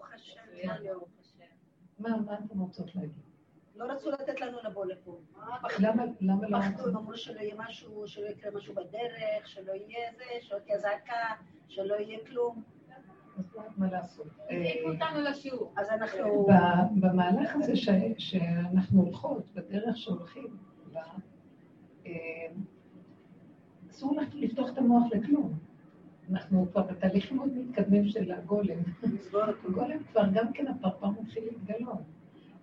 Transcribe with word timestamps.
ברוך 0.00 0.14
השם. 0.14 1.44
מה, 1.98 2.16
מה 2.16 2.34
אתם 2.46 2.60
רוצות 2.60 2.94
להגיד? 2.94 3.10
לא 3.76 3.84
רצו 3.84 4.10
לתת 4.10 4.40
לנו 4.40 4.58
לבוא 4.64 4.86
לפה. 4.86 5.18
למה, 5.78 6.04
למה 6.20 6.48
לא 6.48 6.58
פחדו, 6.58 6.74
רצו? 6.82 6.88
הם 6.88 6.96
אמרו 6.96 7.16
שלא 7.16 7.40
יהיה 7.40 7.54
משהו, 7.58 8.08
שלא 8.08 8.26
יקרה 8.28 8.50
משהו 8.50 8.74
בדרך, 8.74 9.46
שלא 9.48 9.72
יהיה 9.72 10.12
זה, 10.16 10.24
שלא 10.40 10.58
תהיה 10.58 10.78
זעקה, 10.78 11.34
שלא 11.68 11.94
יהיה 11.94 12.18
כלום. 12.26 12.62
אז 13.38 14.20
אה, 14.50 14.74
אותנו 14.84 15.20
לשיעור. 15.20 15.72
אז 15.76 15.90
אנחנו... 15.90 16.46
במהלך 17.00 17.56
הזה 17.56 17.76
ש- 17.76 17.88
שאנחנו 18.18 19.02
הולכות, 19.02 19.50
בדרך 19.54 19.96
שהולכים, 19.96 20.56
אה, 22.06 22.12
אסור 23.90 24.16
לך 24.16 24.28
לפתוח 24.34 24.72
את 24.72 24.78
המוח 24.78 25.04
לכלום. 25.12 25.58
אנחנו 26.30 26.66
כבר 26.72 26.82
בתהליכים 26.82 27.36
מאוד 27.36 27.48
מתקדמים 27.56 28.08
של 28.08 28.32
הגולם. 28.32 28.78
הגולם 29.68 29.98
כבר 30.12 30.22
גם 30.32 30.52
כן 30.52 30.66
הפרפר 30.66 31.10
מתחיל 31.10 31.42
להתגלות. 31.44 32.02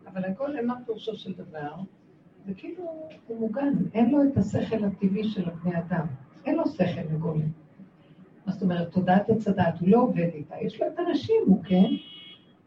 אבל 0.07 0.25
הגולם, 0.25 0.67
מה 0.67 0.75
פירושו 0.85 1.15
של 1.15 1.33
דבר? 1.33 1.75
זה 2.45 2.53
כאילו, 2.53 3.09
הוא 3.27 3.39
מוגן, 3.39 3.73
אין 3.93 4.11
לו 4.11 4.23
את 4.23 4.37
השכל 4.37 4.83
הטבעי 4.83 5.23
של 5.23 5.49
הבני 5.49 5.77
אדם. 5.77 6.05
אין 6.45 6.55
לו 6.55 6.67
שכל 6.67 7.13
לגולם. 7.13 7.49
מה 8.45 8.53
זאת 8.53 8.63
אומרת, 8.63 8.91
תודעת 8.91 9.29
עץ 9.29 9.47
הדעת, 9.47 9.79
הוא 9.79 9.89
לא 9.89 10.01
עובד 10.01 10.29
איתה. 10.33 10.55
יש 10.61 10.81
לו 10.81 10.87
את 10.87 10.99
הנשים, 10.99 11.35
הוא 11.47 11.63
כן, 11.63 11.89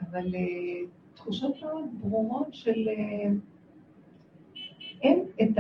אבל 0.00 0.27
uh, 0.27 0.88
תחושות 1.14 1.62
מאוד 1.62 1.84
ברורות 2.00 2.55
של... 2.55 2.88
Uh, 2.88 3.50
אין 5.02 5.24
את 5.42 5.58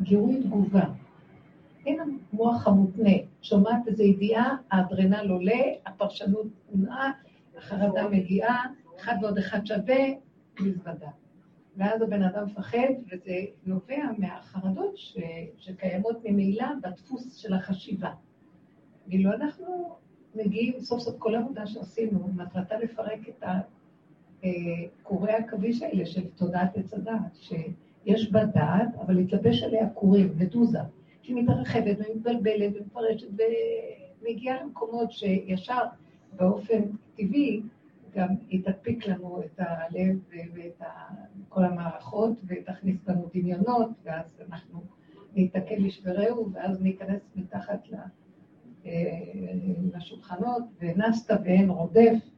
הגירוי 0.00 0.42
תגובה. 0.42 0.84
אין 1.86 1.98
המוח 2.00 2.66
המותנה. 2.66 3.10
שומעת 3.42 3.88
איזו 3.88 4.02
ידיעה, 4.02 4.56
האדרנל 4.70 5.30
עולה, 5.30 5.62
הפרשנות 5.86 6.46
נעה, 6.74 7.12
החרדה 7.56 8.08
מגיעה, 8.08 8.64
אחד 9.00 9.14
ועוד 9.22 9.38
אחד 9.38 9.66
שווה, 9.66 10.04
מזוודה. 10.60 11.10
ואז 11.76 12.02
הבן 12.02 12.22
אדם 12.22 12.44
מפחד, 12.46 12.88
וזה 13.12 13.32
נובע 13.66 14.02
מהחרדות 14.18 14.96
ש... 14.96 15.18
שקיימות 15.58 16.16
ממילא 16.24 16.66
בדפוס 16.82 17.36
של 17.36 17.54
החשיבה. 17.54 18.10
ואילו 19.08 19.32
אנחנו 19.32 19.96
מגיעים, 20.34 20.80
סוף 20.80 21.00
סוף 21.00 21.18
כל 21.18 21.34
העבודה 21.34 21.66
שעשינו, 21.66 22.28
מטרתה 22.34 22.76
לפרק 22.78 23.28
את 23.28 23.44
הקורי 24.42 25.32
העכביש 25.32 25.82
האלה 25.82 26.06
של 26.06 26.26
תודעת 26.28 26.76
עץ 26.76 26.94
הדעת, 26.94 27.36
שיש 27.40 28.32
בה 28.32 28.44
דעת, 28.44 28.94
אבל 29.00 29.14
להתלבש 29.14 29.62
עליה 29.62 29.88
קורים, 29.88 30.32
מדוזה, 30.36 30.78
שהיא 31.26 31.36
מתרחבת 31.36 31.96
ומתבלבלת 31.98 32.72
ומפרשת 32.80 33.26
ומגיעה 34.22 34.62
למקומות 34.62 35.12
שישר 35.12 35.82
באופן 36.36 36.82
טבעי 37.16 37.62
גם 38.14 38.28
היא 38.48 38.64
תדפיק 38.64 39.06
לנו 39.06 39.42
את 39.42 39.60
הלב 39.60 40.18
ואת 40.54 40.82
כל 41.48 41.64
המערכות 41.64 42.32
ותכניס 42.46 43.08
לנו 43.08 43.28
דמיונות, 43.34 43.90
ואז 44.04 44.40
אנחנו 44.48 44.82
ניתקל 45.34 45.76
לשברהו, 45.78 46.52
ואז 46.52 46.82
ניכנס 46.82 47.22
מתחת. 47.36 47.80
אה, 48.86 48.92
לשולחנות, 49.94 50.62
ונסת 50.80 51.30
ואין 51.44 51.70
רודף, 51.70 52.30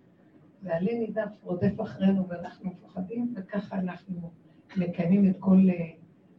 ועלה 0.63 0.95
נידף 0.99 1.31
רודף 1.43 1.81
אחרינו 1.81 2.29
ואנחנו 2.29 2.71
מפוחדים, 2.71 3.35
וככה 3.37 3.79
אנחנו 3.79 4.31
מקיימים 4.77 5.31
את 5.31 5.37
כל 5.39 5.59
אה, 5.69 5.91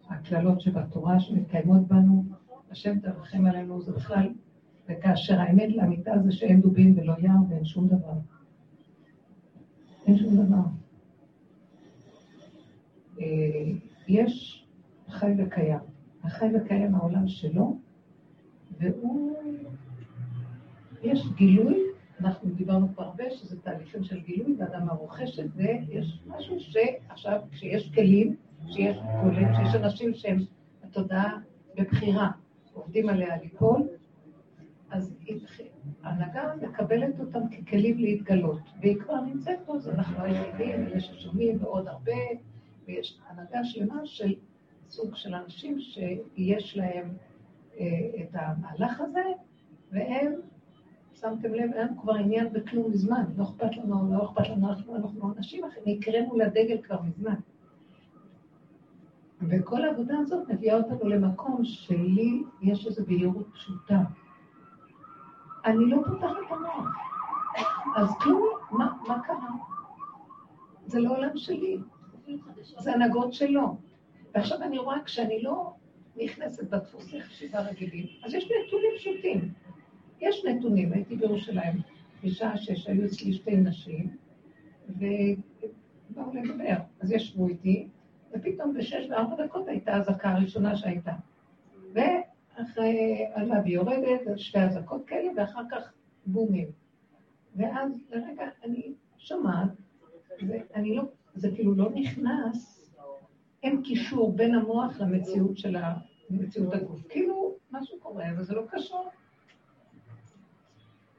הקללות 0.10 0.62
שבתורה 0.62 1.20
שמתקיימות 1.20 1.88
בנו. 1.88 2.24
השם 2.72 3.00
תרחם 3.00 3.46
עלינו, 3.46 3.82
זה 3.82 3.92
בכלל, 3.92 4.30
וכאשר 4.90 5.40
האמת 5.40 5.76
לאמיתה 5.76 6.12
זה 6.24 6.32
שאין 6.32 6.62
דובים 6.62 6.98
ולא 6.98 7.14
יער 7.20 7.36
ואין 7.50 7.66
שום 7.66 7.88
דבר. 7.88 8.14
אין 10.08 10.18
שום 10.18 10.46
דבר. 10.46 10.64
אה, 13.22 13.72
יש 14.08 14.66
חי 15.10 15.32
וקיים. 15.38 15.80
החי 16.24 16.48
וקיים 16.56 16.96
העולם 16.96 17.28
שלו, 17.28 17.78
והוא... 18.80 19.38
יש 21.04 21.28
גילוי, 21.36 21.78
אנחנו 22.20 22.50
דיברנו 22.50 22.88
כבר 22.94 23.04
הרבה, 23.04 23.24
שזה 23.32 23.62
תהליכים 23.62 24.04
של 24.04 24.20
גילוי, 24.20 24.56
ואדם 24.60 24.90
הרוכש 24.90 25.40
את 25.40 25.54
זה, 25.54 25.78
יש 25.90 26.20
משהו 26.28 26.58
שעכשיו, 26.60 27.42
כשיש 27.52 27.92
כלים, 27.96 28.36
כשיש 28.68 28.98
גולם, 29.24 29.54
כשיש 29.54 29.76
אנשים 29.76 30.14
שהם 30.14 30.38
התודעה 30.84 31.38
בבחירה, 31.78 32.32
עובדים 32.80 33.10
עליה 33.10 33.38
ליפול, 33.38 33.88
אז 34.92 35.16
ההנהגה 36.04 36.54
מקבלת 36.62 37.20
אותם 37.20 37.40
ככלים 37.50 37.98
להתגלות, 37.98 38.60
והיא 38.82 39.00
כבר 39.00 39.22
נמצאת 39.22 39.60
פה, 39.66 39.76
אז 39.76 39.90
אנחנו 39.90 40.24
היחידים, 40.24 40.88
אלה 40.88 41.00
ששומעים 41.00 41.64
ועוד 41.64 41.88
הרבה, 41.88 42.22
ויש 42.88 43.20
הנהגה 43.28 43.64
שלמה 43.64 44.06
של 44.06 44.34
סוג 44.90 45.16
של 45.16 45.36
אנשים 45.36 45.80
שיש 45.80 46.78
להם 46.78 47.14
אה, 47.80 47.86
את 48.22 48.30
המהלך 48.34 49.02
הזה, 49.02 49.24
והם, 49.92 50.34
שמתם 51.14 51.54
לב, 51.54 51.74
אין 51.74 51.88
כבר 52.02 52.14
עניין 52.16 52.54
בכלום 52.54 52.92
מזמן, 52.92 53.24
לא 53.38 53.44
אכפת 53.44 53.78
לנו, 53.78 54.14
לא 54.14 54.26
אכפת 54.26 54.50
לנו, 54.50 54.70
אנחנו, 54.96 55.34
אנשים 55.38 55.64
נקראנו 55.86 56.38
לדגל 56.38 56.82
כבר 56.82 57.02
מזמן. 57.02 57.36
וכל 59.42 59.84
העבודה 59.84 60.18
הזאת 60.20 60.50
מביאה 60.50 60.78
אותנו 60.78 61.10
למקום 61.10 61.64
שלי 61.64 62.44
יש 62.62 62.88
איזו 62.88 63.06
בהירות 63.06 63.48
פשוטה. 63.54 64.00
אני 65.66 65.86
לא 65.86 65.98
פותחת 66.08 66.38
את 66.48 66.52
המוח. 66.52 66.88
אז 67.96 68.10
כלום, 68.22 68.48
מה, 68.72 68.94
מה 69.08 69.20
קרה? 69.24 69.50
זה 70.86 71.00
לא 71.00 71.18
עולם 71.18 71.38
שלי, 71.38 71.78
זה 72.80 72.94
הנהגות 72.94 73.34
שלו. 73.34 73.78
ועכשיו 74.36 74.62
אני 74.62 74.78
רואה, 74.78 75.04
כשאני 75.06 75.42
לא 75.42 75.74
נכנסת 76.16 76.70
בדפוסי 76.70 77.22
חשיבה 77.22 77.60
רגילים, 77.60 78.06
אז 78.24 78.34
יש 78.34 78.44
נתונים 78.44 78.92
פשוטים. 78.98 79.54
יש 80.22 80.46
נתונים, 80.46 80.94
הייתי 80.94 81.16
בירושלים 81.16 81.82
בשעה 82.24 82.58
שש, 82.58 82.88
היו 82.88 83.06
אצלי 83.06 83.34
שתי 83.34 83.58
נשים, 83.58 84.18
ובאו 84.90 86.34
לדבר. 86.34 86.76
אז 87.00 87.12
ישבו 87.12 87.48
איתי, 87.48 87.88
ופתאום 88.34 88.74
בשש 88.74 89.08
וארבע 89.10 89.46
דקות 89.46 89.68
הייתה 89.68 89.94
האזעקה 89.94 90.30
הראשונה 90.32 90.76
שהייתה. 90.76 91.14
ואחרי 91.94 93.26
עלה 93.34 93.62
ויורדת, 93.66 94.28
אז 94.28 94.40
שתי 94.40 94.60
אזעקות 94.60 95.06
כאלה, 95.06 95.32
ואחר 95.38 95.64
כך 95.72 95.94
בומים. 96.26 96.68
ואז 97.56 97.92
לרגע 98.12 98.44
אני 98.64 98.94
שומעת, 99.18 99.70
ואני 100.48 100.96
לא, 100.96 101.04
זה 101.36 101.52
כאילו 101.56 101.76
לא 101.76 101.90
נכנס, 101.94 102.80
אין 103.64 103.82
קישור 103.84 104.34
בין 104.34 104.56
המוח 104.56 105.02
למציאות 105.02 105.58
של 105.58 105.76
ה... 105.76 105.98
למציאות 106.30 106.74
הגוף. 106.74 107.08
כאילו, 107.10 107.56
משהו 107.72 108.00
קורה, 108.00 108.32
אבל 108.32 108.44
זה 108.44 108.56
לא 108.56 108.64
קשור. 108.70 109.10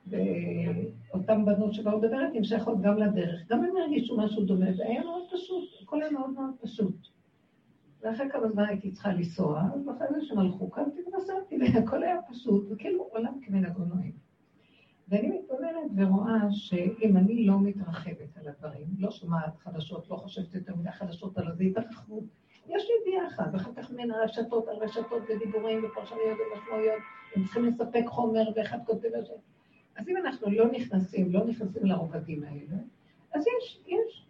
ואותן 0.06 1.44
בנות 1.44 1.75
שבאו 1.75 1.99
לדבר 1.99 2.26
איתי, 2.26 2.44
שייכות 2.44 2.81
גם 2.81 2.99
לדרך. 2.99 3.49
גם 3.49 3.65
הם 3.65 3.76
הרגישו 3.76 4.16
משהו 4.16 4.44
דומה, 4.44 4.72
זה 4.72 4.84
היה 4.87 5.04
מאוד 5.04 5.22
פשוט, 5.32 5.80
הכל 5.91 6.03
היה 6.03 6.11
מאוד 6.11 6.31
מאוד 6.31 6.51
פשוט. 6.61 6.97
ואחרי 8.03 8.31
כמה 8.31 8.49
זמן 8.49 8.65
הייתי 8.65 8.91
צריכה 8.93 9.12
לנסוע, 9.12 9.62
אז 9.75 9.89
אחרי 9.89 10.06
זה 10.11 10.27
שהם 10.27 10.39
הלכו, 10.39 10.71
קמתי 10.71 11.01
ונסעתי, 11.03 11.59
והכל 11.61 12.03
היה 12.03 12.17
פשוט, 12.28 12.67
וכאילו 12.71 13.09
עולם 13.12 13.41
כמנהגו 13.43 13.84
נוהג. 13.84 14.12
ואני 15.09 15.29
מתבוננת 15.29 15.91
ורואה 15.97 16.41
שאם 16.50 17.17
אני 17.17 17.47
לא 17.47 17.61
מתרחבת 17.61 18.37
על 18.37 18.49
הדברים, 18.49 18.87
לא 18.99 19.11
שומעת 19.11 19.59
חדשות, 19.59 20.11
לא 20.11 20.17
חושבת 20.17 20.55
יותר 20.55 20.75
מדי 20.77 20.91
חדשות 20.91 21.39
על 21.39 21.53
זה, 21.53 21.65
התרחבות. 21.65 22.25
יש 22.67 22.83
לי 22.89 22.91
ידיעה 23.03 23.29
אחת, 23.29 23.47
ואחר 23.53 23.71
כך 23.77 23.91
מן 23.91 24.11
הרשתות 24.11 24.69
על 24.69 24.77
רשתות 24.77 25.23
ודיבורים 25.29 25.84
ופרשנויות 25.84 26.39
ומשמעויות, 26.39 27.03
הם 27.37 27.45
צריכים 27.45 27.65
לספק 27.65 28.05
חומר 28.06 28.45
ואחד 28.56 28.79
כותב 28.87 29.09
זה. 29.09 29.34
אז 29.97 30.09
אם 30.09 30.17
אנחנו 30.17 30.50
לא 30.50 30.73
נכנסים, 30.73 31.33
לא 31.33 31.45
נכנסים 31.45 31.87
לרובדים 31.87 32.45
האלה, 32.45 32.77
אז 33.34 33.45
יש, 33.47 33.81
יש, 33.87 34.30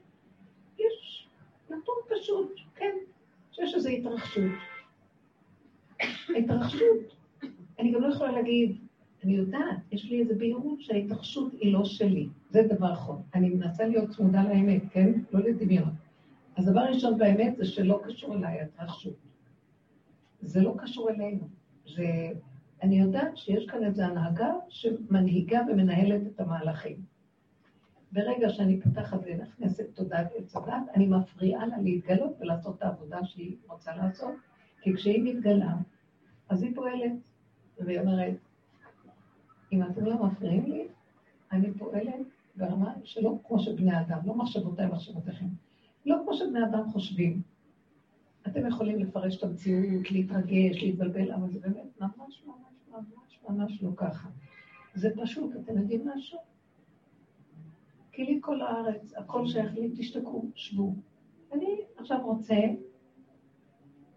פשוט, 2.11 2.53
כן, 2.75 2.95
שיש 3.53 3.75
איזו 3.75 3.89
התרחשות. 3.89 4.51
ההתרחשות, 6.35 7.17
אני 7.79 7.93
גם 7.93 8.03
לא 8.03 8.15
יכולה 8.15 8.33
להגיד, 8.33 8.77
אני 9.25 9.37
יודעת, 9.37 9.93
יש 9.93 10.05
לי 10.05 10.21
איזו 10.21 10.35
בהירות 10.39 10.81
שההתרחשות 10.81 11.53
היא 11.53 11.73
לא 11.73 11.85
שלי. 11.85 12.29
זה 12.51 12.63
דבר 12.63 12.93
אחרון. 12.93 13.23
אני 13.35 13.49
מנסה 13.49 13.87
להיות 13.87 14.11
צמודה 14.11 14.43
לאמת, 14.43 14.83
כן? 14.91 15.13
לא 15.33 15.41
לדמיון. 15.41 15.91
אז 16.57 16.67
דבר 16.67 16.81
ראשון 16.81 17.19
באמת 17.19 17.57
זה 17.57 17.65
שלא 17.65 18.01
קשור 18.05 18.35
אליי 18.35 18.61
ההתרחשות. 18.61 19.17
זה 20.41 20.61
לא 20.61 20.75
קשור 20.79 21.11
אלינו. 21.11 21.49
זה... 21.97 22.05
אני 22.83 23.01
יודעת 23.01 23.37
שיש 23.37 23.67
כאן 23.67 23.85
איזו 23.85 24.03
הנהגה 24.03 24.53
שמנהיגה 24.69 25.61
ומנהלת 25.69 26.21
את 26.27 26.41
המהלכים. 26.41 26.97
ברגע 28.13 28.51
שאני 28.51 28.81
פותחת 28.81 29.19
ונכנסת 29.25 29.87
תודעת 29.95 30.27
עץ 30.37 30.57
הדת, 30.57 30.89
אני 30.95 31.07
מפריעה 31.07 31.67
לה 31.67 31.79
להתגלות 31.79 32.33
ולעשות 32.41 32.77
את 32.77 32.83
העבודה 32.83 33.25
שהיא 33.25 33.57
רוצה 33.69 33.97
לעשות, 33.97 34.35
כי 34.83 34.95
כשהיא 34.95 35.23
מתגלה, 35.25 35.75
אז 36.49 36.63
היא 36.63 36.75
פועלת, 36.75 37.13
והיא 37.79 38.01
אומרת, 38.01 38.35
אם 39.73 39.83
אתם 39.83 40.05
לא 40.05 40.27
מפריעים 40.27 40.67
לי, 40.67 40.89
אני 41.53 41.73
פועלת 41.73 42.27
ברמה 42.57 42.95
שלא 43.05 43.39
כמו 43.47 43.61
שבני 43.61 44.01
אדם, 44.01 44.19
לא 44.25 44.35
מחשבותיי 44.35 44.87
מחשבותיכם. 44.87 45.47
לא 46.07 46.17
כמו 46.25 46.35
שבני 46.35 46.65
אדם 46.65 46.91
חושבים. 46.91 47.43
אתם 48.47 48.67
יכולים 48.67 48.99
לפרש 48.99 49.37
את 49.37 49.43
המציאות, 49.43 50.11
להתרגש, 50.11 50.83
להתבלבל, 50.83 51.33
אבל 51.33 51.51
זה 51.51 51.59
באמת 51.61 52.01
ממש 52.01 52.43
ממש 52.47 52.75
ממש 52.91 53.39
ממש 53.49 53.83
לא 53.83 53.91
ככה. 53.97 54.29
זה 54.95 55.11
פשוט, 55.23 55.51
אתם 55.57 55.79
יודעים 55.79 56.09
משהו? 56.09 56.39
כי 58.13 58.25
לי 58.25 58.39
כל 58.41 58.61
הארץ, 58.61 59.13
הכל 59.17 59.47
שייך 59.47 59.75
לי, 59.75 59.91
תשתקו, 59.97 60.45
שבו. 60.55 60.95
אני 61.53 61.81
עכשיו 61.97 62.19
רוצה 62.25 62.55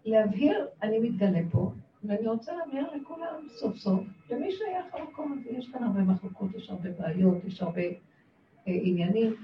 להבהיר, 0.04 0.66
אני 0.82 0.98
מתגלה 0.98 1.40
פה, 1.50 1.72
ואני 2.04 2.28
רוצה 2.28 2.52
להבהיר 2.56 2.86
לכולם 2.96 3.48
סוף 3.48 3.76
סוף, 3.76 4.00
למי 4.30 4.52
שייך 4.52 4.94
המקום 4.94 5.32
הזה, 5.32 5.50
יש 5.50 5.68
כאן 5.68 5.84
הרבה 5.84 6.00
מחלוקות, 6.00 6.54
יש 6.54 6.70
הרבה 6.70 6.90
בעיות, 6.90 7.44
יש 7.44 7.62
הרבה 7.62 7.80
אה, 7.80 7.92
עניינים. 8.66 9.34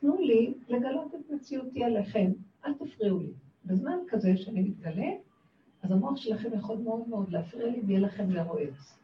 תנו 0.00 0.18
לי 0.20 0.54
לגלות 0.68 1.14
את 1.14 1.30
מציאותי 1.30 1.84
עליכם, 1.84 2.32
אל 2.66 2.74
תפריעו 2.74 3.20
לי. 3.20 3.32
בזמן 3.64 3.98
כזה 4.08 4.36
שאני 4.36 4.60
מתגלה, 4.60 5.10
אז 5.82 5.90
המוח 5.90 6.16
שלכם 6.16 6.48
יכול 6.54 6.76
מאוד 6.76 7.08
מאוד 7.08 7.32
להפריע 7.32 7.66
לי 7.66 7.80
ויהיה 7.86 8.00
לכם 8.00 8.30
לרועץ. 8.30 8.98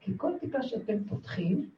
כי 0.00 0.12
כל 0.16 0.32
טיפה 0.40 0.62
שאתם 0.62 1.04
פותחים, 1.04 1.70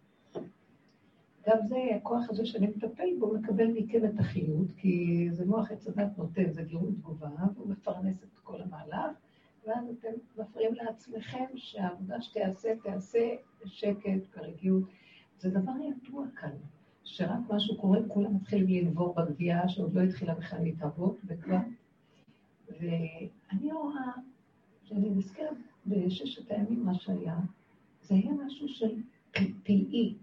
גם 1.49 1.67
זה, 1.67 1.77
הכוח 1.97 2.31
הזה 2.31 2.47
שאני 2.47 2.67
מטפל 2.67 3.09
בו, 3.19 3.35
מקבל 3.35 3.67
מכם 3.67 4.05
את 4.05 4.21
החיות, 4.21 4.67
כי 4.77 5.29
זה 5.33 5.47
מוח 5.47 5.71
עץ 5.71 5.89
הדת 5.89 6.19
נותן, 6.19 6.53
זה 6.53 6.63
גירוי 6.63 6.93
תגובה, 6.93 7.31
והוא 7.55 7.69
מפרנס 7.71 8.23
את 8.23 8.39
כל 8.43 8.61
המהלך, 8.63 9.17
ואז 9.67 9.85
אתם 9.99 10.43
מפריעים 10.43 10.75
לעצמכם 10.75 11.45
שהעבודה 11.57 12.21
שתיעשה, 12.21 12.69
תיעשה 12.83 13.29
בשקט, 13.65 14.37
ברגיעות. 14.37 14.83
זה 15.39 15.51
דבר 15.51 15.73
ידוע 15.73 16.25
כאן, 16.37 16.51
שרק 17.05 17.39
משהו 17.51 17.77
קורה, 17.77 17.99
כולם 18.09 18.37
מתחילים 18.37 18.87
לנבור 18.87 19.15
בגבייה 19.15 19.69
שעוד 19.69 19.95
לא 19.95 20.01
התחילה 20.01 20.35
בכלל 20.35 20.63
להתערבות, 20.63 21.17
וכבר... 21.27 21.59
ואני 22.81 23.73
רואה, 23.73 24.13
כשאני 24.85 25.11
נזכרת 25.11 25.57
בששת 25.87 26.51
הימים, 26.51 26.85
מה 26.85 26.95
שהיה, 26.95 27.39
זה 28.03 28.15
היה 28.15 28.33
משהו 28.47 28.69
של 28.69 28.95
פלאי, 29.63 30.15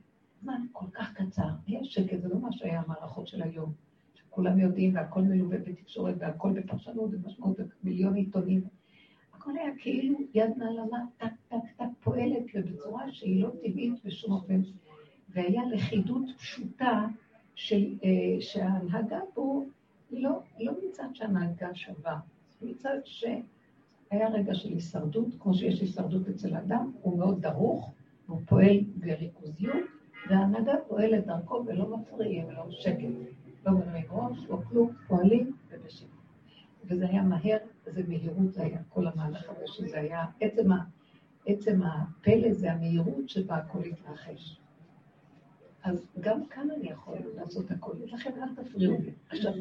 זמן 0.46 0.66
כל 0.72 0.86
כך 0.94 1.14
קצר, 1.14 1.48
היה 1.68 1.84
שקט, 1.84 2.22
זה 2.22 2.30
לא 2.30 2.40
מה 2.40 2.52
שהיה 2.52 2.82
המערכות 2.82 3.28
של 3.28 3.42
היום, 3.42 3.74
שכולם 4.14 4.60
יודעים 4.60 4.96
והכל 4.96 5.22
מלווה 5.22 5.58
בתקשורת 5.58 6.16
והכל 6.20 6.52
בפרשנות 6.54 7.10
ומשמעות 7.14 7.58
ומיליון 7.84 8.16
עיתונים. 8.16 8.62
הכל 9.34 9.52
היה 9.58 9.72
כאילו 9.78 10.18
יד 10.34 10.52
נעלמה, 10.58 10.98
טק 11.18 11.34
טק 11.48 11.56
טק 11.78 11.86
פועלת 12.04 12.44
ובצורה 12.56 13.12
שהיא 13.12 13.44
לא 13.44 13.50
טבעית 13.50 14.06
בשום 14.06 14.32
אופן. 14.32 14.62
והיה 15.30 15.62
לכידות 15.66 16.24
פשוטה 16.38 17.06
אה, 17.72 18.38
שההנהגה 18.40 19.20
פה 19.34 19.66
לא, 20.12 20.40
לא 20.60 20.74
מצד 20.88 21.08
שההנהגה 21.14 21.76
שווה, 21.76 22.20
מצד 22.62 22.98
שהיה 23.04 24.30
רגע 24.30 24.56
של 24.56 24.70
הישרדות, 24.70 25.28
כמו 25.40 25.54
שיש 25.54 25.82
הישרדות 25.82 26.28
אצל 26.28 26.56
האדם, 26.56 26.92
הוא 27.02 27.18
מאוד 27.18 27.42
דרוך, 27.42 27.94
הוא 28.28 28.42
פועל 28.46 28.80
בריכוזיות, 28.96 29.95
וההנהגה 30.30 30.74
פועלת 30.88 31.26
דרכו 31.26 31.64
ולא 31.66 31.98
מפריעים, 31.98 32.52
לא 32.52 32.72
שקט, 32.72 33.08
לא 33.66 33.72
מרימים 33.72 34.06
ראש, 34.10 34.38
לא 34.50 34.58
כלום, 34.70 34.94
פועלים 35.08 35.56
ובשקט. 35.70 36.08
וזה 36.86 37.08
היה 37.08 37.22
מהר, 37.22 37.58
איזה 37.88 38.04
מהירות 38.08 38.54
זה 38.54 38.64
היה, 38.64 38.80
כל 38.90 39.08
המהלך 39.08 39.50
הזה, 39.50 39.68
שזה 39.68 40.00
היה, 40.00 40.26
עצם, 40.42 40.72
ה, 40.72 40.84
עצם 41.46 41.82
הפלא 41.84 42.54
זה 42.54 42.72
המהירות 42.72 43.30
שבה 43.30 43.56
הכל 43.56 43.84
התרחש. 43.84 44.60
אז 45.84 46.08
גם 46.20 46.46
כאן 46.46 46.68
אני 46.72 46.90
יכול 46.90 47.18
לעשות 47.36 47.72
הכל, 47.72 47.94
לכן 48.06 48.32
אל 48.42 48.64
תפריעו 48.64 48.98
לי. 49.02 49.12
עכשיו, 49.30 49.54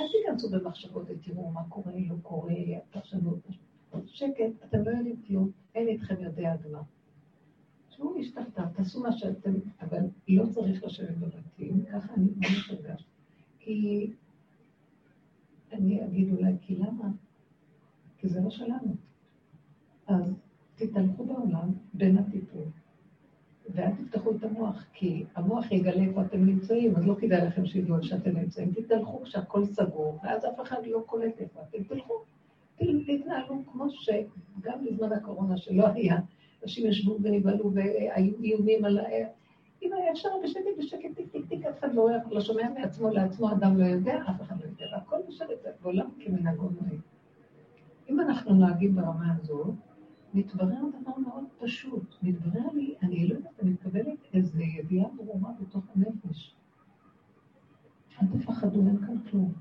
אל 0.00 0.04
תיכנסו 0.12 0.50
במחשבות 0.50 1.04
ותראו 1.08 1.50
מה 1.50 1.60
קורה, 1.68 1.92
לא 2.08 2.14
קורה, 2.22 2.54
פרשנות, 2.90 3.38
שקט, 4.06 4.64
אתם 4.64 4.82
לא 4.82 4.90
יודעים 4.90 5.22
כלום, 5.26 5.50
אין 5.74 5.88
איתכם 5.88 6.14
יודע 6.20 6.54
אדמה. 6.54 6.82
תשמעו 8.02 8.18
משתחתיו, 8.18 8.64
תעשו 8.74 9.00
מה 9.00 9.12
שאתם, 9.12 9.52
אבל 9.82 9.98
לא 10.28 10.44
צריך 10.46 10.84
לשבת 10.84 11.16
בבתים, 11.16 11.84
ככה 11.92 12.14
אני 12.14 12.28
ממש 12.36 12.70
הרגשתי. 12.70 13.10
כי 13.58 14.10
אני 15.72 16.04
אגיד 16.04 16.32
אולי, 16.32 16.52
כי 16.62 16.76
למה? 16.76 17.08
כי 18.18 18.28
זה 18.28 18.40
לא 18.40 18.50
שלנו. 18.50 18.94
אז 20.06 20.34
תתהלכו 20.76 21.24
בעולם 21.24 21.68
בין 21.94 22.18
הטיפול, 22.18 22.64
ואל 23.74 23.90
תפתחו 23.90 24.30
את 24.30 24.44
המוח, 24.44 24.84
כי 24.92 25.24
המוח 25.34 25.72
יגלה 25.72 26.02
איפה 26.02 26.22
אתם 26.22 26.44
נמצאים, 26.44 26.96
אז 26.96 27.06
לא 27.06 27.16
כדאי 27.20 27.46
לכם 27.46 27.66
שידעו 27.66 28.02
שאתם 28.02 28.36
נמצאים. 28.36 28.72
תתהלכו 28.72 29.22
כשהכול 29.22 29.64
סגור, 29.64 30.18
ואז 30.24 30.44
אף 30.44 30.60
אחד 30.60 30.86
לא 30.86 31.02
קולט 31.06 31.38
איפה 31.38 31.60
אתם. 31.68 31.82
תלכו, 31.84 32.14
תתנהלו 32.76 33.62
כמו 33.72 33.84
שגם 33.90 34.84
בזמן 34.84 35.12
הקורונה 35.12 35.56
שלא 35.56 35.86
היה, 35.86 36.18
אנשים 36.62 36.86
ישבו 36.86 37.18
ונבהלו 37.22 37.72
והיו 37.74 38.34
איומים 38.42 38.84
על... 38.84 38.98
אם 39.82 39.92
היה 39.92 40.12
אפשר 40.12 40.28
בשקט, 40.44 40.64
בשקט, 40.78 41.16
טיק, 41.16 41.32
טיק, 41.32 41.48
טיק, 41.48 41.66
אף 41.66 41.78
אחד 41.78 41.94
לא, 41.94 42.08
לא 42.30 42.40
שומע 42.40 42.70
מעצמו 42.78 43.08
לעצמו, 43.08 43.52
אדם 43.52 43.76
לא 43.76 43.84
יודע, 43.84 44.18
אף 44.30 44.42
אחד 44.42 44.60
לא 44.60 44.64
יודע, 44.64 44.86
והכל 44.92 45.16
בשקט, 45.28 45.76
ועולם 45.82 46.06
כמנהגו 46.20 46.62
נוהג. 46.62 47.00
אם 48.10 48.20
אנחנו 48.20 48.54
נוהגים 48.54 48.94
ברמה 48.94 49.34
הזו, 49.36 49.74
מתברר 50.34 50.82
דבר 51.00 51.18
מאוד 51.18 51.44
פשוט. 51.58 52.14
מתברר 52.22 52.72
לי, 52.74 52.94
אני 53.02 53.28
לא 53.28 53.34
יודעת, 53.34 53.60
אני 53.62 53.70
מקבלת 53.70 54.18
איזו 54.34 54.60
ידיעה 54.60 55.08
ברורה 55.16 55.50
בתוך 55.60 55.84
הנפש. 55.94 56.54
אל 58.22 58.26
תפחדו, 58.38 58.86
אין 58.86 58.98
כאן 59.06 59.18
כלום. 59.30 59.52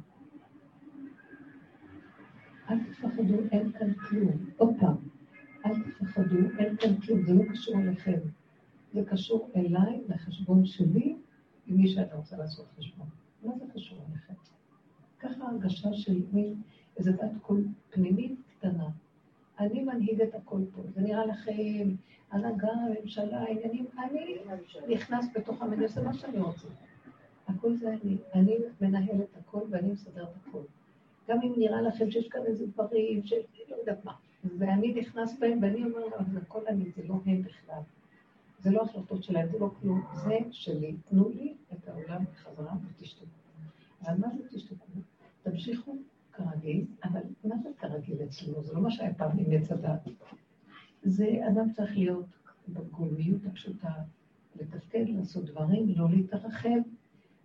אל 2.69 2.77
תפחדו, 2.83 3.35
אין 3.51 3.71
כאן 3.71 3.93
כלום. 3.93 4.31
עוד 4.57 4.73
פעם, 4.79 4.95
אל 5.65 5.73
תפחדו, 5.99 6.37
כאן 6.79 6.95
כלום, 7.01 7.25
זה 7.25 7.33
לא 7.33 7.43
קשור 7.51 7.75
אליכם. 7.75 8.19
זה 8.93 9.01
קשור 9.09 9.49
אליי, 9.55 10.01
לחשבון 10.07 10.65
שלי, 10.65 11.15
עם 11.67 11.77
מי 11.77 11.87
שאני 11.87 12.13
רוצה 12.13 12.37
לעשות 12.37 12.65
חשבון. 12.77 13.07
מה 13.43 13.53
זה 13.57 13.65
קשור 13.73 13.97
אליכם? 14.09 14.33
ככה 15.19 15.47
הרגשה 15.47 15.93
של 15.93 16.21
מין, 16.33 16.61
איזה 16.97 17.11
דת 17.11 17.31
קול 17.41 17.63
פנימית 17.89 18.39
קטנה. 18.57 18.87
אני 19.59 19.83
מנהיג 19.83 20.21
את 20.21 20.35
הכל 20.35 20.61
פה. 20.75 20.81
זה 20.95 21.01
נראה 21.01 21.25
לכם, 21.25 21.95
הנהגה, 22.31 22.73
ממשלה, 23.01 23.43
עניינים, 23.49 23.85
אני 23.97 24.35
נכנס 24.89 25.25
בתוך 25.35 25.61
המדינה, 25.61 25.87
זה 25.87 26.01
מה 26.01 26.13
שאני 26.13 26.39
רוצה. 26.39 26.67
הכל 27.47 27.75
זה 27.75 27.93
אני. 27.93 28.17
אני 28.33 28.55
מנהל 28.81 29.21
את 29.21 29.37
הכל 29.37 29.61
ואני 29.69 29.91
מסדר 29.91 30.23
את 30.23 30.47
הכל. 30.47 30.61
גם 31.27 31.37
אם 31.43 31.53
נראה 31.57 31.81
לכם 31.81 32.11
שיש 32.11 32.27
כאן 32.29 32.41
איזה 32.45 32.67
דברים, 32.67 33.23
של 33.23 33.35
לא 33.69 33.75
יודעת 33.75 34.05
מה. 34.05 34.13
ואני 34.57 34.93
נכנס 34.93 35.39
בהם, 35.39 35.59
ואני 35.61 35.83
אומר 35.83 36.05
להם, 36.05 36.25
זה 36.31 36.39
הכל 36.39 36.67
אני, 36.67 36.91
זה 36.95 37.03
לא 37.07 37.15
הם 37.25 37.41
בכלל. 37.41 37.81
זה 38.59 38.71
לא 38.71 38.81
החלטות 38.81 39.23
שלהם, 39.23 39.49
זה 39.51 39.59
לא 39.59 39.71
כלום, 39.79 40.01
זה 40.13 40.37
שלי. 40.51 40.95
תנו 41.09 41.29
לי 41.29 41.53
את 41.73 41.87
העולם 41.87 42.23
בחזרה 42.31 42.73
ותשתקו. 42.85 43.25
אבל 44.05 44.17
מה 44.17 44.27
זה 44.37 44.43
תשתקו? 44.49 44.85
תמשיכו 45.43 45.95
כרגיל, 46.33 46.85
אבל 47.03 47.21
מה 47.43 47.55
זה 47.57 47.69
כרגיל 47.77 48.17
אצלנו? 48.23 48.63
זה 48.63 48.73
לא 48.73 48.81
מה 48.81 48.91
שהיה 48.91 49.13
פעם 49.13 49.39
עם 49.39 49.51
עץ 49.51 49.71
הדת. 49.71 50.09
זה 51.03 51.39
אדם 51.51 51.71
צריך 51.71 51.97
להיות 51.97 52.25
בגולמיות 52.67 53.45
הפשוטה, 53.45 53.93
לתפקד, 54.55 55.05
לעשות 55.07 55.45
דברים, 55.45 55.93
לא 55.95 56.09
להתרחב, 56.09 56.79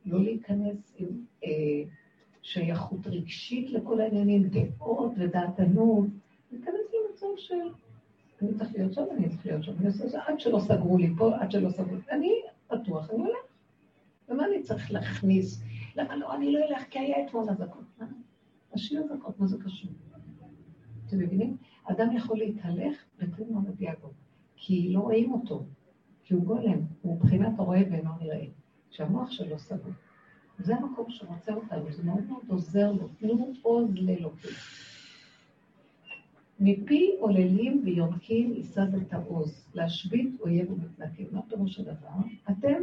לא 0.06 0.22
להיכנס 0.22 0.94
עם 0.98 1.08
אה, 1.44 1.82
שייכות 2.42 3.06
רגשית 3.06 3.70
לכל 3.70 4.00
העניינים, 4.00 4.48
דעות 4.48 5.12
ודעתנות, 5.18 6.06
להיכנס 6.52 6.86
למצב 6.94 7.26
של 7.36 7.54
אני 8.42 8.54
צריך 8.54 8.74
להיות 8.74 8.92
שם, 8.92 9.02
אני 9.16 9.28
צריך 9.28 9.46
להיות 9.46 9.64
שם, 9.64 9.72
אני 9.78 9.86
עושה 9.86 10.08
זה 10.08 10.22
עד 10.22 10.40
שלא 10.40 10.60
סגרו 10.60 10.98
לי 10.98 11.14
פה, 11.18 11.36
עד 11.36 11.50
שלא 11.50 11.70
סגרו 11.70 11.94
לי. 11.94 12.02
אני 12.10 12.32
פתוח, 12.66 13.10
אני 13.10 13.18
הולך. 13.18 13.38
ומה 14.28 14.44
אני 14.46 14.62
צריך 14.62 14.90
להכניס? 14.90 15.62
למה 15.96 16.16
לא, 16.16 16.34
אני 16.34 16.52
לא 16.52 16.58
אלך, 16.68 16.82
כי 16.90 16.98
היה 16.98 17.26
אתמול 17.26 17.50
אזעקות. 17.50 17.84
השיר 18.74 19.04
אזעקות, 19.04 19.40
מה 19.40 19.46
זה 19.46 19.56
קשור? 19.64 19.90
אתם 21.06 21.18
מבינים? 21.18 21.56
אדם 21.84 22.16
יכול 22.16 22.38
להתהלך 22.38 23.04
וכלום 23.18 23.54
לא 23.54 23.60
מגיע 23.60 23.92
בו, 24.00 24.10
כי 24.56 24.92
לא 24.92 25.00
רואים 25.00 25.32
אותו, 25.32 25.64
כי 26.24 26.34
הוא 26.34 26.44
גולם, 26.44 26.78
הוא 27.02 27.16
מבחינת 27.16 27.58
הרואה 27.58 27.82
ואינו 27.90 28.10
נראה, 28.20 28.44
שהמוח 28.90 29.30
שלו 29.30 29.58
סגור. 29.58 29.92
זה 30.58 30.76
המקום 30.76 31.10
שרוצה 31.10 31.54
אותנו, 31.54 31.92
זה 31.92 32.04
מאוד 32.04 32.24
מאוד 32.28 32.42
עוזר 32.48 32.92
לו, 32.92 33.08
תנו 33.18 33.52
עוז 33.62 33.94
לאלוקים. 33.94 34.50
מפי 36.60 37.10
עוללים 37.18 37.82
ויונקים 37.84 38.54
את 39.02 39.12
העוז, 39.12 39.68
להשבית 39.75 40.40
אויב 40.40 40.72
ומתנקים. 40.72 41.26
מה 41.32 41.42
פירוש 41.42 41.80
הדבר? 41.80 42.08
אתם 42.50 42.82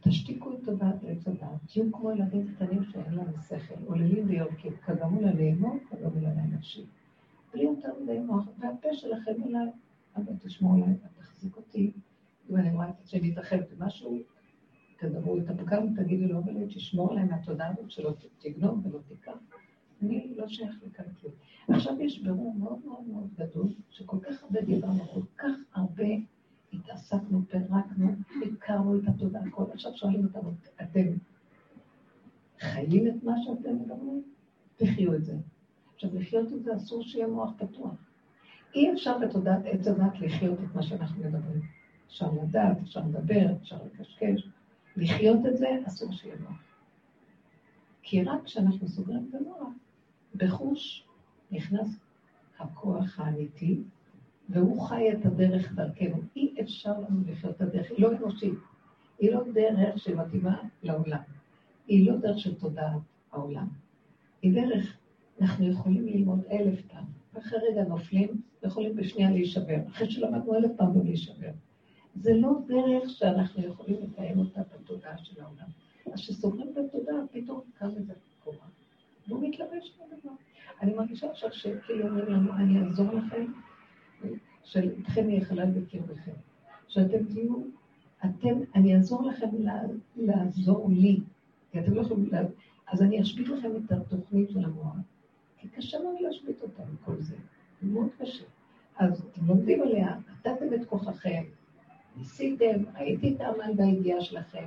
תשתיקו 0.00 0.52
את 0.52 0.68
הדעת 0.68 0.94
ואת 1.02 1.28
הדעת, 1.28 1.60
תהיו 1.66 1.92
כמו 1.92 2.12
ילדים 2.12 2.54
קטנים 2.54 2.84
שאין 2.84 3.14
להם 3.14 3.32
שכל, 3.48 3.74
עוללים 3.86 4.28
ויונקים, 4.28 4.72
כגמו 4.76 5.20
לנעימות, 5.20 5.82
כגמו 5.90 6.20
לנפשי. 6.20 6.84
בלי 7.54 7.62
יותר 7.62 7.88
מדי 8.02 8.18
מוח, 8.18 8.44
והפה 8.58 8.88
שלכם 8.92 9.32
אליי, 9.46 9.70
אבא 10.16 10.32
תשמור 10.42 10.74
עליי, 10.74 10.94
תחזיק 11.18 11.56
אותי, 11.56 11.92
אם 12.50 12.56
אני 12.56 12.70
רואה 12.70 12.88
את 12.88 12.94
עצמי 13.00 13.30
מתרחבת 13.30 13.72
במשהו, 13.78 14.18
תדברו 14.98 15.38
את 15.38 15.48
הפגם, 15.48 15.94
תגידו 15.96 16.32
לו, 16.32 16.38
אבל 16.38 16.66
תשמור 16.66 17.12
עליהם 17.12 17.28
מהתודעה 17.28 17.70
הזאת 17.70 17.90
שלא 17.90 18.12
תגנוב 18.38 18.86
ולא 18.86 18.98
תיקח. 19.08 19.32
אני 20.02 20.34
לא 20.36 20.48
שייך 20.48 20.76
לכאן 20.86 21.04
כלום. 21.20 21.32
עכשיו 21.68 22.00
יש 22.00 22.22
ברור 22.22 22.54
מאוד 22.54 22.78
מאוד 22.86 23.06
מאוד 23.06 23.28
גדול, 23.38 23.66
שכל 23.90 24.16
כך 24.22 24.42
הרבה 24.42 24.62
דיברנו, 24.62 25.08
כל 25.08 25.20
כך 25.38 25.52
הרבה 25.74 26.04
התעסקנו, 26.72 27.42
פירקנו, 27.50 28.12
הכרנו 28.52 28.98
את 28.98 29.02
התודעה, 29.08 29.42
הכל. 29.44 29.64
עכשיו 29.72 29.92
שואלים 29.94 30.24
אותנו, 30.24 30.50
אתם 30.82 31.06
חיים 32.60 33.06
את 33.06 33.24
מה 33.24 33.32
שאתם 33.44 33.76
מדברים? 33.76 34.22
תחיו 34.76 35.14
את 35.14 35.24
זה. 35.24 35.36
עכשיו, 35.94 36.10
לחיות 36.14 36.52
את 36.52 36.64
זה 36.64 36.76
אסור 36.76 37.02
שיהיה 37.02 37.26
מוח 37.26 37.50
פתוח. 37.58 37.94
אי 38.74 38.92
אפשר 38.92 39.18
בתודעת 39.18 39.62
עץ 39.64 39.86
הדת 39.86 40.20
לחיות 40.20 40.58
את 40.58 40.74
מה 40.74 40.82
שאנחנו 40.82 41.24
מדברים. 41.24 41.62
אפשר 42.06 42.30
לדעת, 42.42 42.76
אפשר 42.82 43.00
לדבר, 43.00 43.52
אפשר 43.62 43.76
לקשקש. 43.84 44.48
לחיות 44.96 45.46
את 45.46 45.56
זה, 45.56 45.68
אסור 45.86 46.12
שיהיה 46.12 46.36
מוח. 46.40 46.62
כי 48.02 48.22
רק 48.22 48.44
כשאנחנו 48.44 48.88
סוגרים 48.88 49.26
את 49.30 49.34
המוח, 49.34 49.72
בחוש 50.34 51.04
נכנס 51.50 51.88
הכוח 52.58 53.20
האמיתי, 53.20 53.80
והוא 54.48 54.82
חי 54.82 55.12
את 55.12 55.26
הדרך 55.26 55.72
דרכנו. 55.72 56.20
אי 56.36 56.54
אפשר 56.60 57.00
לנו 57.00 57.20
לחיות 57.26 57.56
את 57.56 57.60
הדרך, 57.60 57.90
היא 57.90 57.98
לא 57.98 58.10
אנושית. 58.12 58.58
היא 59.18 59.32
לא 59.32 59.40
דרך 59.52 59.98
שמתאימה 59.98 60.62
לעולם. 60.82 61.20
היא 61.86 62.10
לא 62.10 62.16
דרך 62.16 62.38
של 62.38 62.54
תודעת 62.54 63.00
העולם. 63.32 63.68
היא 64.42 64.54
דרך, 64.54 64.96
אנחנו 65.40 65.66
יכולים 65.66 66.06
ללמוד 66.06 66.40
אלף 66.50 66.80
פעם, 66.86 67.04
ואחרי 67.34 67.58
רגע 67.70 67.84
נופלים, 67.84 68.42
ויכולים 68.62 68.96
בשנייה 68.96 69.30
להישבר. 69.30 69.76
אחרי 69.88 70.10
שלמדנו 70.10 70.54
אלף 70.54 70.70
פעם 70.76 70.98
לא 70.98 71.04
להישבר. 71.04 71.50
זה 72.14 72.34
לא 72.34 72.50
דרך 72.66 73.10
שאנחנו 73.10 73.62
יכולים 73.62 73.96
לקיים 74.02 74.38
אותה 74.38 74.60
בתודעה 74.74 75.18
של 75.18 75.40
העולם. 75.40 75.66
אז 76.06 76.20
כשסוגרים 76.20 76.68
את 76.72 76.76
התודעה, 76.76 77.16
פתאום 77.32 77.60
קם 77.74 77.90
איזה 77.96 78.12
קורה, 78.44 78.66
והוא 79.28 79.48
מתלבש 79.48 79.96
בדבר. 79.96 80.32
אני 80.82 80.94
מרגישה 80.94 81.30
עכשיו 81.30 81.52
שכאילו 81.52 82.08
אומרים 82.08 82.26
לנו, 82.26 82.52
אני 82.52 82.84
אעזור 82.84 83.12
לכם, 83.12 83.52
של 84.64 84.90
איתכם 84.98 85.30
יהיה 85.30 85.44
חלל 85.44 85.70
בקרבכם. 85.70 86.32
שאתם 86.88 87.24
תהיו, 87.24 87.56
אתם, 88.24 88.60
אני 88.74 88.96
אעזור 88.96 89.26
לכם 89.26 89.48
לעזור 90.16 90.90
לי, 90.90 91.20
כי 91.70 91.80
אתם 91.80 91.94
לא 91.94 92.00
יכולים, 92.00 92.30
אז 92.86 93.02
אני 93.02 93.22
אשבית 93.22 93.48
לכם 93.48 93.70
את 93.76 93.92
התוכנית 93.92 94.50
של 94.50 94.64
המוח, 94.64 94.96
כי 95.58 95.68
קשה 95.68 95.98
מאוד 96.02 96.16
להשבית 96.20 96.62
אותה 96.62 96.82
מכל 96.94 97.16
זה, 97.20 97.36
זה 97.82 97.88
מאוד 97.88 98.08
קשה. 98.18 98.44
אז 98.96 99.26
אתם 99.30 99.46
לומדים 99.46 99.82
עליה, 99.82 100.16
נתתם 100.30 100.74
את 100.74 100.84
כוחכם, 100.88 101.42
ניסיתם, 102.16 102.84
ראיתי 102.98 103.34
את 103.34 103.40
העמל 103.40 103.72
והידיעה 103.76 104.20
שלכם, 104.20 104.66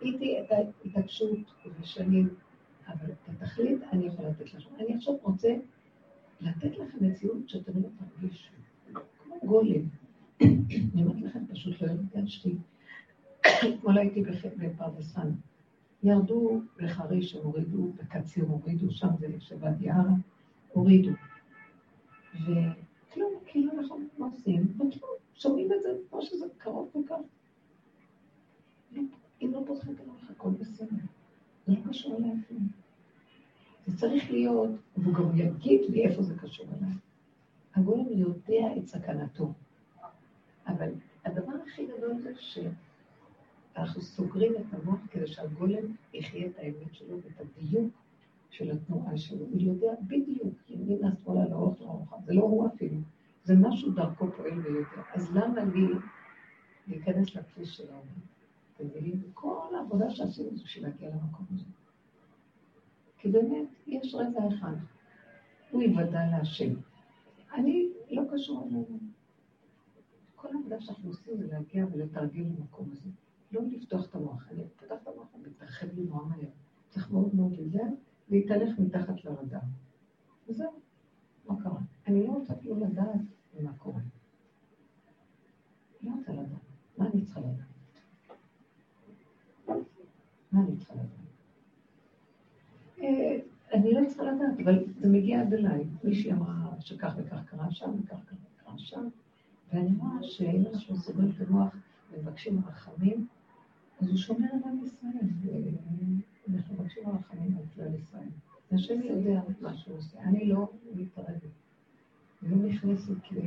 ראיתי 0.00 0.40
את 0.40 0.52
ההתעקשות 0.52 1.38
ושנים, 1.80 2.28
אבל 2.92 3.12
את 3.12 3.42
התכלית 3.42 3.82
אני 3.92 4.06
יכולה 4.06 4.28
לתת 4.28 4.54
לכם. 4.54 4.74
אני 4.78 4.94
עכשיו 4.94 5.14
רוצה 5.22 5.56
לתת 6.40 6.78
לכם 6.78 6.98
מציאות 7.00 7.48
שאתם 7.48 7.72
לא 7.82 7.88
תרגישו, 7.98 8.52
כמו 8.92 9.34
גולם. 9.44 9.82
אני 10.94 11.02
אומרת 11.04 11.22
לכם, 11.22 11.46
פשוט 11.46 11.82
לא 11.82 11.86
הרגשתי. 11.86 12.56
אתמול 13.40 13.98
הייתי 13.98 14.22
בפרדסן. 14.58 15.30
ירדו 16.02 16.60
בחריש, 16.76 17.34
הם 17.34 17.42
הורידו, 17.42 17.92
בקציר 17.92 18.44
הורידו, 18.44 18.90
שם 18.90 19.08
זה 19.18 19.26
שבעת 19.38 19.80
יערה, 19.80 20.12
הורידו. 20.72 21.10
וכלום, 22.34 23.32
כאילו 23.46 23.72
אנחנו 23.72 23.96
עושים, 24.18 24.66
וכלום, 24.74 24.90
שומעים 25.34 25.72
את 25.72 25.82
זה 25.82 25.88
כמו 26.10 26.22
שזה 26.22 26.46
קרוב 26.58 26.96
וכך. 26.96 27.16
אם 29.42 29.52
לא 29.52 29.62
פותחים 29.66 29.94
את 29.94 30.30
הכל 30.30 30.50
בסדר. 30.50 30.86
זה 31.66 31.72
לא 31.72 31.78
קשור 31.88 32.18
אפילו. 32.18 32.60
זה 33.86 33.98
צריך 33.98 34.30
להיות, 34.30 34.70
והוא 34.96 35.14
גם 35.14 35.38
יגיד 35.38 35.80
לי 35.88 36.06
איפה 36.06 36.22
זה 36.22 36.34
קשור 36.38 36.66
אליי. 36.66 36.94
הגולם 37.74 38.06
יודע 38.10 38.76
את 38.78 38.86
סכנתו. 38.86 39.52
אבל 40.66 40.92
הדבר 41.24 41.52
הכי 41.66 41.86
גדול 41.86 42.22
זה 42.22 42.32
שאנחנו 42.34 44.02
סוגרים 44.02 44.52
את 44.56 44.74
המוח 44.74 45.00
כדי 45.10 45.26
שהגולם 45.26 45.96
יחיה 46.14 46.46
את 46.46 46.58
האמת 46.58 46.94
שלו 46.94 47.16
ואת 47.22 47.40
הדיוק 47.40 47.92
של 48.50 48.70
התנועה 48.70 49.18
שלו. 49.18 49.44
הוא 49.44 49.60
יודע 49.60 49.92
בדיוק, 50.06 50.54
ימינה, 50.68 51.08
שמאלה, 51.24 51.48
לאורך, 51.48 51.80
לאורך. 51.80 52.08
זה 52.24 52.34
לא 52.34 52.42
הוא 52.42 52.66
אפילו. 52.66 52.96
זה 53.44 53.54
משהו 53.60 53.90
דרכו 53.90 54.26
פועל 54.36 54.58
ויותר. 54.58 55.00
אז 55.14 55.36
למה 55.36 55.64
לי 55.64 55.86
להיכנס 56.86 57.34
לכלי 57.34 57.66
של 57.66 57.84
העולם? 57.90 58.06
אתם 58.76 58.86
מבינים? 58.86 59.22
כל 59.34 59.74
העבודה 59.78 60.10
שעשינו 60.10 60.56
זה 60.56 60.64
בשביל 60.64 60.84
להגיע 60.84 61.08
למקום 61.08 61.46
הזה. 61.54 61.64
כי 63.22 63.28
באמת, 63.28 63.68
יש 63.86 64.14
רגע 64.14 64.40
אחד, 64.48 64.72
הוא 65.70 65.82
יוודע 65.82 66.26
להשם. 66.30 66.74
אני 67.54 67.92
לא 68.10 68.22
קשור 68.32 68.64
אלינו. 68.66 68.98
כל 70.36 70.48
העבודה 70.54 70.80
שאנחנו 70.80 71.08
עושים 71.08 71.36
זה 71.36 71.46
להגיע 71.46 71.86
ולתרגיל 71.92 72.46
למקום 72.46 72.90
הזה. 72.92 73.10
לא 73.52 73.62
לפתוח 73.62 74.08
את 74.08 74.14
המוח. 74.14 74.48
אני 74.50 74.62
פותח 74.76 74.94
את 75.02 75.08
המוח 75.08 75.34
ומתרחב 75.34 75.86
לי 75.94 76.02
נורא 76.02 76.24
מהר. 76.24 76.48
צריך 76.88 77.10
מאוד 77.10 77.34
מאוד 77.34 77.52
לזה, 77.58 77.82
להתהלך 78.28 78.78
מתחת 78.78 79.24
לרדאר. 79.24 79.60
וזהו, 80.48 80.72
מה 81.48 81.62
קרה? 81.62 81.80
אני 82.06 82.26
לא 82.26 82.32
רוצה 82.32 82.54
כאילו 82.54 82.76
לדעת 82.80 83.20
מה 83.60 83.72
קורה. 83.78 84.00
לא 86.02 86.10
רוצה 86.18 86.32
לדעת. 86.32 86.60
מה 86.98 87.06
אני 87.06 87.24
צריכה 87.24 87.40
לדעת? 87.40 87.66
מה 90.52 90.60
אני 90.60 90.76
צריכה 90.76 90.94
לדעת? 90.94 91.21
אה, 93.02 93.38
אני 93.72 93.92
לא 93.92 94.08
צריכה 94.08 94.22
לדעת, 94.22 94.60
אבל 94.64 94.84
זה 95.00 95.08
מגיע 95.08 95.40
עד 95.40 95.54
אליי. 95.54 95.84
מישהי 96.04 96.32
אמרה 96.32 96.70
שכך 96.80 97.14
וכך 97.16 97.38
קרה 97.46 97.70
שם, 97.70 97.90
וכך 98.04 98.16
וכך 98.16 98.64
קרה 98.64 98.74
שם, 98.78 99.08
ואני 99.72 99.90
רואה 99.98 100.22
שאם 100.22 100.62
אנחנו 100.72 100.96
סוגרים 100.96 101.30
את 101.36 101.48
המוח 101.48 101.76
ומבקשים 102.12 102.60
רחמים, 102.68 103.26
אז 104.00 104.08
הוא 104.08 104.16
שומר 104.16 104.46
על 104.52 104.60
עם 104.64 104.84
ישראל, 104.84 105.28
ואנחנו 106.48 106.74
מבקשים 106.74 107.08
רחמים 107.08 107.56
על 107.58 107.64
כלל 107.74 107.94
ישראל. 107.94 108.28
השם 108.72 109.00
יודע 109.02 109.40
מה 109.60 109.76
שהוא 109.76 109.96
עושה, 109.96 110.20
אני 110.20 110.44
לא 110.44 110.70
מתערבת. 110.94 111.42
לא 112.42 112.56
נכנסת 112.56 113.32
ל... 113.32 113.38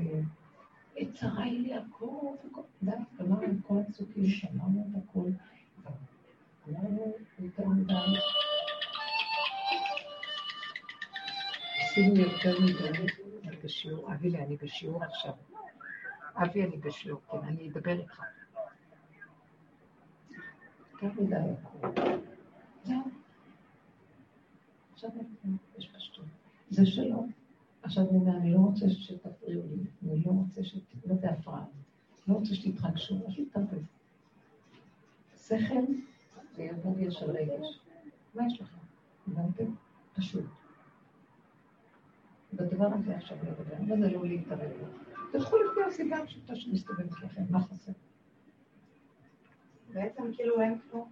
את 1.02 1.08
צרה 1.14 1.44
היא 1.44 1.60
לי 1.60 1.74
הכל, 1.74 2.28
די, 2.84 2.92
אמרנו 3.22 3.44
את 3.44 3.66
כל 3.68 3.78
הצוקים, 3.78 4.28
שמענו 4.28 4.88
את 4.92 5.02
הכל. 5.04 5.30
אמרנו 6.70 7.14
יותר 7.40 7.68
מדי. 7.68 7.94
עשינו 11.98 12.20
יותר 12.20 12.60
מדי 12.60 13.08
בשיעור. 13.64 14.14
אבי 14.14 14.30
לי, 14.30 14.38
אני 14.38 14.58
בשיעור 14.58 15.04
עכשיו. 15.04 15.34
אבי, 16.36 16.64
אני 16.64 16.78
בשיעור, 16.78 17.22
כן, 17.32 17.38
אני 17.38 17.70
אדבר 17.70 18.00
איתך. 18.00 18.22
יותר 20.94 21.22
מדי. 21.22 21.36
עכשיו 24.94 25.10
יש 25.78 25.90
פשטות. 25.96 26.26
זה 26.70 26.86
שלא. 26.86 27.24
עכשיו 27.84 28.06
אומר, 28.06 28.38
אני 28.38 28.54
לא 28.54 28.58
רוצה 28.60 28.90
שתפריעו 28.90 29.64
לי, 29.70 29.84
אני 30.04 30.24
לא 30.26 30.32
רוצה 30.32 30.64
ש... 30.64 30.76
לא 31.06 31.16
בהפרעה, 31.16 31.66
לא 32.28 32.34
רוצה 32.34 32.56
שתתרגשו, 32.56 33.16
אז 33.28 33.38
להתערבב. 33.38 33.84
שכל 35.48 35.86
ויבוא 36.56 37.00
יש 37.00 37.24
על 37.24 37.30
רגש. 37.30 37.80
מה 38.34 38.48
יש 38.48 38.62
לכם? 38.62 38.78
הבנתם? 39.28 39.66
פשוט. 40.14 40.46
בדבר 42.56 42.88
הזה 42.94 43.16
עכשיו 43.16 43.38
לדבר, 43.44 43.76
מה 43.80 43.96
זה 43.96 44.12
לא 44.12 44.26
להתערב? 44.26 44.72
תלכו 45.32 45.58
לפי 45.58 45.84
הסיבה 45.88 46.18
הפשוטה 46.18 46.56
שמסתובבת 46.56 47.12
לכם, 47.24 47.42
מה 47.50 47.60
חסר? 47.60 47.92
בעצם 49.94 50.24
כאילו 50.34 50.62
אין 50.62 50.80
כלום. 50.92 51.12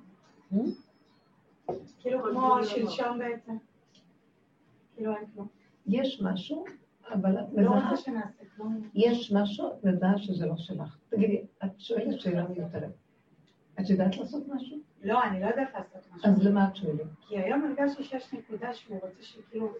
Hmm? 0.53 1.73
כאילו 1.99 2.23
כמו 2.23 2.57
שלשום 2.63 3.19
בעצם. 3.19 3.57
כאילו 4.95 5.15
אין 5.15 5.25
כלום. 5.33 5.47
יש 5.87 6.21
משהו, 6.21 6.65
אבל 7.13 7.39
את 7.39 7.45
לא 7.53 7.75
מזהה... 7.75 8.21
יש 8.95 9.31
משהו, 9.35 9.67
את 9.67 9.83
מזהה 9.85 10.17
שזה 10.17 10.45
לא 10.45 10.57
שלך. 10.57 10.97
תגידי, 11.09 11.45
את 11.65 11.79
שואלת 11.79 12.19
שאלה 12.21 12.47
מיותרת. 12.47 12.91
את 13.79 13.89
יודעת 13.89 14.17
לעשות 14.17 14.43
משהו? 14.47 14.77
לא, 15.03 15.23
אני 15.23 15.41
לא 15.41 15.45
יודעת 15.45 15.73
לעשות 15.73 16.11
משהו. 16.13 16.31
אז 16.31 16.45
למה 16.45 16.67
את 16.67 16.75
שואלת? 16.75 17.07
כי 17.21 17.39
היום 17.39 17.63
הרגשתי 17.63 18.03
שיש 18.03 18.33
נקודה 18.33 18.73
שהוא 18.73 18.99
רוצה 19.01 19.23
שכאילו... 19.23 19.73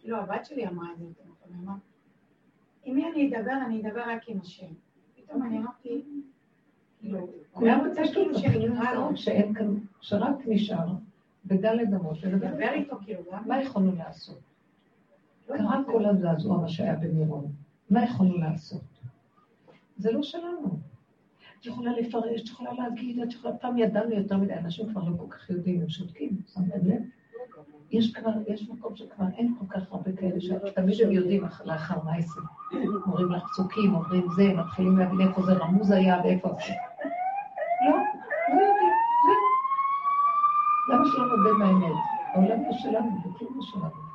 כאילו 0.00 0.16
הבת 0.16 0.44
שלי 0.44 0.68
אמרה 0.68 0.92
את 0.92 0.98
זה 0.98 1.04
יותר 1.04 1.24
נכון, 1.50 1.78
עם 2.84 2.94
מי 2.94 3.04
אני 3.12 3.28
אדבר, 3.28 3.52
אני 3.66 3.80
אדבר 3.80 4.02
רק 4.06 4.28
עם 4.28 4.40
השם. 4.40 4.66
פתאום 5.16 5.42
אני 5.42 5.58
אמרתי, 5.58 6.02
כאילו, 7.00 7.28
כולם 7.52 7.86
רוצה 7.88 8.02
כאילו 8.12 8.38
שנקרא 8.38 8.94
לו. 8.94 9.16
שאין 9.16 9.54
כאן, 9.54 9.74
שרק 10.00 10.36
נשאר 10.46 10.86
בדלת 11.46 11.88
אמות, 11.88 12.22
לדבר 12.22 12.70
איתו 12.72 12.96
כאילו. 13.04 13.22
מה 13.46 13.62
יכולנו 13.62 13.96
לעשות? 13.96 14.38
קרה 15.46 15.80
כל 15.86 16.04
הזעזוע 16.04 16.58
מה 16.58 16.68
שהיה 16.68 16.96
במירון. 16.96 17.46
מה 17.90 18.04
יכולנו 18.04 18.38
לעשות? 18.38 18.82
זה 19.98 20.12
לא 20.12 20.22
שלנו. 20.22 20.78
את 21.60 21.66
יכולה 21.66 21.92
לפרש, 21.92 22.40
את 22.42 22.46
יכולה 22.46 22.72
להגיד, 22.72 23.18
את 23.20 23.32
יכולה... 23.32 23.56
פעם 23.56 23.78
ידענו 23.78 24.12
יותר 24.12 24.36
מדי, 24.36 24.54
אנשים 24.54 24.92
כבר 24.92 25.08
לא 25.08 25.16
כל 25.16 25.26
כך 25.30 25.50
יודעים, 25.50 25.80
הם 25.80 25.88
שותקים, 25.88 26.30
שמתם 26.54 26.88
לב? 26.88 27.02
יש 27.90 28.12
כבר, 28.12 28.30
יש 28.46 28.68
מקום 28.70 28.96
שכבר 28.96 29.24
אין 29.36 29.54
כל 29.58 29.66
כך 29.68 29.92
הרבה 29.92 30.12
כאלה 30.12 30.40
שתמיד 30.40 31.00
הם 31.04 31.12
יודעים 31.12 31.44
לאחר 31.64 32.02
מה 32.04 32.12
מעשה. 32.16 32.40
אומרים 33.06 33.32
לך 33.32 33.42
פסוקים, 33.50 33.94
אומרים 33.94 34.26
זה, 34.36 34.54
מתחילים 34.54 34.98
להבין 34.98 35.20
איפה 35.20 35.42
זה 35.42 35.52
רמוז 35.52 35.90
היה 35.90 36.20
ואיפה... 36.24 36.48
לא, 36.48 37.96
לא 38.48 38.62
יודעים, 38.62 38.92
זהו. 39.26 39.48
למה 40.94 41.04
שלא 41.06 41.36
נודה 41.36 41.50
באמת? 41.58 41.96
העולם 42.34 42.58
הוא 42.58 42.72
שלנו, 42.72 43.10
וכלום 43.20 43.56
לא 43.56 43.62
שלנו. 43.62 44.08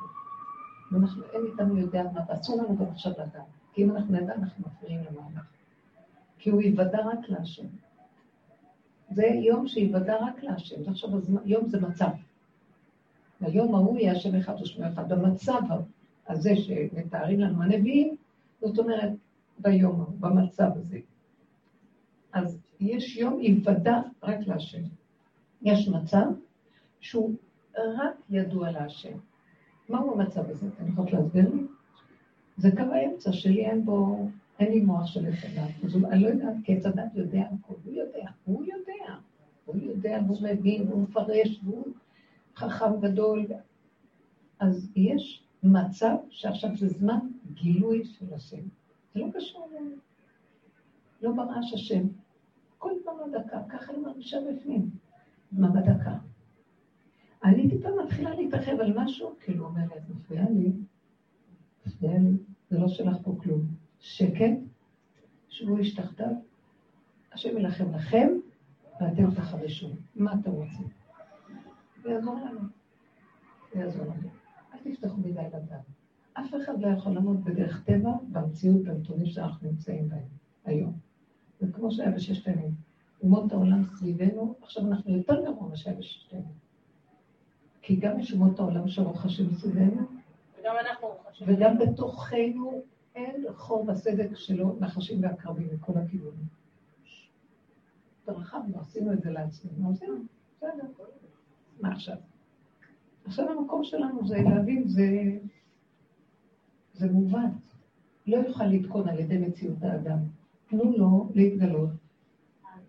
ואנחנו, 0.92 1.22
אין 1.32 1.42
איתנו 1.46 1.78
יודע 1.78 2.02
מה, 2.14 2.20
ואסור 2.28 2.62
לנו 2.62 2.76
גם 2.76 2.86
עכשיו 2.92 3.12
לדעת. 3.12 3.42
כי 3.72 3.84
אם 3.84 3.90
אנחנו 3.90 4.14
נדע, 4.14 4.34
אנחנו 4.34 4.64
מפריעים 4.66 5.00
למהלך. 5.00 5.46
כי 6.38 6.50
הוא 6.50 6.62
ייוודע 6.62 6.98
רק 7.06 7.28
להשם. 7.28 7.66
זה 9.10 9.26
יום 9.26 9.68
שייוודע 9.68 10.16
רק 10.20 10.42
להשם. 10.42 10.90
עכשיו, 10.90 11.10
יום 11.44 11.68
זה 11.68 11.80
מצב. 11.80 12.08
היום 13.40 13.74
ההוא 13.74 13.98
יהיה 13.98 14.12
השם 14.12 14.34
אחד 14.34 14.62
ושמו 14.62 14.86
אחד. 14.88 15.12
במצב 15.12 15.60
הזה 16.28 16.56
שמתארים 16.56 17.40
לנו 17.40 17.62
הנביאים, 17.62 18.16
זאת 18.60 18.78
אומרת, 18.78 19.12
ביום 19.58 20.00
ההוא, 20.00 20.14
במצב 20.20 20.70
הזה. 20.76 20.98
אז 22.32 22.58
יש 22.80 23.16
יום 23.16 23.40
ייוודע 23.40 24.00
רק 24.22 24.38
להשם. 24.46 24.82
יש 25.62 25.88
מצב 25.88 26.26
שהוא 27.00 27.34
רק 27.78 28.14
ידוע 28.30 28.70
להשם. 28.70 29.18
מהו 29.88 30.12
המצב 30.12 30.50
הזה? 30.50 30.66
אתם 30.76 30.88
יכולות 30.88 31.12
להסביר 31.12 31.54
לי? 31.54 31.62
זה 32.56 32.70
קו 32.76 32.82
האמצע 32.82 33.32
שלי, 33.32 33.66
אין 33.66 33.84
בו, 33.84 34.28
אין 34.58 34.72
לי 34.72 34.80
מוח 34.80 35.06
של 35.06 35.26
הדת. 35.26 35.84
אז 35.84 35.96
אני 36.04 36.22
לא 36.22 36.28
יודעת, 36.28 36.54
כי 36.64 36.76
הדת 36.76 37.14
יודע 37.14 37.42
הכול, 37.52 37.76
הוא 37.84 37.94
יודע, 37.94 38.28
הוא 38.44 38.64
יודע. 38.64 39.14
הוא 39.64 39.76
יודע, 39.76 40.18
והוא 40.26 40.38
מבין, 40.42 40.88
והוא 40.88 41.02
מפרש, 41.02 41.60
והוא 41.64 41.86
חכם 42.56 43.00
גדול. 43.00 43.46
אז 44.58 44.90
יש 44.96 45.44
מצב 45.62 46.16
שעכשיו 46.30 46.76
זה 46.76 46.88
זמן 46.88 47.18
גילוי 47.54 48.04
של 48.04 48.34
השם. 48.34 48.62
זה 49.14 49.20
לא 49.20 49.26
קשור 49.34 49.68
ל... 49.72 49.94
לא 51.22 51.32
ברעש 51.32 51.72
השם. 51.74 52.06
כל 52.78 52.92
פעם 53.04 53.16
דקה, 53.32 53.58
ככה 53.68 53.92
אני 53.92 54.00
מרגישה 54.02 54.38
בפנים. 54.50 54.90
מה 55.52 55.68
בדקה? 55.70 56.16
אני 57.44 57.70
טיפה 57.70 57.88
מתחילה 58.04 58.34
להתרחב 58.34 58.80
על 58.80 58.92
משהו, 58.96 59.34
כאילו 59.40 59.64
אומרת, 59.64 60.02
מפריע 60.10 60.50
לי, 60.50 60.72
מפריע 61.86 62.18
לי, 62.18 62.36
זה 62.70 62.78
לא 62.78 62.88
שלך 62.88 63.16
פה 63.22 63.36
כלום. 63.42 63.60
שקט, 64.00 64.58
שבו 65.48 65.76
איש 65.76 65.94
תחתיו, 65.94 66.30
השם 67.32 67.58
ילחם 67.58 67.94
לכם, 67.94 68.28
ואתם 69.00 69.34
תחרשו. 69.34 69.88
מה 70.14 70.34
אתם 70.40 70.50
רוצים? 70.50 70.88
זה 72.04 72.10
יעזור 72.10 72.34
לנו. 72.34 72.60
זה 73.72 73.80
יעזור 73.80 74.04
לנו. 74.04 74.28
אל 74.74 74.78
תפתחו 74.78 75.16
מדי 75.16 75.30
לדעת. 75.30 75.84
אף 76.32 76.54
אחד 76.54 76.80
לא 76.80 76.88
יכול 76.88 77.12
לעמוד 77.12 77.44
בדרך 77.44 77.84
טבע 77.84 78.10
במציאות, 78.32 78.82
בנתונים 78.82 79.26
שאנחנו 79.26 79.68
נמצאים 79.70 80.08
בהם 80.08 80.28
היום. 80.64 80.92
זה 81.60 81.72
כמו 81.72 81.90
שהיה 81.90 82.10
בששת 82.10 82.48
הימים. 82.48 82.74
אומות 83.22 83.52
העולם 83.52 83.84
סביבנו, 83.84 84.54
עכשיו 84.62 84.86
אנחנו 84.86 85.16
יותר 85.16 85.42
גרוע 85.44 85.66
ממה 85.66 85.76
שהיה 85.76 85.96
בששת 85.96 86.32
הימים. 86.32 86.54
כי 87.82 87.96
גם 87.96 88.20
יש 88.20 88.32
אומות 88.32 88.58
העולם 88.58 88.88
שרוחשים 88.88 89.54
סביבנו, 89.54 90.06
וגם 90.58 90.74
אנחנו 90.86 91.08
רוחשים. 91.08 91.46
וגם 91.50 91.78
בתוכנו 91.78 92.82
אין 93.14 93.44
חור 93.54 93.84
בסדק 93.84 94.34
שלו 94.34 94.76
נחשים 94.80 95.22
ועקרבים 95.22 95.68
מכל 95.74 95.92
הכיוונים. 95.98 96.46
התרחבנו, 98.22 98.80
עשינו 98.80 99.12
את 99.12 99.22
זה 99.22 99.30
לעצמנו, 99.30 99.90
עשינו, 99.90 100.14
בסדר. 100.56 100.86
מה 101.80 101.92
עכשיו? 101.92 102.16
עכשיו 103.24 103.50
המקום 103.50 103.84
שלנו 103.84 104.26
זה 104.26 104.36
להבין, 104.42 104.88
זה, 104.88 105.38
זה 106.94 107.12
מובן. 107.12 107.50
לא 108.26 108.36
יוכל 108.36 108.64
לתקון 108.64 109.08
על 109.08 109.18
ידי 109.18 109.38
מציאות 109.38 109.82
האדם. 109.82 110.18
תנו 110.68 110.96
לו 110.96 111.28
להתגלות. 111.34 111.90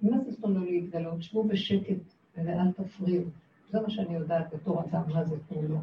מה 0.01 0.19
זה 0.19 0.35
תנו 0.35 0.49
לו 0.49 0.63
להתגלות? 0.63 1.23
שבו 1.23 1.43
בשקט 1.43 2.13
ואל 2.35 2.71
תפריעו. 2.71 3.23
זה 3.71 3.81
מה 3.81 3.89
שאני 3.89 4.15
יודעת 4.15 4.53
בתור 4.53 4.83
אדם, 4.83 5.01
מה 5.13 5.25
זה 5.25 5.35
פעולו. 5.47 5.77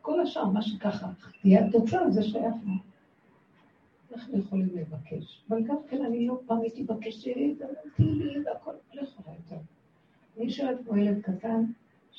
כל 0.00 0.20
השאר, 0.20 0.46
מה 0.46 0.62
שככה, 0.62 1.10
תהיה 1.42 1.66
התוצאה, 1.66 2.10
זה 2.10 2.22
שייך 2.22 2.54
לנו. 2.64 2.74
אנחנו 4.12 4.38
יכולים 4.38 4.68
לבקש. 4.74 5.44
אבל 5.48 5.62
גם 5.62 5.76
כן, 5.88 6.04
אני 6.04 6.26
לא 6.26 6.40
פעם 6.46 6.60
הייתי 6.60 6.82
מבקשת, 6.82 7.30
אמרתי 7.60 8.02
לי, 8.02 8.40
והכל, 8.44 8.72
לא 8.94 9.02
יכולה 9.02 9.36
יותר. 9.36 9.62
אני 10.38 10.50
שואלת 10.50 10.78
כמו 10.84 10.96
ילד 10.96 11.20
קטן, 11.22 11.64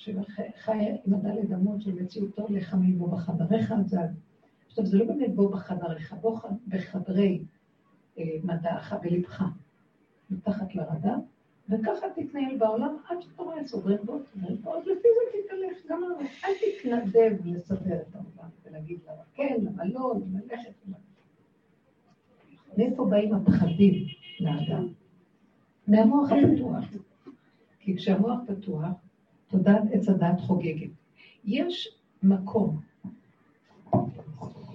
שחי 0.01 0.87
עם 1.05 1.13
הדלת 1.13 1.51
אמות 1.53 1.81
של 1.81 1.91
מציאותו 1.91 2.47
לחמים 2.49 2.99
בו 2.99 3.07
בחדריך, 3.07 3.73
זה... 3.85 3.97
עכשיו, 4.67 4.85
זה 4.85 4.97
לא 4.97 5.05
באמת 5.05 5.35
בו 5.35 5.49
בחדריך, 5.49 6.13
בו 6.13 6.39
בחדרי 6.67 7.43
אה, 8.17 8.23
מדעך 8.43 8.93
בלבך, 9.01 9.43
מתחת 10.29 10.75
לרדאר, 10.75 11.15
וככה 11.69 12.07
תתנהל 12.15 12.57
בעולם 12.57 12.95
עד 13.09 13.21
שאתה 13.21 13.43
רואה 13.43 13.67
סוגרים 13.67 13.97
בו, 14.05 14.19
ועוד 14.63 14.83
לפי 14.85 15.07
זה 15.07 15.39
תתהלך, 15.43 15.77
גם 15.89 16.03
אל 16.45 16.51
תתנדב 16.61 17.45
לסדר 17.45 18.01
את 18.01 18.15
העולם 18.15 18.49
ולהגיד 18.65 18.99
למה 19.07 19.23
כן, 19.33 19.57
למה 19.61 19.85
לא, 19.85 20.13
ללכת 20.33 20.73
וללכת. 20.85 21.01
מאיפה 22.77 23.05
באים 23.05 23.33
הפחדים 23.33 24.05
לאדם? 24.39 24.87
מהמוח 25.87 26.29
הפתוח. 26.31 26.85
כי 27.79 27.97
כשהמוח 27.97 28.39
פתוח, 28.47 28.87
תודעת 29.51 29.83
עץ 29.91 30.09
הדת 30.09 30.39
חוגגת. 30.41 30.89
יש 31.45 31.97
מקום, 32.23 32.81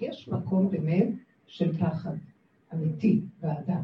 יש 0.00 0.28
מקום 0.28 0.70
באמת 0.70 1.08
של 1.46 1.78
פחד 1.78 2.14
אמיתי 2.74 3.20
באדם. 3.40 3.82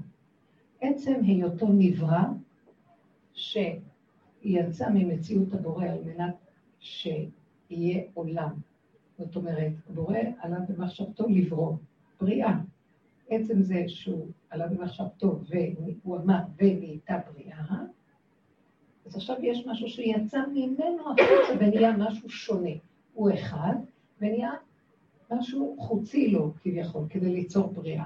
עצם 0.80 1.14
היותו 1.22 1.66
נברא 1.68 2.22
שיצא 3.34 4.90
ממציאות 4.94 5.52
הבורא 5.52 5.84
על 5.84 5.98
מנת 6.04 6.34
שיהיה 6.80 8.02
עולם. 8.14 8.50
זאת 9.18 9.36
אומרת, 9.36 9.72
הבורא 9.90 10.18
עלה 10.38 10.58
במחשבתו 10.68 11.28
לברוא, 11.28 11.76
בריאה. 12.20 12.58
עצם 13.28 13.62
זה 13.62 13.84
שהוא 13.86 14.26
עלה 14.50 14.68
במחשבתו 14.68 15.40
והוא 15.48 16.16
אמר 16.16 16.38
ונהייתה 16.56 17.18
בריאה, 17.32 17.81
אז 19.12 19.16
עכשיו 19.16 19.36
יש 19.42 19.66
משהו 19.66 19.88
שיצא 19.88 20.40
ממנו 20.52 21.02
החוצה 21.02 21.54
ונהיה 21.60 21.96
משהו 21.96 22.30
שונה. 22.30 22.70
הוא 23.14 23.30
אחד, 23.34 23.74
ונהיה 24.20 24.50
משהו 25.30 25.76
חוצי 25.78 26.30
לו 26.30 26.52
כביכול, 26.62 27.02
כדי 27.10 27.32
ליצור 27.32 27.66
בריאה. 27.66 28.04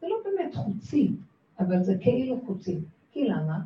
זה 0.00 0.06
לא 0.08 0.16
באמת 0.24 0.54
חוצי, 0.54 1.10
אבל 1.58 1.82
זה 1.82 1.94
כאילו 2.00 2.40
חוצי. 2.46 2.78
כי 3.12 3.24
למה? 3.24 3.58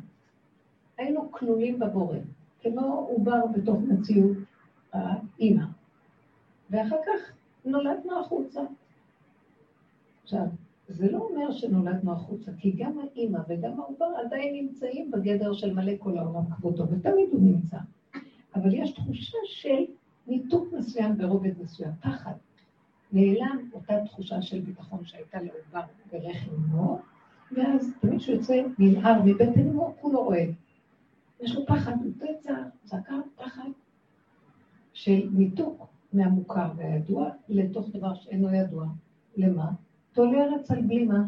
היינו 0.97 1.31
כלולים 1.31 1.79
בבורא, 1.79 2.17
כמו 2.61 3.07
עובר 3.09 3.45
בתוך 3.55 3.79
מציאות 3.87 4.37
האימא. 4.93 5.65
ואחר 6.69 6.97
כך 7.05 7.31
נולדנו 7.65 8.19
החוצה. 8.19 8.61
עכשיו, 10.23 10.45
זה 10.91 11.11
לא 11.11 11.17
אומר 11.17 11.51
שנולדנו 11.51 12.11
החוצה, 12.11 12.51
כי 12.57 12.71
גם 12.71 12.99
האימא 12.99 13.39
וגם 13.47 13.79
העובר 13.79 14.05
עדיין 14.25 14.55
נמצאים 14.55 15.11
בגדר 15.11 15.53
של 15.53 15.73
מלא 15.73 15.93
כל 15.99 16.17
העולם 16.17 16.51
כבודו, 16.51 16.83
ותמיד 16.83 17.29
הוא 17.31 17.41
נמצא. 17.41 17.77
אבל 18.55 18.73
יש 18.73 18.91
תחושה 18.91 19.37
של 19.45 19.83
ניתוק 20.27 20.73
מסוים 20.73 21.17
ברובד 21.17 21.61
מסוים, 21.63 21.91
פחד. 22.01 22.33
נעלם 23.11 23.69
אותה 23.73 23.93
תחושה 24.05 24.41
של 24.41 24.59
ביטחון 24.59 25.05
שהייתה 25.05 25.37
לעובר 25.41 25.87
ברחם 26.11 26.51
אמו, 26.55 26.99
ואז 27.51 27.93
תמיד 28.01 28.19
כשהוא 28.19 28.35
יוצא 28.35 28.63
ננער 28.79 29.21
מבטן 29.25 29.67
אמו, 29.67 29.95
כולו 30.01 30.23
רועד. 30.23 30.49
יש 31.41 31.55
לו 31.55 31.65
פחד, 31.65 31.93
הוא 32.03 32.11
פצע, 32.19 32.53
צעקה, 32.83 33.15
פחד, 33.35 33.69
של 34.93 35.29
ניתוק 35.31 35.87
מהמוכר 36.13 36.71
והידוע 36.75 37.29
לתוך 37.49 37.89
דבר 37.89 38.13
שאינו 38.13 38.53
ידוע. 38.53 38.85
למה? 39.37 39.71
תולה 40.13 40.43
ארץ 40.43 40.71
על 40.71 40.81
בלימה. 40.81 41.23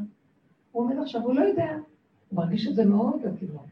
הוא 0.72 0.84
אומר 0.84 1.02
עכשיו, 1.02 1.22
הוא 1.22 1.36
לא 1.36 1.42
יודע. 1.42 1.78
הוא 2.30 2.38
מרגיש 2.38 2.68
את 2.68 2.76
זה 2.76 2.86
מאוד 2.86 3.22
בכיוון. 3.22 3.66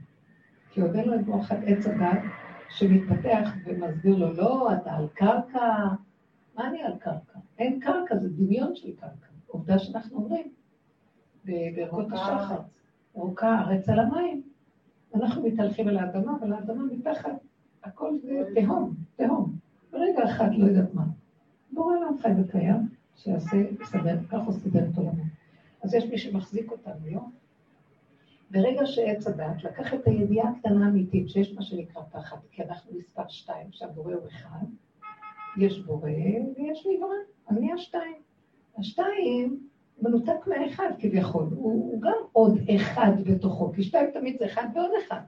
כי 0.69 0.81
עוד 0.81 0.95
אין 0.95 1.09
לו 1.09 1.15
את 1.15 1.27
מוח 1.27 1.51
עץ 1.51 1.87
הדת 1.87 2.21
שמתפתח 2.69 3.49
ומסביר 3.65 4.15
לו, 4.15 4.33
לא, 4.33 4.73
אתה 4.73 4.93
על 4.93 5.07
קרקע. 5.13 5.87
מה 6.55 6.67
אני 6.67 6.83
על 6.83 6.93
קרקע? 6.99 7.39
אין 7.59 7.79
קרקע, 7.79 8.17
זה 8.17 8.29
דמיון 8.29 8.75
של 8.75 8.95
קרקע. 8.95 9.27
עובדה 9.47 9.79
שאנחנו 9.79 10.17
אומרים 10.17 10.47
בברכות 11.45 12.05
השחר, 12.11 12.59
אורכה 13.15 13.61
ארץ 13.61 13.89
על 13.89 13.99
המים. 13.99 14.41
אנחנו 15.15 15.43
מתהלכים 15.43 15.87
על 15.87 15.97
האדמה, 15.97 16.37
אבל 16.39 16.53
האדמה 16.53 16.83
מתחת, 16.83 17.31
הכל 17.83 18.17
זה 18.23 18.43
תהום, 18.55 18.93
תהום. 19.15 19.55
ברגע 19.91 20.23
אחד 20.23 20.49
לא 20.57 20.65
יודעת 20.65 20.93
מה. 20.93 21.03
בורא 21.71 21.95
עולם 21.95 22.17
חי 22.21 22.29
וקיים, 22.41 22.87
שיעשה, 23.15 23.57
יסדר, 23.81 24.17
כך 24.29 24.39
הוא 24.45 24.53
סידר 24.53 24.85
את 24.91 24.97
עולמו. 24.97 25.23
אז 25.83 25.93
יש 25.93 26.05
מי 26.05 26.17
שמחזיק 26.17 26.71
אותנו, 26.71 27.07
לא? 27.11 27.21
ברגע 28.51 28.85
שעץ 28.85 29.27
הדת 29.27 29.63
לקח 29.63 29.93
את 29.93 30.07
הידיעה 30.07 30.49
הקטנה 30.49 30.85
האמיתית, 30.85 31.29
שיש 31.29 31.53
מה 31.53 31.61
שנקרא 31.61 32.01
פחד, 32.11 32.37
כי 32.51 32.63
אנחנו 32.63 32.91
מספר 32.97 33.23
שתיים, 33.27 33.67
שהבורא 33.71 34.13
הוא 34.13 34.27
אחד, 34.27 34.65
יש 35.57 35.79
בורא 35.79 36.09
ויש 36.57 36.87
נברא, 36.95 37.15
אז 37.47 37.57
נהיה 37.57 37.77
שתיים. 37.77 38.21
השתיים 38.77 39.67
מנותק 40.01 40.47
מהאחד 40.47 40.89
כביכול, 40.99 41.43
הוא, 41.43 41.71
הוא 41.71 42.01
גם 42.01 42.17
עוד 42.31 42.59
אחד 42.75 43.11
בתוכו, 43.25 43.71
כי 43.73 43.83
שתיים 43.83 44.11
תמיד 44.13 44.37
זה 44.39 44.45
אחד 44.45 44.67
ועוד 44.75 44.91
אחד. 45.05 45.21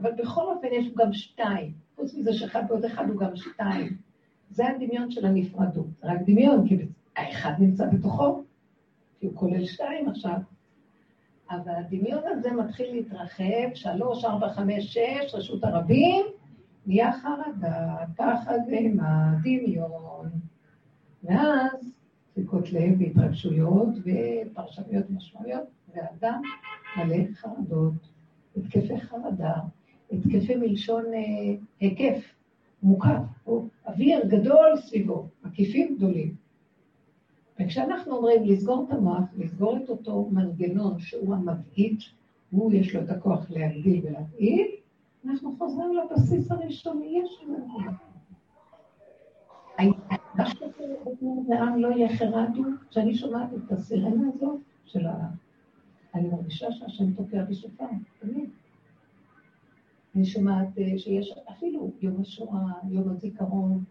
אבל 0.00 0.12
בכל 0.12 0.44
אופן 0.54 0.68
יש 0.72 0.86
גם 0.96 1.12
שתיים. 1.12 1.72
חוץ 1.96 2.14
מזה 2.14 2.32
שאחד 2.32 2.62
ועוד 2.68 2.84
אחד 2.84 3.08
הוא 3.08 3.20
גם 3.20 3.36
שתיים. 3.36 3.96
זה 4.50 4.68
הדמיון 4.68 5.10
של 5.10 5.26
הנפרדות. 5.26 5.86
רק 6.02 6.18
דמיון, 6.26 6.68
כי 6.68 6.76
האחד 7.18 7.52
נמצא 7.58 7.86
בתוכו, 7.86 8.42
כי 9.20 9.26
הוא 9.26 9.34
כולל 9.34 9.64
שתיים 9.64 10.08
עכשיו. 10.08 10.38
אבל 11.50 11.72
הדמיון 11.74 12.22
הזה 12.26 12.52
מתחיל 12.52 12.92
להתרחב, 12.92 13.74
שלוש, 13.74 14.24
ארבע, 14.24 14.52
חמש, 14.52 14.84
שש, 14.94 15.34
רשות 15.34 15.64
הרבים, 15.64 16.26
נהיה 16.86 17.12
חרדה, 17.12 17.96
פחד 18.16 18.58
ואימה, 18.70 19.34
דמיון. 19.42 20.28
ואז 21.24 21.98
דפיקות 22.32 22.72
לב 22.72 23.00
והתרגשויות 23.00 23.88
ופרשנויות 23.98 25.10
משמעויות, 25.10 25.68
ואדם 25.94 26.42
מלא 26.96 27.16
חרדות, 27.34 27.92
התקפי 28.56 29.00
חרדה, 29.00 29.54
התקפי 30.12 30.54
מלשון 30.56 31.04
אה, 31.14 31.54
היקף, 31.80 32.34
מוקף, 32.82 33.22
או 33.46 33.64
אוויר 33.86 34.26
גדול 34.26 34.76
סביבו, 34.76 35.28
מקיפים 35.44 35.96
גדולים. 35.96 36.47
וכשאנחנו 37.60 38.16
אומרים 38.16 38.44
לסגור 38.44 38.86
את 38.88 38.92
המוח, 38.92 39.24
לסגור 39.36 39.76
את 39.76 39.88
אותו 39.88 40.28
מנגנון 40.32 40.98
שהוא 40.98 41.34
המבעית, 41.34 42.00
הוא 42.50 42.72
יש 42.72 42.94
לו 42.94 43.02
את 43.02 43.10
הכוח 43.10 43.50
להגדיל 43.50 44.00
ולהבעיט, 44.06 44.70
אנחנו 45.24 45.56
חוזרים 45.58 45.90
לבסיס 45.96 46.50
הראשוני, 46.50 47.22
יש 47.24 47.42
לנו 47.42 47.58
נקודה. 47.58 47.90
העם 51.50 51.78
לא 51.78 51.88
יהיה 51.88 52.16
חרדו, 52.16 52.62
כשאני 52.90 53.14
שומעת 53.14 53.48
את 53.54 53.72
הסירנה 53.72 54.28
הזאת 54.34 54.60
של 54.84 55.06
ה... 55.06 55.28
אני 56.14 56.28
מרגישה 56.28 56.72
שהשם 56.72 57.12
תוקע 57.12 57.44
בשופר, 57.44 57.84
תמיד. 58.18 58.50
אני 60.16 60.26
שומעת 60.26 60.78
אה, 60.78 60.98
שיש 60.98 61.34
אפילו 61.50 61.90
יום 62.00 62.20
השואה, 62.20 62.72
יום 62.90 63.10
הזיכרון, 63.10 63.84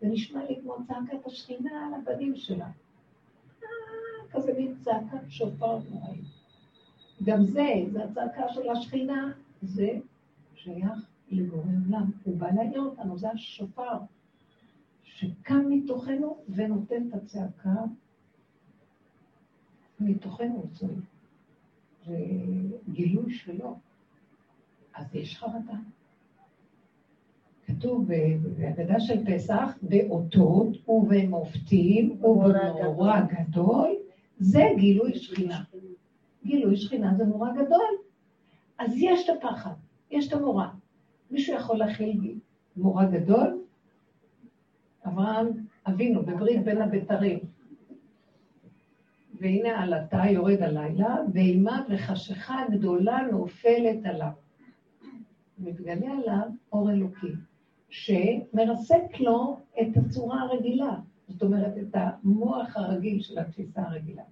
זה 0.00 0.08
נשמע 0.08 0.44
לי 0.44 0.58
כמו 0.62 0.74
צעקת 0.86 1.26
השכינה 1.26 1.86
על 1.86 1.94
הבנים 1.94 2.36
שלה. 2.36 2.68
כזה 4.36 4.52
מין 4.58 4.74
צעקת 4.80 5.18
שופר 5.28 5.78
נוראי. 5.90 6.20
גם 7.24 7.44
זה, 7.44 7.68
זה 7.92 8.04
הצעקה 8.04 8.48
של 8.48 8.70
השכינה, 8.70 9.32
זה 9.62 9.98
שייך 10.54 11.10
לבורא 11.30 11.62
עולם. 11.86 12.10
הוא 12.24 12.36
בא 12.36 12.50
להעיר 12.50 12.80
אותנו, 12.80 13.18
זה 13.18 13.30
השופר. 13.30 13.98
שקם 15.04 15.64
מתוכנו 15.70 16.36
ונותן 16.48 17.08
את 17.08 17.14
הצעקה 17.14 17.80
מתוכנו 20.00 20.62
צועק. 20.72 20.90
זה 22.06 22.16
גילוי 22.92 23.34
שלו. 23.34 23.76
אז 24.94 25.14
יש 25.14 25.36
חרדה. 25.36 25.78
כתוב 27.66 28.08
בהגדה 28.58 29.00
של 29.00 29.24
פסח, 29.26 29.78
באותות 29.82 30.88
ובמופתים 30.88 32.24
ובמאורע 32.24 33.20
גדול, 33.20 33.96
זה 34.38 34.62
גילוי 34.76 35.14
שכינה. 35.14 35.62
גילוי 36.44 36.76
שכינה 36.76 37.14
זה 37.16 37.24
נורא 37.24 37.50
גדול. 37.52 37.96
אז 38.78 38.94
יש 38.96 39.30
את 39.30 39.36
הפחד, 39.36 39.74
יש 40.10 40.28
את 40.28 40.32
המורא. 40.32 40.66
מישהו 41.30 41.56
יכול 41.56 41.76
להכיל 41.76 42.38
מורא 42.76 43.04
גדול? 43.04 43.62
אברהם 45.06 45.48
אבינו 45.88 46.22
בברית 46.22 46.64
בין 46.64 46.82
הבתרים. 46.82 47.38
והנה 49.40 49.82
עלתה 49.82 50.22
יורד 50.30 50.62
הלילה, 50.62 51.16
ואימה 51.32 51.82
וחשיכה 51.88 52.64
גדולה 52.70 53.18
נופלת 53.32 54.06
עליו. 54.06 54.30
מתגלה 55.58 56.12
עליו 56.12 56.48
אור 56.72 56.90
אלוקי, 56.90 57.32
שמרסק 57.88 59.20
לו 59.20 59.60
את 59.80 59.96
הצורה 59.96 60.40
הרגילה, 60.42 60.96
זאת 61.28 61.42
אומרת, 61.42 61.78
את 61.78 61.94
המוח 61.94 62.76
הרגיל 62.76 63.22
של 63.22 63.38
התפיסה 63.38 63.82
הרגילה. 63.82 64.22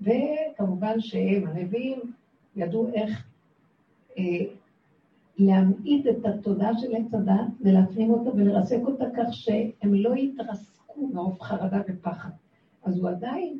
וכמובן 0.00 1.00
שהם, 1.00 1.46
הנביאים, 1.46 2.00
ידעו 2.56 2.88
איך 2.94 3.26
אה, 4.18 4.24
להמעיט 5.38 6.06
את 6.06 6.26
התודעה 6.26 6.70
של 6.78 6.96
עץ 6.96 7.14
הדת 7.14 7.52
ולהפנים 7.60 8.10
אותה 8.10 8.30
ולרסק 8.30 8.80
אותה 8.82 9.04
כך 9.16 9.26
שהם 9.30 9.94
לא 9.94 10.16
יתרסקו 10.16 11.06
מרוב 11.12 11.40
חרדה 11.40 11.80
ופחד. 11.88 12.30
אז 12.84 12.98
הוא 12.98 13.08
עדיין 13.08 13.58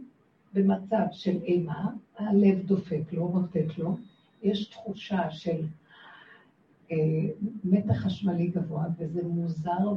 במצב 0.54 1.04
של 1.12 1.42
אימה, 1.42 1.90
הלב 2.18 2.62
דופק 2.66 3.12
לו, 3.12 3.28
מוטט 3.28 3.78
לו, 3.78 3.96
יש 4.42 4.68
תחושה 4.68 5.30
של 5.30 5.64
אה, 6.92 6.96
מתח 7.64 7.94
חשמלי 7.94 8.46
גבוה, 8.46 8.84
וזה 8.98 9.22
מוזר 9.24 9.94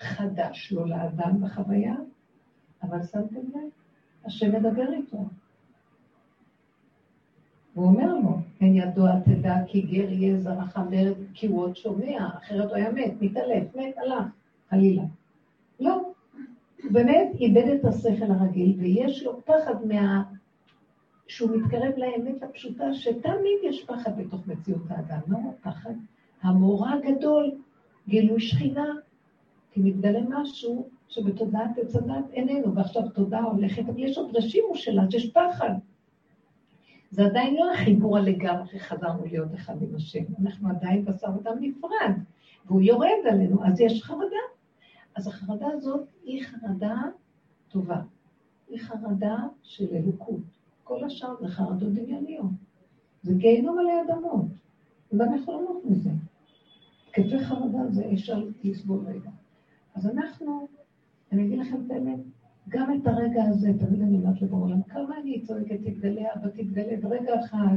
וחדש 0.00 0.72
לו 0.72 0.84
לאדם 0.84 1.40
בחוויה, 1.40 1.94
אבל 2.82 3.02
שמתם 3.02 3.36
לב, 3.36 3.68
השם 4.24 4.52
מדבר 4.52 4.92
איתו. 4.92 5.24
הוא 7.74 7.86
אומר 7.86 8.14
לו, 8.14 8.38
אין 8.60 8.74
ידוע 8.74 9.20
תדע 9.20 9.54
כי 9.66 9.80
גר 9.80 10.10
יהיה 10.10 10.40
זרעך 10.40 10.78
מרד, 10.78 11.16
כי 11.34 11.46
הוא 11.46 11.62
עוד 11.62 11.76
שומע, 11.76 12.28
אחרת 12.38 12.68
הוא 12.68 12.76
היה 12.76 12.92
מת, 12.92 13.12
מתעלף, 13.20 13.76
מת, 13.76 13.98
הלך, 13.98 14.26
חלילה. 14.70 15.02
לא, 15.80 16.12
הוא 16.82 16.92
באמת 16.92 17.28
איבד 17.40 17.68
את 17.68 17.84
השכל 17.84 18.30
הרגיל, 18.30 18.76
ויש 18.78 19.22
לו 19.22 19.40
פחד 19.44 19.86
מה... 19.88 20.22
שהוא 21.26 21.56
מתקרב 21.56 21.92
לאמת 21.96 22.42
הפשוטה, 22.42 22.94
שתמיד 22.94 23.58
יש 23.62 23.84
פחד 23.84 24.18
בתוך 24.18 24.46
מציאות 24.46 24.82
האדם. 24.88 25.20
לא 25.28 25.38
פחד? 25.62 25.94
המורא 26.42 26.90
הגדול, 26.90 27.50
גילוי 28.08 28.40
שכינה, 28.40 28.94
כי 29.74 29.80
מתגלה 29.80 30.20
משהו 30.28 30.88
שבתודעת 31.08 31.70
הדת 31.94 32.30
איננו, 32.32 32.74
ועכשיו 32.74 33.02
תודה 33.08 33.40
הולכת, 33.40 33.82
אבל 33.88 33.98
יש 33.98 34.18
עוד 34.18 34.36
רשימו 34.36 34.74
שלה, 34.74 35.02
יש 35.12 35.30
פחד. 35.30 35.70
זה 37.10 37.24
עדיין 37.24 37.54
לא 37.54 37.72
החיבור 37.72 38.18
הלגמרי, 38.18 38.78
חזרנו 38.78 39.24
להיות 39.26 39.54
אחד 39.54 39.82
עם 39.82 39.94
השם. 39.94 40.22
אנחנו 40.42 40.68
עדיין 40.68 41.04
בשר 41.04 41.28
ודם 41.36 41.56
נפרד, 41.60 42.12
והוא 42.66 42.82
יורד 42.82 43.26
עלינו, 43.30 43.66
אז 43.66 43.80
יש 43.80 44.02
חרדה. 44.02 44.44
אז 45.16 45.26
החרדה 45.26 45.66
הזאת 45.72 46.08
היא 46.24 46.44
חרדה 46.44 46.96
טובה. 47.68 48.00
היא 48.68 48.78
חרדה 48.80 49.36
של 49.62 49.86
אלוקות. 49.92 50.40
כל 50.84 51.04
השאר 51.04 51.34
זה 51.40 51.48
חרדות 51.48 51.92
דמיוניות. 51.92 52.50
זה 53.22 53.34
גיהנום 53.34 53.78
עלי 53.78 53.92
אדמות. 54.02 54.46
וגם 55.12 55.34
יכולות 55.34 55.84
מזה. 55.84 56.10
התקפי 57.06 57.44
חרדה 57.44 57.90
זה 57.90 58.04
אפשר 58.12 58.44
לסבול 58.64 59.04
רגע. 59.06 59.30
אז 59.94 60.06
אנחנו, 60.06 60.68
אני 61.32 61.46
אגיד 61.46 61.58
לכם 61.58 61.76
את 61.86 61.90
האמת, 61.90 62.18
גם 62.68 62.94
את 62.94 63.06
הרגע 63.06 63.44
הזה, 63.44 63.68
תמיד 63.78 64.02
אני 64.02 64.16
אומרת 64.16 64.42
לבורא 64.42 64.64
עולם, 64.64 64.82
כמה 64.82 65.18
אני 65.22 65.42
צועקת, 65.42 65.80
תתגלה, 65.84 66.22
אבא 66.34 66.48
תתגלה, 66.48 66.96
ברגע 67.00 67.40
אחד, 67.44 67.76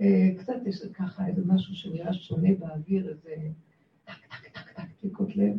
אה, 0.00 0.30
קצת 0.38 0.66
יש 0.66 0.86
ככה 0.94 1.26
איזה 1.26 1.42
משהו 1.46 1.74
שנראה 1.74 2.12
שונה 2.12 2.48
באוויר, 2.58 3.08
איזה 3.08 3.30
טק, 4.04 4.12
טק, 4.30 4.48
טק, 4.52 4.72
טק, 4.72 4.88
טיקות 5.00 5.36
לב. 5.36 5.56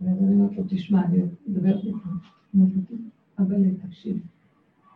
ואז 0.00 0.22
אני 0.22 0.34
אומרת 0.34 0.56
לו, 0.56 0.64
תשמע, 0.68 1.04
אני 1.04 1.18
מדברת 1.46 1.84
איתו. 1.84 1.98
אבל 3.38 3.56
תקשיב, 3.86 4.18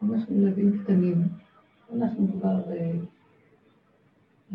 אנחנו 0.03 0.37
ילדים 0.37 0.83
קטנים, 0.83 1.23
אנחנו 1.93 2.29
כבר, 2.33 2.73
אה, 2.73 2.93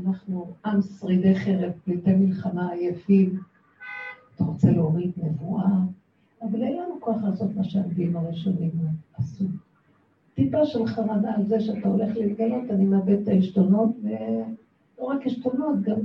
אנחנו 0.03 0.53
עם 0.65 0.81
שרידי 0.81 1.35
חרב, 1.35 1.71
פליטי 1.83 2.13
מלחמה 2.13 2.71
עייפים. 2.71 3.39
אתה 4.35 4.43
רוצה 4.43 4.71
להוריד 4.71 5.11
נבואה? 5.17 5.69
אבל 6.41 6.63
אין 6.63 6.77
לנו 6.77 6.95
כוח 6.99 7.23
לעשות 7.23 7.55
מה 7.55 7.63
שהנביאים 7.63 8.17
הראשונים 8.17 8.71
עשו. 9.13 9.45
טיפה 10.33 10.65
של 10.65 10.87
חרדה 10.87 11.33
על 11.35 11.47
זה 11.47 11.59
שאתה 11.59 11.87
הולך 11.87 12.17
להתגלות, 12.17 12.63
אני 12.69 12.85
מאבד 12.85 13.21
את 13.21 13.27
העשתונות, 13.27 13.89
ולא 14.03 15.05
רק 15.07 15.25
עשתונות, 15.25 15.81
גם... 15.81 15.99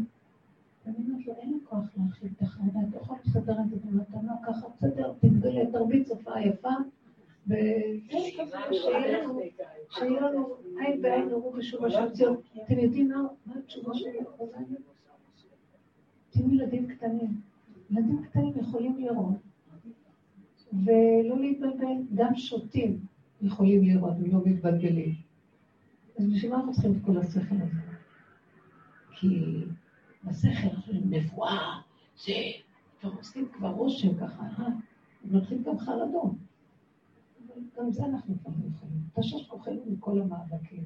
אני 0.86 0.94
אומרת 0.98 1.26
לו, 1.26 1.34
אין 1.34 1.50
לי 1.50 1.58
כוח 1.64 1.88
להכיל 1.96 2.28
את 2.36 2.42
החרדה, 2.42 2.80
אתה 2.88 2.96
יכול 2.96 3.16
לסדר 3.24 3.60
את 3.60 3.70
זה 3.70 3.76
במתנה, 3.84 4.34
ככה 4.46 4.66
בסדר, 4.76 5.12
תתגלה, 5.20 5.70
תרביץ 5.72 6.08
שפה 6.08 6.40
יפה, 6.40 6.68
שיהיה 9.90 10.20
לנו 10.20 10.54
עין 10.80 11.02
בעין 11.02 11.28
נורו 11.28 11.52
ושוב 11.54 11.84
השם. 11.84 12.34
אתם 12.64 12.78
יודעים 12.78 13.08
מה 13.08 13.54
התשובה 13.58 13.94
שלי? 13.94 14.18
תהיו 16.30 16.54
ילדים 16.54 16.86
קטנים. 16.86 17.49
ילדים 17.90 18.22
קטנים 18.22 18.52
יכולים 18.58 18.96
לראות 18.98 19.36
ולא 20.72 21.40
להתבלבל, 21.40 22.02
גם 22.14 22.34
שוטים 22.34 23.00
יכולים 23.42 23.84
לראות, 23.84 24.12
הם 24.16 24.32
לא 24.32 24.40
מתבלבלים. 24.44 25.14
אז 26.18 26.26
בשביל 26.32 26.50
מה 26.50 26.56
אנחנו 26.56 26.72
צריכים 26.72 26.92
את 26.92 27.04
כל 27.04 27.18
השכל 27.18 27.54
הזה? 27.54 27.80
כי 29.10 29.64
בשכל 30.24 30.80
של 30.86 31.00
נבואה, 31.04 31.80
זה 32.24 32.32
כבר 33.00 33.10
עושים 33.10 33.48
כבר 33.52 33.70
רושם 33.70 34.18
ככה, 34.18 34.42
אה? 34.42 34.68
מתחיל 35.24 35.62
גם 35.62 35.78
חרדות. 35.78 36.32
גם 37.78 37.90
זה 37.90 38.04
אנחנו 38.04 38.34
כבר 38.42 38.50
לא 38.50 38.68
יכולים. 38.76 39.00
תשש 39.14 39.46
כוחנו 39.48 39.80
מכל 39.86 40.20
המאבקים. 40.20 40.84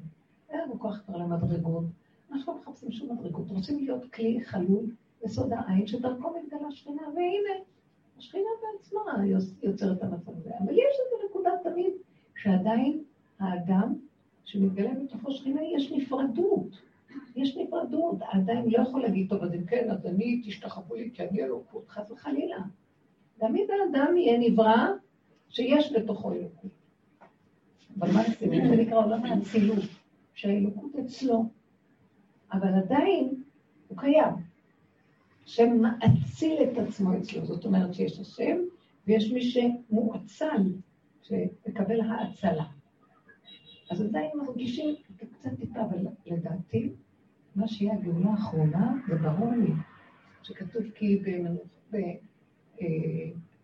אין 0.49 0.59
לנו 0.59 0.79
כוח 0.79 1.01
כבר 1.05 1.17
למדרגות. 1.17 1.85
אנחנו 2.31 2.53
לא 2.53 2.59
מחפשים 2.61 2.91
שום 2.91 3.17
מדרגות. 3.17 3.49
רוצים 3.49 3.77
להיות 3.77 4.11
כלי 4.13 4.45
חלול 4.45 4.85
יסוד 5.23 5.53
העין, 5.53 5.87
שדרכו 5.87 6.33
מתגלה 6.39 6.71
שכינה, 6.71 7.01
והנה, 7.01 7.63
השכינה 8.17 8.49
בעצמה 8.61 9.25
יוצרת 9.63 9.97
את 9.97 10.03
המצב 10.03 10.31
הזה. 10.37 10.49
אבל 10.63 10.73
יש 10.73 10.95
איזו 11.05 11.29
נקודה 11.29 11.51
תמיד 11.63 11.93
שעדיין 12.35 13.03
האדם 13.39 13.93
שמתגלה 14.45 14.93
מתוכו 14.93 15.31
שכינה, 15.31 15.61
יש 15.63 15.91
נפרדות. 15.91 16.81
יש 17.35 17.57
נפרדות. 17.57 18.17
עדיין 18.31 18.69
לא 18.69 18.81
יכול 18.81 19.01
להגיד, 19.01 19.29
טוב, 19.29 19.43
אז 19.43 19.53
אם 19.53 19.65
כן, 19.65 19.91
אז 19.91 20.05
אני, 20.05 20.41
תשתחוו 20.45 20.95
לי, 20.95 21.09
כי 21.13 21.23
אני 21.23 21.43
אלוקות, 21.43 21.89
חס 21.89 22.11
וחלילה. 22.11 22.57
תמיד 23.37 23.69
האדם 23.71 24.17
יהיה 24.17 24.39
נברא 24.39 24.87
שיש 25.49 25.93
בתוכו 25.93 26.33
אלוקות. 26.33 26.71
מה 27.97 28.07
זה 28.37 28.75
נקרא 28.77 28.97
עולם 28.97 29.25
האצילות, 29.25 29.83
שהאלוקות 30.33 30.95
אצלו. 30.95 31.45
אבל 32.51 32.73
עדיין 32.73 33.43
הוא 33.87 33.97
קיים. 33.97 34.54
השם 35.45 35.81
מאציל 35.81 36.57
את 36.63 36.77
עצמו 36.77 37.17
אצלו, 37.17 37.45
זאת 37.45 37.65
אומרת 37.65 37.93
שיש 37.93 38.19
השם 38.19 38.57
ויש 39.07 39.31
מי 39.31 39.41
שמואצל, 39.41 40.61
שמקבל 41.21 42.01
האצלה. 42.01 42.65
אז 43.91 44.01
עדיין 44.01 44.31
מרגישים 44.35 44.95
קצת 45.39 45.49
טיפה, 45.59 45.81
אבל 45.81 45.97
לדעתי, 46.25 46.89
מה 47.55 47.67
שיהיה 47.67 47.93
הגאולה 47.93 48.29
האחרונה, 48.29 48.93
זה 49.07 49.15
ברור 49.15 49.51
לי, 49.51 49.71
שכתוב 50.43 50.83
כי 50.95 51.21
אה, 52.81 52.87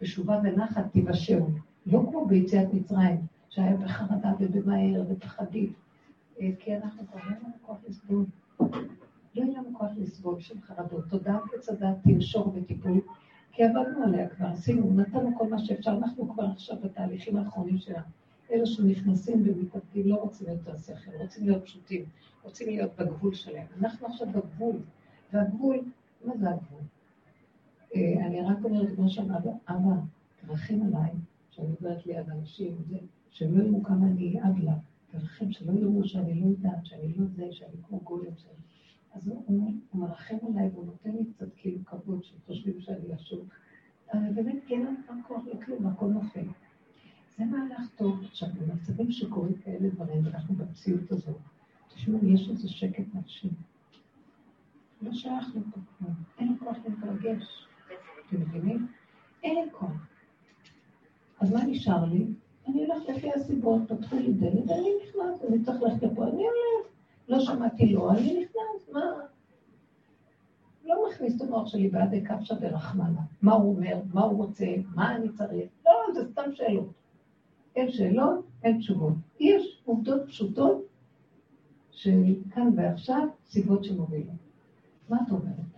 בשובה 0.02 0.40
ונחת 0.44 0.92
תיוושעו. 0.92 1.48
לא 1.86 2.04
כמו 2.10 2.26
ביציאת 2.26 2.74
מצרים, 2.74 3.18
שהיה 3.50 3.76
בחרדה 3.78 4.32
ובמהר 4.40 5.04
ופחדים, 5.10 5.74
אה, 6.42 6.50
כי 6.60 6.78
אנחנו 6.78 7.08
כבר 7.08 7.20
אין 7.20 7.38
לנו 7.44 7.54
כוח 7.62 7.78
לסבול. 7.88 8.26
לא 9.36 9.44
יהיה 9.44 9.62
לנו 9.62 9.78
כוח 9.78 9.92
לסבול 9.98 10.40
של 10.40 10.62
חרדות. 10.62 11.04
תודה 11.10 11.38
וצדה 11.56 11.94
תנשור 12.04 12.54
וטיפול, 12.56 13.02
כי 13.52 13.64
עבדנו 13.64 14.04
עליה 14.04 14.30
כבר, 14.30 14.48
עשינו, 14.48 14.94
נתנו 14.94 15.38
כל 15.38 15.50
מה 15.50 15.60
שאפשר, 15.60 15.92
אנחנו 15.92 16.34
כבר 16.34 16.44
עכשיו 16.44 16.78
בתהליכים 16.84 17.38
האחרונים 17.38 17.78
שלנו. 17.78 18.06
אלה 18.52 18.66
שנכנסים 18.66 19.44
ומתאבדים 19.46 20.08
לא 20.08 20.16
רוצים 20.16 20.48
יותר 20.50 20.78
שכל, 20.78 21.12
רוצים 21.20 21.46
להיות 21.46 21.64
פשוטים, 21.64 22.06
רוצים 22.44 22.68
להיות 22.68 22.92
בגבול 23.00 23.34
שלהם. 23.34 23.66
אנחנו 23.80 24.08
עכשיו 24.08 24.28
בגבול, 24.28 24.76
והגבול, 25.34 25.80
מה 26.26 26.38
זה 26.38 26.50
הגבול? 26.50 26.82
אה, 27.96 28.26
אני 28.26 28.42
רק 28.42 28.58
אומרת, 28.64 28.96
כמו 28.96 29.10
שאמרת, 29.10 29.44
אבא, 29.70 29.96
תרחם 30.42 30.80
עליי, 30.88 31.12
שאני 31.52 31.68
עוברת 31.80 32.06
ליד 32.06 32.30
אנשים, 32.30 32.78
שהם 33.32 33.58
לא 33.58 33.64
יראו 33.64 33.84
כמה 33.84 34.06
אני 34.06 34.40
אבלה, 34.44 34.74
תרחם, 35.12 35.52
שלא 35.52 35.74
יראו 35.80 36.04
שאני 36.04 36.42
לא 36.42 36.46
יודעת, 36.46 36.86
שאני 36.86 37.14
לא 37.18 37.26
זה, 37.36 37.48
שאני 37.52 37.76
כמו 37.88 38.00
גולם 38.04 38.36
שלי. 38.38 38.52
אז 39.14 39.28
הוא, 39.28 39.74
מרחם 39.94 40.36
עליי 40.48 40.70
והוא 40.74 40.86
נותן 40.86 41.12
לי 41.12 41.26
קצת 41.26 41.48
כאילו 41.58 41.86
כבוד, 41.86 42.24
שחושבים 42.24 42.82
שאני 42.82 43.16
אשוב. 43.16 43.48
אבל 44.14 44.34
באמת, 44.34 44.56
כי 44.68 44.74
אין 44.74 44.86
לנו 44.86 45.24
כוח 45.28 45.44
לכלום, 45.54 45.88
הכל 45.88 46.06
נופל. 46.06 46.48
זה 47.38 47.46
מהלך 47.46 47.90
טוב. 47.96 48.24
עכשיו, 48.24 48.50
במצבים 48.60 49.12
שקורים 49.12 49.54
כאלה 49.54 49.90
דברים, 49.90 50.26
ואנחנו 50.26 50.56
במציאות 50.56 51.12
הזאת, 51.12 51.38
תשמעו, 51.88 52.26
יש 52.26 52.50
איזה 52.50 52.70
שקט 52.70 53.06
נפשי. 53.14 53.50
לא 55.02 55.14
שייך 55.14 55.56
לפה 55.56 55.80
כלום, 55.98 56.14
אין 56.40 56.48
לי 56.48 56.60
כוח 56.60 56.78
להתרגש. 56.88 57.68
אתם 58.28 58.42
מבינים? 58.42 58.88
אין 59.44 59.56
לי 59.56 59.72
כוח. 59.72 60.08
אז 61.40 61.54
מה 61.54 61.64
נשאר 61.64 62.06
לי? 62.06 62.26
אני 62.68 62.86
הולך 62.86 63.10
לפי 63.10 63.32
הסיבות, 63.36 63.82
פתחו 63.88 64.16
לי 64.16 64.34
דלת, 64.34 64.70
ואני 64.70 64.90
נכנס, 65.04 65.46
אני 65.50 65.64
צריך 65.64 65.82
ללכת 65.82 66.04
לפה, 66.04 66.24
אני 66.24 66.32
הולך. 66.32 66.91
לא 67.32 67.40
שמעתי 67.40 67.86
לא, 67.86 68.12
אני 68.12 68.40
נכנס, 68.44 68.90
מה? 68.94 69.02
לא 70.86 71.08
מכניס 71.10 71.36
את 71.36 71.42
המוח 71.42 71.68
שלי 71.68 71.88
בעד 71.88 72.24
קפשה 72.24 72.56
ברחמנה. 72.56 73.22
מה 73.42 73.54
הוא 73.54 73.76
אומר, 73.76 74.02
מה 74.14 74.22
הוא 74.22 74.38
רוצה, 74.38 74.66
מה 74.96 75.16
אני 75.16 75.30
צריך. 75.30 75.70
לא, 75.86 75.92
זה 76.14 76.32
סתם 76.32 76.52
שאלות. 76.54 76.92
אין 77.76 77.92
שאלות, 77.92 78.46
אין 78.64 78.80
תשובות. 78.80 79.14
יש 79.40 79.82
עובדות 79.86 80.22
פשוטות 80.28 80.86
של 81.92 82.36
כאן 82.54 82.68
ועכשיו, 82.76 83.28
סיבות 83.50 83.84
שמובילות. 83.84 84.36
מה 85.10 85.18
את 85.28 85.32
אומרת? 85.32 85.72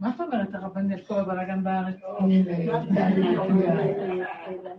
מה 0.00 0.10
זאת 0.10 0.20
אומרת 0.20 0.54
הרבנית, 0.54 1.06
כל 1.06 1.14
הבלאגן 1.14 1.64
בארץ? 1.64 1.96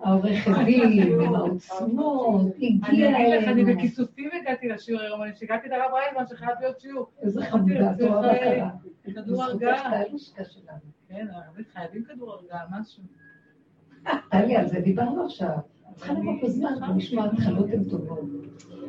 העורכת 0.03 0.51
דין, 0.65 1.21
עם 1.21 1.35
העוצמות, 1.35 2.55
הגיע 2.55 3.17
אלינו. 3.17 3.17
אני 3.17 3.25
אגיד 3.25 3.43
לך, 3.43 3.47
אני 3.47 3.75
בכיסופים 3.75 4.29
הגעתי 4.41 4.67
לשיעור 4.69 5.01
היום, 5.01 5.23
אני 5.23 5.31
שיגעתי 5.35 5.67
את 5.67 5.71
הרב 5.71 5.93
רייזמן 5.93 6.23
שחייב 6.29 6.59
להיות 6.59 6.79
שיעור. 6.79 7.11
איזה 7.21 7.45
חמודה, 7.45 7.93
תורה 7.97 8.33
בקרה. 8.33 8.69
כדור 9.03 9.43
הרגעה. 9.43 9.91
כן, 11.09 11.27
הרבית 11.31 11.67
חייבים 11.73 12.03
כדור 12.03 12.33
הרגעה, 12.33 12.65
משהו. 12.79 13.03
טלי, 14.31 14.55
על 14.55 14.67
זה 14.67 14.79
דיברנו 14.79 15.25
עכשיו. 15.25 15.57
צריכה 15.95 16.13
לבוא 16.13 16.33
בזמן 16.43 16.71
ולשמוע 16.93 17.25
התחלות 17.25 17.69
הן 17.73 17.83
טובות. 17.83 18.19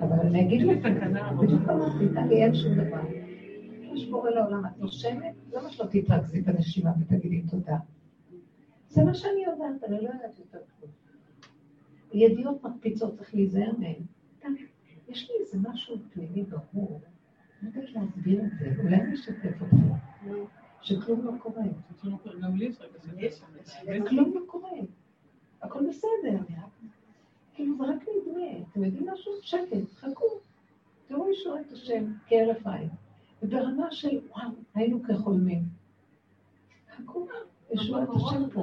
אבל 0.00 0.20
אני 0.20 0.40
אגיד 0.42 0.62
לך, 0.62 0.86
בדיוק 1.42 1.62
אמרתי, 1.68 2.04
טלי, 2.14 2.42
אין 2.42 2.54
שום 2.54 2.74
דבר. 2.74 3.00
יש 3.96 4.08
בורא 4.08 4.30
לעולם, 4.30 4.66
את 4.66 4.78
נושמת, 4.78 5.34
למה 5.52 5.70
שלא 5.70 5.86
תתרכזי 5.90 6.40
בנשימה 6.40 6.90
ותגידי 7.00 7.42
תודה? 7.42 7.76
זה 8.88 9.04
מה 9.04 9.14
שאני 9.14 9.44
יודעת, 9.44 9.84
אני 9.84 10.04
לא 10.04 10.08
יודעת 10.08 10.38
יותר 10.38 10.58
כלום. 10.80 10.90
ידיעות 12.12 12.64
מקפיצות, 12.64 13.16
צריך 13.16 13.34
להיזהר 13.34 13.72
מהן. 13.78 14.02
יש 15.08 15.30
לי 15.30 15.36
איזה 15.40 15.68
משהו 15.68 15.96
פנימי 16.12 16.42
ברור, 16.42 17.00
אני 17.62 17.70
לא 17.74 17.80
יודעת 17.80 17.94
להסביר 17.94 18.44
את 18.44 18.50
זה, 18.58 18.82
אולי 18.82 18.96
אני 18.96 19.14
אשתף 19.14 19.60
אותך, 19.60 19.74
שכלום 20.82 21.24
לא 21.24 21.32
קורה. 21.38 21.62
גם 22.40 22.56
לי 22.56 22.66
יש 23.16 23.40
כלום 24.08 24.34
לא 24.34 24.40
קורה. 24.46 24.70
הכל 25.62 25.88
בסדר. 25.88 26.38
כאילו 27.54 27.76
זה 27.76 27.84
רק 27.84 28.02
נדמה. 28.02 28.66
אתם 28.72 28.84
יודעים 28.84 29.08
משהו? 29.12 29.32
שקט, 29.42 29.92
חכו. 29.94 30.24
תראו 31.06 31.30
ישועת 31.30 31.72
השם 31.72 32.12
כהרף 32.28 32.66
עין. 32.66 32.88
וברמה 33.46 33.86
של, 33.90 34.18
וואו, 34.30 34.48
היינו 34.74 35.02
כחולמים. 35.02 35.62
חכו, 36.96 37.26
ישועת 37.72 38.08
השם 38.16 38.50
פה. 38.50 38.62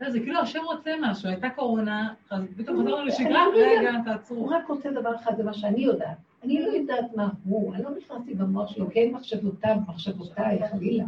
לא, 0.00 0.10
זה 0.10 0.20
כאילו 0.20 0.40
השם 0.40 0.60
רוצה 0.64 0.90
משהו, 1.00 1.28
הייתה 1.28 1.50
קורונה, 1.50 2.14
אז 2.30 2.42
פתאום 2.56 2.80
חזרנו 2.80 3.04
לשגרה, 3.04 3.44
רגע, 3.54 3.92
תעצרו. 4.04 4.36
הוא 4.36 4.54
רק 4.54 4.68
רוצה 4.68 4.90
דבר 4.90 5.16
אחד, 5.16 5.36
זה 5.36 5.44
מה 5.44 5.52
שאני 5.52 5.80
יודעת. 5.80 6.16
אני 6.44 6.62
לא 6.62 6.68
יודעת 6.68 7.16
מה 7.16 7.28
הוא, 7.44 7.74
אני 7.74 7.82
לא 7.82 7.90
נכנסתי 7.90 8.34
במוח 8.34 8.70
שלו, 8.70 8.86
כן 8.90 9.10
מחשבותיו, 9.12 9.76
מחשבותיי, 9.88 10.68
חלילה. 10.70 11.04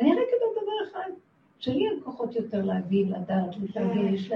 אני 0.00 0.10
רק 0.12 0.18
יודעת 0.32 0.62
דבר 0.62 0.90
אחד, 0.90 1.10
שלי 1.58 1.88
אין 1.88 2.00
כוחות 2.04 2.34
יותר 2.34 2.64
להבין, 2.64 3.12
לדעת, 3.12 3.56
להתרגש, 3.62 4.30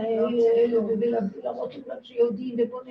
ולהראות 1.36 1.74
לכולם 1.74 1.96
שיודעים, 2.02 2.56
ובואו 2.58 2.82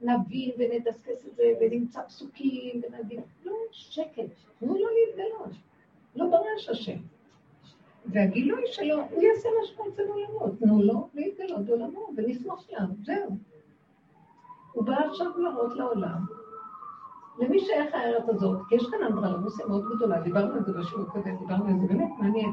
נבין 0.00 0.50
ונדסקס 0.58 1.26
את 1.26 1.36
זה, 1.36 1.42
ונמצא 1.60 2.02
פסוקים, 2.02 2.82
ונבין. 2.82 3.20
לא, 3.44 3.52
שקט, 3.72 4.22
תנו 4.58 4.74
לו 4.74 4.86
להתגלות. 4.88 5.56
לא 6.16 6.26
ברש 6.30 6.68
השם. 6.68 6.98
והגילוי 8.06 8.62
שלו, 8.66 8.96
הוא 9.10 9.22
יעשה 9.22 9.48
מה 9.60 9.66
שהוא 9.66 9.86
רוצה 9.86 10.02
בעולמו, 10.08 10.56
תנו 10.58 10.82
לו 10.82 11.08
להתגלות 11.14 11.64
בעולמו, 11.66 12.08
ונשמח 12.16 12.64
עליו, 12.68 12.88
זהו. 13.02 13.36
הוא 14.72 14.84
בא 14.84 14.94
עכשיו 14.94 15.38
להראות 15.38 15.76
לעולם. 15.76 16.26
למי 17.38 17.60
שייך 17.60 17.94
הארץ 17.94 18.28
הזאת, 18.28 18.58
כי 18.68 18.74
יש 18.74 18.86
כאן 18.90 19.02
אנדרלמוסיה 19.02 19.66
מאוד 19.66 19.84
גדולה, 19.96 20.20
דיברנו 20.20 20.54
על 20.54 20.64
זה 20.64 20.72
בשיעור 20.72 21.02
הקודם, 21.02 21.36
דיברנו 21.36 21.66
על 21.66 21.80
זה 21.80 21.86
באמת 21.86 22.10
מעניין. 22.18 22.50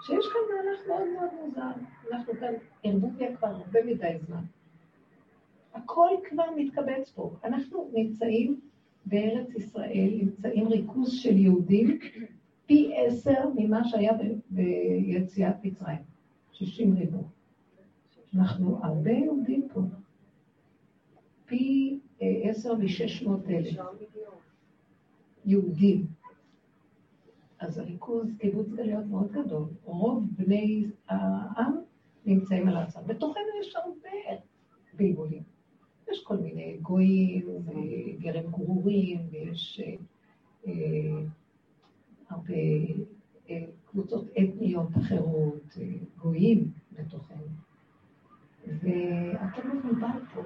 שיש 0.00 0.26
כאן 0.32 0.40
מהלך 0.50 0.80
מאוד 0.88 1.08
מאוד 1.14 1.30
מוזר. 1.44 1.70
אנחנו 2.12 2.32
כאן 2.40 2.52
ערבוביה 2.82 3.36
כבר 3.36 3.48
הרבה 3.48 3.84
מדי 3.84 4.18
זמן. 4.26 4.42
הכל 5.76 6.08
כבר 6.28 6.44
מתקבץ 6.56 7.10
פה. 7.14 7.34
אנחנו 7.44 7.90
נמצאים 7.94 8.60
בארץ 9.06 9.54
ישראל, 9.54 10.08
נמצאים 10.22 10.68
ריכוז 10.68 11.12
של 11.12 11.36
יהודים 11.36 11.98
פי 12.66 12.92
עשר 12.96 13.48
ממה 13.54 13.88
שהיה 13.88 14.12
ביציאת 14.50 15.54
מצרים, 15.64 15.98
שישים 16.52 16.96
ריבו. 16.96 17.22
אנחנו 18.34 18.78
הרבה 18.82 19.10
יהודים 19.10 19.68
פה. 19.74 19.80
פי 21.46 21.98
אה, 22.22 22.50
עשר 22.50 22.74
משש 22.74 23.22
מאות 23.22 23.48
אלף 23.48 23.76
יהודים. 25.44 26.06
אז 27.58 27.78
הריכוז 27.78 28.36
קיבוץ 28.38 28.68
גלויות 28.68 29.04
מאוד 29.06 29.32
גדול. 29.32 29.64
רוב 29.84 30.24
בני 30.36 30.84
העם 31.08 31.72
נמצאים 32.26 32.68
על 32.68 32.76
הארץ. 32.76 32.96
בתוכנו 32.96 33.42
יש 33.60 33.76
הרבה 33.76 34.08
בלבולים. 34.94 35.55
יש 36.10 36.24
כל 36.24 36.36
מיני 36.36 36.76
גויים 36.82 37.46
וגרם 37.64 38.50
גרורים, 38.50 39.18
ויש 39.30 39.80
אה, 39.84 39.94
אה, 40.66 40.72
הרבה 42.28 42.54
אה, 43.50 43.64
קבוצות 43.90 44.24
אתניות 44.30 44.88
אחרות, 44.96 45.76
אה, 45.80 45.86
גויים 46.18 46.70
בתוכנו. 46.92 47.46
ואתה 48.66 49.68
מבולבל 49.74 50.20
פה. 50.34 50.42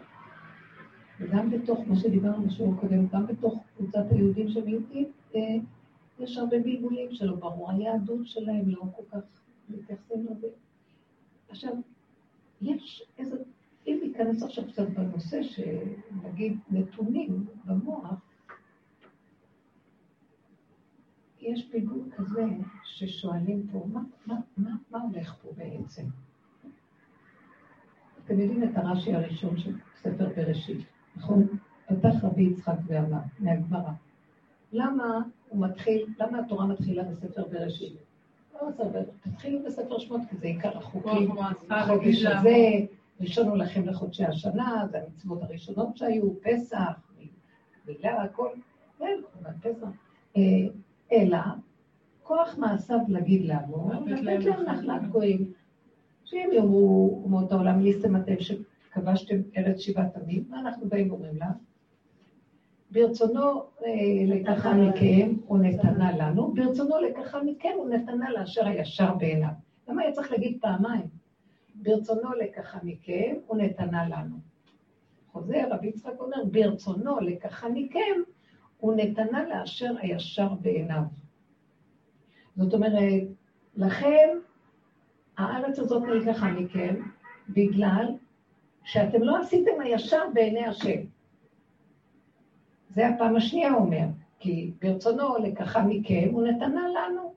וגם 1.21 1.51
בתוך, 1.51 1.79
מה 1.89 1.97
שדיברנו 1.97 2.47
בשיעור 2.47 2.75
הקודם, 2.75 3.07
גם 3.07 3.27
בתוך 3.27 3.65
קבוצת 3.77 4.05
היהודים 4.11 4.49
שמיעוטים, 4.49 5.13
אה, 5.35 5.41
יש 6.19 6.39
הרבה 6.39 6.59
בלבולים 6.59 7.13
שלא 7.13 7.35
ברור. 7.37 7.71
היהדות 7.71 8.27
שלהם 8.27 8.71
לא 8.71 8.83
כל 8.97 9.03
כך 9.11 9.25
מתייחסים 9.69 10.27
לזה. 10.31 10.49
עכשיו, 11.49 11.73
יש 12.61 13.03
איזה, 13.19 13.37
אם 13.87 14.01
ניכנס 14.03 14.43
עכשיו 14.43 14.65
קצת 14.69 14.89
בנושא, 14.89 15.43
שנגיד 15.43 16.59
נתונים 16.71 17.47
במוח, 17.65 18.15
יש 21.41 21.69
פיגור 21.71 22.05
כזה 22.17 22.45
ששואלים 22.85 23.67
פה, 23.73 23.87
מה, 23.93 24.01
מה, 24.27 24.35
מה, 24.57 24.71
מה 24.91 24.99
הולך 25.01 25.35
פה 25.43 25.49
בעצם? 25.57 26.03
אתם 28.25 28.41
יודעים 28.41 28.65
את 28.65 28.77
הרש"י 28.77 29.15
הראשון 29.15 29.59
של 29.59 29.75
ספר 30.03 30.29
בראשית, 30.37 30.87
נכון? 31.17 31.47
פתח 31.87 32.15
רבי 32.23 32.43
יצחק 32.43 32.77
ואמר, 32.87 33.19
מהגמרא. 33.39 33.93
למה 34.73 35.23
הוא 35.49 35.67
מתחיל, 35.67 36.07
למה 36.19 36.39
התורה 36.39 36.67
מתחילה 36.67 37.03
בספר 37.05 37.49
בראשית? 37.49 37.93
לא 38.55 38.69
בספר, 38.69 39.03
תתחילו 39.21 39.63
בספר 39.67 39.99
שמות, 39.99 40.21
כי 40.31 40.37
זה 40.37 40.47
עיקר 40.47 40.79
החוקים. 40.79 41.31
החודש 41.71 42.25
הזה, 42.25 42.87
ראשון 43.21 43.49
הוא 43.49 43.57
לכם 43.57 43.87
לחודשי 43.87 44.25
השנה, 44.25 44.87
זה 44.91 44.99
המצוות 44.99 45.43
הראשונות 45.43 45.97
שהיו, 45.97 46.41
פסח, 46.41 47.11
מילה, 47.87 48.23
הכל, 48.23 48.49
כן, 48.99 49.19
כמובן 49.33 49.53
פסח. 49.61 49.89
אה, 50.37 50.43
אלא, 51.13 51.39
כוח 52.23 52.59
מעשיו 52.59 52.99
להגיד 53.09 53.47
לנו, 53.47 53.91
לתת 54.07 54.45
להם 54.45 54.63
נחלת 54.63 55.11
גויים. 55.11 55.53
שאם 56.25 56.49
יאמרו 56.53 57.21
אומות 57.25 57.53
העולם, 57.53 57.81
ליסטם 57.81 58.17
אתם 58.17 58.35
שכבשתם 58.41 59.37
ארץ 59.57 59.79
שבעת 59.79 60.17
עמים, 60.17 60.45
מה 60.49 60.61
אנחנו 60.61 60.89
באים 60.89 61.11
ואומרים 61.11 61.37
לה? 61.37 61.51
ברצונו 62.91 63.63
אה, 63.85 63.91
לקחה 64.27 64.75
מכם, 64.75 65.35
הוא 65.47 65.59
נתנה 65.59 66.17
לנו, 66.17 66.53
ברצונו 66.55 66.95
לקחה 67.01 67.43
מכם, 67.43 67.73
הוא 67.77 67.89
נתנה 67.89 68.31
לאשר 68.31 68.67
הישר 68.67 69.15
בעיניו. 69.15 69.51
למה 69.89 70.03
היה 70.03 70.13
צריך 70.13 70.33
להגיד 70.33 70.59
פעמיים? 70.61 71.20
ברצונו 71.83 72.33
לקחה 72.33 72.79
מכם, 72.83 73.35
הוא 73.47 73.57
נתנה 73.57 74.09
לנו. 74.09 74.37
חוזר, 75.33 75.69
רבי 75.71 75.87
יצחק 75.87 76.13
אומר, 76.21 76.45
ברצונו 76.51 77.21
לקחה 77.21 77.69
מכם, 77.69 78.21
הוא 78.79 78.95
נתנה 78.97 79.49
לאשר 79.49 79.95
הישר 80.01 80.49
בעיניו. 80.49 81.03
זאת 82.57 82.75
אומרת, 82.75 83.23
לכן 83.77 84.29
הארץ 85.37 85.79
הזאת 85.79 86.03
נלקחה 86.03 86.51
מכם 86.51 86.95
בגלל 87.49 88.07
שאתם 88.85 89.23
לא 89.23 89.39
עשיתם 89.39 89.81
הישר 89.81 90.23
בעיני 90.35 90.65
השם. 90.65 91.01
זה 92.91 93.09
הפעם 93.09 93.37
השנייה 93.37 93.73
הוא 93.73 93.81
אומר, 93.81 94.07
כי 94.39 94.73
ברצונו 94.83 95.37
לקחה 95.39 95.83
מכם, 95.83 96.29
הוא 96.33 96.47
נתנה 96.47 96.89
לנו. 96.89 97.35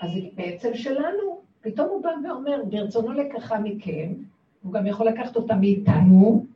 אז 0.00 0.10
היא 0.10 0.30
בעצם 0.34 0.74
שלנו. 0.74 1.43
פתאום 1.64 1.88
הוא 1.88 2.02
בא 2.02 2.10
ואומר, 2.24 2.62
ברצונו 2.70 3.12
לקחה 3.12 3.58
מכם, 3.58 4.12
הוא 4.62 4.72
גם 4.72 4.86
יכול 4.86 5.06
לקחת 5.06 5.36
אותה 5.36 5.54
מאיתנו, 5.54 6.46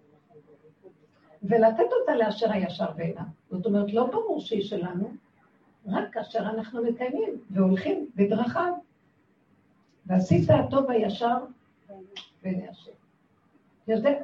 ולתת 1.43 1.87
אותה 2.01 2.15
לאשר 2.15 2.53
הישר 2.53 2.91
בעיניו. 2.97 3.25
זאת 3.51 3.67
אומרת, 3.67 3.93
לא 3.93 4.07
ברור 4.07 4.41
שהיא 4.41 4.63
שלנו, 4.63 5.11
רק 5.87 6.13
כאשר 6.13 6.39
אנחנו 6.39 6.85
מקיימים 6.85 7.31
והולכים 7.51 8.07
בדרכיו. 8.17 8.73
ועשית 10.07 10.51
הטוב 10.51 10.91
הישר 10.91 11.37
בעיני 12.43 12.69
השם. 12.69 12.93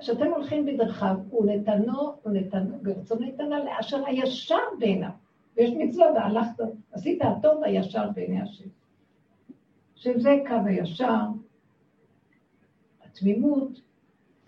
כשאתם 0.00 0.26
הולכים 0.26 0.66
בדרכיו, 0.66 1.16
הוא 1.30 1.46
נתנו, 1.46 2.12
הוא 2.22 2.32
נתנו, 2.32 2.78
ברצון 2.82 3.24
נתנה 3.24 3.64
לאשר 3.64 4.06
הישר 4.06 4.58
בעיניו. 4.78 5.10
ויש 5.56 5.70
מצווה 5.70 6.06
והלכת, 6.12 6.64
עשית 6.92 7.22
הטוב 7.22 7.64
הישר 7.64 8.10
בעיני 8.14 8.40
השם. 8.40 8.68
שזה 10.04 10.30
קו 10.48 10.54
הישר, 10.66 11.20
התמימות, 13.04 13.80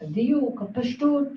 הדיוק, 0.00 0.62
הפשטות, 0.62 1.28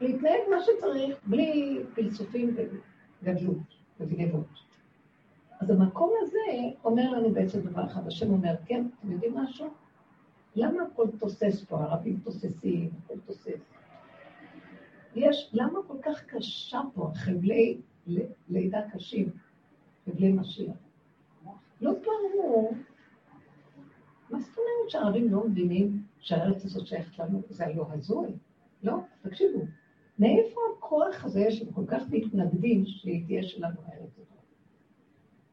להתנהג 0.00 0.40
מה 0.50 0.56
שצריך, 0.60 1.16
בלי 1.26 1.78
פלסופים 1.94 2.56
וגדלות 2.56 3.74
וגנבות. 4.00 4.46
אז 5.60 5.70
המקום 5.70 6.12
הזה 6.22 6.72
אומר 6.84 7.10
לנו 7.10 7.30
בעצם 7.30 7.60
דבר 7.60 7.86
אחד, 7.86 8.06
השם 8.06 8.32
אומר, 8.32 8.54
כן, 8.66 8.86
אתם 8.98 9.12
יודעים 9.12 9.34
משהו? 9.34 9.66
למה 10.54 10.82
הכל 10.82 11.06
תוסס 11.18 11.64
פה, 11.64 11.78
הערבים 11.78 12.20
תוססים, 12.24 12.90
הכל 13.04 13.20
תוסס? 13.26 13.60
יש, 15.14 15.50
למה 15.52 15.78
כל 15.86 15.96
כך 16.02 16.24
קשה 16.24 16.80
פה 16.94 17.10
חבלי 17.14 17.78
לידה 18.48 18.80
קשים, 18.92 19.30
חבלי 20.04 20.32
משיח? 20.32 20.76
לא 21.80 21.92
ברור. 21.92 22.74
מה 24.30 24.40
זאת 24.40 24.58
אומרת 24.58 24.90
שהערבים 24.90 25.32
לא 25.32 25.44
מבינים 25.48 26.02
שהארץ 26.20 26.64
הזאת 26.64 26.86
שייכת 26.86 27.18
לנו? 27.18 27.42
זה 27.48 27.64
לא 27.74 27.86
הזוי. 27.90 28.28
לא, 28.82 28.94
תקשיבו. 29.22 29.60
מאיפה 30.18 30.60
הכוח 30.78 31.24
הזה 31.24 31.50
שהם 31.50 31.72
כל 31.72 31.84
כך 31.86 32.02
מתנגדים 32.10 32.86
שהיא 32.86 33.24
תהיה 33.26 33.42
שלנו 33.42 33.76
הארץ 33.86 34.12
הזאת? 34.12 34.26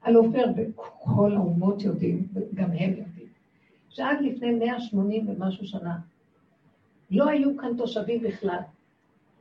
על 0.01 0.15
עופר 0.15 0.45
וכל 0.57 1.33
האומות 1.35 1.81
יודעים, 1.81 2.27
וגם 2.33 2.71
הם 2.71 2.89
יודעים, 2.89 3.27
שעד 3.89 4.21
לפני 4.21 4.51
180 4.51 5.29
ומשהו 5.29 5.65
שנה 5.67 5.99
לא 7.11 7.29
היו 7.29 7.57
כאן 7.57 7.77
תושבים 7.77 8.23
בכלל. 8.23 8.59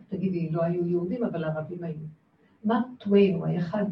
תגידי, 0.08 0.50
לא 0.50 0.62
היו 0.62 0.86
יהודים, 0.86 1.24
אבל 1.24 1.44
ערבים 1.44 1.84
היו. 1.84 1.96
מרק 2.64 2.86
טוויין 2.98 3.34
הוא 3.34 3.46
אחד 3.58 3.84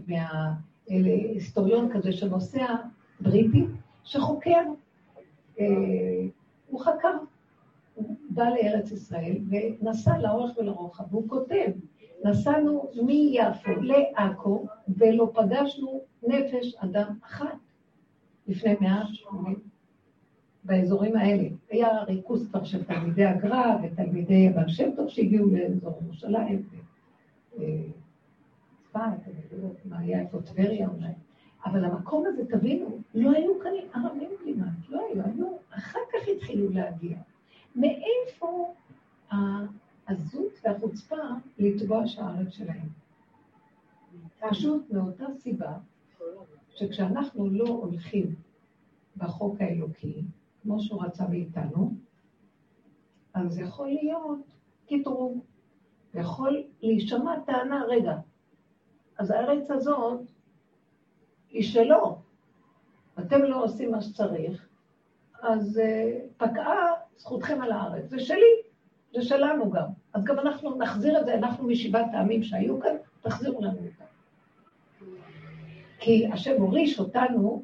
מההיסטוריון 0.88 1.92
כזה 1.92 2.12
שנוסע 2.12 2.66
בריטי, 3.20 3.64
שחוקר. 4.04 4.60
אה, 5.60 6.26
הוא 6.68 6.80
חקר, 6.80 7.16
הוא 7.94 8.16
בא 8.30 8.44
לארץ 8.48 8.90
ישראל 8.90 9.36
ונסע 9.80 10.18
לאורך 10.18 10.58
ולרוחב, 10.58 11.04
והוא 11.10 11.28
כותב, 11.28 11.70
נסענו 12.24 12.90
מיפו 13.02 13.80
לעכו 13.80 14.66
ולא 14.88 15.30
פגשנו 15.34 16.00
נפש 16.22 16.74
אדם 16.74 17.18
אחת 17.24 17.58
לפני 18.48 18.74
מאה 18.80 19.06
שמונים 19.06 19.58
באזורים 20.64 21.16
האלה. 21.16 21.48
היה 21.70 22.02
ריכוז 22.02 22.48
כבר 22.48 22.64
של 22.64 22.84
תלמידי 22.84 23.24
הגר"א 23.24 23.76
ותלמידי 23.82 24.48
הבן 24.48 24.68
שם 24.68 24.90
טוב 24.96 25.08
שהגיעו 25.08 25.50
לאזור 25.50 25.92
ירושלים, 26.04 26.62
צפת, 28.82 29.00
אני 29.26 29.62
לא 29.62 29.68
מה 29.84 29.98
היה 29.98 30.20
איפה 30.20 30.42
טבריה 30.42 30.88
אולי. 30.88 31.12
אבל 31.64 31.84
המקום 31.84 32.24
הזה, 32.26 32.42
תבינו, 32.46 32.98
לא 33.14 33.30
היו 33.30 33.60
כאן 33.62 33.72
ערבים 33.94 34.30
כמעט, 34.44 34.88
לא 34.88 35.00
היו, 35.00 35.22
היו, 35.24 35.46
אחר 35.70 35.98
כך 36.12 36.28
התחילו 36.36 36.70
להגיע. 36.70 37.18
מאיפה 37.76 38.74
העזות 39.30 40.52
והחוצפה 40.64 41.16
לתבוע 41.58 42.06
שהארץ 42.06 42.48
שלהם? 42.48 42.88
פשוט 44.40 44.90
מאותה 44.90 45.26
סיבה 45.34 45.78
שכשאנחנו 46.74 47.50
לא 47.50 47.68
הולכים 47.68 48.34
בחוק 49.16 49.60
האלוקי, 49.60 50.22
כמו 50.62 50.80
שהוא 50.80 51.04
רצה 51.04 51.28
מאיתנו, 51.28 51.94
אז 53.34 53.58
יכול 53.58 53.88
להיות 53.88 54.40
קטרוג. 54.86 55.38
יכול 56.14 56.62
להישמע 56.82 57.40
טענה, 57.46 57.84
רגע, 57.88 58.16
אז 59.18 59.30
הארץ 59.30 59.70
הזאת 59.70 60.20
היא 61.54 61.62
שלו. 61.62 62.18
אתם 63.18 63.42
לא 63.42 63.64
עושים 63.64 63.90
מה 63.90 64.00
שצריך, 64.00 64.66
אז 65.42 65.80
uh, 65.82 66.44
פקעה 66.44 66.92
זכותכם 67.16 67.62
על 67.62 67.72
הארץ. 67.72 68.08
זה 68.08 68.18
שלי, 68.18 68.52
זה 69.14 69.22
שלנו 69.22 69.70
גם. 69.70 69.86
אז 70.12 70.24
גם 70.24 70.38
אנחנו 70.38 70.78
נחזיר 70.78 71.20
את 71.20 71.26
זה, 71.26 71.34
אנחנו 71.34 71.66
משבעת 71.66 72.06
העמים 72.12 72.42
שהיו 72.42 72.80
כאן, 72.80 72.96
תחזירו 73.20 73.62
לנו 73.62 73.78
אותם. 73.78 74.04
כי 75.98 76.26
השם 76.32 76.62
הוריש 76.62 76.98
אותנו 76.98 77.62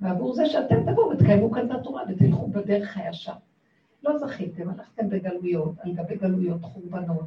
ועבור 0.00 0.34
זה 0.34 0.46
שאתם 0.46 0.92
תבואו 0.92 1.10
ותקיימו 1.10 1.50
כאן 1.50 1.66
את 1.66 1.70
התורה 1.70 2.02
ותלכו 2.08 2.46
בדרך 2.46 2.96
הישר. 2.96 3.34
לא 4.02 4.18
זכיתם, 4.18 4.68
הלכתם 4.68 5.08
בגלויות, 5.08 5.74
על 5.78 5.92
גבי 5.92 6.16
גלויות, 6.16 6.62
חורבנות, 6.62 7.26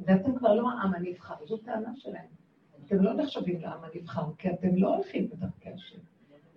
ואתם 0.00 0.38
כבר 0.38 0.54
לא 0.54 0.70
העם 0.70 0.94
הנבחר, 0.94 1.34
זו 1.46 1.56
טענה 1.56 1.90
שלהם. 1.96 2.26
אתם 2.86 3.02
לא 3.02 3.14
נחשבים 3.14 3.60
לעם 3.60 3.80
הנבחר, 3.84 4.32
כי 4.38 4.50
אתם 4.50 4.76
לא 4.76 4.94
הולכים 4.94 5.28
בדרכי 5.28 5.70
השם. 5.70 5.98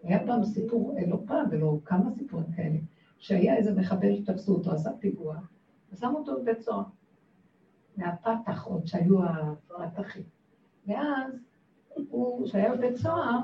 היה 0.03 0.25
פעם 0.25 0.43
סיפור, 0.43 0.95
לא 1.07 1.17
פעם 1.25 1.45
ולא 1.51 1.77
כמה 1.85 2.11
סיפורים 2.17 2.51
כאלה, 2.55 2.77
שהיה 3.19 3.55
איזה 3.55 3.73
מחבל 3.75 4.15
שתפסו 4.15 4.55
אותו, 4.55 4.71
עשה 4.71 4.89
פיגוע, 4.99 5.35
ושמו 5.91 6.17
אותו 6.17 6.41
בבית 6.41 6.61
סוהר. 6.61 6.83
מהפתח 7.97 8.63
עוד 8.65 8.87
שהיו 8.87 9.19
הפתחים. 9.77 10.23
ואז 10.87 11.33
הוא, 12.09 12.47
כשהיה 12.47 12.75
בבית 12.75 12.95
סוהר, 12.95 13.39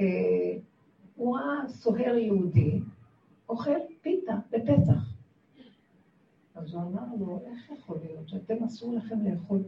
אה, 0.00 0.04
הוא 1.16 1.38
ראה 1.38 1.68
סוהר 1.68 2.16
יהודי 2.16 2.80
אוכל 3.48 3.78
פיתה 4.02 4.34
בפסח. 4.50 5.14
אז 6.54 6.74
הוא 6.74 6.82
אמר 6.82 7.04
לו, 7.18 7.40
איך 7.46 7.70
יכול 7.70 7.98
להיות 8.04 8.28
שאתם 8.28 8.64
אסור 8.64 8.94
לכם 8.94 9.20
לאכול 9.20 9.62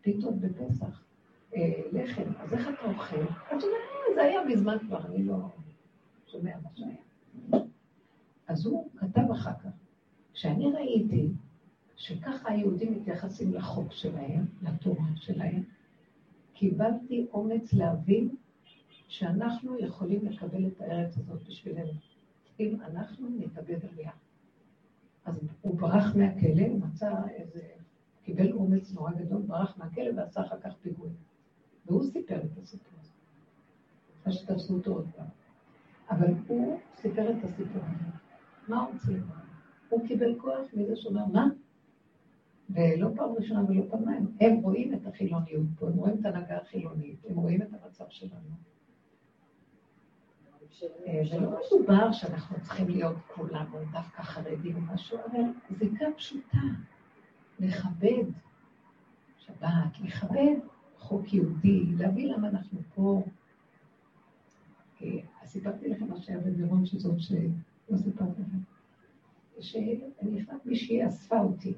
פיתות 0.00 0.34
בפסח? 0.34 1.07
אה, 1.54 1.82
לחם, 1.92 2.32
אז 2.38 2.52
איך 2.52 2.68
אתה 2.68 2.84
אוכל? 2.84 3.16
אז 3.50 3.62
הוא 3.62 3.70
אומר, 3.70 4.14
זה 4.14 4.22
היה 4.22 4.44
מזמן 4.44 4.78
כבר, 4.78 5.06
אני 5.06 5.22
לא 5.22 5.36
שומע 6.26 6.56
מה 6.62 6.68
שהיה. 6.74 7.62
אז 8.48 8.66
הוא 8.66 8.90
כתב 8.96 9.30
אחר 9.32 9.52
כך, 9.64 9.70
כשאני 10.34 10.72
ראיתי 10.72 11.28
שככה 11.96 12.52
היהודים 12.52 12.92
מתייחסים 12.92 13.54
לחוק 13.54 13.92
שלהם, 13.92 14.46
לתורה 14.62 15.06
שלהם, 15.16 15.62
קיבלתי 16.54 17.26
אומץ 17.32 17.72
להבין 17.72 18.28
שאנחנו 19.08 19.78
יכולים 19.78 20.24
לקבל 20.24 20.66
את 20.66 20.80
הארץ 20.80 21.18
הזאת 21.18 21.42
בשבילנו, 21.48 21.92
אם 22.60 22.76
אנחנו 22.80 23.28
נתאבד 23.38 23.78
עליה. 23.92 24.10
אז 25.24 25.40
הוא 25.60 25.78
ברח 25.78 26.16
מהכלא, 26.16 26.68
מצא 26.68 27.12
איזה, 27.30 27.60
קיבל 28.24 28.52
אומץ 28.52 28.92
נורא 28.92 29.12
גדול, 29.12 29.42
ברח 29.42 29.78
מהכלא 29.78 30.10
ועשה 30.16 30.40
אחר 30.40 30.60
כך 30.60 30.72
פיגועים. 30.82 31.27
והוא 31.88 32.04
סיפר 32.04 32.36
את 32.36 32.58
הסיפור 32.58 32.92
הזה. 33.00 33.10
אחרי 34.22 34.32
שתפסו 34.32 34.74
אותו 34.74 34.92
עוד 34.92 35.06
פעם. 35.16 35.26
אבל 36.10 36.34
הוא 36.46 36.80
סיפר 36.96 37.30
את 37.30 37.44
הסיפור 37.44 37.82
הזה. 37.82 38.04
מה 38.68 38.80
הוא 38.80 38.92
רוצה? 38.92 39.12
הוא 39.88 40.08
קיבל 40.08 40.40
כוח 40.40 40.66
מזה 40.72 40.96
שאומר, 40.96 41.26
מה? 41.26 41.46
ולא 42.70 43.08
פעם 43.16 43.32
ראשונה 43.32 43.64
ולא 43.64 43.82
פעמיים. 43.90 44.26
הם 44.40 44.56
רואים 44.56 44.94
את 44.94 45.06
החילוניות 45.06 45.66
פה, 45.78 45.86
הם 45.86 45.92
רואים 45.92 46.20
את 46.20 46.26
ההנהגה 46.26 46.58
החילונית, 46.58 47.16
הם 47.28 47.36
רואים 47.36 47.62
את 47.62 47.68
המצב 47.72 48.04
שלנו. 48.08 48.50
אה, 51.06 51.22
ולא 51.32 51.60
מדובר 51.66 52.12
שאנחנו 52.12 52.56
צריכים 52.60 52.88
להיות 52.88 53.16
כולנו 53.34 53.78
דווקא 53.92 54.22
חרדים 54.22 54.76
או 54.76 54.80
משהו, 54.94 55.18
אבל 55.18 55.40
זיקה 55.78 56.04
פשוטה, 56.16 56.58
לכבד 57.60 58.24
שבת, 59.38 60.00
לכבד 60.00 60.56
חוק 61.08 61.34
יהודי, 61.34 61.84
להבין 61.98 62.28
למה 62.28 62.48
אנחנו 62.48 62.80
פה. 62.94 63.22
אה, 65.02 65.18
אז 65.42 65.48
סיפרתי 65.48 65.88
לכם 65.88 66.08
מה 66.08 66.20
שהיה 66.20 66.38
במירון, 66.38 66.86
שזאת 66.86 67.20
שלא 67.20 67.96
סיפרתי 67.96 68.42
לכם. 68.42 68.58
שאני 69.60 70.00
נכנס, 70.22 70.66
מישהי 70.66 71.08
אספה 71.08 71.40
אותי. 71.40 71.74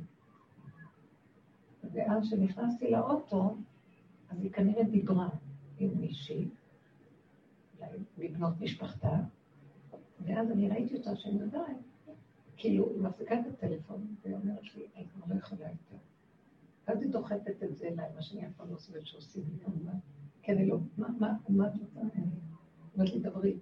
ואז 1.93 2.23
כשנכנסתי 2.23 2.91
לאוטו, 2.91 3.57
אז 4.31 4.43
היא 4.43 4.51
כנראה 4.53 4.83
דיברה 4.85 5.29
עם 5.79 5.91
מישהי, 6.01 6.49
אולי 7.79 7.99
מבנות 8.19 8.61
משפחתה, 8.61 9.17
ואז 10.21 10.51
אני 10.51 10.69
ראיתי 10.69 10.97
אותה 10.97 11.17
שאני 11.17 11.35
מדברת, 11.35 11.77
כאילו, 12.57 12.91
היא 12.91 13.03
מחזיקה 13.03 13.41
את 13.41 13.47
הטלפון, 13.47 14.15
והיא 14.23 14.35
אומרת 14.35 14.75
לי, 14.77 14.83
אני 14.97 15.05
כבר 15.05 15.35
לא 15.35 15.39
יכולה 15.39 15.61
יותר. 15.61 16.10
ואז 16.91 17.03
היא 17.03 17.11
דוחפת 17.11 17.63
את 17.63 17.77
זה 17.77 17.89
אליי, 17.89 18.07
מה 18.15 18.23
שאני 18.23 18.47
אף 18.47 18.53
פעם 18.57 18.73
לא 18.73 18.79
סובלת 18.79 19.07
שעושים 19.07 19.43
לי 19.53 19.65
כמובן. 19.65 19.99
כי 20.43 20.53
אני 20.53 20.67
לא, 20.67 20.79
מה, 20.99 21.09
מה, 21.19 21.37
מה 21.49 21.67
את 21.67 21.73
רוצה? 21.81 22.01
אומרת 22.95 23.13
לי, 23.13 23.21
דברי. 23.21 23.59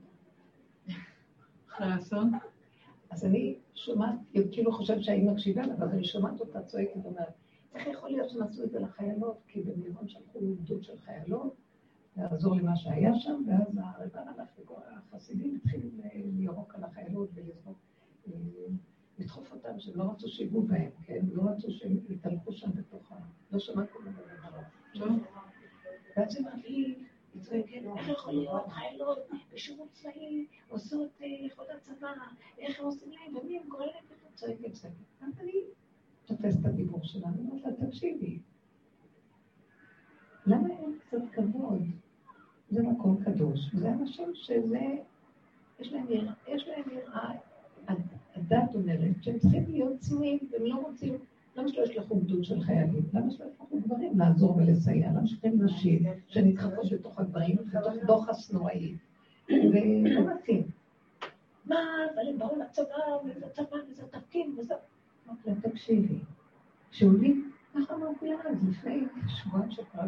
אז 3.11 3.25
אני 3.25 3.59
שומעת, 3.75 4.15
היא 4.33 4.43
כאילו 4.53 4.73
חושבת 4.73 5.05
שאני 5.05 5.23
מקשיבה 5.23 5.67
לה, 5.67 5.75
ואז 5.79 5.95
אני 5.95 6.05
שומעת 6.05 6.41
אותה 6.41 6.63
צועקת 6.63 6.97
ואומרת, 7.03 7.33
איך 7.75 7.87
יכול 7.87 8.11
להיות 8.11 8.31
שהם 8.31 8.43
עשו 8.43 8.65
את 8.65 8.71
זה 8.71 8.81
לחיילות? 8.81 9.39
כי 9.49 9.63
במירון 9.63 10.09
שלחו 10.09 10.41
גדוד 10.63 10.83
של 10.83 10.99
חיילות, 10.99 11.55
לעזור 12.17 12.57
למה 12.57 12.77
שהיה 12.77 13.15
שם, 13.15 13.43
ואז 13.47 13.79
הרבן 13.79 14.29
הלך 14.29 14.49
וכל 14.59 14.81
החסידים 14.91 15.57
התחילו 15.57 15.89
לירוק 16.15 16.75
על 16.75 16.85
החיילות 16.85 17.29
ולזרוק, 17.35 17.79
אה, 18.29 18.33
לדחוף 19.19 19.53
אותם, 19.53 19.79
שהם 19.79 19.97
לא 19.97 20.05
רצו 20.11 20.29
שיגעו 20.29 20.63
בהם, 20.63 20.91
כן? 21.03 21.27
לא 21.33 21.43
רצו 21.43 21.71
שהם 21.71 21.97
יתהלכו 22.09 22.53
שם 22.53 22.71
בתוך. 22.75 23.08
לא 23.53 23.59
שמעתי 23.59 23.93
כל 23.93 24.03
דבר. 24.05 25.09
ואז 26.17 26.37
היא 26.37 26.47
אמרת 26.47 26.65
לי, 26.65 26.95
איך 27.97 28.09
יכול 28.09 28.33
להיות 28.33 28.69
חיילות 28.69 29.19
בשירות 29.55 29.89
צבאי 29.93 30.47
עושות 30.69 31.09
לכבוד 31.21 31.67
אה, 31.71 31.77
הצבא, 31.77 32.13
איך 32.59 32.81
הם 32.81 32.87
עושים 32.87 33.13
להם, 33.13 33.37
ומי 33.37 33.59
הם 33.59 33.69
קוראים 33.69 33.91
להם, 33.95 34.05
צועקת, 34.35 34.73
צועקת. 34.73 34.97
אז 35.21 35.41
אני 35.41 35.53
תופס 36.27 36.61
את 36.61 36.65
הדיבור 36.65 37.01
שלה, 37.03 37.29
אני 37.29 37.41
אומרת 37.41 37.65
לה, 37.65 37.87
תקשיבי, 37.87 38.39
למה 40.47 40.69
אין 40.69 40.99
קצת 40.99 41.23
כבוד? 41.33 41.83
זה 42.71 42.83
מקום 42.83 43.25
קדוש, 43.25 43.61
זה 43.75 43.91
אנשים 43.91 44.35
שזה, 44.35 44.81
יש 45.79 45.93
להם 45.93 46.85
יראה, 46.91 47.33
הדת 48.35 48.75
אומרת 48.75 49.23
שהם 49.23 49.39
צריכים 49.39 49.65
להיות 49.69 49.99
צנועים, 49.99 50.39
והם 50.51 50.67
לא 50.67 50.75
רוצים, 50.75 51.19
למה 51.59 51.69
שלא 51.69 51.85
ישלחו 51.85 52.17
גדוד 52.17 52.45
של 52.45 52.61
חיילים? 52.61 53.03
למה 53.13 53.31
שלא 53.31 53.47
ישלחו 53.47 53.81
גברים 53.87 54.19
לעזור 54.19 54.57
ולסייע? 54.57 55.11
למה 55.11 55.27
שכם 55.27 55.51
נשים 55.65 56.03
שנדחפות 56.27 56.93
בתוך 56.93 57.19
הגברים, 57.19 57.57
בתוך 57.57 57.93
דוחס 58.07 58.53
נוראי, 58.53 58.95
ולא 59.49 60.35
מתאים. 60.35 60.63
מה, 61.65 61.77
אבל 62.15 62.29
הם 62.29 62.39
באו 62.39 62.57
לצבא, 62.57 63.27
וזה 63.27 63.47
צבא, 63.53 63.77
וזה 63.91 64.03
תפקיד, 64.11 64.47
וזה... 64.59 64.75
אמרתי 65.29 65.51
לה, 65.51 65.71
תקשיבי, 65.71 66.19
כשעולים, 66.91 67.53
ככה 67.75 67.95
אמרתי 67.95 68.27
אז, 68.33 68.69
לפני 68.69 69.05
שבועיים 69.27 69.71
שקרה 69.71 70.07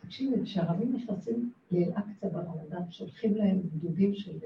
תקשיבי, 0.00 0.44
כשערבים 0.44 0.92
נכנסים 0.92 1.52
לאל-אקצא 1.72 2.28
ברמדאן, 2.28 2.90
שולחים 2.90 3.36
להם 3.36 3.60
גדודים 3.74 4.14
של 4.14 4.38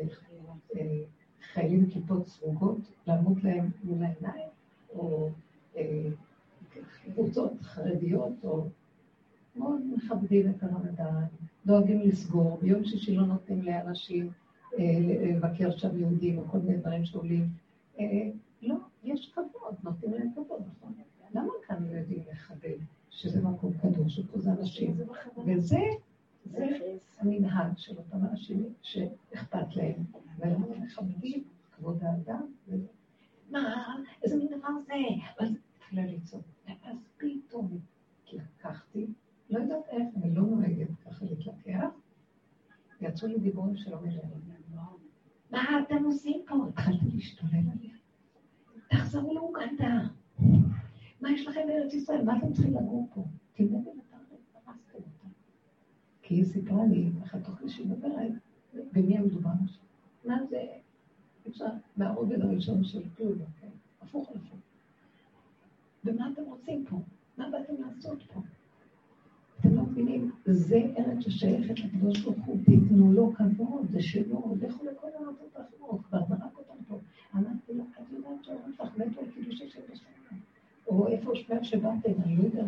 אה, 0.76 0.82
חיילים 1.52 1.90
כיפות 1.90 2.26
סרוגות, 2.28 2.78
לעמוד 3.06 3.42
להם 3.42 3.70
מול 3.84 4.02
העיניים, 4.02 4.48
או 4.94 5.30
קבוצות 7.04 7.52
חרדיות, 7.62 8.32
או 8.44 8.66
מאוד 9.56 9.80
מכבדים 9.96 10.50
את 10.50 10.62
הרמדאן, 10.62 11.24
דואגים 11.66 12.00
לסגור, 12.00 12.58
ביום 12.62 12.84
שישי 12.84 13.16
לא 13.16 13.26
נותנים 13.26 13.62
לאנשים 13.62 14.30
אה, 14.78 14.84
לבקר 15.00 15.70
שם 15.70 15.98
יהודים, 15.98 16.38
או 16.38 16.44
כל 16.48 16.58
מיני 16.58 16.76
דברים 16.76 17.04
שעולים. 17.04 17.48
לא, 18.62 18.74
יש 19.04 19.32
כבוד, 19.32 19.74
נותנים 19.82 20.12
להם 20.14 20.30
כבוד, 20.34 20.62
נכון? 20.76 20.92
למה 21.34 21.52
כאן 21.66 21.86
לא 21.90 21.96
יודעים 21.96 22.22
לכבד 22.32 22.76
שזה 23.10 23.42
מקום 23.42 23.72
קדוש, 23.72 24.18
ופה 24.18 24.38
זה 24.38 24.50
אנשים? 24.50 24.96
וזה, 25.46 25.76
זה 26.44 26.66
המנהג 27.18 27.72
של 27.76 27.96
אותם 27.96 28.26
אנשים 28.30 28.72
שאכפת 28.82 29.76
להם, 29.76 30.04
ולמה 30.38 30.66
מכבדים 30.78 31.44
כבוד 31.76 31.98
האדם. 32.02 32.46
מה, 33.50 33.94
איזה 34.22 34.36
מין 34.36 34.46
דבר 34.46 34.68
זה? 34.86 34.94
ואז 35.92 35.98
התחילה 35.98 36.16
לצעוק. 36.16 36.44
ואז 36.66 36.96
פתאום 37.16 37.78
לקחתי, 38.32 39.06
לא 39.50 39.58
יודעת 39.58 39.84
איך, 39.88 40.08
אני 40.16 40.34
לא 40.34 40.42
נוהגת 40.42 40.88
ככה 41.06 41.24
להתלקח, 41.24 41.88
יצאו 43.00 43.28
לי 43.28 43.38
דיבורים 43.38 43.76
שלא 43.76 44.00
מבינים. 44.00 44.20
מה 45.50 45.62
אתם 45.86 46.04
עושים 46.04 46.40
פה? 46.48 46.54
התחלתי 46.68 47.04
להשתולל 47.14 47.50
עליה. 47.52 47.94
תחזרו 48.90 49.34
לאוגנדה. 49.34 50.08
מה 51.20 51.30
יש 51.32 51.46
לכם 51.46 51.60
בארץ 51.66 51.94
ישראל? 51.94 52.24
מה 52.24 52.38
אתם 52.38 52.52
צריכים 52.52 52.74
לגור 52.74 53.08
פה? 53.14 53.24
תלמדו 53.54 53.94
הארץ, 54.12 54.54
הרסתם 54.54 54.98
אותה. 54.98 55.28
כי 56.22 56.34
היא 56.34 56.44
סיפרה 56.44 56.86
לי, 56.86 57.10
ככה 57.22 57.40
תוך 57.40 57.60
שהיא 57.66 57.86
מדברת, 57.86 58.32
במי 58.92 59.18
המדובר 59.18 59.50
עכשיו? 59.64 59.82
מה 60.24 60.46
זה? 60.50 60.64
אפשר, 61.48 61.70
מהרובד 61.96 62.40
הראשון 62.40 62.84
של 62.84 63.02
כלום, 63.16 63.38
כן? 63.60 63.68
הפוך 64.02 64.30
על 64.30 64.36
הפוך. 64.36 64.67
ומה 66.04 66.30
אתם 66.32 66.42
רוצים 66.42 66.84
פה? 66.84 66.96
מה 67.38 67.50
באתם 67.50 67.74
לעשות 67.80 68.22
פה? 68.22 68.40
אתם 69.60 69.74
לא 69.74 69.82
מבינים, 69.82 70.30
זה 70.44 70.76
ארץ 70.98 71.18
ששייכת 71.20 71.78
לקדוש 71.80 72.20
ברוך 72.20 72.44
הוא, 72.46 72.58
תיתנו 72.64 73.12
לו 73.12 73.32
כבוד, 73.34 73.86
זה 73.90 74.02
שלו, 74.02 74.54
לכו 74.60 74.84
לכל 74.84 75.08
הארצות 75.14 75.56
האחרות, 75.56 76.00
כבר 76.08 76.18
זרק 76.28 76.58
אותם 76.58 76.84
פה. 76.88 76.98
אמרתי 77.34 77.74
לה, 77.74 77.84
את 77.84 78.12
יודעת 78.12 78.44
שאומרים 78.44 78.72
לך, 78.80 78.96
מתו 78.96 79.20
על 79.20 79.26
קידושי 79.34 79.70
של 79.70 79.80
בשנה. 79.92 80.38
או 80.86 81.08
איפה 81.08 81.34
שמעת 81.34 81.64
שבאתם, 81.64 82.12
אני 82.24 82.36
לא 82.36 82.42
יודעת. 82.42 82.66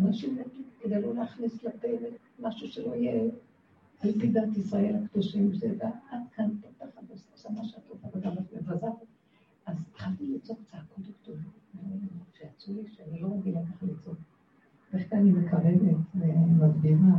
אנשים 0.00 0.34
מתו 0.34 0.60
כדי 0.80 1.02
לא 1.02 1.14
להכניס 1.14 1.64
לפה 1.64 1.88
משהו 2.40 2.68
שלא 2.68 2.94
יהיה 2.94 3.30
על 4.02 4.12
פי 4.20 4.28
דת 4.28 4.56
ישראל 4.56 4.94
הקדושים, 5.04 5.54
זה, 5.54 5.74
ועד 5.78 6.22
כאן 6.34 6.50
פותחת 6.60 7.02
ועושה 7.08 7.48
מה 7.50 7.64
שאת 7.64 7.82
רוצה, 7.88 8.18
וגם 8.18 8.32
את 8.32 8.52
מבזה. 8.52 8.86
אז 9.66 9.76
התחלתי 9.90 10.24
לצעוק 10.26 10.58
צעקות 10.70 11.04
גדולות, 11.22 11.59
שיצאו 12.32 12.74
לי 12.74 12.88
שאני 12.88 13.20
לא 13.20 13.28
רגילה 13.38 13.60
ככה 13.66 13.86
לצעוק. 13.86 14.18
אני 15.12 15.32
מקרבת 15.32 15.80
ומסבירה. 16.14 17.16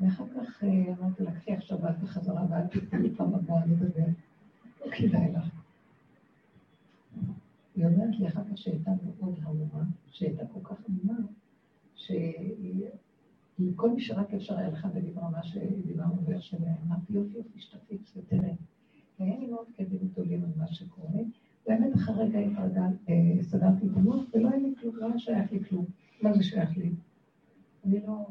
ואחר 0.00 0.24
כך 0.28 0.64
אה, 0.64 0.94
אמרתי 0.98 1.22
לה, 1.22 1.32
קחי 1.32 1.52
עכשיו 1.52 1.78
בחזרה 2.02 2.46
ואל 2.50 2.66
תתני 2.66 3.14
פעם 3.16 3.34
הבאה 3.34 3.66
לדבר. 3.66 4.06
לא 4.80 4.90
כדאי 4.90 5.32
לך. 5.32 5.48
היא 7.76 7.86
אומרת 7.86 8.18
לי 8.18 8.28
אחר 8.28 8.42
כך 8.50 8.58
שהייתה 8.58 8.90
מאוד 9.18 9.38
המומה, 9.42 9.84
שהייתה 10.10 10.42
כל 10.46 10.60
כך 10.62 10.76
המומה, 10.88 11.18
שכל 11.94 13.90
מי 13.90 14.00
שרק 14.00 14.34
אפשר 14.34 14.58
היה 14.58 14.68
לך 14.68 14.86
ודיברה 14.94 15.30
מה 15.30 15.42
שדיברנו 15.42 16.22
שלה, 16.40 16.72
אמרתי 16.86 17.12
יופי 17.12 17.38
יופי, 17.38 17.60
שתפיץ 17.60 18.16
ותראה. 18.16 18.52
והיה 19.20 19.38
לי 19.38 19.46
מאוד 19.46 19.66
כאבים 19.76 19.98
גדולים 20.12 20.44
על 20.44 20.50
מה 20.56 20.66
שקורה. 20.66 21.20
באמת 21.66 21.94
אחרי 21.94 22.24
רגע 22.24 22.38
אה, 23.08 23.42
סגרתי 23.42 23.86
את 23.86 23.96
המוח 23.96 24.24
ולא 24.34 24.48
היה 24.48 24.58
לי 24.58 24.74
כלום, 24.80 24.96
לא 24.96 25.06
היה 25.06 25.18
שייך 25.18 25.52
לי 25.52 25.64
כלום. 25.64 25.84
מה 26.22 26.32
זה 26.32 26.42
שייך 26.42 26.76
לי? 26.76 26.92
אני 27.84 28.00
לא 28.06 28.26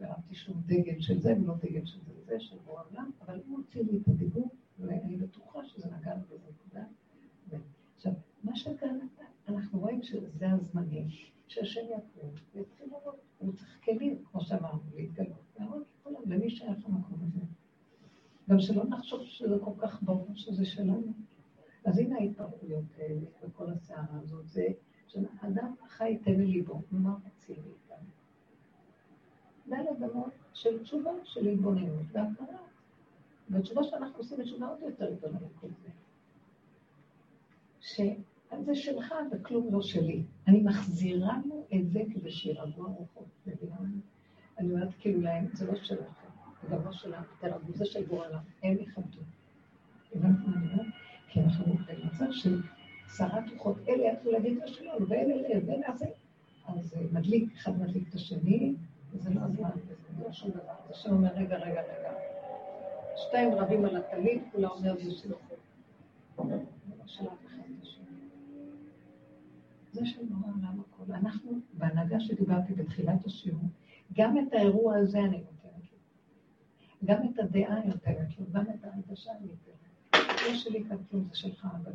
הרמתי 0.00 0.34
שום 0.34 0.62
דגל 0.66 1.00
של 1.00 1.18
זה 1.18 1.34
ולא 1.40 1.54
דגל 1.54 1.84
של 1.84 1.98
זה 2.06 2.12
וזה, 2.20 2.40
של 2.40 2.56
בורא 2.66 2.82
עולם, 2.90 3.10
אבל 3.24 3.40
הוא 3.46 3.56
הוציא 3.58 3.82
לי 3.82 3.98
את 3.98 4.08
הדיבור, 4.08 4.50
ואני 4.78 5.16
בטוחה 5.16 5.64
שזה 5.64 5.88
נגע 5.98 6.14
לי 6.14 6.20
בזה 6.30 6.46
נקודה. 6.50 6.84
עכשיו, 7.96 8.12
מה 8.44 8.56
שכאן, 8.56 8.98
אנחנו 9.48 9.80
רואים 9.80 10.02
שזה 10.02 10.50
הזמנים, 10.50 11.06
שהשם 11.46 11.80
יקום, 11.84 12.30
ויתחיל 12.54 12.86
לראות, 12.86 13.20
הוא 13.38 13.52
צריך 13.52 13.78
כלים, 13.84 14.24
כמו 14.30 14.40
שאמרנו, 14.40 14.80
להתגלות, 14.96 15.42
להראות 15.58 15.82
לכולם, 16.00 16.20
למי 16.26 16.50
שייך 16.50 16.86
המקום 16.86 17.18
הזה. 17.22 17.40
גם 18.50 18.60
שלא 18.60 18.84
נחשוב 18.84 19.20
שזה 19.24 19.56
כל 19.64 19.72
כך 19.78 20.02
ברור 20.02 20.28
שזה 20.34 20.64
שלנו. 20.64 21.12
אז 21.84 21.98
הנה 21.98 22.16
ההתפרקויות 22.18 22.84
האלה, 22.98 23.20
וכל 23.42 23.70
הסערה 23.70 24.20
הזאת, 24.22 24.48
זה 24.48 24.66
שאדם 25.06 25.74
חי 25.88 26.18
תן 26.24 26.40
ליבו, 26.40 26.82
מה 26.90 27.14
רוצים 27.24 27.56
מאיתנו? 27.56 28.08
דלת 29.68 30.10
אמות 30.10 30.32
של 30.54 30.82
תשובה, 30.82 31.10
של 31.24 31.48
התבוננות 31.48 32.06
והכרה. 32.12 32.58
והתשובה 33.50 33.82
שאנחנו 33.84 34.18
עושים 34.18 34.40
היא 34.40 34.46
תשובה 34.46 34.68
עוד 34.68 34.80
יותר 34.80 35.14
גדולה 35.14 35.38
מכל 35.38 35.68
זה. 35.82 35.88
שזה 37.80 38.74
שלך 38.74 39.14
וכלום 39.32 39.72
לא 39.72 39.82
שלי. 39.82 40.22
אני 40.46 40.60
מחזירה 40.60 41.38
לו 41.46 41.66
את 41.74 41.90
זה 41.90 42.00
כדי 42.14 42.30
שירגעו 42.30 42.86
הרוחות. 42.86 43.26
אני 44.58 44.72
אומרת 44.72 44.88
כאילו 44.98 45.20
להם, 45.20 45.46
זה 45.52 45.66
לא 45.66 45.78
שלכם, 45.82 46.28
זה 46.62 46.68
גם 46.68 46.84
לא 46.84 46.92
שלנו, 46.92 47.24
תרגעו, 47.40 47.72
זה 47.74 47.84
של 47.84 48.06
גורלם, 48.06 48.40
הם 48.62 48.76
יכבדו. 48.80 49.20
הבנתם 50.14 50.50
מה 50.50 50.56
אני 50.56 50.72
אומרת? 50.72 50.97
כי 51.28 51.40
אנחנו 51.40 51.74
במצב 51.74 52.32
של 52.32 52.62
סערת 53.08 53.50
רוחות, 53.52 53.76
אלה 53.88 54.12
יצאו 54.12 54.32
להגיד 54.32 54.56
את 54.56 54.62
השלום, 54.62 54.96
ואלה 55.08 55.34
אלה, 55.34 55.60
ואלה 55.66 55.96
זה. 55.96 56.06
אז 56.66 56.94
מדליק, 57.12 57.52
אחד 57.56 57.78
מדליק 57.78 58.08
את 58.08 58.14
השני, 58.14 58.74
וזה 59.12 59.30
לא 59.30 59.40
הזמן, 59.40 59.70
זה 59.86 60.24
לא 60.24 60.32
שום 60.32 60.50
דבר. 60.50 60.74
זה 60.88 60.94
שאומר, 60.94 61.28
רגע, 61.34 61.56
רגע, 61.56 61.82
רגע. 61.82 62.12
שתיים 63.16 63.54
רבים 63.54 63.84
על 63.84 63.96
הטלית, 63.96 64.42
כולה 64.52 64.68
אומר 64.68 64.94
זה 64.96 65.10
שלכם. 65.10 65.54
זה 69.92 70.06
של 70.06 70.22
נורא 70.30 70.52
עולם 70.56 70.80
הכל. 70.80 71.12
אנחנו, 71.12 71.52
בהנהגה 71.72 72.20
שדיברתי 72.20 72.74
בתחילת 72.74 73.26
השיעור, 73.26 73.62
גם 74.12 74.38
את 74.38 74.52
האירוע 74.52 74.96
הזה 74.96 75.18
אני 75.18 75.38
נותנת 75.38 75.92
לו. 75.92 75.98
גם 77.04 77.28
את 77.28 77.38
הדעה 77.38 77.78
אני 77.78 77.86
נותנת 77.86 78.38
לו, 78.38 78.46
גם 78.52 78.64
את 78.74 78.84
ההרגשה 78.84 79.30
אני 79.30 79.46
נותנת. 79.46 79.87
לא 80.48 80.54
שלי 80.54 80.84
כאן 80.88 80.96
כלום, 81.10 81.24
זה 81.30 81.36
שלך 81.36 81.66
אבל. 81.82 81.92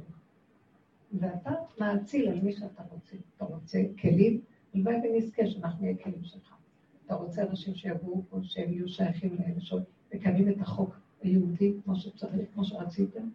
ואתה 1.19 1.51
מאציל 1.79 2.27
על 2.29 2.41
מי 2.41 2.53
שאתה 2.53 2.83
רוצה. 2.91 3.15
אתה 3.37 3.45
רוצה 3.45 3.83
כלים, 4.01 4.41
הלוואי 4.73 4.95
ונזכה 4.95 5.47
שאנחנו 5.47 5.81
נהיה 5.81 5.97
כלים 5.97 6.23
שלך. 6.23 6.55
אתה 7.05 7.15
רוצה 7.15 7.43
אנשים 7.43 7.75
שיבואו 7.75 8.23
פה, 8.29 8.39
שהם 8.43 8.73
יהיו 8.73 8.87
שייכים 8.89 9.35
לאלה 9.35 9.83
מקיימים 10.13 10.49
את 10.49 10.61
החוק 10.61 10.95
היהודי 11.21 11.73
כמו 11.83 11.95
שצריך, 11.95 12.49
כמו 12.53 12.65
שרציתם? 12.65 13.29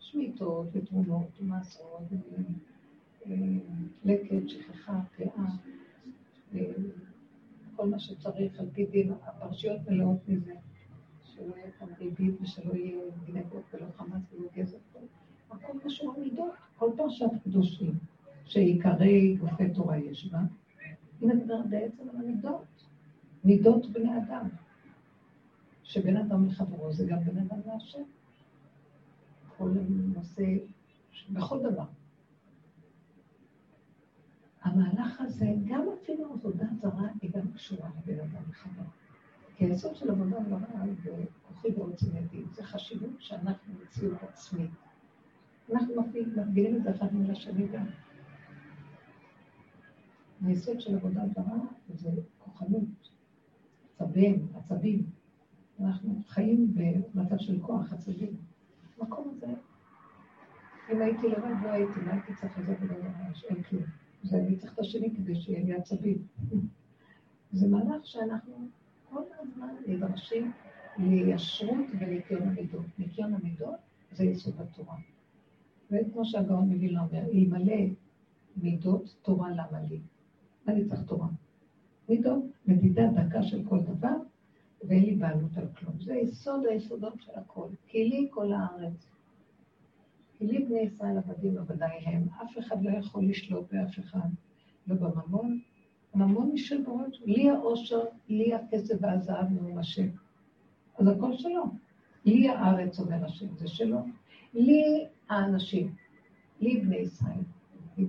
שמיטות 0.00 0.66
ותמונות 0.72 1.28
ומעשרות, 1.40 2.02
אה, 3.26 3.34
לקט, 4.04 4.48
שכחה, 4.48 5.00
פאה, 5.16 5.44
אה, 6.54 6.60
כל 7.76 7.88
מה 7.88 7.98
שצריך 7.98 8.60
על 8.60 8.66
פי 8.72 8.86
דין, 8.86 9.12
הפרשיות 9.22 9.80
מלאות 9.88 10.28
מזה, 10.28 10.54
שלא 11.36 11.56
יהיה 11.56 11.70
כאן 11.78 11.88
ריבית 11.98 12.40
ושלא 12.40 12.74
יהיה 12.74 13.00
גנבות 13.26 13.62
ולא 13.72 13.86
חמאס 13.96 14.22
ולא 14.32 14.48
גזר. 14.54 14.78
הכל 15.50 15.78
קשור 15.84 16.14
למידות, 16.16 16.54
כל 16.76 16.90
פרשת 16.96 17.30
קדושים, 17.44 17.94
שעיקרי 18.44 19.36
גופי 19.36 19.70
תורה 19.70 19.98
יש 19.98 20.26
בה, 20.32 20.38
היא 21.20 21.28
מדברת 21.28 21.66
בעצם 21.66 22.08
על 22.08 22.16
המידות, 22.16 22.64
מידות 23.44 23.86
בני 23.92 24.18
אדם. 24.18 24.48
שבין 25.82 26.16
אדם 26.16 26.46
לחברו 26.46 26.92
זה 26.92 27.06
גם 27.06 27.18
בין 27.20 27.38
אדם 27.38 27.60
להשם. 27.66 28.02
כל 29.56 29.70
נושא, 30.14 30.44
בכל 31.30 31.62
דבר. 31.62 31.84
המהלך 34.62 35.20
הזה, 35.20 35.54
גם 35.64 35.84
אפילו 36.02 36.32
עבודה 36.32 36.66
זרה, 36.80 37.08
היא 37.22 37.30
גם 37.32 37.52
קשורה 37.52 37.90
לבין 37.98 38.20
אדם 38.20 38.42
לחברו. 38.50 38.84
כי 39.56 39.64
היסוד 39.64 39.96
של 39.96 40.10
עבודה 40.10 40.36
זרה 40.48 40.84
וכוחי 41.04 41.68
ועוצם 41.76 42.16
ידי, 42.16 42.42
זה 42.54 42.62
חשיבות 42.64 43.16
שאנחנו 43.18 43.74
מציאות 43.82 44.22
עצמית. 44.22 44.70
אנחנו 45.72 46.02
מפגינים 46.02 46.76
את 46.76 46.82
זה 46.82 46.90
אחד 46.90 47.14
מול 47.14 47.30
השני 47.30 47.68
גם. 47.68 47.86
היסוד 50.44 50.80
של 50.80 50.96
עבודה 50.96 51.20
זרה 51.34 51.58
זה 51.94 52.10
כוחנות, 52.38 53.10
עצבים, 53.94 54.46
עצבים. 54.54 55.06
אנחנו 55.80 56.22
חיים 56.26 56.74
במצב 56.74 57.36
של 57.38 57.60
כוח 57.60 57.92
עצבים. 57.92 58.36
המקום 58.98 59.34
הזה, 59.36 59.46
אם 60.92 61.02
הייתי 61.02 61.28
לבד, 61.28 61.54
לא 61.62 61.68
הייתי, 61.68 62.00
מה 62.06 62.12
הייתי 62.12 62.34
צריך 62.34 62.58
לזה 62.58 62.74
ולא 62.80 62.94
ממש, 63.02 63.44
אין 63.44 63.62
כלום. 63.62 63.82
זה 64.22 64.36
אני 64.36 64.56
צריך 64.56 64.74
את 64.74 64.78
השני 64.78 65.16
כדי 65.16 65.40
שיהיה 65.40 65.64
לי 65.64 65.74
עצבים. 65.74 66.26
זה 67.52 67.68
מהלך 67.68 68.06
שאנחנו 68.06 68.68
כל 69.10 69.22
הזמן 69.40 69.74
נדרשים 69.86 70.52
לישרות 70.98 71.86
וניקיון 72.00 72.42
המידות. 72.42 72.86
ניקיון 72.98 73.34
המידות 73.34 73.74
זה 74.12 74.24
יסוד 74.24 74.60
התורה. 74.60 74.96
וכמו 75.90 76.24
שהגאון 76.24 76.68
מווילנה 76.68 77.02
אומר, 77.02 77.22
אלמלא 77.32 77.82
מידות, 78.56 79.16
תורה 79.22 79.50
למה 79.50 79.80
לי? 79.88 80.00
אני 80.68 80.84
צריך 80.84 81.02
תורה? 81.02 81.28
מידות, 82.08 82.44
מדידה 82.66 83.02
דקה 83.06 83.42
של 83.42 83.64
כל 83.68 83.80
דבר, 83.80 84.16
ואין 84.84 85.04
לי 85.04 85.14
בעלות 85.14 85.56
על 85.56 85.68
כלום. 85.78 85.94
זה 86.00 86.14
יסוד 86.14 86.66
היסודות 86.66 87.14
של 87.20 87.32
הכל. 87.34 87.68
כי 87.86 88.08
לי 88.08 88.28
כל 88.30 88.52
הארץ. 88.52 89.06
כי 90.38 90.46
לי 90.46 90.64
בני 90.64 90.80
ישראל 90.80 91.18
עבדים 91.18 91.54
בוודאי 91.54 91.98
הם. 92.04 92.28
אף 92.42 92.58
אחד 92.58 92.82
לא 92.82 92.90
יכול 92.90 93.24
לשלוט 93.24 93.72
באף 93.72 93.98
אחד. 93.98 94.28
לא 94.86 94.94
בממון. 94.96 95.60
הממון 96.16 96.50
היא 96.50 96.64
של 96.64 96.82
בורא. 96.82 97.04
לי 97.24 97.50
העושר, 97.50 98.00
לי 98.28 98.54
הכסף 98.54 98.94
והזהב 99.00 99.52
נאום 99.52 99.78
השם. 99.78 100.06
אז 100.98 101.08
הכל 101.08 101.36
שלו. 101.36 101.64
לי 102.24 102.48
הארץ, 102.48 103.00
אומר 103.00 103.24
השם, 103.24 103.56
זה 103.56 103.68
שלו. 103.68 103.98
לי 104.54 105.06
האנשים, 105.28 105.94
לי 106.60 106.80
בני 106.80 106.96
ישראל, 106.96 107.40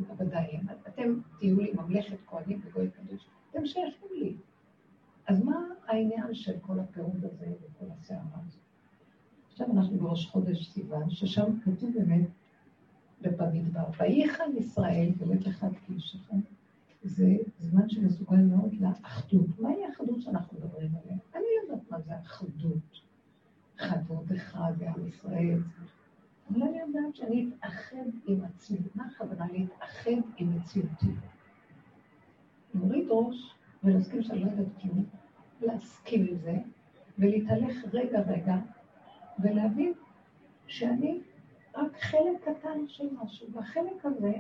עבדיי 0.10 0.48
הם. 0.52 0.66
אתם 0.88 1.20
תהיו 1.40 1.62
לי 1.62 1.72
ממלכת 1.74 2.18
כהנים 2.28 2.62
וגוי 2.66 2.90
קדוש. 2.90 3.28
אתם 3.52 3.66
שייכים 3.66 4.10
לי. 4.20 4.34
אז 5.28 5.44
מה 5.44 5.60
העניין 5.88 6.34
של 6.34 6.54
כל 6.62 6.80
הפירוד 6.80 7.26
הזה 7.26 7.46
וכל 7.46 7.86
הסערה 8.00 8.22
הזאת? 8.46 8.62
עכשיו 9.52 9.68
אנחנו 9.72 9.98
בראש 9.98 10.26
חודש 10.26 10.68
סיוון, 10.68 11.10
ששם 11.10 11.60
כתוב 11.60 11.92
באמת 11.94 12.28
במדבר, 13.22 13.84
ויחן 14.00 14.52
ישראל, 14.58 15.10
באמת 15.20 15.48
אחד 15.48 15.70
כאישכם, 15.86 16.40
זה 17.04 17.36
זמן 17.60 17.90
שמסוגל 17.90 18.38
מאוד 18.38 18.74
לאחדות. 18.80 19.60
מהי 19.60 19.86
האחדות 19.86 20.22
שאנחנו 20.22 20.58
מדברים 20.58 20.92
עליה? 21.04 21.18
אני 21.36 21.44
לא 21.44 21.64
יודעת 21.64 21.92
מה 21.92 22.02
זה 22.02 22.20
אחדות. 22.20 23.02
חדות 23.78 24.32
אחד 24.36 24.74
בעם 24.78 25.08
ישראל. 25.08 25.60
אבל 26.52 26.64
אני 26.64 26.80
יודעת 26.80 27.16
שאני 27.16 27.50
אתאחד 27.50 28.06
עם 28.26 28.44
עצמי. 28.44 28.78
מה 28.96 29.06
הכוונה 29.06 29.46
להתאחד 29.52 30.12
עם 30.38 30.56
מציאותי? 30.56 31.12
נוריד 32.74 33.08
ראש 33.10 33.56
ולהסכים 33.84 34.24
שאני 34.24 34.40
לא 34.40 34.50
יודעת 34.50 34.82
כלום, 34.82 35.06
להסכים 35.62 36.28
עם 36.28 36.38
זה, 36.38 36.58
ולהתהלך 37.20 37.76
רגע-רגע, 37.94 38.56
ולהבין 39.40 39.94
שאני 40.68 41.22
רק 41.76 42.02
חלק 42.02 42.42
קטן 42.42 42.88
של 42.88 43.08
משהו, 43.14 43.48
והחלק 43.54 44.06
הזה, 44.06 44.34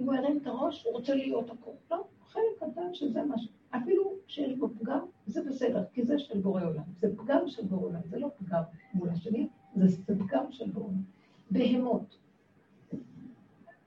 אם 0.00 0.04
הוא 0.04 0.14
ירים 0.14 0.38
את 0.42 0.46
הראש, 0.46 0.84
הוא 0.84 0.92
רוצה 0.92 1.14
להיות 1.14 1.50
הכול. 1.50 1.74
לא, 1.90 2.04
חלק 2.28 2.42
קטן 2.58 2.94
שזה 2.94 3.22
משהו. 3.22 3.50
אפילו 3.70 4.12
שיש 4.26 4.58
בו 4.58 4.68
פגם, 4.68 5.06
זה 5.26 5.42
בסדר, 5.44 5.84
כי 5.92 6.04
זה 6.04 6.18
של 6.18 6.40
בורא 6.40 6.64
עולם. 6.64 6.82
זה 7.00 7.16
פגם 7.16 7.48
של 7.48 7.62
בורא 7.62 7.86
עולם, 7.86 8.00
זה 8.04 8.18
לא 8.18 8.28
פגם 8.38 8.62
מול 8.94 9.10
השני, 9.10 9.48
זה 9.76 10.18
פגם 10.18 10.52
של 10.52 10.70
בורא 10.70 10.86
עולם. 10.86 11.02
בהמות. 11.50 12.18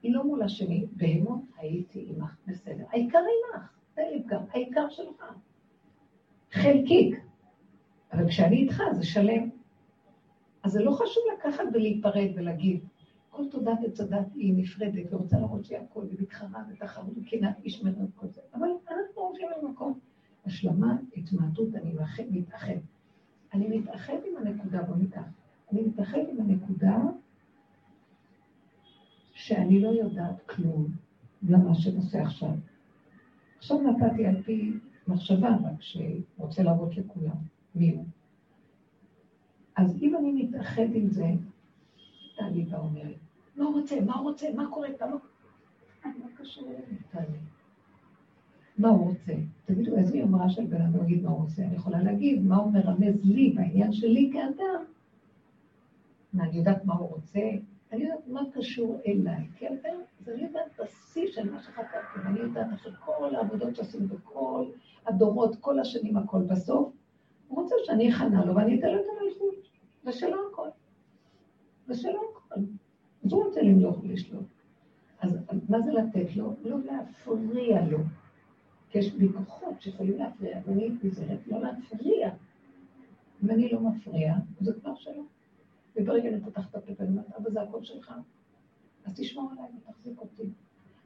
היא 0.02 0.14
לא 0.14 0.24
מול 0.24 0.42
השני, 0.42 0.86
בהמות 0.92 1.40
הייתי 1.56 2.06
עמך, 2.08 2.36
בסדר. 2.46 2.84
העיקר 2.90 3.18
עמך. 3.18 3.78
זה 3.96 4.02
פגם, 4.24 4.42
העיקר 4.52 4.88
שלך. 4.88 5.24
חלקיק. 6.52 7.20
אבל 8.12 8.28
כשאני 8.28 8.56
איתך 8.56 8.82
זה 8.92 9.06
שלם. 9.06 9.50
אז 10.62 10.72
זה 10.72 10.82
לא 10.82 10.90
חשוב 10.90 11.24
לקחת 11.38 11.64
ולהיפרד 11.72 12.30
ולהגיד, 12.36 12.80
כל 13.38 13.48
תודה 13.50 13.72
וצדת 13.84 14.26
היא 14.34 14.54
נפרדת, 14.56 15.12
ורוצה 15.12 15.38
להראות 15.38 15.64
שהיא 15.64 15.78
הכל, 15.78 16.04
ומתחרה 16.10 16.64
ותחרות 16.70 17.14
וקנאה, 17.16 17.52
איש 17.64 17.84
את 17.86 17.94
כל 18.16 18.26
זה. 18.26 18.40
אבל 18.54 18.68
אנחנו 18.90 19.22
הולכים 19.22 19.48
למקום. 19.62 19.98
השלמה, 20.46 20.96
התמעטות, 21.16 21.68
אני 21.74 21.94
מתאחד. 22.30 22.74
אני 23.54 23.78
מתאחד 23.78 24.12
עם 24.12 24.46
הנקודה, 24.46 24.82
בוא 24.82 24.96
ניקח. 24.96 25.22
אני 25.72 25.82
מתאחד 25.82 26.18
עם 26.32 26.40
הנקודה 26.40 26.96
שאני 29.32 29.80
לא 29.80 29.88
יודעת 29.88 30.46
כלום 30.46 30.86
למה 31.42 31.74
שנושא 31.74 32.18
עכשיו. 32.18 32.54
עכשיו 33.58 33.78
נתתי 33.82 34.26
על 34.26 34.42
פי 34.42 34.72
מחשבה, 35.08 35.48
רק 35.48 35.80
שרוצה 35.80 36.62
להראות 36.62 36.96
לכולם 36.96 37.36
מי 37.74 37.90
הוא. 37.90 38.04
אז 39.76 39.96
אם 40.02 40.16
אני 40.16 40.32
מתאחד 40.32 40.86
עם 40.94 41.08
זה, 41.08 41.26
טלי 42.36 42.64
באה 42.64 42.80
אומרת, 42.80 43.27
הוא 43.64 43.80
רוצה, 43.80 44.00
מה 44.00 44.14
הוא 44.14 44.30
רוצה, 44.30 44.46
מה 44.54 44.70
קורה, 44.70 44.88
כמה... 44.98 45.16
מה 46.04 46.26
קשור 46.36 46.68
אליי? 47.14 47.28
מה 48.78 48.88
הוא 48.88 49.08
רוצה? 49.08 49.32
תגידו, 49.64 49.96
איזה 49.96 50.18
יומרה 50.18 50.50
של 50.50 50.64
בן 50.66 50.82
אדם 50.82 50.96
להגיד 50.96 51.22
מה 51.22 51.30
הוא 51.30 51.38
רוצה? 51.38 51.62
אני 51.62 51.76
יכולה 51.76 52.02
להגיד 52.02 52.42
מה 52.46 52.56
הוא 52.56 52.72
מרמז 52.72 53.24
לי 53.24 53.52
בעניין 53.56 53.92
שלי 53.92 54.30
כאדם. 54.32 54.84
מה, 56.32 56.44
אני 56.44 56.56
יודעת 56.56 56.84
מה 56.84 56.94
הוא 56.94 57.08
רוצה? 57.08 57.40
אני 57.92 58.02
יודעת 58.02 58.28
מה 58.28 58.42
קשור 58.52 59.00
אליי. 59.06 59.46
כי 59.56 59.68
אדם, 59.68 60.00
אז 60.20 60.28
אני 60.28 60.42
יודעת 60.42 60.66
את 60.74 60.80
השיא 60.80 61.26
של 61.32 61.50
מה 61.50 61.62
שחקרתי, 61.62 62.18
ואני 62.24 62.40
יודעת 62.40 62.66
אחרי 62.74 62.92
כל 63.04 63.34
העבודות 63.34 63.76
שעשינו 63.76 64.08
בכל 64.08 64.64
הדורות, 65.06 65.56
כל 65.60 65.80
השנים, 65.80 66.16
הכל 66.16 66.42
בסוף, 66.42 66.92
הוא 67.48 67.62
רוצה 67.62 67.74
שאני 67.84 68.10
אכנה 68.10 68.44
לו 68.44 68.54
ואני 68.54 68.78
אתן 68.78 68.88
לו 68.88 69.00
את 69.00 69.04
המלכות. 69.20 69.54
זה 70.02 70.10
הכל. 70.52 70.68
זה 71.88 72.08
הכל. 72.08 72.60
אז 73.24 73.32
הוא 73.32 73.44
רוצה 73.44 73.62
למלוך 73.62 73.98
ולשלוט. 74.02 74.44
אז 75.20 75.38
מה 75.68 75.80
זה 75.80 75.92
לתת 75.92 76.36
לו? 76.36 76.54
לא 76.64 76.76
להפריע 76.84 77.86
לו. 77.86 77.98
כי 78.90 78.98
יש 78.98 79.14
לי 79.14 79.28
כוחות 79.28 79.82
שיכולים 79.82 80.18
להפריע, 80.18 80.58
ואני 80.66 80.90
נזהרת 81.02 81.46
לא 81.46 81.60
להפריע. 81.60 82.30
אם 83.44 83.50
אני 83.50 83.68
לא 83.68 83.80
מפריע, 83.80 84.34
זה 84.60 84.72
כבר 84.72 84.94
שלו. 84.94 85.24
וברגע 85.96 86.28
אני 86.28 86.40
פותחת 86.40 86.70
את 86.70 86.74
הפה 86.74 86.92
ואני 86.98 87.10
אומרת, 87.10 87.32
אבא 87.38 87.50
זה 87.50 87.62
הכל 87.62 87.84
שלך, 87.84 88.12
אז 89.04 89.12
תשמור 89.16 89.50
עליי 89.52 89.64
ותחזיק 89.76 90.20
אותי. 90.20 90.42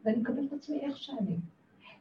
ואני 0.04 0.16
מקבל 0.16 0.44
את 0.46 0.52
עצמי 0.52 0.80
איך 0.80 0.96
שאני. 0.98 1.36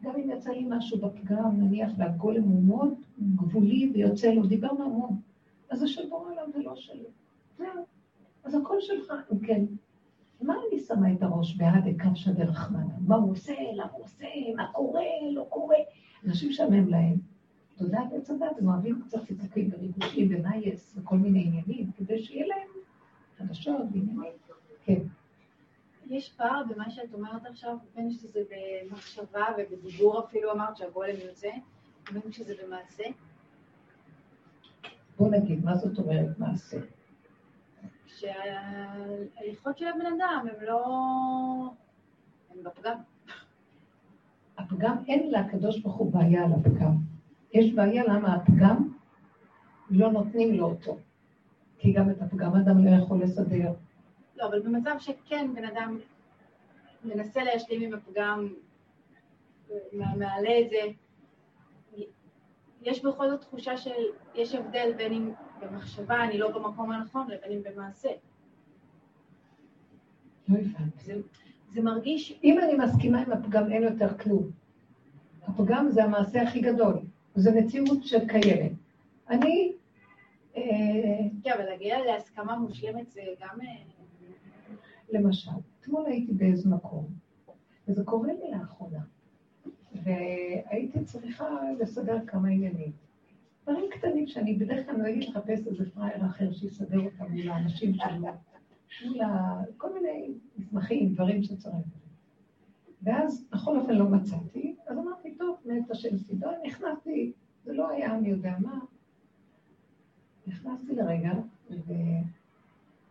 גם 0.03 0.11
אם 0.15 0.29
יצא 0.29 0.51
לי 0.51 0.65
משהו 0.69 0.97
בפגם, 0.97 1.61
נניח, 1.61 1.91
והגולם 1.97 2.43
הוא 2.43 2.63
מאוד 2.63 2.93
גבולי 3.35 3.91
ויוצא 3.93 4.27
לו, 4.27 4.45
דיברנו 4.45 4.83
המון, 4.83 5.19
אז 5.69 5.79
זה 5.79 5.87
של 5.87 6.09
בורא 6.09 6.31
עליו 6.31 6.47
ולא 6.55 6.75
שלי. 6.75 7.03
זהו. 7.57 7.85
אז 8.43 8.55
הכל 8.55 8.77
שלך, 8.79 9.13
אם 9.33 9.39
כן. 9.39 9.65
מה 10.41 10.53
אני 10.53 10.79
שמה 10.79 11.13
את 11.13 11.23
הראש 11.23 11.55
בעד 11.55 11.87
דקפשא 11.89 12.31
דרחמנא? 12.31 12.93
מה 13.07 13.15
הוא 13.15 13.31
עושה, 13.31 13.53
למה 13.73 13.91
הוא 13.91 14.03
עושה, 14.05 14.25
מה 14.55 14.71
קורה, 14.73 15.03
לא 15.33 15.45
קורה. 15.49 15.77
אנשים 16.27 16.51
שמם 16.51 16.87
להם. 16.87 17.15
תודה 17.77 17.99
ועץ 18.11 18.29
הדת, 18.29 18.57
הם 18.59 18.67
אוהבים 18.67 19.01
קצת 19.07 19.19
ציטוקים 19.27 19.69
וריגושים 19.73 20.27
ונייס 20.31 20.97
וכל 20.97 21.17
מיני 21.17 21.43
עניינים, 21.47 21.91
כדי 21.97 22.23
שיהיה 22.23 22.45
להם 22.47 22.67
חדשות 23.37 23.81
ועניינים. 23.93 24.33
כן. 24.85 25.01
יש 26.09 26.33
פער 26.37 26.63
במה 26.69 26.89
שאת 26.89 27.13
אומרת 27.13 27.45
עכשיו, 27.45 27.77
בין 27.95 28.11
שזה 28.11 28.39
במחשבה 28.49 29.45
ובדיבור 29.57 30.19
אפילו 30.19 30.51
אמרת 30.51 30.77
שהגולם 30.77 31.15
יוצא, 31.27 31.49
בין 32.11 32.31
שזה 32.31 32.53
במעשה? 32.63 33.03
בוא 35.17 35.29
נגיד, 35.29 35.65
מה 35.65 35.75
זאת 35.75 35.99
אומרת 35.99 36.39
מעשה? 36.39 36.77
שההליכות 38.21 39.77
של 39.77 39.87
הבן 39.87 40.05
אדם 40.05 40.45
הם 40.51 40.61
לא... 40.61 40.83
הם 42.51 42.63
בפגם. 42.63 42.97
הפגם, 44.57 44.95
אין 45.07 45.31
לקדוש 45.31 45.79
ברוך 45.79 45.95
הוא 45.95 46.13
בעיה 46.13 46.45
על 46.45 46.51
הפגם. 46.53 46.91
יש 47.53 47.73
בעיה 47.73 48.03
למה 48.03 48.35
הפגם 48.35 48.87
לא 49.89 50.11
נותנים 50.11 50.53
לו 50.53 50.65
אותו. 50.65 50.97
כי 51.79 51.93
גם 51.93 52.09
את 52.09 52.21
הפגם 52.21 52.55
אדם 52.55 52.85
לא 52.85 52.91
יכול 52.91 53.23
לסדר. 53.23 53.73
לא, 54.35 54.47
אבל 54.47 54.61
במצב 54.61 54.95
שכן 54.99 55.53
בן 55.55 55.65
אדם 55.65 55.99
מנסה 57.03 57.43
להשלים 57.43 57.81
עם 57.81 57.93
הפגם, 57.93 58.47
מעלה 59.93 60.59
את 60.59 60.69
זה, 60.69 60.77
יש 62.81 63.05
בכל 63.05 63.29
זאת 63.29 63.41
תחושה 63.41 63.77
של, 63.77 64.05
יש 64.35 64.55
הבדל 64.55 64.91
בין 64.97 65.13
אם 65.13 65.31
במחשבה 65.61 66.23
אני 66.23 66.37
לא 66.37 66.51
במקום 66.51 66.91
הנכון 66.91 67.27
לבין 67.27 67.63
במעשה. 67.63 68.09
לא 70.47 70.57
הבנתי. 70.57 71.03
זה, 71.03 71.13
זה 71.73 71.81
מרגיש... 71.81 72.39
אם 72.43 72.59
אני 72.59 72.73
מסכימה 72.73 73.21
עם 73.21 73.31
הפגם, 73.31 73.71
אין 73.71 73.83
יותר 73.83 74.17
כלום. 74.17 74.51
הפגם 75.47 75.89
זה 75.89 76.03
המעשה 76.03 76.41
הכי 76.41 76.61
גדול. 76.61 76.99
זו 77.35 77.51
מציאות 77.55 78.03
שקיימת. 78.03 78.71
אני... 79.29 79.73
אה, 80.57 80.61
כן, 81.43 81.51
אבל 81.55 81.63
להגיע 81.63 81.97
להסכמה 82.05 82.57
מושלמת 82.57 83.11
זה 83.11 83.21
גם... 83.41 83.61
אה, 83.61 83.83
למשל, 85.09 85.51
אתמול 85.81 86.05
הייתי 86.05 86.33
באיזה 86.33 86.69
מקום, 86.69 87.07
וזה 87.87 88.03
קורה 88.03 88.27
לי 88.27 88.51
לאחרונה, 88.51 88.99
והייתי 89.93 91.05
צריכה 91.05 91.45
לסדר 91.79 92.17
כמה 92.27 92.47
עניינים. 92.47 92.91
דברים 93.63 93.85
קטנים 93.91 94.27
שאני 94.27 94.55
בדרך 94.55 94.85
כלל 94.85 94.97
נוהגת 94.97 95.27
לחפש 95.27 95.67
איזה 95.67 95.91
פראייר 95.91 96.25
אחר 96.25 96.51
שיסדר 96.51 96.99
אותם 96.99 97.31
מול 97.31 97.49
האנשים 97.49 97.93
שלו, 97.93 98.27
מול 99.05 99.21
כל 99.77 99.93
מיני 99.93 100.27
מסמכים, 100.57 101.13
דברים 101.13 101.43
שצריך. 101.43 101.75
ואז 103.03 103.45
בכל 103.51 103.79
אופן 103.79 103.93
לא 103.93 104.05
מצאתי, 104.05 104.75
אז 104.87 104.97
אמרתי, 104.97 105.35
טוב, 105.35 105.57
מת 105.65 105.91
השם 105.91 106.17
סידון, 106.17 106.53
נכנסתי, 106.65 107.31
זה 107.65 107.73
לא 107.73 107.89
היה 107.89 108.17
מי 108.17 108.29
יודע 108.29 108.55
מה. 108.59 108.79
נכנסתי 110.47 110.95
לרגע, 110.95 111.31
ו... 111.71 111.93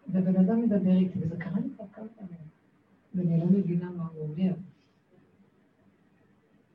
ובן 0.09 0.37
אדם 0.37 0.63
מדבר 0.63 0.93
איתי, 0.93 1.19
וזה 1.23 1.37
קרה 1.37 1.61
לי 1.61 1.69
כבר 1.77 1.85
כמה 1.93 2.07
פעמים, 2.17 2.41
ואני 3.15 3.41
לא 3.41 3.47
מבינה 3.47 3.91
מה 3.91 4.07
הוא 4.15 4.23
אומר. 4.23 4.53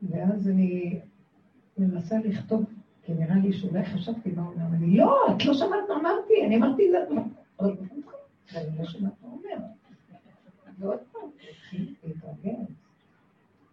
ואז 0.02 0.50
אני 0.50 1.00
מנסה 1.78 2.20
לכתוב, 2.20 2.64
כי 3.06 3.14
נראה 3.14 3.36
לי 3.36 3.54
שאולי 3.54 3.86
חשבתי 3.86 4.32
מה 4.32 4.42
הוא 4.42 4.54
אומר, 4.54 4.66
ואני, 4.72 4.98
לא, 4.98 5.28
את 5.36 5.46
לא 5.46 5.54
שמעת 5.54 5.90
מה 5.90 5.96
אמרתי, 5.96 6.34
אני 6.46 6.58
אמרתי 6.58 6.84
את 6.88 6.92
זה, 6.92 7.16
ואני 8.54 8.78
לא 8.80 8.86
שמעת 8.86 9.14
מה 9.22 9.30
הוא 9.30 9.42
אומר. 9.44 9.66
ועוד 10.80 11.00
פעם, 11.12 11.30
להתרגל. 12.04 12.74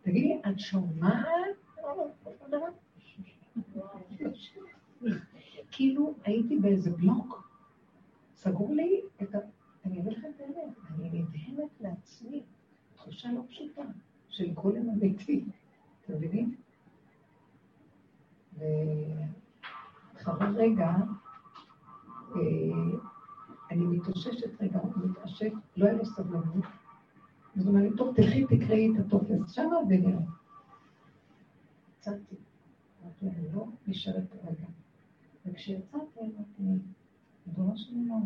תגידי, 0.02 0.40
את 0.48 0.60
שומעת? 0.60 1.26
כאילו 5.70 6.14
הייתי 6.24 6.56
באיזה 6.56 6.90
בלוק, 6.90 7.48
סגרו 8.34 8.74
לי 8.74 9.00
את 9.22 9.34
ה... 9.34 9.38
אני 9.84 10.00
אגיד 10.00 10.12
לכם 10.12 10.28
את 10.36 10.40
האמת, 10.40 10.74
אני 10.90 11.08
נדהמת 11.08 11.70
לעצמי, 11.80 12.42
תחושה 12.94 13.32
לא 13.32 13.40
פשוטה 13.48 13.82
של 14.28 14.50
גולם 14.52 14.90
אמיתי, 14.90 15.44
אתם 16.04 16.14
מבינים? 16.14 16.54
ואחרי 18.58 20.46
רגע, 20.56 20.94
אה, 22.36 22.40
אני 23.70 23.84
מתאוששת 23.86 24.60
רגע, 24.60 24.78
מתעשת, 25.04 25.52
לא 25.76 25.86
היה 25.86 25.94
לו 25.94 26.04
סבלנות, 26.06 26.64
אז 27.56 27.66
הוא 27.66 27.74
אומר 27.74 27.88
לי, 27.88 27.96
טוב, 27.96 28.14
תלכי, 28.16 28.44
תקראי 28.44 28.92
את 28.92 29.06
הטופס 29.06 29.52
שמה 29.52 29.76
ונראה. 29.88 30.20
יצאתי. 31.98 32.36
אמרתי, 33.02 33.26
אני 33.26 33.52
לא 33.52 33.66
נשארת 33.86 34.34
רגע. 34.44 34.66
וכשיצאתי, 35.46 36.20
אמרתי, 36.20 36.82
אדונו 37.48 37.76
של 37.76 37.92
עולם, 37.94 38.22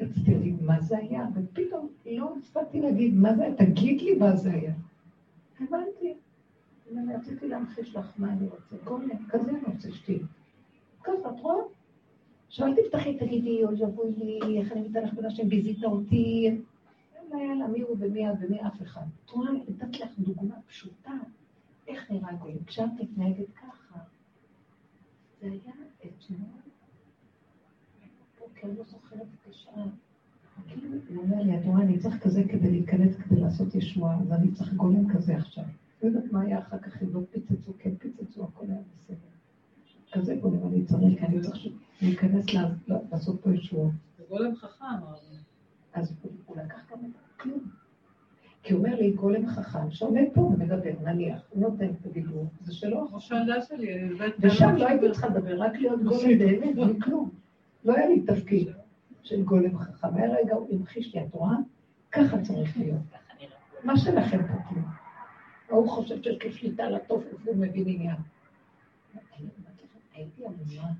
רציתי 0.00 0.34
להגיד 0.34 0.62
מה 0.62 0.80
זה 0.80 0.98
היה, 0.98 1.26
ופתאום 1.34 1.88
לא 2.06 2.34
הספקתי 2.38 2.80
להגיד 2.80 3.14
מה 3.14 3.34
זה 3.34 3.42
היה, 3.42 3.54
תגיד 3.54 4.00
לי 4.00 4.14
מה 4.14 4.36
זה 4.36 4.52
היה. 4.52 4.74
הבנתי. 5.60 6.14
אני 6.92 7.14
רציתי 7.14 7.48
להמחיש 7.48 7.96
לך 7.96 8.12
מה 8.18 8.32
אני 8.32 8.48
רוצה. 8.48 8.84
גולם, 8.84 9.08
כזה 9.28 9.50
אני 9.50 9.64
רוצה 9.66 9.92
שתהיי. 9.92 10.18
ככה, 11.02 11.12
את 11.12 11.40
רואה? 11.40 11.64
עכשיו 12.46 12.66
אל 12.66 12.74
תפתחי, 12.74 13.18
תגידי, 13.18 13.64
אוי 13.64 13.84
אבוי 13.84 14.12
לי, 14.16 14.60
איך 14.60 14.72
אני 14.72 14.80
מתהלך 14.80 15.14
השם, 15.26 15.48
ביזית 15.48 15.84
אותי. 15.84 16.60
לא 17.30 17.38
היה 17.38 17.54
לה 17.54 17.66
מי 17.66 17.80
הוא 17.80 17.96
ומי 18.00 18.30
את 18.30 18.36
ומי 18.40 18.60
אף 18.66 18.82
אחד. 18.82 19.04
את 19.24 19.30
רואה, 19.30 19.52
נתת 19.52 20.00
לך 20.00 20.18
דוגמה 20.18 20.54
פשוטה, 20.66 21.12
איך 21.88 22.10
נראה 22.10 22.32
גולם. 22.32 22.64
כשאת 22.66 22.90
מתנהגת 23.00 23.54
ככה, 23.54 23.98
זה 25.40 25.46
היה 25.46 25.74
אתמול, 25.98 26.48
בוקר, 28.40 28.68
לא 28.78 28.84
זוכרת 28.84 29.26
את 29.42 29.50
השעה. 29.50 29.84
כאילו, 30.68 30.88
הוא 31.08 31.22
אומר 31.22 31.42
לי, 31.42 31.58
את 31.58 31.64
רואה, 31.64 31.82
אני 31.82 31.98
צריך 31.98 32.22
כזה 32.22 32.42
כדי 32.48 32.70
להיכנס, 32.70 33.16
כדי 33.16 33.40
לעשות 33.40 33.74
ישועה, 33.74 34.20
אז 34.20 34.32
אני 34.32 34.52
צריך 34.52 34.74
גולם 34.74 35.14
כזה 35.14 35.36
עכשיו. 35.36 35.64
לא 36.04 36.08
יודעת 36.08 36.32
מה 36.32 36.42
היה 36.42 36.58
אחר 36.58 36.78
כך, 36.78 37.02
אם 37.02 37.14
לא 37.14 37.20
פיצצו, 37.30 37.72
כן 37.78 37.94
פיצצו, 37.96 38.44
הכל 38.44 38.64
היה 38.68 38.80
בסדר. 38.98 39.16
כזה 40.12 40.34
גולם 40.34 40.66
אני 40.66 40.84
צריך, 40.84 41.24
אני 41.24 41.40
צריך 41.40 41.66
להיכנס 42.02 42.46
לעשות 43.12 43.40
פה 43.42 43.54
ישועות. 43.54 43.90
זה 44.18 44.24
גולם 44.28 44.56
חכם. 44.56 44.84
אז 45.92 46.12
הוא, 46.46 46.56
לקח 46.56 46.90
גם 46.92 46.98
את 47.04 47.40
כלום. 47.40 47.60
כי 48.62 48.72
הוא 48.72 48.84
אומר 48.84 48.96
לי, 48.96 49.12
גולם 49.12 49.46
חכם 49.46 49.90
שעומד 49.90 50.24
פה 50.34 50.40
ומדבר, 50.40 50.90
נניח, 51.02 51.42
הוא 51.50 51.62
נותן 51.62 51.90
את 52.00 52.06
הדיבור, 52.06 52.46
זה 52.60 52.74
שלו. 52.74 53.08
כמו 53.08 53.20
שהילדה 53.20 53.62
שלי. 53.62 54.14
ושם 54.38 54.76
לא 54.76 54.88
הייתי 54.88 55.10
צריכה 55.12 55.28
לדבר, 55.28 55.60
רק 55.60 55.72
להיות 55.74 56.02
גולם 56.02 56.38
באמת, 56.38 56.76
בלי 56.76 57.00
כלום. 57.00 57.30
לא 57.84 57.94
היה 57.94 58.08
לי 58.08 58.20
תפקיד 58.20 58.68
של 59.22 59.42
גולם 59.42 59.78
חכם. 59.78 60.08
היה 60.14 60.36
רגע, 60.36 60.54
הוא 60.54 60.68
המחיש 60.72 61.14
לי, 61.14 61.22
את 61.22 61.32
רואה? 61.32 61.56
ככה 62.12 62.42
צריך 62.42 62.78
להיות. 62.78 63.00
מה 63.84 63.96
שלכם 63.96 64.38
פה 64.38 64.62
כלום. 64.68 65.03
ההוא 65.74 65.88
חושב 65.88 66.22
שיש 66.22 66.44
לו 66.44 66.52
שליטה 66.52 66.84
על 66.84 66.94
התופס 66.94 67.34
והוא 67.44 67.56
מבין 67.56 67.88
עניין. 67.88 68.16
הייתי 70.12 70.46
אמורה, 70.46 70.90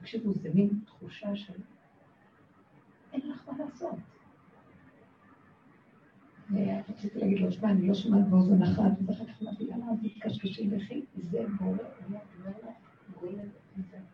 תקשיבו, 0.00 0.34
זה 0.34 0.50
מין 0.54 0.70
תחושה 0.86 1.36
של 1.36 1.54
אין 3.12 3.30
לך 3.30 3.48
מה 3.48 3.64
לעשות. 3.64 3.94
רציתי 6.88 7.18
להגיד 7.18 7.40
לו, 7.40 7.52
שמע, 7.52 7.70
אני 7.70 7.88
לא 7.88 7.94
שומעת 7.94 8.28
באוזן 8.28 8.62
אחת, 8.62 8.92
ואחר 9.06 9.24
כך 9.24 9.42
אמרתי, 9.42 9.66
למה 9.66 9.92
את 9.92 9.98
מתקשקשים 10.02 10.70
לכי? 10.70 11.04
זה 11.16 11.44
בורא 11.58 11.76
עולם, 12.06 12.20
גולם, 13.20 13.48
זה. 13.90 14.13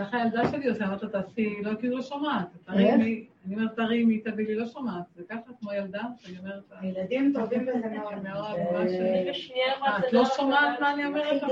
ככה 0.00 0.16
הילדה 0.22 0.50
שלי 0.50 0.68
עושה, 0.68 0.84
אמרת, 0.84 1.04
תעשי, 1.04 1.62
לא 1.62 1.70
כאילו 1.78 1.96
לא 1.96 2.02
שומעת. 2.02 2.46
תרימי, 2.64 3.26
אני 3.46 3.54
אומרת, 3.54 3.76
תרימי, 3.76 4.18
תביא 4.18 4.46
לי, 4.46 4.54
לא 4.54 4.66
שומעת. 4.66 5.02
זה 5.16 5.22
ככה 5.28 5.52
כמו 5.60 5.72
ילדה, 5.72 6.02
שאני 6.18 6.38
אומרת, 6.38 6.62
הילדים 6.70 7.32
טובים 7.34 7.66
בזה 7.66 7.88
מאוד. 7.88 8.56
אה, 9.86 9.98
את 9.98 10.12
לא 10.12 10.24
שומעת 10.24 10.80
מה 10.80 10.92
אני 10.92 11.06
אומרת? 11.06 11.42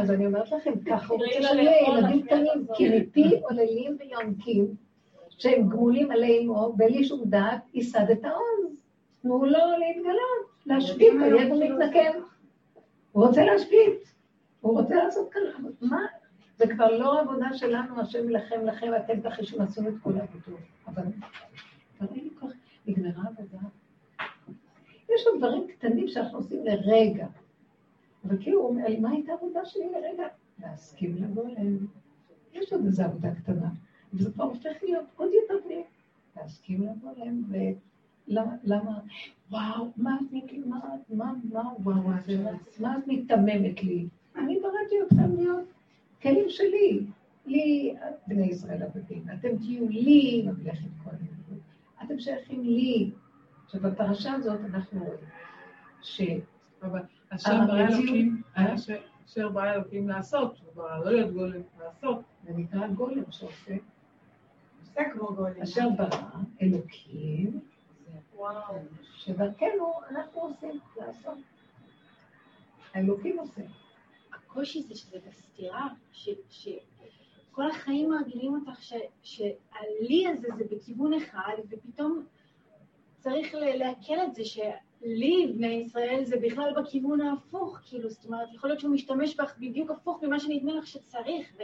אז 0.00 0.10
אני 0.10 0.26
אומרת 0.26 0.52
לכם, 0.52 0.72
ככה 0.90 1.14
הוא 1.14 1.24
רוצה 1.24 1.40
לה 1.40 1.48
שיהיה 1.48 1.88
ילדים 1.88 2.22
קטנים. 2.22 2.66
כי 2.74 3.00
מפי 3.00 3.40
עוללים 3.42 3.96
ויונקים, 4.00 4.66
שהם 5.28 5.68
גמולים 5.68 6.10
עלי 6.10 6.38
אמו, 6.38 6.72
בלי 6.76 7.04
שום 7.04 7.22
דעת, 7.24 7.60
ייסד 7.74 8.10
את 8.10 8.24
העוז. 8.24 8.82
תנו 9.22 9.44
לו 9.44 9.58
להתגלות, 9.78 10.66
להשבית, 10.66 11.12
הידע 11.22 11.54
מתנקם. 11.54 12.20
הוא 13.12 13.26
רוצה 13.26 13.44
להשבית, 13.44 14.14
הוא 14.60 14.80
רוצה 14.80 14.94
לעשות 14.94 15.28
כאן, 15.30 15.40
מה? 15.80 16.06
זה 16.62 16.74
כבר 16.74 16.98
לא 16.98 17.20
עבודה 17.20 17.52
שלנו, 17.52 18.00
השם 18.00 18.28
יילחם 18.28 18.60
לכם, 18.64 18.86
ואתם 18.92 19.20
תחישו, 19.20 19.62
עשינו 19.62 19.88
את 19.88 19.94
כל 20.02 20.12
העבודות. 20.18 20.60
אבל 20.86 21.02
תראי 21.98 22.20
לי 22.20 22.30
כך, 22.40 22.48
נגמרה 22.86 23.24
עבודה. 23.28 23.58
יש 25.14 25.26
עוד 25.26 25.38
דברים 25.38 25.66
קטנים 25.68 26.08
שאנחנו 26.08 26.38
עושים 26.38 26.64
לרגע. 26.64 27.26
אבל 28.24 28.42
כאילו, 28.42 28.60
הוא 28.60 28.68
אומר 28.68 28.84
מה 29.00 29.10
הייתה 29.10 29.32
העבודה 29.32 29.64
שלי 29.64 29.88
לרגע? 29.92 30.26
להסכים 30.58 31.16
אליהם. 31.16 31.86
יש 32.52 32.72
עוד 32.72 32.84
איזו 32.84 33.02
עבודה 33.02 33.34
קטנה, 33.34 33.68
וזה 34.14 34.32
כבר 34.32 34.44
הופך 34.44 34.82
להיות 34.82 35.04
עוד 35.16 35.30
יותר 35.32 35.64
פנים. 35.64 35.82
להסכים 36.36 36.88
אליהם, 37.16 37.42
ולמה, 37.48 38.56
למה, 38.64 38.98
וואו, 39.50 39.90
מה 39.96 40.18
את 40.20 40.52
מה, 40.66 40.80
מה, 41.08 41.32
מה, 41.52 41.62
וואו, 41.78 42.02
מה 42.80 42.98
את 42.98 43.06
מיתממת 43.06 43.82
לי? 43.82 44.06
אני 44.36 44.60
בראתי 44.60 44.94
אתכם 45.02 45.36
להיות 45.36 45.64
כלים 46.22 46.44
שלי. 46.48 47.06
לי, 47.46 47.94
בני 48.26 48.46
ישראל 48.46 48.82
עבדים, 48.82 49.24
אתם 49.34 49.56
תהיו 49.58 49.88
לי 49.88 50.42
ממלכת 50.46 50.86
כל 51.04 51.10
הדברים. 51.10 51.60
אתם 52.04 52.18
שייכים 52.18 52.62
לי. 52.64 53.10
עכשיו, 53.64 53.80
בפרשה 53.80 54.32
הזאת 54.32 54.60
אנחנו 54.64 55.04
רואים 55.04 55.16
ש... 56.02 56.20
אה? 58.56 58.74
אשר- 58.74 59.00
אשר 59.26 59.48
ברא 59.48 59.72
אלוקים 59.74 60.08
לעשות, 60.08 60.58
הוא 60.64 60.74
ברא 60.74 60.98
לא 61.04 61.12
להיות 61.12 61.32
גולם, 61.32 61.60
לעשות. 61.80 62.20
זה 62.44 62.52
נקרא 62.56 62.86
גולם 62.88 63.22
שעושה, 63.30 63.76
עושה 64.80 65.00
כמו 65.12 65.34
גולם. 65.34 65.62
אשר 65.62 65.88
ברא 65.98 66.20
אלוקים, 66.62 67.60
וואו. 68.36 68.74
שדרכנו 69.16 69.92
אנחנו 70.10 70.40
עושים 70.40 70.70
לעשות. 70.96 71.38
האלוקים 72.94 73.38
עושה. 73.38 73.62
הקושי 74.52 74.82
זה 74.82 74.94
שזה 74.94 75.18
בסתירה, 75.28 75.88
ש- 76.12 76.28
שכל 76.50 77.70
החיים 77.70 78.10
מרגילים 78.10 78.54
אותך 78.54 78.82
ש- 78.82 78.92
שהלי 79.22 80.26
הזה 80.28 80.48
זה 80.58 80.64
בכיוון 80.70 81.14
אחד, 81.14 81.52
ופתאום 81.70 82.24
צריך 83.20 83.54
לעכל 83.54 84.14
את 84.26 84.34
זה 84.34 84.44
שלי, 84.44 85.52
בני 85.56 85.66
ישראל, 85.66 86.24
זה 86.24 86.36
בכלל 86.42 86.72
בכיוון 86.82 87.20
ההפוך, 87.20 87.78
כאילו, 87.84 88.10
זאת 88.10 88.24
אומרת, 88.24 88.48
יכול 88.54 88.70
להיות 88.70 88.80
שהוא 88.80 88.94
משתמש 88.94 89.36
בך 89.36 89.54
בדיוק 89.58 89.90
הפוך 89.90 90.22
ממה 90.22 90.40
שנדמה 90.40 90.74
לך 90.74 90.86
שצריך, 90.86 91.52
ו- 91.58 91.62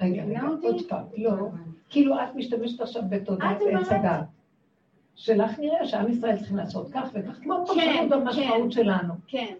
רגע, 0.00 0.24
רגע? 0.24 0.40
עוד 0.62 0.88
פעם, 0.88 1.04
לא, 1.16 1.32
כאילו 1.90 2.14
את 2.14 2.34
משתמשת 2.34 2.80
עכשיו 2.80 3.02
בתודעת 3.10 3.56
עץ 3.80 3.88
הדת. 3.92 4.26
שלך 5.14 5.58
נראה 5.58 5.86
שעם 5.86 6.10
ישראל 6.10 6.36
צריכים 6.38 6.56
לעשות 6.56 6.86
כך 6.92 7.08
וכך, 7.14 7.38
כמו 7.42 7.64
כן, 7.66 7.74
פרשנות 7.74 8.10
במשמעות 8.10 8.62
כן. 8.64 8.70
שלנו. 8.70 9.14
כן. 9.26 9.54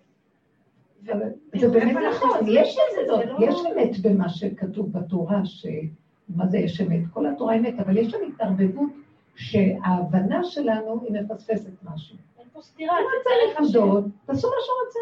זה 1.61 1.69
באמת 1.69 1.97
איפה 1.97 2.27
נכון, 2.27 2.39
יש 2.49 2.69
עושים 2.69 2.83
את 3.03 3.07
זה? 3.07 3.15
אמת, 3.15 3.27
זה 3.27 3.33
לא- 3.33 3.49
יש 3.49 3.55
אמת 3.77 3.99
במה 4.03 4.29
שכתוב 4.29 4.93
בתורה, 4.93 5.41
שמה 5.45 6.47
זה 6.47 6.59
יש 6.59 6.81
אמת? 6.81 7.01
כל 7.13 7.27
התורה 7.27 7.57
אמת, 7.57 7.81
אבל 7.81 7.97
יש 7.97 8.11
שם 8.11 8.19
התערבבות 8.29 8.91
שההבנה 9.37 10.45
שלנו 10.45 11.01
היא 11.09 11.21
מפספסת 11.23 11.71
משהו. 11.85 12.17
אין 12.39 12.47
פה 12.53 12.61
סתירה, 12.63 12.95
רצה 12.95 13.31
צריך. 13.57 13.71
נקודות, 13.77 14.05
תעשו 14.27 14.49
מה 14.49 14.55
שהוא 14.61 14.77
רצה. 14.89 15.01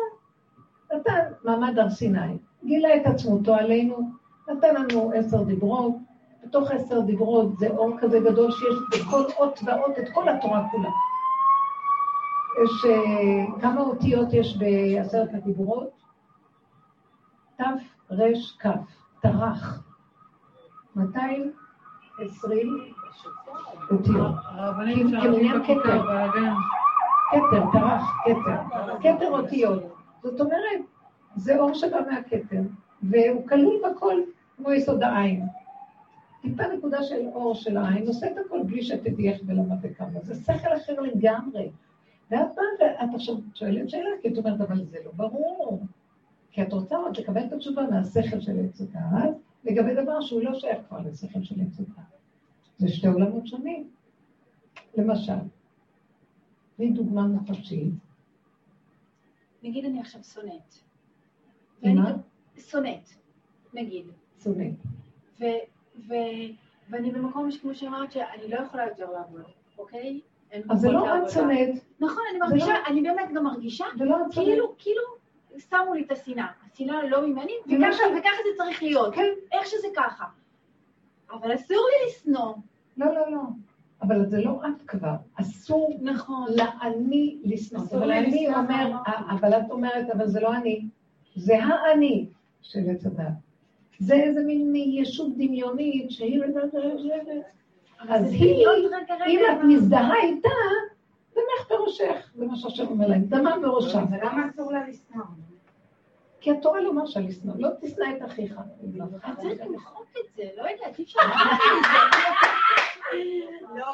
נתן 0.96 1.32
מעמד 1.44 1.78
הר 1.78 1.90
סיני, 1.90 2.36
גילה 2.64 2.96
את 2.96 3.06
עצמותו 3.06 3.54
עלינו, 3.54 4.10
נתן 4.50 4.74
לנו 4.74 5.12
עשר 5.14 5.42
דיברות, 5.42 5.94
בתוך 6.46 6.70
עשר 6.70 7.00
דיברות 7.00 7.58
זה 7.58 7.68
אור 7.70 7.90
כזה 8.00 8.18
גדול 8.20 8.50
שיש 8.50 9.00
בכל 9.00 9.22
אות 9.38 9.60
ואות 9.66 9.98
את 9.98 10.04
כל 10.14 10.28
התורה 10.28 10.68
כולה. 10.70 10.88
יש, 12.64 12.84
אה, 12.90 13.60
כמה 13.60 13.80
אותיות 13.80 14.28
יש 14.32 14.56
בעשרת 14.58 15.28
הדיברות? 15.34 16.03
ת', 17.56 17.62
ר', 18.10 18.34
כ', 18.58 18.66
טרח. 19.20 19.82
220 20.96 22.92
אותיות. 23.90 24.34
כמניין 25.22 25.64
כתר. 25.64 26.02
כתר, 27.30 27.64
טרח, 27.72 28.02
כתר. 28.24 28.60
כתר 29.02 29.30
אותיות. 29.30 29.82
זאת 30.22 30.40
אומרת, 30.40 30.80
זה 31.36 31.58
אור 31.58 31.74
שבא 31.74 31.98
מהכתר, 32.10 32.60
והוא 33.02 33.48
כלול 33.48 33.82
בכל, 33.84 34.20
כמו 34.56 34.72
יסוד 34.72 35.02
העין. 35.02 35.46
טיפה 36.42 36.62
נקודה 36.66 37.02
של 37.02 37.26
אור 37.34 37.54
של 37.54 37.76
העין, 37.76 38.06
עושה 38.06 38.26
את 38.26 38.38
הכל 38.46 38.62
בלי 38.62 38.82
שתדעי 38.82 39.32
איך 39.32 39.40
ולמה 39.46 39.74
וכמה. 39.82 40.20
זה 40.22 40.34
שכל 40.34 40.76
אחר 40.76 41.00
לגמרי. 41.00 41.70
ואת 42.30 42.40
באה 42.56 42.64
ואת 43.00 43.14
עכשיו 43.14 43.34
שואלת 43.54 43.90
שאלה, 43.90 44.10
כי 44.22 44.28
את 44.28 44.38
אומרת, 44.38 44.60
אבל 44.60 44.84
זה 44.84 44.98
לא 45.04 45.10
ברור. 45.16 45.86
כי 46.54 46.62
את 46.62 46.72
רוצה 46.72 46.96
עוד 46.96 47.16
לקבל 47.16 47.46
את 47.46 47.52
התשובה 47.52 47.82
מהשכל 47.90 48.40
של 48.40 48.52
עץ 48.64 48.80
הדעת, 48.80 49.34
לגבי 49.64 49.94
דבר 49.94 50.20
שהוא 50.20 50.42
לא 50.42 50.54
שייך 50.60 50.78
כבר 50.88 50.98
לשכל 51.06 51.42
של 51.42 51.54
עץ 51.60 51.80
הדעת. 51.80 52.04
זה 52.78 52.88
שתי 52.88 53.06
עולמות 53.06 53.46
שונים. 53.46 53.90
למשל, 54.96 55.32
תני 56.76 56.90
דוגמה 56.90 57.22
מוחשית. 57.22 57.92
נגיד 59.62 59.84
אני 59.84 60.00
עכשיו 60.00 60.22
שונאת. 60.24 60.74
מה? 61.82 62.12
שונאת, 62.58 63.08
נגיד. 63.74 64.06
שונא. 64.44 64.64
ו, 65.40 65.44
ו, 66.08 66.14
ואני 66.90 67.10
במקום 67.10 67.50
שכמו 67.50 67.74
שאמרת 67.74 68.12
שאני 68.12 68.48
לא 68.48 68.56
יכולה 68.56 68.86
יותר 68.86 69.10
לעבוד, 69.10 69.42
אוקיי? 69.78 70.20
אז 70.70 70.80
זה 70.80 70.90
לא 70.90 71.18
את. 71.24 71.30
שונאת, 71.30 71.68
נכון, 72.00 72.22
אני 72.30 72.38
זה 72.38 72.44
מרגישה, 72.46 72.66
לא- 72.72 72.86
אני 72.88 73.02
באמת 73.02 73.28
גם 73.34 73.44
מרגישה, 73.44 73.84
לא 73.96 74.16
שונאת. 74.16 74.34
כאילו, 74.34 74.74
כאילו, 74.78 75.02
שמו 75.58 75.94
לי 75.94 76.02
את 76.02 76.12
השנאה. 76.12 76.46
השנאה 76.72 77.06
לא 77.06 77.26
ממני, 77.26 77.52
וככה, 77.66 77.92
ש- 77.92 78.18
וככה 78.18 78.36
זה 78.44 78.56
צריך 78.56 78.82
להיות. 78.82 79.14
כן. 79.14 79.22
איך 79.52 79.66
שזה 79.66 79.86
ככה. 79.96 80.24
אבל 81.32 81.54
אסור 81.54 81.76
לי 81.90 82.08
לשנוא. 82.10 82.54
לא, 82.96 83.06
לא, 83.14 83.30
לא. 83.32 83.40
אבל 84.02 84.26
זה 84.26 84.40
לא 84.40 84.60
את 84.66 84.82
כבר. 84.86 85.14
אסור 85.40 85.98
נכון. 86.02 86.46
לאני 86.56 87.38
לשנוא. 87.44 87.82
אבל 87.92 88.12
אני 88.12 88.48
אומר. 88.54 88.92
אבל 89.30 89.54
את 89.58 89.70
אומרת, 89.70 90.10
אבל 90.10 90.26
זה 90.26 90.40
לא 90.40 90.54
אני. 90.54 90.86
זה 91.36 91.54
האני 91.64 92.26
של 92.62 92.78
עץ 92.90 93.06
הדת. 93.06 93.26
זה 93.98 94.14
איזה 94.14 94.40
מין 94.42 94.72
ישות 94.76 95.32
דמיונית 95.36 96.10
שהיא... 96.10 96.40
אז 98.08 98.32
היא, 98.32 98.66
אם 99.28 99.40
את 99.52 99.64
מזדהה 99.64 100.14
איתה, 100.22 100.48
דמך 101.34 101.68
בראשך, 101.68 102.32
זה 102.34 102.46
מה 102.46 102.56
שהשם 102.56 102.86
אומר 102.86 103.06
להם, 103.06 103.24
דמה 103.24 103.58
בראשם. 103.58 103.98
אבל 103.98 104.18
למה 104.26 104.48
אסור 104.50 104.72
לה 104.72 104.88
לשנוא? 104.88 105.24
כי 106.40 106.50
התורה 106.50 106.80
לא 106.80 106.94
מרשה 106.94 107.20
לשנוא, 107.20 107.54
לא 107.58 107.68
תשנא 107.80 108.04
את 108.16 108.22
אחיך. 108.26 108.54
אז 109.22 109.38
צריך 109.38 109.60
למחוק 109.60 110.08
את 110.20 110.34
זה, 110.36 110.42
לא 110.56 110.68
יודעת, 110.68 110.98
אי 110.98 111.04
אפשר 111.04 111.20
לחיות 111.28 111.60
עם 111.72 111.82
זה. 111.82 113.18
לא, 113.74 113.86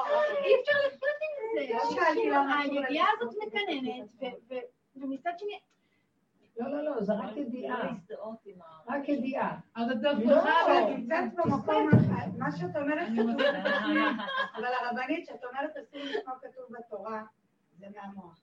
אי 0.44 0.52
אפשר 0.60 0.72
לחיות 0.86 1.18
עם 1.22 1.54
זה. 1.54 2.30
לא 2.30 2.82
לה 2.88 3.04
הזאת 3.20 3.34
מקננת, 3.46 4.32
ומצד 4.96 5.30
שני, 5.38 5.58
לא, 6.58 6.70
לא, 6.70 6.84
לא, 6.84 7.02
זה 7.02 7.12
רק 7.12 7.36
ידיעה. 7.36 7.94
רק 8.88 9.08
ידיעה. 9.08 9.58
את 9.72 10.02
לא 10.02 10.12
לא. 10.34 10.90
את 10.90 10.98
נמצאת 10.98 11.34
במקום, 11.34 11.88
מה 12.38 12.52
שאת 12.52 12.76
אומרת 12.76 13.08
כתוב, 13.12 13.30
רוצה... 13.30 13.50
אבל 14.56 14.64
הרבנית, 14.64 15.26
שאת 15.26 15.44
אומרת 15.44 15.70
אסור 15.76 16.00
לשמוע 16.00 16.34
כתוב 16.38 16.64
בתורה, 16.78 17.22
זה 17.78 17.86
מהמוח. 17.96 18.40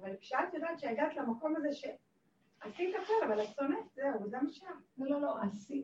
אבל 0.00 0.16
כשאת 0.20 0.54
יודעת 0.54 0.78
שהגעת 0.78 1.16
למקום 1.16 1.56
הזה 1.56 1.68
שעשית 1.72 2.94
הכל, 3.02 3.26
אבל 3.26 3.42
את 3.42 3.48
שונאת, 3.60 3.86
זהו, 3.94 4.28
זה 4.28 4.36
מה 4.42 4.50
שאת. 4.50 4.66
לא, 4.98 5.10
לא, 5.10 5.20
לא, 5.20 5.36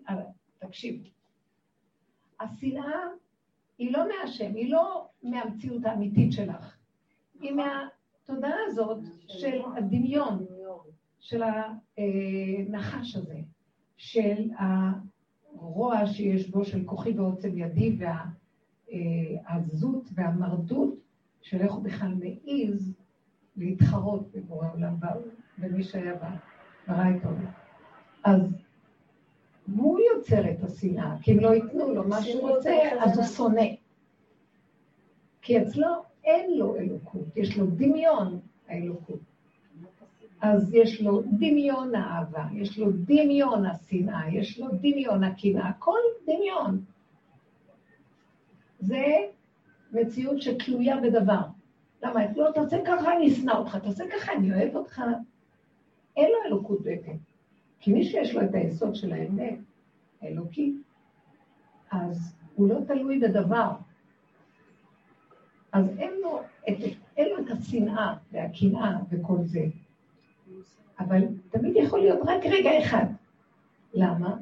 אבל 0.09 0.23
תקשיב. 0.59 1.03
השנאה 2.41 3.01
היא 3.79 3.93
לא 3.93 4.05
מהשם, 4.09 4.55
היא 4.55 4.73
לא 4.73 5.09
מהמציאות 5.23 5.85
האמיתית 5.85 6.33
שלך. 6.33 6.77
היא 7.41 7.53
מהתודעה 7.53 8.59
הזאת 8.67 8.99
של 9.29 9.63
הדמיון, 9.77 10.47
של 11.23 11.43
הנחש 11.43 13.17
הזה, 13.17 13.41
של 13.97 14.51
הרוע 14.59 16.07
שיש 16.07 16.51
בו, 16.51 16.65
של 16.65 16.85
כוחי 16.85 17.13
ועוצם 17.13 17.59
ידי, 17.59 17.97
והעזות 18.89 20.09
והמרדות, 20.15 20.95
של 21.43 21.61
איך 21.61 21.73
הוא 21.73 21.85
בכלל 21.85 22.15
מעז 22.15 22.93
להתחרות 23.57 24.33
בבורא 24.33 24.67
עולם, 24.73 24.95
במי 25.59 25.83
שהיה 25.83 26.15
ברא 26.89 27.05
את 27.17 27.25
העולם. 27.25 27.53
אז 28.25 28.41
הוא 29.77 30.01
יוצר 30.15 30.51
את 30.51 30.65
השנאה, 30.65 31.17
כי 31.23 31.33
אם 31.33 31.41
לא 31.41 31.55
ייתנו 31.55 31.95
לו 31.95 32.09
מה 32.09 32.23
שהוא 32.23 32.51
רוצה, 32.51 32.75
אז 33.01 33.19
הוא 33.19 33.27
שונא. 33.27 33.67
כי 35.43 35.63
אצלו 35.63 35.89
אין 36.25 36.59
לו 36.59 36.77
אלוקות, 36.77 37.37
יש 37.37 37.59
לו 37.59 37.67
דמיון 37.67 38.41
האלוקות. 38.69 39.32
אז 40.43 40.75
יש 40.75 41.01
לו 41.01 41.23
דמיון 41.23 41.95
האהבה, 41.95 42.45
יש 42.53 42.79
לו 42.79 42.93
דמיון 42.93 43.67
השנאה, 43.67 44.29
יש 44.33 44.59
לו 44.59 44.67
דמיון 44.69 45.25
הקנאה, 45.25 45.69
הכל 45.69 45.99
דמיון. 46.27 46.85
זה 48.81 49.05
מציאות 49.93 50.43
שתלויה 50.43 50.97
בדבר. 51.01 51.41
למה? 52.03 52.21
לא, 52.37 52.51
תעשה 52.55 52.77
ככה, 52.87 53.17
אני 53.17 53.33
אשנא 53.33 53.53
אותך, 53.53 53.77
תעשה 53.77 54.05
ככה, 54.13 54.33
אני 54.33 54.55
אוהב 54.55 54.77
אותך. 54.77 55.03
אין 56.17 56.29
לו 56.31 56.39
אלוקות 56.47 56.81
בעצם. 56.81 57.13
כי 57.81 57.93
מי 57.93 58.05
שיש 58.05 58.35
לו 58.35 58.43
את 58.43 58.55
היסוד 58.55 58.95
של 58.95 59.13
האמת, 59.13 59.59
האלוקי, 60.23 60.75
אז 61.91 62.37
הוא 62.55 62.69
לא 62.69 62.79
תלוי 62.87 63.19
בדבר. 63.19 63.71
אז 65.73 65.99
אין 65.99 66.15
לו 66.23 66.43
את, 66.69 66.75
אין 67.17 67.29
לו 67.29 67.39
את 67.39 67.51
השנאה 67.51 68.15
והקנאה 68.33 68.99
וכל 69.11 69.39
זה. 69.45 69.67
אבל 71.09 71.23
תמיד 71.51 71.77
יכול 71.77 72.01
להיות 72.01 72.19
רק 72.27 72.47
רגע 72.47 72.71
אחד. 72.79 73.07
למה? 73.95 74.37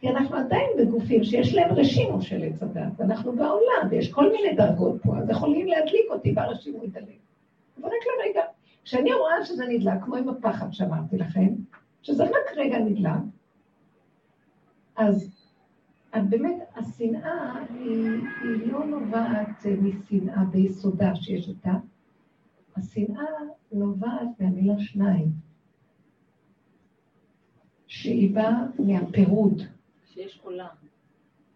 כי 0.00 0.08
אנחנו 0.08 0.36
עדיין 0.36 0.70
בגופים 0.78 1.24
שיש 1.24 1.54
להם 1.54 1.72
רשימו 1.72 2.22
של 2.22 2.42
עץ 2.42 2.62
הדת, 2.62 2.92
ואנחנו 2.96 3.32
בעולם, 3.32 3.88
ויש 3.90 4.12
כל 4.12 4.32
מיני 4.32 4.56
דרגות 4.56 5.02
פה, 5.02 5.18
אז 5.18 5.30
יכולים 5.30 5.66
להדליק 5.66 6.06
אותי 6.10 6.32
והרשימו 6.36 6.84
ידלק. 6.84 7.18
אבל 7.80 7.88
רק 7.88 8.04
לרגע. 8.26 8.42
כשאני 8.84 9.12
רואה 9.12 9.44
שזה 9.44 9.66
נדלק, 9.66 10.04
כמו 10.04 10.16
עם 10.16 10.28
הפחד 10.28 10.66
שאמרתי 10.72 11.18
לכם, 11.18 11.48
שזה 12.02 12.24
רק 12.24 12.56
רגע 12.56 12.78
נדלק, 12.78 13.10
אז 14.96 15.36
באמת 16.14 16.56
השנאה 16.76 17.64
היא, 17.70 18.10
היא 18.42 18.72
לא 18.72 18.84
נובעת 18.84 19.66
משנאה 19.82 20.44
ביסודה 20.44 21.14
שיש 21.14 21.48
אותה, 21.48 21.72
השנאה 22.76 23.24
נובעת 23.72 24.28
מהמילה 24.40 24.78
שניים, 24.78 25.45
שהיא 28.00 28.34
באה 28.34 28.62
מהפירוד. 28.78 29.62
שיש 30.12 30.40
עולם. 30.42 30.66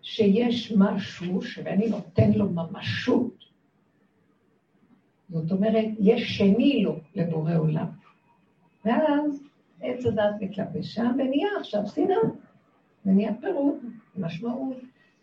שיש 0.02 0.72
משהו 0.76 1.42
שאני 1.42 1.88
נותן 1.88 2.32
לו 2.32 2.48
ממשות. 2.48 3.44
זאת 5.28 5.52
אומרת, 5.52 5.84
יש 5.98 6.38
שני 6.38 6.82
לו 6.82 6.98
לבורא 7.14 7.56
עולם. 7.56 7.86
ואז 8.84 9.42
עץ 9.80 10.06
הדת 10.06 10.34
מתלבש 10.40 10.94
שם 10.94 11.10
ונהיה 11.18 11.48
עכשיו 11.60 11.86
שנאה, 11.86 12.16
ונהיה 13.06 13.34
פירוד, 13.40 13.76
משמעות, 14.16 14.76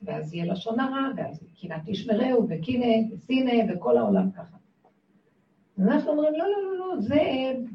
ואז 0.03 0.34
יהיה 0.34 0.53
לשון 0.53 0.80
הרע, 0.80 1.07
ואז 1.18 1.43
קנאת 1.61 1.82
תשמרהו, 1.86 2.47
וקינא, 2.49 2.88
ושנא, 3.11 3.74
וכל 3.74 3.97
העולם 3.97 4.32
ככה. 4.32 4.57
אנחנו 5.80 6.11
אומרים, 6.11 6.34
לא, 6.34 6.45
לא, 6.45 6.63
לא, 6.63 6.78
לא, 6.78 7.01
זה 7.01 7.22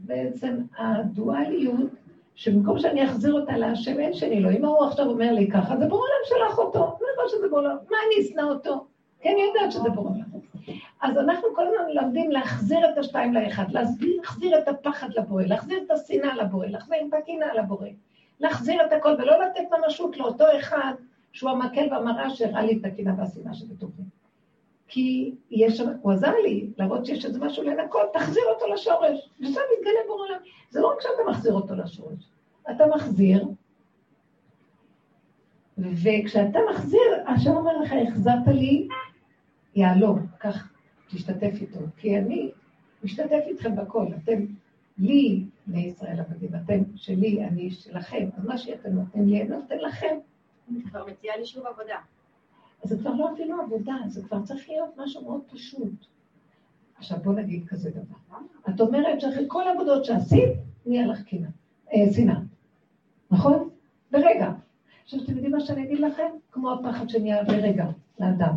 בעצם 0.04 0.56
הדואליות 0.78 2.01
שבמקום 2.34 2.78
שאני 2.78 3.04
אחזיר 3.04 3.34
אותה 3.34 3.56
להשם, 3.56 4.00
אין 4.00 4.14
שני 4.14 4.40
לו. 4.40 4.50
אם 4.50 4.64
ההוא 4.64 4.86
עכשיו 4.86 5.06
אומר 5.06 5.32
לי 5.32 5.50
ככה, 5.50 5.76
זה 5.76 5.86
בורא 5.86 6.00
עולם 6.00 6.48
שלח 6.48 6.58
אותו. 6.58 6.80
מה 6.80 7.06
דבר 7.14 7.28
שזה 7.28 7.48
בורא 7.48 7.60
עולם? 7.60 7.76
מה 7.90 7.96
אני 8.06 8.26
אשנא 8.26 8.42
אותו? 8.42 8.86
כי 9.20 9.28
אני 9.28 9.40
יודעת 9.42 9.72
שזה 9.72 9.90
בורא 9.90 10.10
עולם. 10.10 10.42
אז 11.02 11.18
אנחנו 11.18 11.48
כל 11.54 11.66
הזמן 11.66 11.86
מלמדים 11.94 12.30
להחזיר 12.30 12.90
את 12.92 12.98
השתיים 12.98 13.34
לאחד, 13.34 13.64
להחזיר 13.70 14.58
את 14.58 14.68
הפחד 14.68 15.08
לבורא, 15.16 15.42
להחזיר 15.42 15.78
את 15.86 15.90
השנאה 15.90 16.34
לבורא, 16.34 16.66
להחזיר 16.66 16.98
את 17.08 17.14
הקנאה 17.14 17.54
לבורא, 17.54 17.88
להחזיר 18.40 18.86
את 18.86 18.92
הכל, 18.92 19.14
ולא 19.18 19.44
לתת 19.44 19.62
ממשות 19.78 20.16
לאותו 20.16 20.44
אחד 20.58 20.92
שהוא 21.32 21.50
המקל 21.50 21.88
והמראה 21.90 22.30
שהראה 22.30 22.62
לי 22.62 22.78
את 22.80 22.84
הקנאה 22.84 23.14
והשנאה 23.18 23.54
שבתוכי. 23.54 24.02
כי 24.92 25.34
יש 25.50 25.76
שם, 25.76 25.88
הוא 26.02 26.12
עזר 26.12 26.34
לי 26.42 26.70
להראות 26.78 27.06
שיש 27.06 27.24
איזה 27.24 27.40
משהו 27.40 27.62
לנקות, 27.62 28.12
תחזיר 28.12 28.42
אותו 28.54 28.74
לשורש, 28.74 29.30
ושם 29.40 29.60
מתגלה 29.78 30.00
בורא 30.06 30.22
עולם. 30.22 30.38
זה 30.70 30.80
לא 30.80 30.92
רק 30.92 31.00
שאתה 31.00 31.30
מחזיר 31.30 31.52
אותו 31.52 31.74
לשורש, 31.74 32.30
אתה 32.70 32.84
מחזיר, 32.96 33.44
וכשאתה 35.78 36.58
מחזיר, 36.70 37.00
השם 37.26 37.50
אומר 37.50 37.78
לך, 37.78 37.92
החזרת 38.08 38.46
לי 38.46 38.88
יהלום, 39.74 40.26
כך 40.40 40.72
תשתתף 41.10 41.52
איתו, 41.60 41.80
כי 41.96 42.18
אני 42.18 42.50
משתתף 43.04 43.40
איתכם 43.46 43.76
בכל, 43.76 44.06
אתם 44.24 44.46
לי, 44.98 45.44
בני 45.66 45.86
ישראל 45.86 46.20
עבדים, 46.20 46.50
אתם 46.64 46.82
שלי, 46.96 47.44
אני 47.44 47.70
שלכם, 47.70 48.28
אז 48.36 48.44
מה 48.44 48.58
שאתם 48.58 48.90
נותנים 48.90 49.28
לי, 49.28 49.42
אני 49.42 49.48
נותן 49.48 49.78
לכם. 49.78 50.18
אני 50.70 50.82
כבר 50.82 51.06
מציעה 51.06 51.36
לי 51.36 51.46
שוב 51.46 51.66
עבודה. 51.66 51.96
זה 52.82 52.98
כבר 52.98 53.12
לא 53.14 53.32
אפילו 53.34 53.62
עבודה, 53.62 53.94
זה 54.06 54.22
כבר 54.22 54.42
צריך 54.42 54.68
להיות 54.68 54.90
משהו 54.96 55.22
מאוד 55.22 55.40
פשוט. 55.52 56.06
עכשיו 56.96 57.18
בוא 57.24 57.32
נגיד 57.32 57.68
כזה 57.68 57.90
דבר. 57.90 58.38
את 58.74 58.80
אומרת 58.80 59.20
שאחרי 59.20 59.44
כל 59.48 59.68
העבודות 59.68 60.04
שעשית, 60.04 60.48
נהיה 60.86 61.06
לך 61.06 61.22
קנאה, 61.22 61.48
אה, 61.92 62.12
שנאה. 62.12 62.38
נכון? 63.30 63.68
ברגע. 64.10 64.52
עכשיו, 65.04 65.20
אתם 65.22 65.32
יודעים 65.32 65.52
מה 65.52 65.60
שאני 65.60 65.84
אגיד 65.84 66.00
לכם? 66.00 66.28
כמו 66.52 66.72
הפחד 66.72 67.08
שנהיה 67.08 67.44
ברגע 67.44 67.86
לאדם. 68.20 68.54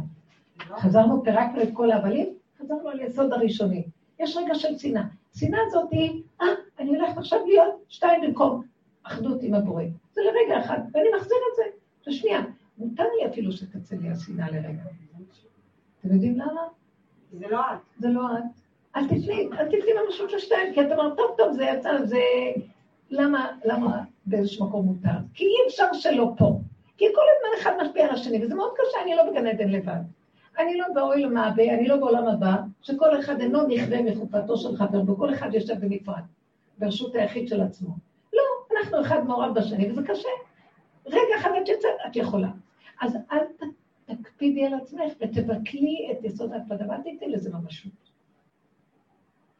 חזרנו, 0.59 1.23
פירקנו 1.23 1.63
את 1.63 1.69
כל 1.73 1.91
ההבלים, 1.91 2.28
חזרנו 2.59 2.89
על 2.89 2.99
יסוד 2.99 3.34
הראשוני. 3.34 3.84
יש 4.19 4.38
רגע 4.38 4.55
של 4.55 4.78
שנאה. 4.78 5.03
שנאה 5.36 5.59
הזאת 5.67 5.91
היא, 5.91 6.23
אה, 6.41 6.47
אני 6.80 6.89
הולכת 6.89 7.17
עכשיו 7.17 7.39
להיות 7.45 7.73
שתיים 7.89 8.21
במקום 8.21 8.63
אחדות 9.03 9.38
עם 9.41 9.53
הבורא. 9.53 9.84
זה 10.13 10.21
לרגע 10.21 10.65
אחד, 10.65 10.80
ואני 10.93 11.07
מחזיר 11.17 11.38
את 11.51 11.55
זה. 11.55 11.63
לשנייה. 12.07 12.41
מותר 12.78 13.03
לי 13.03 13.28
אפילו 13.28 13.51
שתצא 13.51 13.95
לי 13.95 14.09
השנאה 14.09 14.51
לרגע. 14.51 14.84
אתם 15.99 16.13
יודעים 16.13 16.39
למה? 16.39 16.61
זה 17.32 17.47
לא 17.47 17.59
את. 17.59 17.80
זה 17.97 18.09
לא 18.09 18.21
את. 18.38 18.61
אל 18.95 19.05
תפני, 19.07 19.49
אל 19.59 19.65
תפני 19.65 19.91
ממשות 20.05 20.34
לשתיים, 20.34 20.73
כי 20.73 20.82
את 20.82 20.91
אומרת, 20.91 21.17
טוב, 21.17 21.36
טוב, 21.38 21.53
זה 21.53 21.63
יצא, 21.63 22.05
זה... 22.05 22.19
למה, 23.09 23.47
למה 23.65 24.03
באיזשהו 24.26 24.67
מקום 24.67 24.86
מותר? 24.86 25.17
כי 25.34 25.43
אי 25.43 25.67
אפשר 25.67 25.93
שלא 25.93 26.34
פה. 26.38 26.59
כי 26.97 27.05
כל 27.15 27.21
הזמן 27.36 27.61
אחד 27.61 27.71
משפיע 27.82 28.05
על 28.05 28.11
השני, 28.11 28.45
וזה 28.45 28.55
מאוד 28.55 28.71
קשה, 28.73 28.97
אני 29.03 29.15
לא 29.15 29.32
בגן 29.32 29.47
עדן 29.47 29.69
לבד. 29.69 30.01
אני 30.59 30.78
לא 30.78 30.86
באוהל 30.93 31.23
המעבה, 31.23 31.73
אני 31.73 31.88
לא 31.88 31.97
בעולם 31.97 32.28
הבא, 32.28 32.55
שכל 32.82 33.19
אחד 33.19 33.41
אינו 33.41 33.67
נכווה 33.67 34.01
מחופתו 34.01 34.57
של 34.57 34.78
חבר, 34.78 35.11
וכל 35.11 35.34
אחד 35.34 35.53
יושב 35.53 35.80
בנפרד, 35.80 36.21
ברשות 36.78 37.15
היחיד 37.15 37.47
של 37.47 37.61
עצמו. 37.61 37.95
לא, 38.34 38.41
אנחנו 38.78 39.01
אחד 39.01 39.23
מעורב 39.23 39.53
בשני, 39.59 39.91
וזה 39.91 40.01
קשה. 40.07 40.30
רגע 41.05 41.36
אחד 41.39 41.49
את 41.63 41.69
יוצאת, 41.69 41.89
את 42.07 42.15
יכולה. 42.15 42.49
אז 43.01 43.17
אל 43.31 43.45
תקפידי 44.05 44.65
על 44.65 44.73
עצמך 44.73 45.13
ותבטלי 45.21 46.07
את 46.11 46.23
יסוד 46.23 46.51
ההקפדה, 46.51 46.85
ואל 46.89 47.01
תיתני 47.01 47.31
לזה 47.31 47.49
ממשות. 47.53 47.91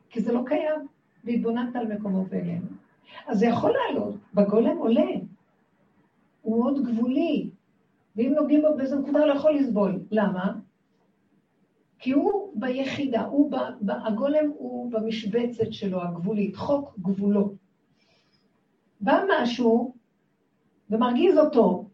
כי 0.10 0.22
זה 0.22 0.34
לא 0.34 0.42
קיים, 0.46 0.88
והתבוננת 1.24 1.76
על 1.76 1.94
מקומו 1.94 2.26
ואלינו. 2.30 2.68
אז 3.28 3.40
זה 3.40 3.46
יכול 3.46 3.74
לעלות, 3.74 4.16
בגולם 4.34 4.78
עולה. 4.78 5.12
הוא 6.42 6.64
מאוד 6.64 6.84
גבולי, 6.84 7.50
ואם 8.16 8.34
נוגעים 8.36 8.62
בו 8.62 8.68
באיזו 8.78 9.00
נקודה 9.00 9.20
הוא 9.20 9.28
לא 9.28 9.34
יכול 9.34 9.56
לסבול. 9.56 10.00
למה? 10.12 10.54
כי 12.00 12.12
הוא 12.12 12.52
ביחידה, 12.56 13.22
הוא 13.26 13.52
ב, 13.52 13.56
ב, 13.82 13.92
הגולם 13.92 14.52
הוא 14.58 14.92
במשבצת 14.92 15.74
שלו, 15.74 16.02
הגבולית, 16.02 16.56
חוק 16.56 16.96
גבולות. 17.00 17.54
בא 19.02 19.24
משהו 19.32 19.94
ומרגיז 20.90 21.38
אותו, 21.38 21.86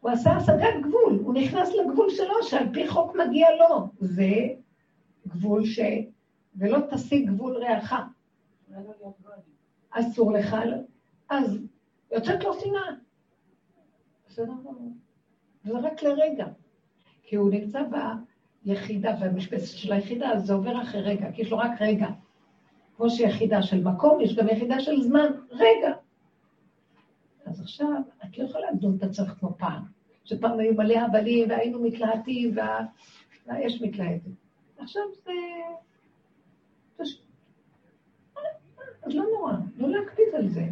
הוא 0.00 0.10
עשה 0.10 0.30
השגת 0.30 0.74
גבול, 0.82 1.18
הוא 1.24 1.34
נכנס 1.34 1.74
לגבול 1.74 2.10
שלו, 2.10 2.42
שעל 2.42 2.72
פי 2.72 2.88
חוק 2.88 3.16
מגיע 3.16 3.48
לו. 3.58 3.88
זה 4.00 4.30
גבול 5.28 5.64
ש... 5.64 5.80
ולא 6.56 6.78
תשיג 6.90 7.30
גבול 7.30 7.56
רעך. 7.56 7.94
אסור 9.90 10.32
לך, 10.32 10.56
אז 11.30 11.58
יוצאת 12.12 12.44
לו 12.44 12.60
שנאה. 12.60 12.94
בסדר. 14.28 14.52
זה 15.64 15.78
רק 15.78 16.02
לרגע. 16.02 16.46
כי 17.22 17.36
הוא 17.36 17.50
נמצא 17.50 17.82
ביחידה, 18.64 19.12
במשבצת 19.12 19.66
של 19.66 19.92
היחידה, 19.92 20.32
אז 20.32 20.46
זה 20.46 20.54
עובר 20.54 20.82
אחרי 20.82 21.00
רגע, 21.00 21.32
כי 21.32 21.42
יש 21.42 21.50
לו 21.50 21.58
רק 21.58 21.70
רגע. 21.80 22.06
כמו 22.96 23.10
שיחידה 23.10 23.62
של 23.62 23.82
מקום, 23.84 24.20
יש 24.20 24.36
גם 24.36 24.48
יחידה 24.48 24.80
של 24.80 25.02
זמן, 25.02 25.26
רגע. 25.50 25.94
אז 27.48 27.60
עכשיו, 27.60 28.02
את 28.24 28.38
לא 28.38 28.44
יכולה 28.44 28.70
לדון 28.70 28.96
את 28.96 29.02
עצמך 29.02 29.28
כמו 29.40 29.54
פעם, 29.58 29.82
שפעם 30.24 30.58
היו 30.58 30.74
מלא 30.74 30.98
הבלים 30.98 31.50
והיינו 31.50 31.82
מתלהטים 31.82 32.56
והאש 33.46 33.82
מתלהטת. 33.82 34.30
עכשיו 34.78 35.02
זה... 35.24 35.32
אז 39.02 39.14
לא 39.14 39.24
נורא, 39.34 39.52
לא 39.76 39.88
להקפיד 39.88 40.34
על 40.34 40.48
זה, 40.48 40.68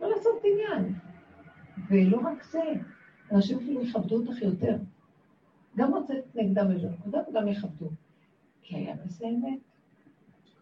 לא 0.00 0.10
לעשות 0.10 0.42
עניין. 0.44 0.94
ולא 1.90 2.20
רק 2.24 2.44
זה, 2.44 2.72
אנשים 3.32 3.58
אפילו 3.58 3.82
יכבדו 3.82 4.16
אותך 4.16 4.42
יותר. 4.42 4.76
גם 5.76 5.90
מוצאת 5.90 6.36
נגדם 6.36 6.66
ולא, 6.66 7.18
וגם 7.30 7.48
יכבדו. 7.48 7.90
כי 8.62 8.76
היה 8.76 8.94
בזה 8.94 9.26
אמת. 9.26 9.58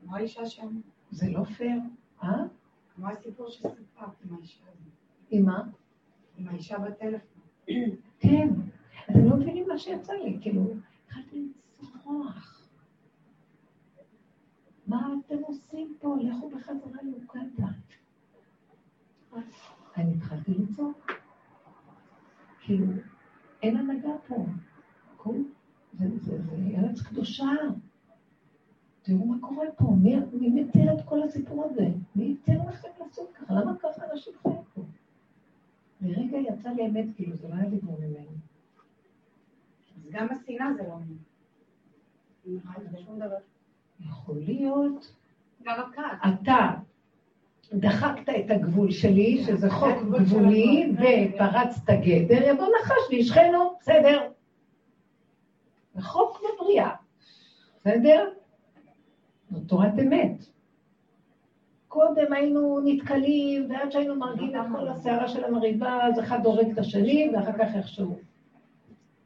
כמו 0.00 0.16
האישה 0.16 0.46
שם. 0.46 0.80
זה 1.10 1.30
לא 1.30 1.44
פייר, 1.44 1.80
אה? 2.22 2.44
כמו 2.94 3.08
הסיפור 3.08 3.50
שסיפרת 3.50 4.24
עם 4.24 4.34
האישה 4.34 4.64
הזאת. 4.68 4.91
עם 5.32 5.44
מה? 5.44 5.62
עם 6.36 6.48
האישה 6.48 6.78
בטלפון. 6.78 7.42
כן. 8.18 8.48
אתם 9.10 9.24
לא 9.24 9.36
מבינים 9.36 9.68
מה 9.68 9.78
שיצא 9.78 10.12
לי, 10.12 10.38
כאילו, 10.40 10.74
התחלתי 11.06 11.48
לצרוח. 11.82 12.68
מה 14.86 15.08
אתם 15.26 15.36
עושים 15.46 15.94
פה? 16.00 16.16
לכו 16.20 16.50
בחזרה 16.50 17.02
לאוקנדה. 17.02 17.66
אני 19.96 20.14
התחלתי 20.14 20.52
לצעוק. 20.54 21.12
כאילו, 22.60 22.86
אין 23.62 23.76
הנהגה 23.76 24.12
פה. 24.28 24.46
זה, 25.92 26.06
זה, 26.20 26.42
זה 26.42 26.56
ארץ 26.76 27.02
קדושה. 27.02 27.50
תראו 29.02 29.26
מה 29.26 29.36
קורה 29.40 29.66
פה, 29.76 29.84
מי, 30.02 30.16
מי 30.32 30.62
מתיר 30.62 30.92
את 30.92 31.04
כל 31.04 31.22
הסיפור 31.22 31.64
הזה? 31.64 31.86
מי 32.16 32.24
ייתן 32.24 32.66
לכם 32.68 32.88
לעשות 33.00 33.30
ככה? 33.34 33.54
למה 33.54 33.76
ככה 33.78 34.02
אנשים 34.12 34.32
חיים 34.42 34.62
פה? 34.74 34.82
לרגע 36.02 36.38
יצא 36.38 36.70
לי 36.70 36.86
אמת, 36.86 37.06
כאילו, 37.16 37.36
זה 37.36 37.48
לא 37.48 37.54
היה 37.54 37.70
דיבור 37.70 37.98
ממני. 37.98 38.26
אז 39.96 40.10
גם 40.10 40.26
השנאה 40.30 40.66
זה 40.74 40.82
לא 40.82 40.96
דבר. 43.16 43.36
יכול 44.00 44.36
להיות, 44.38 45.12
גם 45.62 45.80
הכעס. 45.80 46.18
אתה 46.42 46.70
דחקת 47.72 48.28
את 48.28 48.50
הגבול 48.50 48.90
שלי, 48.90 49.44
שזה 49.46 49.70
חוק 49.70 50.02
גבולי, 50.10 50.92
ופרצת 50.92 51.90
גדר, 51.90 52.48
יבוא 52.48 52.66
נחש 52.80 53.10
וישכנו, 53.10 53.74
בסדר. 53.80 54.28
זה 55.94 56.02
חוק 56.02 56.40
בבריאה, 56.42 56.90
בסדר? 57.76 58.28
זו 59.50 59.60
תורת 59.60 59.92
אמת. 60.02 60.46
קודם 61.92 62.32
היינו 62.32 62.80
נתקלים, 62.84 63.70
ועד 63.70 63.92
שהיינו 63.92 64.14
מרגיעים 64.14 64.56
את 64.56 64.66
כל 64.72 64.88
הסערה 64.88 65.28
של 65.28 65.44
המריבה, 65.44 66.06
אז 66.06 66.18
אחד 66.18 66.46
הורג 66.46 66.70
את 66.70 66.78
השני, 66.78 67.30
ואחר 67.34 67.52
כך 67.52 67.74
איכשהו. 67.74 68.18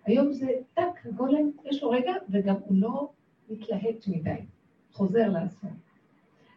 היום 0.05 0.33
זה 0.33 0.47
טק, 0.75 1.07
גולם, 1.15 1.51
יש 1.65 1.83
לו 1.83 1.91
רגע, 1.91 2.13
וגם 2.29 2.55
הוא 2.65 2.77
לא 2.81 3.09
מתלהט 3.51 4.09
מדי, 4.09 4.41
חוזר 4.93 5.29
לעצמו. 5.29 5.71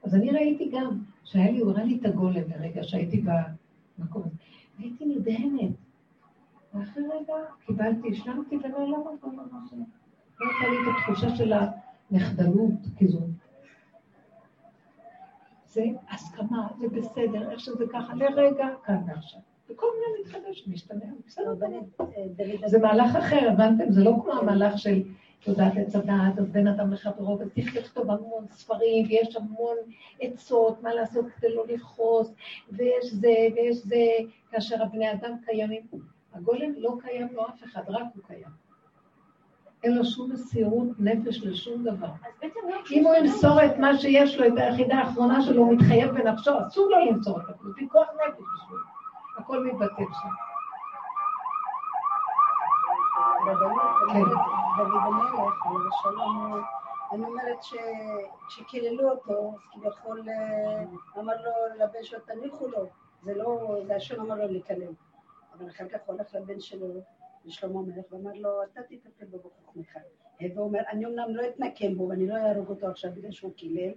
אז 0.03 0.15
אני 0.15 0.31
ראיתי 0.31 0.69
גם, 0.73 0.99
שהיה 1.23 1.51
לי, 1.51 1.59
הוא 1.59 1.71
הראה 1.71 1.83
לי 1.83 1.97
את 2.01 2.05
הגולם 2.05 2.43
ברגע 2.49 2.83
שהייתי 2.83 3.23
במקום 3.97 4.21
הזה. 4.25 4.35
והייתי 4.79 5.05
נדהמת. 5.05 5.71
ואחרי 6.73 7.03
רגע 7.03 7.33
קיבלתי, 7.65 8.07
השלמתי, 8.11 8.57
ונעלם 8.57 9.01
הכל 9.17 9.29
ממש. 9.29 9.73
לא 10.39 10.47
הייתה 10.49 10.69
לי 10.69 10.77
את 10.77 10.95
התחושה 10.97 11.35
של 11.35 11.53
הנחדלות, 12.11 12.73
כזו. 12.99 13.19
זה 15.69 15.83
הסכמה, 16.11 16.67
זה 16.79 16.87
בסדר, 16.89 17.51
איך 17.51 17.59
שזה 17.59 17.85
ככה, 17.93 18.13
לרגע, 18.15 18.67
כאן 18.83 19.01
ועכשיו. 19.07 19.39
וכל 19.69 19.87
מיני 19.93 20.21
מתחדש, 20.21 20.67
משתנה, 20.67 21.05
בסדר. 21.27 21.53
זה 22.65 22.79
מהלך 22.79 23.15
אחר, 23.15 23.49
הבנתם? 23.51 23.91
זה 23.91 24.03
לא 24.03 24.11
כמו 24.23 24.33
המהלך 24.33 24.77
של 24.77 25.01
תודעת 25.43 25.73
עץ 25.77 25.95
הדעת, 25.95 26.39
אז 26.39 26.45
בין 26.51 26.67
אדם 26.67 26.93
לחברו, 26.93 27.39
וצריך 27.39 27.75
לכתוב 27.75 28.11
המון 28.11 28.45
ספרים, 28.51 29.05
ויש 29.09 29.35
המון 29.35 29.75
עצות, 30.19 30.83
מה 30.83 30.93
לעשות 30.93 31.25
כדי 31.37 31.55
לא 31.55 31.65
לכעוס, 31.67 32.33
ויש 32.71 33.13
זה, 33.13 33.33
ויש 33.55 33.77
זה, 33.77 34.05
כאשר 34.51 34.83
הבני 34.83 35.11
אדם 35.11 35.31
קיימים. 35.45 35.81
הגולם 36.33 36.73
לא 36.77 36.95
קיים 37.01 37.27
לו 37.31 37.47
אף 37.47 37.63
אחד, 37.63 37.81
רק 37.87 38.05
הוא 38.15 38.23
קיים. 38.27 38.68
אין 39.83 39.97
לו 39.97 40.05
שום 40.05 40.31
מסירות 40.31 40.87
נפש 40.99 41.43
לשום 41.43 41.83
דבר. 41.83 42.07
לא 42.43 42.49
אם 42.91 43.05
הוא 43.05 43.15
ימסור 43.15 43.65
את 43.65 43.77
מה 43.77 43.97
שיש 43.97 44.39
לו, 44.39 44.47
את 44.47 44.53
היחידה 44.57 44.95
האחרונה 44.95 45.41
שלו, 45.41 45.63
הוא 45.63 45.73
מתחייב 45.73 46.11
בנפשו, 46.11 46.51
אסור 46.67 46.89
לו 46.89 47.05
למסור 47.05 47.39
את 47.39 47.49
הכל, 47.49 47.67
פיקוח 47.75 48.07
נפש 48.09 48.37
בשבילו. 48.37 48.83
הכל 49.37 49.65
מתבטל 49.65 50.03
שם. 50.21 50.29
כן. 54.13 54.23
דוד 54.77 55.01
המלך, 55.05 55.33
עליו 55.65 55.87
השלום, 55.87 56.61
אני 57.11 57.25
אומרת 57.25 57.57
שכשקיללו 57.63 59.09
אותו, 59.09 59.53
אז 59.55 59.59
כביכול 59.71 60.23
אה, 60.29 60.83
אמר 61.19 61.33
לו 61.43 61.83
לבן 61.85 62.03
שלו, 62.03 62.19
תניחו 62.19 62.67
לו. 62.67 62.85
זה 63.23 63.33
לא, 63.35 63.75
זה 63.87 63.95
השם 63.95 64.21
אמר 64.21 64.35
לו 64.35 64.47
לקלל. 64.47 64.93
אבל 65.57 65.69
אחר 65.69 65.87
כך 65.87 65.99
הוא 66.05 66.15
הולך 66.15 66.35
לבן 66.35 66.59
שלו, 66.59 66.87
לשלמה 67.49 67.79
המלך, 67.79 68.05
ואמר 68.11 68.31
לו, 68.35 68.49
אתה 68.63 68.81
תטפל 68.81 69.25
בו 69.25 69.37
בחוכמך. 69.37 69.97
והוא 70.41 70.65
אומר, 70.65 70.79
אני 70.91 71.05
אמנם 71.05 71.35
לא 71.35 71.43
אתנקם 71.47 71.95
בו, 71.95 72.07
ואני 72.07 72.27
לא 72.27 72.35
אהרוג 72.35 72.69
אותו 72.69 72.87
עכשיו 72.87 73.11
בגלל 73.15 73.31
שהוא 73.31 73.53
קילל, 73.53 73.91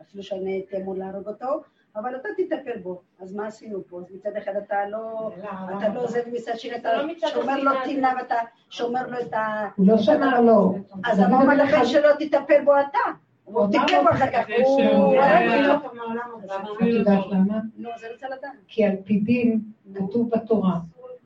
אפילו 0.00 0.22
שאני 0.22 0.64
אתן 0.68 0.82
מול 0.82 0.98
להרוג 0.98 1.28
אותו, 1.28 1.62
אבל 1.96 2.16
אתה 2.16 2.28
תטפל 2.36 2.78
בו. 2.82 3.02
אז 3.20 3.34
מה 3.34 3.46
עשינו 3.46 3.82
פה? 3.88 4.00
אז 4.00 4.04
מצד 4.14 4.36
אחד 4.36 4.56
אתה 4.56 4.88
לא, 4.88 5.30
אתה 5.78 5.88
לא 5.88 6.04
עוזב, 6.04 6.20
ומצד 6.26 6.52
שני 6.58 6.76
אתה 6.76 6.90
שומר 7.34 7.56
לו 7.56 7.70
טינה 7.84 8.12
ואתה 8.18 8.34
שומר 8.70 9.06
לו 9.06 9.20
את 9.20 9.32
ה... 9.32 9.68
הוא 9.76 9.86
לא 9.86 9.98
שמר 9.98 10.40
לו. 10.40 10.74
אז 11.04 11.20
אמר 11.20 11.54
לך 11.54 11.86
שלא 11.86 12.08
תטפל 12.18 12.64
בו 12.64 12.72
אתה. 12.72 12.98
הוא 13.44 13.66
בו 14.02 14.10
אחר 14.10 14.30
כך, 14.32 14.46
הוא... 14.64 14.80
את 16.80 16.86
יודעת 16.86 17.26
למה? 17.30 17.58
לא, 17.76 17.90
זה 18.00 18.06
רוצה 18.12 18.26
לדעת. 18.28 18.52
כי 18.68 18.84
על 18.84 18.96
פי 19.04 19.20
דין 19.20 19.60
כתוב 19.94 20.30
בתורה, 20.30 20.78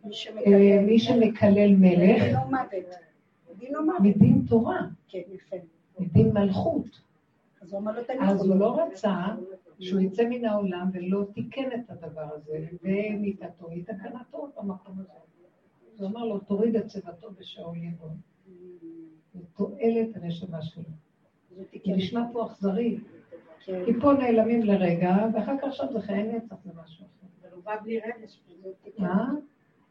מי 0.05 0.98
שמקלל 0.98 1.74
מלך, 1.78 2.38
מדין 4.01 4.42
תורה, 4.48 4.80
כן. 5.09 5.20
מדין 5.98 6.32
מלכות. 6.32 7.01
אז 7.62 7.72
הוא 7.72 7.80
הוא 8.40 8.57
לא 8.57 8.76
רצה 8.80 9.26
שהוא 9.80 10.01
יצא 10.01 10.22
מן 10.28 10.44
העולם 10.44 10.90
ולא 10.92 11.24
תיקן 11.34 11.68
את 11.74 11.90
הדבר 11.90 12.28
הזה, 12.34 12.66
ומיתתו 12.82 13.68
היא 13.68 13.84
תקנתו 13.84 14.51
במקום 14.57 14.98
הזה. 14.98 15.12
הוא 15.98 16.09
אמר 16.09 16.24
לו, 16.24 16.38
תוריד 16.38 16.76
את 16.76 16.86
צבתו 16.86 17.30
בשאול 17.38 17.76
יבוא. 17.76 18.09
ותועלת 19.36 20.16
הנשמה 20.16 20.62
שלו. 20.62 20.84
זה 21.57 21.64
נשמע 21.86 22.24
פה 22.32 22.46
אכזרי. 22.46 22.98
כי 23.64 23.92
פה 24.01 24.12
נעלמים 24.12 24.62
לרגע, 24.62 25.16
ואחר 25.34 25.59
כך 25.59 25.64
עכשיו 25.64 25.92
זה 25.92 26.01
חיי 26.01 26.22
נצח, 26.22 26.57
זה 26.64 26.70
משהו 26.84 27.05
אחר. 27.05 27.55
הוא 27.55 27.64
בא 27.64 27.76
בלי 27.82 28.01
רגש. 28.01 28.40
מה? 28.98 29.34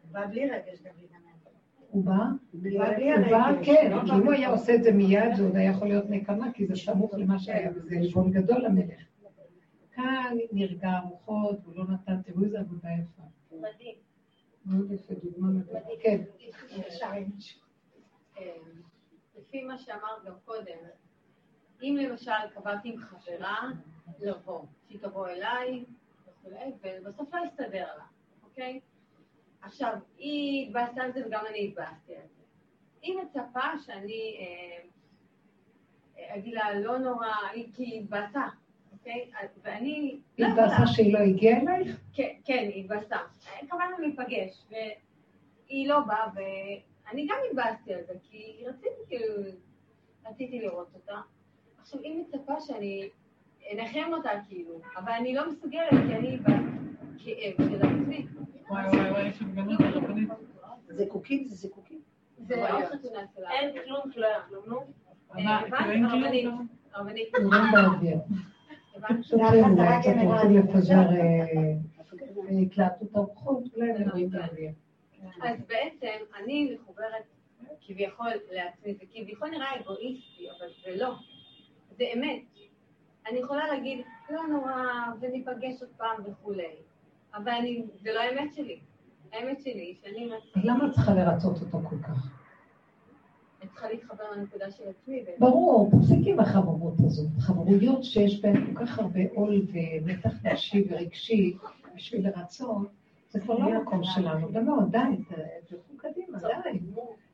הוא 0.10 0.14
בא 0.14 0.28
בלי 0.28 0.50
רגש, 0.50 0.82
דוד 0.82 0.94
המלך. 1.12 1.54
הוא 1.90 2.06
בא? 2.06 2.14
הוא 2.52 2.62
בא, 3.32 3.64
כן, 3.64 3.92
כי 4.06 4.12
אם 4.12 4.24
הוא 4.26 4.34
היה 4.34 4.50
עושה 4.50 4.76
את 4.76 4.84
זה 4.84 4.92
מיד, 4.92 5.36
זה 5.36 5.44
עוד 5.44 5.56
היה 5.56 5.72
יכול 5.72 5.88
להיות 5.88 6.10
נקמה, 6.10 6.54
כי 6.54 6.68
זה 6.68 6.76
סמוך 6.76 7.14
למה 7.14 7.40
שהיה, 7.40 7.72
וזה 7.76 7.96
עלבון 7.96 8.32
גדול 8.32 8.62
למלך. 8.62 9.02
כאן 9.92 10.38
נרגע 10.52 10.90
הרוחות, 10.90 11.60
הוא 11.66 11.76
לא 11.76 11.84
נתן, 11.88 12.22
תראו 12.22 12.44
איזה 12.44 12.60
עבודה 12.60 12.90
יפה. 12.90 13.22
מדהים. 13.52 13.96
מאוד 14.66 14.92
יפה, 14.92 15.14
דוגמה 15.14 15.48
מדהים. 15.48 16.00
כן. 16.02 16.22
לפי 19.38 19.64
מה 19.64 19.78
שאמרת 19.78 20.26
גם 20.26 20.34
קודם, 20.46 20.78
אם 21.82 21.98
למשל 22.00 22.32
קבעתי 22.54 22.90
עם 22.90 22.98
חברה 22.98 23.72
לבוא, 24.20 24.62
שהיא 24.88 25.00
תבוא 25.00 25.28
אליי 25.28 25.86
וכולי, 26.28 26.72
ובסוף 26.84 27.34
לא 27.34 27.40
יסתדר 27.46 27.88
לה, 27.98 28.04
אוקיי? 28.44 28.80
עכשיו, 29.62 29.94
היא 30.18 30.68
התבאסה 30.68 31.04
על 31.04 31.12
זה 31.12 31.28
וגם 31.28 31.46
אני 31.50 31.68
התבאסתי 31.68 32.16
על 32.16 32.28
זה. 32.28 32.44
היא 33.02 33.18
מצפה 33.18 33.80
שאני 33.86 34.38
אגיד 36.18 36.54
לה, 36.54 36.80
לא 36.80 36.98
נורא, 36.98 37.28
כי 37.54 37.84
היא 37.84 38.02
התבאסה, 38.02 38.48
אוקיי? 38.92 39.32
ואני... 39.62 40.20
היא 40.38 40.46
התבאסה 40.46 40.88
שהיא 40.88 41.14
לא 41.14 41.20
הגיעה 41.20 41.62
אלייך? 41.62 42.00
כן, 42.14 42.34
כן, 42.46 42.70
היא 42.74 42.84
התבאסה. 42.84 43.18
קבענו 43.68 43.98
להיפגש, 44.00 44.66
והיא 44.70 45.88
לא 45.88 46.00
באה, 46.00 46.28
ואני 46.36 47.28
גם 47.30 47.38
התבאסתי 47.50 47.94
על 47.94 48.04
זה, 48.08 48.14
כי 48.24 48.64
רציתי 48.66 48.90
כאילו, 49.08 49.34
רציתי 50.26 50.60
לראות 50.60 50.90
אותה. 50.94 51.22
עכשיו, 51.82 52.00
היא 52.02 52.22
מצפה 52.22 52.62
שאני 52.62 53.10
אנחם 53.72 54.14
אותה 54.14 54.30
כאילו, 54.48 54.80
אבל 54.98 55.12
אני 55.12 55.34
לא 55.34 55.50
מסוגלת, 55.50 55.90
כי 55.90 56.16
אני 56.16 56.38
בכאב 56.38 57.70
של 57.70 57.82
עצמי. 57.82 58.28
וואי 58.70 58.88
וואי 58.88 59.12
וואי, 59.12 59.28
יש 59.28 59.42
הפגנות 59.42 59.80
הרבנית. 59.80 60.30
זיקוקים 60.90 61.44
זה 61.44 61.56
זיקוקים. 61.56 62.02
זה 62.38 62.56
לא 62.56 62.86
חתונה 62.86 63.20
שלה. 63.36 63.52
אין 63.52 63.76
כלום 63.86 64.12
לא 64.16 64.28
כלום, 64.50 64.64
נו. 64.68 64.80
מה, 65.34 65.60
הבנת? 65.60 65.80
כאילו 65.80 66.26
אין 66.26 66.42
כלום? 66.42 66.68
הרבנית, 66.94 67.36
הרבנית. 67.36 68.24
לפזר 70.64 70.96
אה, 70.96 71.06
נורים 74.06 74.30
באוויר. 74.30 74.72
אז 75.42 75.58
בעצם 75.68 76.24
אני 76.40 76.76
מחוברת 76.76 77.24
כביכול 77.82 78.30
לעצמי, 78.52 78.94
זה 78.94 79.06
כביכול 79.14 79.50
נראה 79.50 79.80
אגואיסטי, 79.80 80.50
אבל 80.50 80.68
זה 80.86 81.04
לא. 81.04 81.16
זה 81.98 82.04
אמת. 82.16 82.42
אני 83.30 83.40
יכולה 83.40 83.68
להגיד, 83.68 84.00
לא 84.30 84.48
נורא, 84.48 84.74
וניפגש 85.22 85.82
עוד 85.82 85.90
פעם 85.98 86.18
וכולי, 86.26 86.76
אבל 87.36 87.52
אני, 87.52 87.84
זה 88.02 88.14
לא 88.14 88.20
האמת 88.20 88.54
שלי. 88.54 88.80
האמת 89.34 89.62
שלי 89.62 89.96
שאני 90.02 90.30
עצמי. 90.34 90.64
למה 90.64 90.86
את 90.88 90.92
צריכה 90.92 91.14
לרצות 91.14 91.62
אותו 91.62 91.88
כל 91.90 91.96
כך? 92.04 92.32
אני 93.62 93.70
צריכה 93.70 93.90
להתחבר 93.90 94.24
לנקודה 94.36 94.72
של 94.72 94.84
עצמי. 94.90 95.24
ברור, 95.40 95.92
תפסיקי 95.92 96.32
עם 96.32 96.40
החברות 96.40 96.94
הזאת. 97.00 97.28
חברויות 97.40 98.04
שיש 98.04 98.42
בהן 98.42 98.74
כל 98.74 98.86
כך 98.86 99.00
הרבה 99.00 99.20
עול 99.34 99.66
ומתח 99.74 100.34
נפשי 100.44 100.88
ורגשי 100.90 101.58
בשביל 101.96 102.28
לרצות, 102.28 102.88
זה 103.30 103.40
כבר 103.40 103.58
לא 103.58 103.66
המקום 103.66 104.04
שלנו. 104.04 104.52
גם 104.52 104.68
לא, 104.68 104.74
די, 104.92 105.24
תלכו 105.68 105.98
קדימה, 105.98 106.38
די. 106.40 106.80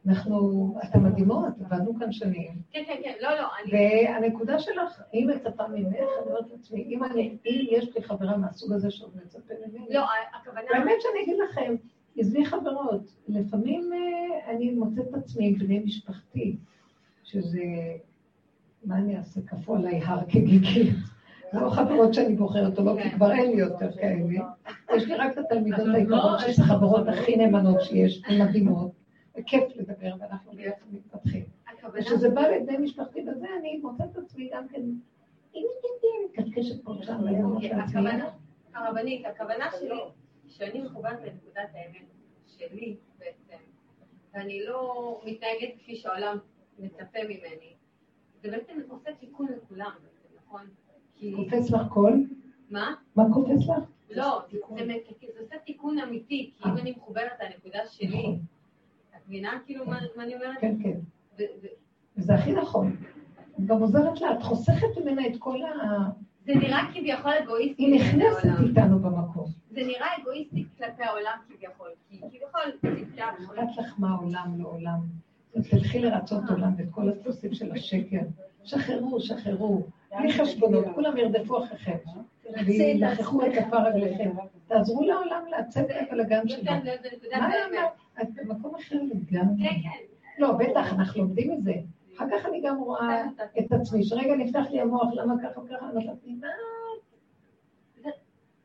אנחנו, 0.08 0.76
אתן 0.84 1.04
מדהימות, 1.04 1.46
עבדנו 1.66 2.00
כאן 2.00 2.12
שנים. 2.12 2.52
כן, 2.72 2.84
כן, 2.88 2.96
כן, 3.04 3.14
לא, 3.22 3.30
לא, 3.30 3.48
אני... 3.64 3.72
והנקודה 3.74 4.60
שלך, 4.60 5.02
היא 5.12 5.28
מצפה 5.28 5.68
ממך, 5.68 5.86
אני 5.96 5.98
אומרת 6.28 6.46
לעצמי, 6.52 6.84
אם 6.84 7.04
אני- 7.04 7.38
אם 7.46 7.66
יש 7.72 7.96
לי 7.96 8.04
חברה 8.04 8.38
מהסוג 8.38 8.74
הזה 8.74 8.92
שעוד 8.92 9.12
מצפה 9.26 9.54
ממני, 9.68 9.86
לא, 9.90 10.04
הכוונה... 10.42 10.62
באמת 10.74 10.94
שאני 11.00 11.24
אגיד 11.24 11.36
לכם, 11.50 11.76
עזבי 12.18 12.46
חברות, 12.46 13.02
לפעמים 13.28 13.90
אה, 13.94 14.52
אני 14.52 14.72
מוצאת 14.72 15.08
את 15.10 15.14
עצמי 15.14 15.48
עם 15.48 15.54
בני 15.56 15.80
משפחתי, 15.80 16.56
שזה, 17.24 17.64
מה 18.84 18.98
אני 18.98 19.18
אעשה, 19.18 19.42
כפו 19.48 19.76
עליי 19.76 20.00
הר 20.06 20.20
כגיגית. 20.30 20.94
לא 21.54 21.70
חברות 21.70 22.14
שאני 22.14 22.36
בוחרת 22.36 22.80
או 22.80 22.84
לא, 22.84 22.96
כי 23.04 23.10
כבר 23.12 23.32
אין 23.32 23.52
לי 23.52 23.58
יותר 23.58 23.92
כאלה. 23.98 24.44
יש 24.96 25.04
לי 25.08 25.16
רק 25.16 25.32
את 25.34 25.38
התלמידות 25.38 25.88
היקרות, 25.94 26.10
לא, 26.32 26.38
שיש 26.40 26.50
יש 26.50 26.60
החברות 26.60 27.08
לך 27.08 27.18
הכי 27.18 27.36
נאמנות 27.36 27.82
שיש, 27.82 28.22
הן 28.28 28.42
מדהימות, 28.42 28.92
וכיף 29.38 29.64
לדבר, 29.76 30.12
ואנחנו 30.20 30.52
ביחד 30.52 30.86
מתפתחים. 30.92 31.46
וכשזה 31.94 32.30
בא 32.30 32.42
לבני 32.42 32.78
משפחתי 32.78 33.22
בזה, 33.22 33.48
אני 33.60 33.78
מוצאת 33.78 34.12
את 34.12 34.18
עצמי 34.18 34.50
גם 34.54 34.68
כן, 34.68 34.82
אם 35.56 35.66
תדעי, 35.80 36.44
קשקשת 36.46 36.84
פה 36.84 36.92
ושם, 36.92 37.24
ואני 37.24 37.44
אומרת 37.44 37.56
אוקיי, 37.56 37.72
הרבנית, 38.74 39.26
הכוונה 39.26 39.66
שלי, 39.80 40.00
שאני 40.48 40.82
מחוברת 40.82 41.20
לנקודת 41.22 41.70
האמת 41.74 42.06
שלי 42.48 42.96
בעצם, 43.20 43.64
ואני 44.34 44.66
לא 44.66 45.22
מתנהגת 45.26 45.70
כפי 45.80 45.96
שהעולם 45.96 46.38
מצפה 46.80 47.20
ממני, 47.24 47.74
זה 48.42 48.52
בעצם 48.52 48.80
עושה 48.88 49.10
תיקון 49.20 49.48
לכולם, 49.58 49.92
נכון? 50.38 50.68
קופץ 51.36 51.72
לך 51.72 51.82
קול? 51.90 52.24
מה? 52.70 52.96
מה 53.16 53.24
קופץ 53.34 53.70
לך? 53.70 53.76
לא, 54.10 54.42
זה 54.50 54.58
עושה 55.40 55.56
תיקון 55.66 56.00
אמיתי, 56.00 56.52
כי 56.58 56.70
אם 56.70 56.78
אני 56.78 56.92
מחוברת 56.92 57.40
לנקודה 57.40 57.80
שלי, 57.86 58.08
נכון. 58.08 58.40
מבינה 59.28 59.60
כאילו 59.66 59.86
מה 59.86 60.24
אני 60.24 60.36
אומרת? 60.36 60.58
כן, 60.62 60.76
כן. 60.84 61.00
וזה 62.18 62.34
הכי 62.34 62.52
נכון. 62.52 62.96
את 63.60 63.66
גם 63.66 63.82
עוזרת 63.82 64.22
לה, 64.22 64.34
את 64.34 64.44
חוסכת 64.44 64.88
ממנה 64.98 65.28
את 65.28 65.34
כל 65.40 65.64
ה... 65.64 66.10
זה 66.46 66.56
נראה 66.56 66.80
כביכול 66.94 67.32
אגואיסטי. 67.44 67.84
היא 67.84 67.96
נכנסת. 67.96 68.50
איתנו 68.64 69.00
במקום. 69.00 69.46
זה 69.70 69.82
נראה 69.82 70.08
אגואיסטי 70.22 70.66
כלפי 70.78 71.04
העולם 71.04 71.38
כביכול, 71.48 71.90
כי 72.10 72.20
כביכול. 72.22 72.62
אכפת 73.40 73.78
לך 73.78 73.94
מה 73.98 74.10
העולם 74.10 74.56
לעולם. 74.58 75.00
תלכי 75.70 76.00
לרצות 76.00 76.44
עולם 76.50 76.74
ואת 76.78 76.88
כל 76.92 77.10
הדפוסים 77.10 77.54
של 77.54 77.72
השקר. 77.72 78.20
שחררו, 78.64 79.20
שחררו. 79.20 79.88
בלי 80.20 80.34
חשבונות, 80.34 80.86
כולם 80.96 81.18
ירדפו 81.18 81.64
אחריכם. 81.64 81.98
וילחכו 82.66 83.46
את 83.46 83.52
כפר 83.54 83.78
רגליכם. 83.78 84.32
תעזרו 84.68 85.04
לעולם 85.04 85.44
לעצב 85.50 85.80
את 85.80 85.96
הבלגן 86.12 86.48
שלו. 86.48 86.64
כן, 86.64 86.78
נקודת 87.14 87.34
מה. 87.40 87.50
למה? 87.50 87.88
את 88.22 88.28
במקום 88.36 88.76
אחר 88.76 88.96
לגמרי. 88.96 89.64
כן, 89.64 89.76
כן. 89.84 90.06
לא, 90.40 90.52
בטח, 90.52 90.94
אנחנו 90.94 91.22
לומדים 91.22 91.54
את 91.54 91.64
זה. 91.64 91.74
אחר 92.16 92.26
כך 92.32 92.46
אני 92.46 92.62
גם 92.62 92.78
רואה 92.78 93.24
את 93.60 93.72
עצמי, 93.72 94.04
שרגע 94.04 94.36
נפתח 94.36 94.64
לי 94.72 94.82
המוח, 94.82 95.14
למה 95.14 95.34
ככה 95.44 95.60
וככה, 95.60 95.90
אני 95.90 96.06
אומרת, 96.06 96.18
מה? 96.42 96.48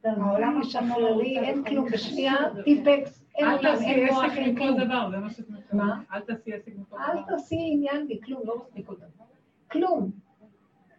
העולם 0.04 0.60
תעזבי, 0.62 0.70
שחררי, 0.70 1.38
אין 1.38 1.64
כלום, 1.64 1.90
בשנייה, 1.90 2.34
טיפקס, 2.64 3.24
אין 3.34 3.48
אל 3.48 3.62
תעשי 3.62 3.84
אין 3.84 4.12
מוח, 4.12 4.24
אין 4.36 4.56
כלום. 4.56 4.80
אל 6.12 6.20
תעשי 6.20 6.52
עסק 6.52 6.72
מכל 6.76 6.96
אל 6.98 7.12
דבר. 7.12 7.22
תעשי 7.28 7.56
עניין 7.72 8.08
בי, 8.08 8.20
כלום, 8.24 8.42
לא 8.44 8.58
מספיק 8.58 8.88
דבר. 8.96 9.24
כלום. 9.70 10.10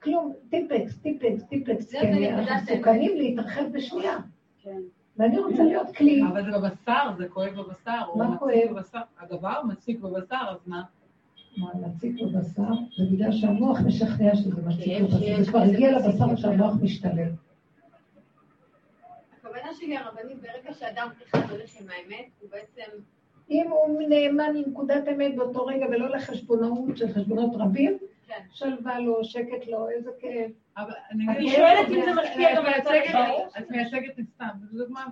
כלום, 0.04 0.34
טיפקס, 0.50 0.98
טיפקס, 0.98 1.44
טיפקס, 1.44 1.92
כי 1.92 2.30
אנחנו. 2.30 2.56
מסוכנים 2.56 3.18
להתרחב 3.18 3.64
בשנייה. 3.72 4.18
כן. 4.64 4.82
ואני 5.18 5.40
רוצה 5.40 5.64
להיות 5.64 5.96
כלי. 5.96 6.22
אבל 6.32 6.52
זה 6.52 6.58
בבשר, 6.58 7.10
זה 7.18 7.28
כואב 7.28 7.50
בבשר. 7.50 8.16
מה 8.16 8.28
מציק 8.28 8.40
כואב? 8.40 8.84
הדבר 9.20 9.62
מציק 9.68 10.00
בבשר, 10.00 10.36
אז 10.50 10.58
מה? 10.66 10.84
מה, 11.58 11.70
להציק 11.82 12.16
בבשר? 12.22 12.74
זה 12.98 13.04
בגלל 13.12 13.32
שהמוח 13.32 13.80
משכנע 13.86 14.36
שזה 14.36 14.62
מציק 14.62 14.86
כאב 14.86 15.06
בבשר. 15.06 15.44
זה 15.44 15.52
כבר 15.52 15.60
הגיע 15.60 15.98
מציק 15.98 16.08
לבשר. 16.08 16.36
שהמוח 16.36 16.74
משתלב. 16.82 17.36
הכוונה 19.38 19.74
שלי 19.74 19.98
הרבנית, 19.98 20.38
ברגע 20.42 20.74
שאדם 20.74 21.08
אחד 21.24 21.52
הולך 21.52 21.72
עם 21.82 21.88
האמת, 21.90 22.26
הוא 22.42 22.50
בעצם... 22.52 22.92
אם 23.50 23.66
הוא 23.70 24.02
נאמן 24.10 24.54
לנקודת 24.56 25.08
אמת 25.08 25.36
באותו 25.36 25.66
רגע 25.66 25.86
ולא 25.86 26.10
לחשבונאות 26.10 26.98
של 26.98 27.14
חשבונות 27.14 27.52
רבים, 27.56 27.98
כן. 28.00 28.06
שלווה 28.52 29.00
לו, 29.00 29.24
שקט 29.24 29.68
לו, 29.68 29.90
איזה 29.90 30.10
כיף. 30.20 30.52
אבל 30.78 30.92
אני 31.12 31.50
שואלת 31.50 31.88
אם 31.90 32.02
זה 32.06 32.22
משפיע 32.22 32.56
גם 32.56 32.66
על 32.66 32.74
את 32.74 32.82
הצד. 32.82 32.94
את 33.60 33.70
מייצגת 33.72 34.20
את 34.20 34.26
סתם, 34.30 34.48
זו 34.72 34.84
דוגמה, 34.86 35.06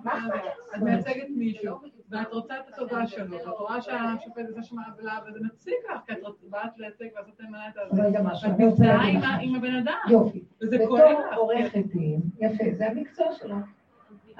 את 0.76 0.82
מייצגת 0.82 1.26
מישהו, 1.36 1.76
ואת 2.10 2.32
רוצה 2.32 2.54
את 2.60 2.74
התודה 2.74 3.06
שלו, 3.06 3.36
ואת 3.36 3.46
רואה 3.58 3.82
שהשופט 3.82 4.42
זה 4.54 4.62
שמעוולה, 4.62 5.18
וזה 5.28 5.38
מציק 5.44 5.74
לך, 5.90 6.00
כי 6.06 6.12
את 6.12 6.18
רוצ- 6.22 6.50
באת 6.50 6.78
לייצג 6.78 7.04
ממנה 7.40 7.68
את 7.68 7.74
הזה. 7.76 8.02
ואת 8.02 8.26
רוצה 8.30 8.48
מזדהה 8.58 8.96
להגיד 8.96 9.14
עם 9.14 9.20
לך 9.22 9.24
ה- 9.24 9.36
משהו. 9.36 9.48
עם 9.48 9.54
הבן 9.54 9.74
אדם, 9.74 9.94
יופי. 10.10 10.42
וזה 10.62 10.76
בתור 10.78 10.88
כואב 10.98 11.16
לך. 11.30 11.36
עורכת 11.36 11.86
דין, 11.86 12.20
יפה, 12.38 12.64
זה 12.72 12.86
המקצוע 12.88 13.26
שלך. 13.32 13.56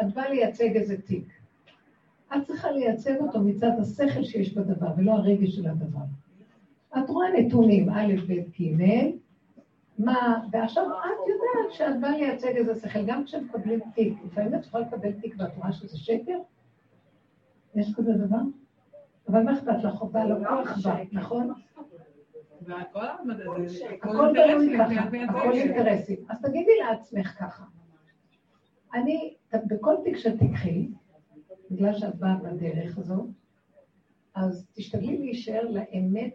את 0.03 0.14
באה 0.14 0.28
לייצג 0.28 0.76
איזה 0.76 1.03
תיק. 1.03 1.24
את 2.37 2.43
צריכה 2.47 2.70
לייצג 2.70 3.16
אותו 3.20 3.41
מצד 3.41 3.70
השכל 3.81 4.22
שיש 4.22 4.55
בדבר, 4.55 4.87
ולא 4.97 5.12
הרגש 5.12 5.49
של 5.57 5.66
הדבר. 5.66 6.01
את 6.99 7.11
רואה 7.11 7.29
נתונים, 7.38 7.91
א', 7.91 8.14
ב', 8.29 8.62
ג', 8.62 9.11
מה, 9.99 10.45
ועכשיו 10.53 10.84
את 10.84 11.29
יודעת 11.29 11.72
שאת 11.72 12.00
באה 12.00 12.17
לייצג 12.17 12.57
איזה 12.57 12.75
שכל, 12.75 13.07
גם 13.07 13.25
כשמקבלים 13.25 13.80
תיק, 13.95 14.18
לפעמים 14.25 14.54
את 14.54 14.67
יכולה 14.67 14.87
לקבל 14.87 15.12
תיק 15.12 15.34
ואת 15.38 15.57
רואה 15.57 15.72
שזה 15.72 15.99
שקר? 15.99 16.38
יש 17.75 17.95
כזה 17.96 18.12
דבר? 18.12 18.38
אבל 19.29 19.42
מה 19.42 19.54
אכפת 19.54 19.84
לך? 19.84 19.95
חובה 19.95 20.25
לא 20.25 20.49
כל 20.49 20.62
אכפת, 20.62 21.12
נכון? 21.12 21.53
הכל 24.00 24.37
אינטרסים, 24.37 24.79
בנוי 24.79 25.29
ככה. 25.29 25.38
הכל 25.38 25.53
אינטרסים. 25.53 26.17
אז 26.29 26.42
תגידי 26.42 26.72
לעצמך 26.80 27.38
ככה, 27.38 27.64
אני, 28.95 29.34
בכל 29.67 29.95
תיק 30.04 30.17
שתיקחי, 30.17 30.88
בגלל 31.71 31.99
שאת 31.99 32.14
באה 32.14 32.34
בדרך 32.37 32.99
הזאת, 32.99 33.26
אז 34.34 34.67
תשתדלי 34.75 35.18
להישאר 35.18 35.68
לאמת 35.71 36.34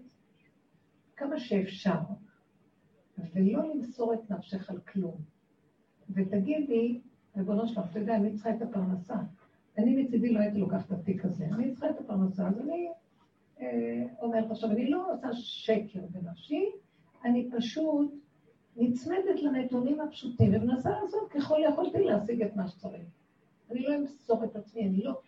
כמה 1.17 1.39
שאפשר, 1.39 1.99
ולא 3.17 3.73
למסור 3.73 4.13
את 4.13 4.31
נפשך 4.31 4.69
על 4.69 4.79
כלום. 4.79 5.15
ותגידי, 6.09 6.99
ריבונו 7.37 7.67
שלך, 7.67 7.85
אתה 7.91 7.99
יודע, 7.99 8.15
אני 8.15 8.33
צריכה 8.33 8.49
את 8.49 8.61
הפרנסה. 8.61 9.15
אני 9.77 10.03
מצידי 10.03 10.33
לא 10.33 10.39
הייתי 10.39 10.57
לוקחת 10.57 10.85
את 10.85 10.91
התיק 10.91 11.25
הזה, 11.25 11.45
אני 11.45 11.71
צריכה 11.71 11.89
את 11.89 11.99
הפרנסה, 11.99 12.47
אז 12.47 12.61
אני 12.61 12.87
אה, 13.61 14.03
אומרת, 14.21 14.51
עכשיו, 14.51 14.71
אני 14.71 14.89
לא 14.89 15.13
עושה 15.13 15.27
שקר 15.33 15.99
בנפשי, 16.11 16.65
אני 17.25 17.49
פשוט 17.57 18.13
נצמדת 18.75 19.41
לנתונים 19.41 20.01
הפשוטים 20.01 20.53
ומנסה 20.53 20.89
לעשות 20.89 21.31
ככל 21.31 21.57
יכולתי 21.69 22.03
להשיג 22.03 22.41
את 22.41 22.55
מה 22.55 22.67
שצריך. 22.67 23.07
אני 23.71 23.79
לא 23.79 23.95
אמסור 23.95 24.43
את 24.43 24.55
עצמי, 24.55 24.87
אני 24.87 25.03
לא... 25.03 25.21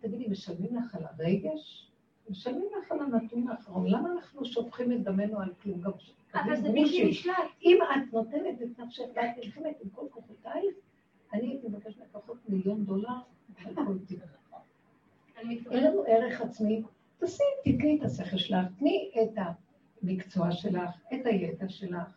תגידי, 0.00 0.28
משלמים 0.28 0.76
לך 0.76 0.94
על 0.94 1.02
הרגש? 1.04 1.91
משלמים 2.30 2.68
לך 2.78 2.92
על 2.92 3.00
הנתון 3.00 3.48
האחרון. 3.48 3.86
למה 3.86 4.12
אנחנו 4.12 4.44
שופכים 4.44 4.92
את 4.92 5.02
דמנו 5.02 5.40
על 5.40 5.52
כלום? 5.62 5.80
גם 5.80 5.90
אבל 6.34 6.56
זה 6.56 6.68
בלתי. 6.68 7.04
נשלט. 7.04 7.34
אם 7.62 7.78
את 7.82 8.12
נותנת 8.12 8.62
את 8.62 8.78
נפשך 8.78 9.04
ואת 9.14 9.30
נלחמת 9.36 9.76
עם 9.82 9.90
כל 9.90 10.06
כוחותייך, 10.10 10.74
אני 11.32 11.48
הייתי 11.48 11.68
מבקשת 11.68 12.00
לפחות 12.00 12.36
מיליון 12.48 12.84
דולר 12.84 13.08
על 13.64 13.74
כל 13.74 13.98
תיק. 14.08 14.20
אין 15.70 15.84
לנו 15.84 16.04
ערך 16.06 16.40
עצמי, 16.40 16.82
תעשי, 17.18 17.42
תתני 17.64 17.98
את 17.98 18.04
השכל 18.04 18.36
שלך, 18.36 18.66
תני 18.78 19.10
את 19.22 19.38
המקצוע 20.02 20.52
שלך, 20.52 20.90
את 21.14 21.26
הידע 21.26 21.68
שלך, 21.68 22.16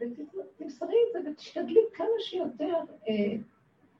ותמסרי 0.00 0.96
את 1.08 1.22
זה 1.22 1.30
ותשתדלי 1.30 1.80
כמה 1.94 2.06
שיותר 2.18 2.74
אה, 3.08 3.36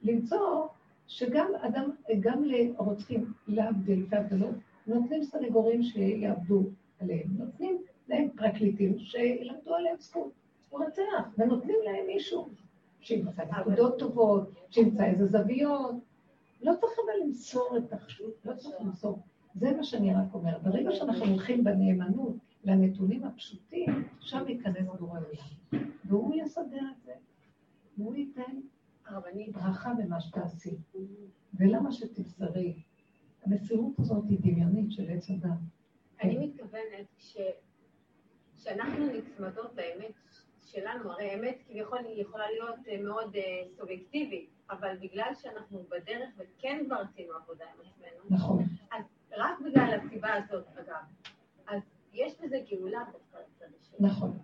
למצוא 0.02 0.66
שגם 1.06 1.47
אדם, 1.60 1.90
גם 2.20 2.44
לרוצחים, 2.44 3.32
להבדיל 3.47 4.06
והבדלות, 4.09 4.55
נותנים 4.86 5.24
סנגורים 5.24 5.82
שיעבדו 5.82 6.62
עליהם, 7.01 7.28
נותנים 7.39 7.78
להם 8.09 8.28
פרקליטים 8.36 8.98
שילמדו 8.98 9.74
עליהם 9.74 9.97
זכות, 9.98 10.32
רוצח, 10.70 11.28
ונותנים 11.39 11.77
להם 11.85 12.06
מישהו 12.06 12.48
שימצא 13.01 13.43
נקודות 13.61 13.98
טובות, 13.98 14.51
שימצא 14.70 15.05
איזה 15.05 15.27
זוויות. 15.27 15.94
לא 16.62 16.73
צריך 16.81 16.93
אבל 17.05 17.27
למסור 17.27 17.77
את 17.78 17.93
החשוב, 17.93 18.31
לא 18.44 18.55
צריך 18.55 18.74
למסור. 18.81 19.19
זה 19.55 19.73
מה 19.77 19.85
שאני 19.85 20.15
רק 20.15 20.35
אומרת. 20.35 20.62
ברגע 20.62 20.93
שאנחנו 20.93 21.24
הולכים 21.24 21.65
בנאמנות 21.65 22.36
לנתונים 22.65 23.24
הפשוטים, 23.24 24.05
שם 24.20 24.48
ייכנס 24.48 24.86
בורא 24.98 25.20
עולם. 25.20 25.85
והוא 26.05 26.35
יסדר 26.35 26.82
את 26.97 27.02
זה. 27.05 27.12
והוא 27.98 28.15
ייתן 28.15 28.61
ברכה 29.52 29.94
במה 29.94 30.20
שתעשי. 30.20 30.77
ולמה 31.55 31.93
שתבשרי? 31.93 32.74
המסירות 33.47 33.93
הזאת 33.99 34.25
היא 34.29 34.39
דמיונית 34.41 34.93
של 34.93 35.11
עץ 35.11 35.31
הדת. 35.31 35.51
אני 36.23 36.47
מתכוונת 36.47 37.07
שאנחנו 38.57 39.07
נצמדות 39.07 39.77
לאמת 39.77 40.12
שלנו, 40.66 41.12
הרי 41.12 41.35
אמת 41.35 41.59
כביכול 41.66 41.99
היא 41.99 42.23
יכולה 42.23 42.51
להיות 42.51 42.89
אה, 42.89 43.03
מאוד 43.03 43.37
אה, 43.37 43.43
סובייקטיבית, 43.77 44.51
אבל 44.71 44.97
בגלל 45.01 45.33
שאנחנו 45.43 45.83
בדרך 45.91 46.29
וכן 46.37 46.83
כבר 46.87 46.97
עשינו 46.97 47.33
עבודה 47.35 47.65
עם 47.65 47.81
עצמנו, 47.81 48.37
נכון. 48.37 48.65
אז 48.93 49.05
רק 49.37 49.61
בגלל 49.65 50.01
הסיבה 50.01 50.29
הזאת, 50.35 50.65
אגב, 50.75 51.33
אז 51.69 51.81
יש 52.12 52.41
בזה 52.41 52.57
גאולה 52.71 52.99
דווקא 53.12 53.35
נכון. 54.01 54.39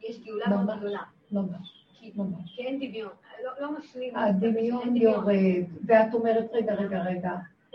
יש 0.00 0.20
גאולה 0.24 0.46
מאוד 0.48 0.78
גדולה. 0.78 1.02
ממש. 1.32 1.86
ממש. 2.14 2.54
כי 2.56 2.62
אין 2.62 2.76
דמיון, 2.76 3.12
לא, 3.44 3.50
לא 3.60 3.78
משלים. 3.78 4.16
הדמיון 4.16 4.96
יורד, 4.96 5.64
ואת 5.86 6.14
אומרת, 6.14 6.50
רגע, 6.52 6.74
רגע, 6.74 7.02
רגע, 7.02 7.30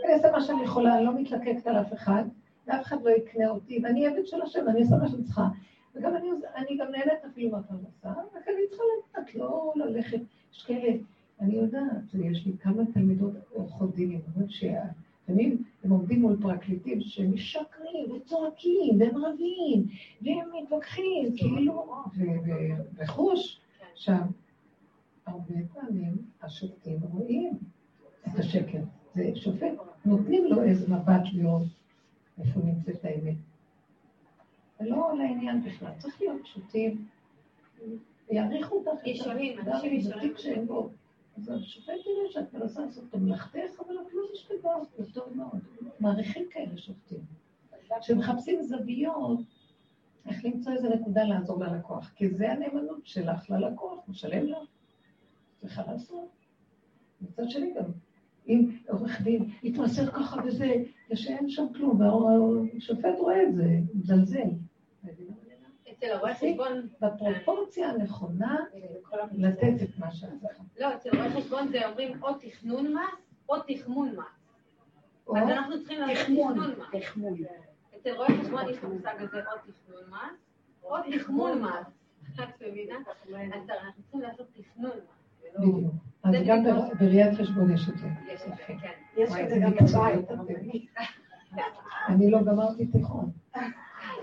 אני 0.05 0.13
אעשה 0.13 0.31
מה 0.31 0.41
שאני 0.41 0.63
יכולה, 0.63 0.97
אני 0.97 1.05
לא 1.05 1.21
מתלקקת 1.21 1.67
על 1.67 1.81
אף 1.81 1.93
אחד, 1.93 2.23
ואף 2.67 2.81
אחד 2.81 3.03
לא 3.03 3.09
יקנה 3.09 3.49
אותי, 3.49 3.79
ואני 3.83 4.07
עבד 4.07 4.25
של 4.25 4.41
השם, 4.41 4.67
אני 4.67 4.81
אעשה 4.81 4.95
מה 4.95 5.07
שאני 5.07 5.23
צריכה. 5.23 5.47
וגם 5.95 6.15
אני, 6.15 6.27
אני 6.55 6.77
גם 6.77 6.91
נהנית 6.91 7.25
אפילו 7.31 7.51
מהפרנסה, 7.51 8.09
רק 8.09 8.47
אני 8.47 8.67
צריכה 8.69 8.83
לדעת, 9.17 9.35
לא 9.35 9.73
ללכת, 9.75 10.19
יש 10.53 10.63
כאלה, 10.63 10.93
אני 11.41 11.55
יודעת, 11.55 12.13
יש 12.13 12.45
לי 12.45 12.53
כמה 12.59 12.83
תלמידות 12.93 13.33
עורכות 13.49 13.95
דינים, 13.95 14.21
אומרות 14.35 14.51
שלפעמים 14.51 15.63
הם 15.83 15.91
עומדים 15.91 16.21
מול 16.21 16.37
פרקליטים 16.41 17.01
שמשקרים 17.01 18.11
וצועקים 18.11 18.99
והם 18.99 19.25
רבים 19.25 19.85
והם 20.21 20.49
מתווכחים, 20.63 21.35
כאילו, 21.37 21.85
וחוש. 22.95 23.61
עכשיו, 23.93 24.19
הרבה 25.25 25.53
פעמים 25.73 26.17
השופטים 26.41 26.97
רואים 27.11 27.53
את 28.27 28.39
השקר. 28.39 28.79
זה 29.15 29.31
שופט, 29.35 29.67
נותנים 30.05 30.45
לו 30.45 30.63
איזה 30.63 30.95
מבט 30.95 31.21
לראות 31.33 31.67
איפה 32.39 32.59
נמצאת 32.59 33.05
האמת. 33.05 33.35
זה 34.79 34.89
לא 34.89 35.13
לעניין 35.17 35.63
בכלל, 35.63 35.91
צריך 35.97 36.21
להיות 36.21 36.41
פשוטים. 36.43 37.07
יעריכו 38.31 38.75
אותך. 38.75 39.07
ישרים, 39.07 39.59
אנשים 39.59 39.93
ישרים. 39.93 40.33
שאין 40.37 40.67
בו. 40.67 40.89
אז 41.37 41.49
השופט 41.49 41.87
יראה 41.87 42.31
שאת 42.31 42.53
מנסה 42.53 42.85
לעשות 42.85 43.03
את 43.09 43.15
מלאכתך, 43.15 43.79
אבל 43.85 43.95
את 44.07 44.13
לא 44.13 44.23
משתגעת, 44.33 44.81
זה 44.97 45.13
טוב 45.13 45.37
מאוד. 45.37 45.59
מעריכים 45.99 46.45
כאלה 46.49 46.77
שופטים. 46.77 47.19
כשמחפשים 48.01 48.63
זוויות, 48.63 49.39
איך 50.25 50.45
למצוא 50.45 50.73
איזה 50.73 50.89
נקודה 50.89 51.23
לעזור 51.23 51.63
ללקוח, 51.63 52.11
כי 52.15 52.29
זה 52.29 52.51
הנאמנות 52.51 53.07
שלך 53.07 53.49
ללקוח, 53.49 53.99
משלם 54.07 54.45
לה. 54.45 54.59
צריכה 55.57 55.83
לעשות. 55.87 56.29
מצד 57.21 57.49
שני 57.49 57.73
גם, 57.73 57.83
אם 58.51 58.71
עורך 58.87 59.21
דין 59.21 59.49
יתמסר 59.63 60.11
ככה 60.11 60.41
וזה, 60.45 60.75
ושאין 61.11 61.49
שם 61.49 61.65
כלום, 61.73 62.01
והשופט 62.01 63.19
רואה 63.19 63.43
את 63.43 63.55
זה, 63.55 63.63
מזלזל. 63.93 64.49
אצל 65.91 66.11
הרואה 66.11 66.35
חשבון... 66.35 66.87
בפרופורציה 67.01 67.89
הנכונה, 67.89 68.57
לתת 69.31 69.73
את 69.83 69.97
מה 69.97 70.11
שאת 70.11 70.29
צריכה. 70.41 70.63
לא, 70.79 70.95
אצל 70.95 71.09
רואה 71.15 71.29
חשבון 71.29 71.67
זה 71.67 71.87
אומרים 71.89 72.23
או 72.23 72.33
תכנון 72.33 72.93
מס, 72.93 73.35
או 73.49 73.55
תחמון 73.67 74.09
מס. 74.09 74.25
אז 75.37 75.49
אנחנו 75.49 75.79
צריכים 75.79 75.99
לעשות 75.99 76.25
תכנון 76.91 77.33
מס. 77.33 77.47
אצל 77.97 78.11
רואי 78.15 78.37
חשבון 78.41 78.69
יש 78.69 78.77
את 78.77 78.83
המושג 78.83 79.15
הזה 79.19 79.37
או 79.37 79.57
תכנון 79.71 80.03
מס, 80.09 80.37
או 80.83 80.95
תכמון 81.11 81.61
מס. 81.61 81.87
את 82.35 82.61
מבינה? 82.61 82.95
אז 83.53 83.69
אנחנו 83.69 84.01
צריכים 84.03 84.21
לעשות 84.21 84.47
תכנון 84.53 84.91
מס. 84.91 86.10
אז 86.23 86.35
גם 86.45 86.63
בראיית 86.99 87.37
חשבון 87.39 87.71
יש 87.73 87.89
את 87.89 87.97
זה. 87.97 88.07
יש 88.33 88.41
את 88.41 88.47
זה, 88.47 88.63
כן. 88.81 88.89
יש 89.17 89.29
את 89.43 89.49
זה 89.49 89.55
גם 89.59 89.71
בבית. 89.71 90.29
אני 92.07 92.31
לא 92.31 92.43
גמרתי 92.43 92.85
תיכון. 92.85 93.31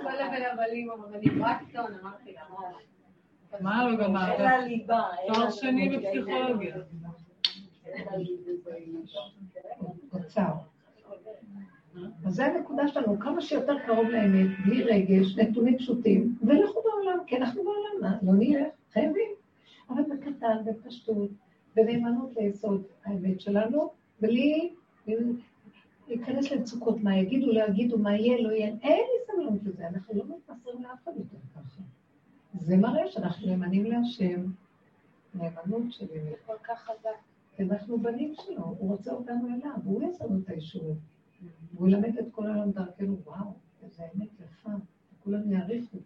כל 0.03 0.21
הבן 0.21 0.43
הבלים 0.53 0.91
אמרתי, 0.91 1.31
רק 1.41 1.63
טון, 1.73 1.93
אמרתי 2.03 2.33
לה. 2.33 2.41
מה 3.61 3.85
לא 3.91 3.97
גמרת? 4.05 4.41
אין 4.41 4.43
לה 4.43 4.67
ליבה. 4.67 5.03
תואר 5.27 5.51
שני 5.51 5.99
בפסיכולוגיה. 5.99 6.77
אוצר. 10.13 10.53
אז 12.27 12.35
זו 12.35 12.43
הנקודה 12.43 12.89
שלנו, 12.89 13.19
כמה 13.21 13.41
שיותר 13.41 13.79
קרוב 13.87 14.09
לאמת, 14.09 14.47
בלי 14.67 14.83
רגש, 14.83 15.39
נתונים 15.39 15.79
פשוטים, 15.79 16.37
ולכו 16.43 16.83
בעולם, 16.83 17.19
כי 17.27 17.37
אנחנו 17.37 17.63
בעולם, 17.65 18.19
לא 18.23 18.33
נלך, 18.39 18.69
חייבים. 18.93 19.31
אבל 19.91 20.03
בקטן, 20.03 20.57
בפשטות, 20.65 21.31
בנאמנות 21.79 22.31
ליסוד 22.37 22.83
האמת 23.05 23.41
שלנו, 23.41 23.91
בלי 24.21 24.71
להיכנס 26.09 26.51
למצוקות, 26.53 27.01
מה 27.03 27.17
יגידו, 27.17 27.53
לא 27.53 27.65
יגידו, 27.69 27.99
מה 27.99 28.17
יהיה, 28.17 28.41
לא 28.41 28.53
יהיה, 28.53 28.67
אין 28.67 28.77
לי 28.83 29.27
סבלנות 29.27 29.63
לזה, 29.65 29.89
אנחנו 29.89 30.15
לא 30.15 30.25
מתמסרים 30.25 30.83
לאף 30.83 31.03
אחד 31.05 31.13
יותר 31.17 31.37
ככה. 31.55 31.83
זה 32.61 32.77
מראה 32.77 33.11
שאנחנו 33.11 33.47
נאמנים 33.47 33.85
להשם, 33.85 34.45
נאמנות 35.35 35.93
שלי. 35.93 36.21
כל 36.47 36.57
כך 36.65 36.81
חזק. 36.81 37.11
כי 37.57 37.63
אנחנו 37.63 37.99
בנים 37.99 38.35
שלו, 38.35 38.65
הוא 38.65 38.91
רוצה 38.91 39.13
אותנו 39.13 39.49
אליו, 39.55 39.71
הוא 39.85 40.03
יעשה 40.03 40.25
לנו 40.25 40.41
את 40.45 40.49
האישורים. 40.49 40.97
והוא 41.75 41.89
ילמד 41.89 42.19
את 42.19 42.27
כל 42.31 42.47
העולם 42.47 42.71
דרכנו, 42.71 43.17
וואו, 43.25 43.53
איזה 43.83 44.03
אמת 44.17 44.29
יפה, 44.41 44.71
כולם 45.25 45.53
יעריכו. 45.53 45.99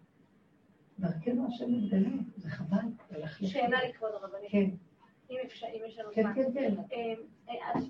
דרכנו 0.99 1.47
השם 1.47 1.71
מתגלה, 1.71 2.09
זה 2.37 2.49
חבל. 2.49 2.87
שאלה 3.29 3.77
לכבוד 3.89 4.11
הרבנית. 4.13 4.51
כן. 4.51 4.69
אם 5.41 5.81
יש 5.85 5.99
לנו 5.99 6.09
כן, 6.13 6.33
כן, 6.33 6.53
כן. 6.53 6.73
אה, 6.93 7.13
אה, 7.49 7.81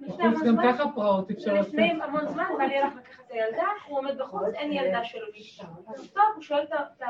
בחוץ 0.00 0.42
גם 0.46 0.56
ככה 0.62 0.84
פרעות 0.94 1.30
אפשר 1.30 1.54
לעשות. 1.54 1.74
לפני 1.74 2.02
המון 2.02 2.28
זמן 2.28 2.44
בא 2.58 2.64
לי 2.64 2.78
הלך 2.78 2.94
לקחת 2.96 3.24
את 3.26 3.30
הילדה, 3.30 3.66
הוא 3.86 3.98
עומד 3.98 4.18
בחוץ, 4.18 4.54
אין 4.54 4.72
ילדה 4.72 5.04
שלו 5.04 5.26
נפטר. 5.36 5.92
אז 5.94 6.10
טוב, 6.10 6.24
הוא 6.34 6.42
שואל 6.42 6.62
את 6.62 7.02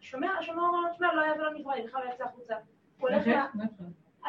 השומר, 0.00 0.28
השומר 0.38 0.62
אומר 0.62 0.80
לו, 0.80 0.88
תשמע, 0.92 1.14
לא 1.14 1.20
היה 1.20 1.32
ולא 1.32 1.54
נברא, 1.58 1.72
היא 1.72 1.84
בכלל 1.84 2.00
לא 2.04 2.14
יצאה 2.14 2.26
החוצה. 2.26 2.54
הוא 3.00 3.08
הולך 3.08 3.26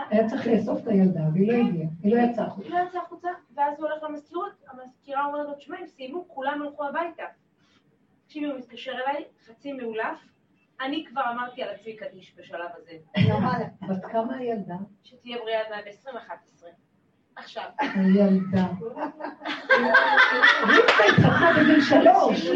היה 0.10 0.30
צריך 0.30 0.48
לאסוף 0.48 0.82
את 0.82 0.88
הילדה, 0.88 1.22
והיא 1.34 1.52
לא 1.52 1.58
הגיעה, 1.58 1.90
היא 2.04 2.16
לא 2.16 2.22
יצאה 2.22 2.45
החוצה. 2.45 2.68
היא 2.68 2.76
לא 2.76 2.88
יצאה 2.88 3.02
החוצה, 3.02 3.30
ואז 3.56 3.80
הוא 3.80 3.90
הולך 3.90 4.04
למזכירות, 4.04 4.52
המזכירה 4.68 5.26
אומרת 5.26 5.48
לו, 5.48 5.54
תשמע, 5.54 5.78
הם 5.80 5.88
סיימו, 5.88 6.28
כולם 6.28 6.62
הלכו 6.62 6.86
הביתה. 6.86 7.24
תקשיבי, 8.26 8.45
הוא 8.45 8.58
מתקשר 8.58 8.91
אליי, 8.91 9.26
חצי 9.45 9.74
מאולף, 9.74 10.20
אני 10.82 11.06
כבר 11.10 11.22
אמרתי 11.32 11.64
על 11.64 11.70
עצמי 11.70 11.95
קדיש 11.95 12.36
בשלב 12.38 12.70
הזה. 12.76 12.91
בת 13.90 14.06
כמה 14.12 14.36
הילדה? 14.36 14.76
שתהיה 15.04 15.38
בריאה 15.38 15.62
עד 15.78 15.86
21-20. 16.06 16.66
עכשיו. 17.36 17.64
הילדה. 17.80 18.68
רבקה 20.64 21.04
התחתנה 21.10 21.54
בגיל 21.60 21.82
שלוש. 21.82 22.48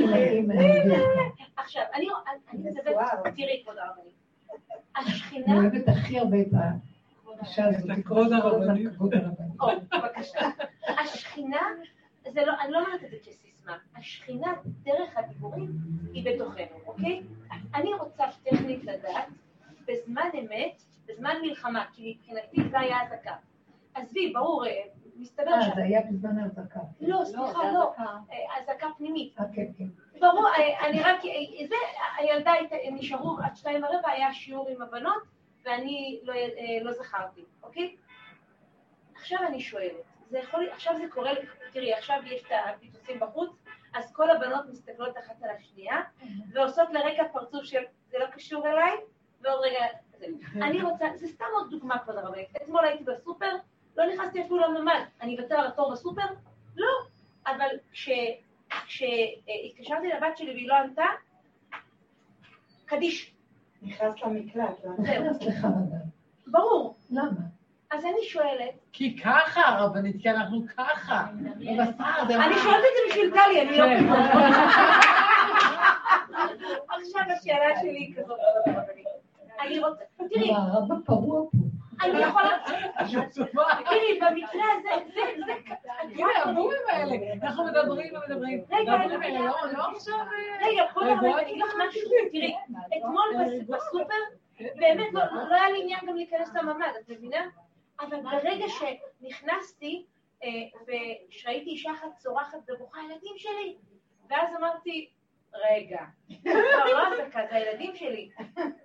עכשיו, 1.57 1.83
אני 1.93 2.07
מדברת, 2.53 3.35
תראי, 3.35 3.61
כבוד 3.63 3.77
הרבנית. 3.77 4.15
השכינה... 4.95 5.45
אני 5.45 5.55
אוהבת 5.55 5.87
הכי 5.87 6.19
הרבה 6.19 6.37
את 6.41 6.47
האישה 7.39 7.65
הזאת. 7.65 7.89
כבוד 8.05 8.33
הרבנית. 8.33 8.89
בבקשה. 9.91 10.39
השכינה, 10.87 11.61
לא, 12.35 12.53
אני 12.61 12.71
לא 12.71 12.79
אומרת 12.79 13.03
את 13.03 13.09
זה 13.09 13.17
כסיסמה, 13.23 13.77
השכינה, 13.95 14.53
דרך 14.65 15.17
הדיבורים, 15.17 15.71
היא 16.13 16.25
בתוכנו, 16.25 16.77
אוקיי? 16.87 17.21
אני 17.75 17.93
רוצה 17.93 18.23
טכנית 18.43 18.83
לדעת, 18.83 19.27
בזמן 19.87 20.29
אמת, 20.39 20.81
בזמן 21.05 21.35
מלחמה, 21.41 21.85
כי 21.93 22.17
מבחינתי 22.17 22.69
זה 22.69 22.79
היה 22.79 23.03
אזעקה. 23.03 23.35
עזבי, 23.93 24.33
ברור, 24.33 24.63
מסתבר 25.15 25.61
ש... 25.61 25.67
אה, 25.67 25.75
זה 25.75 25.83
היה 25.83 26.01
בזמן 26.01 26.39
האזעקה. 26.39 26.79
לא, 27.01 27.21
סליחה, 27.25 27.71
לא. 27.71 27.93
אזעקה 28.61 28.87
פנימית. 28.97 29.39
אה, 29.39 29.45
כן, 29.55 29.65
כן. 29.77 29.87
ברור, 30.19 30.47
אני 30.81 31.01
רק... 31.03 31.21
זה, 31.69 31.75
הילדה, 32.17 32.51
נשארו 32.91 33.37
עד 33.43 33.55
שתיים 33.55 33.83
ורבע, 33.83 34.09
היה 34.09 34.33
שיעור 34.33 34.69
עם 34.69 34.81
הבנות, 34.81 35.23
ואני 35.65 36.21
לא 36.81 36.91
זכרתי, 36.91 37.41
אוקיי? 37.63 37.95
עכשיו 39.15 39.39
אני 39.47 39.59
שואלת, 39.59 39.91
זה 40.29 40.39
יכול... 40.39 40.69
עכשיו 40.69 40.93
זה 40.97 41.03
קורה, 41.09 41.31
תראי, 41.73 41.93
עכשיו 41.93 42.19
יש 42.25 42.41
את 42.41 42.51
הפיצוצים 42.75 43.19
בחוץ, 43.19 43.60
אז 43.93 44.13
כל 44.13 44.29
הבנות 44.29 44.65
מסתכלות 44.69 45.17
אחת 45.17 45.43
על 45.43 45.49
השנייה, 45.49 46.01
ועושות 46.53 46.89
לרגע 46.93 47.23
פרצוף 47.31 47.63
של 47.63 47.81
זה 48.09 48.17
לא 48.19 48.25
קשור 48.25 48.67
אליי, 48.67 48.91
ועוד 49.41 49.59
רגע... 49.63 49.85
אני 50.55 50.81
רוצה, 50.81 51.05
זה 51.15 51.27
סתם 51.27 51.45
עוד 51.53 51.71
דוגמה, 51.71 51.99
כבוד 51.99 52.15
הרבנית. 52.15 52.47
אתמול 52.63 52.85
הייתי 52.85 53.03
בסופר, 53.03 53.55
לא 53.97 54.13
נכנסתי 54.13 54.41
אפילו 54.41 54.57
לממ"ד. 54.57 55.01
אני 55.21 55.39
אוותר 55.39 55.55
על 55.55 55.67
התור 55.67 55.91
בסופר? 55.91 56.25
לא. 56.75 56.87
אבל 57.47 57.67
כשהתקשרתי 57.91 60.07
לבת 60.17 60.37
שלי 60.37 60.51
והיא 60.51 60.67
לא 60.67 60.75
ענתה, 60.75 61.05
קדיש. 62.85 63.33
נכנסת 63.81 64.21
למקלט, 64.21 64.83
לא? 64.83 64.91
זהו, 64.97 65.23
נכנס 65.23 65.43
לחרדה. 65.43 65.97
ברור. 66.47 66.95
למה? 67.09 67.29
אז 67.91 68.05
אני 68.05 68.23
שואלת, 68.23 68.71
כי 68.93 69.17
ככה, 69.19 69.61
הרבנית, 69.67 70.15
כי 70.21 70.29
אנחנו 70.29 70.61
ככה. 70.77 71.25
אני 72.29 72.55
שואלת 72.63 72.79
את 72.79 72.93
זה 72.95 73.09
בשביל 73.09 73.31
טלי, 73.33 73.61
אני 73.61 73.77
לא 73.77 73.85
כן. 73.85 74.09
עכשיו 76.89 77.21
השאלה 77.39 77.79
שלי 77.81 77.89
היא 77.97 78.15
כזאת, 78.15 78.37
אני 79.61 79.79
רוצה, 79.79 80.03
תראי, 80.17 80.51
הרב 80.55 80.91
הפרוע 80.91 81.41
פה. 81.51 81.57
אני 82.01 82.19
יכולה? 82.19 82.49
תראי, 83.85 84.19
במקרה 84.21 84.63
הזה, 84.79 84.89
זה, 85.13 85.21
זה, 85.45 86.23
הבורים 86.45 86.77
האלה, 86.89 87.15
אנחנו 87.43 87.65
מדברים 87.65 88.13
ומדברים. 88.15 88.61
רגע, 88.71 88.93
רגע, 88.95 89.39
לא 89.39 89.55
לא 89.77 89.83
עכשיו... 89.95 90.15
אה, 90.15 90.67
רגע, 90.67 90.83
בואי 91.21 91.41
אגיד 91.41 91.57
לך 91.57 91.73
משהו, 91.87 92.01
תראי, 92.31 92.55
אתמול 92.97 93.29
בס- 93.39 93.69
בסופר, 93.69 94.13
באמת 94.59 95.13
לא 95.13 95.21
לא 95.49 95.55
היה 95.55 95.69
לי 95.69 95.81
עניין 95.81 95.99
גם 96.07 96.15
להיכנס 96.15 96.55
לממ"ד, 96.55 96.83
את 96.99 97.09
מבינה? 97.09 97.37
אבל 98.01 98.21
ברגע 98.21 98.65
שנכנסתי, 98.67 100.05
אה, 100.43 100.49
ושראיתי 100.81 101.69
אישה 101.69 101.91
אחת 101.91 102.17
צורחת 102.17 102.57
ובוכה, 102.67 102.99
הילדים 102.99 103.33
שלי, 103.37 103.77
ואז 104.29 104.55
אמרתי, 104.59 105.09
רגע, 105.53 106.01
זה 106.29 106.49
כבר 106.49 106.93
לא 106.93 107.13
אזעקה, 107.13 107.39
זה 107.49 107.55
הילדים 107.55 107.95
שלי. 107.95 108.29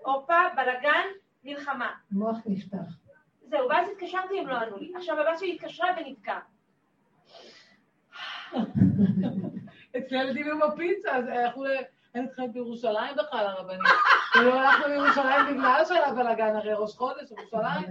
הופה, 0.05 0.39
בלאגן, 0.57 1.07
מלחמה. 1.45 1.93
המוח 2.13 2.37
נפתח. 2.47 2.99
זהו, 3.43 3.69
ואז 3.69 3.89
התקשרתי, 3.89 4.41
הם 4.41 4.49
לא 4.49 4.55
ענו 4.55 4.77
לי. 4.79 4.93
עכשיו 4.97 5.21
הבת 5.21 5.39
שלי 5.39 5.55
התקשרה 5.55 5.89
ונתקע. 5.97 6.39
אצל 9.99 10.17
הילדים 10.17 10.51
עם 10.51 10.63
הפיצה, 10.63 11.17
אז 11.17 11.25
הלכו 11.29 11.65
ל... 11.65 11.69
היינו 12.15 12.29
צריכים 12.29 12.53
בירושלים 12.53 13.17
בכלל, 13.17 13.47
הרבנית. 13.47 13.81
ולא 14.41 14.61
הלכנו 14.61 14.87
לירושלים 14.89 15.47
בגלל 15.51 15.83
שהיה 15.85 16.13
בלאגן, 16.13 16.57
הרי 16.57 16.75
ראש 16.75 16.97
חודש, 16.97 17.31
ירושלים. 17.31 17.85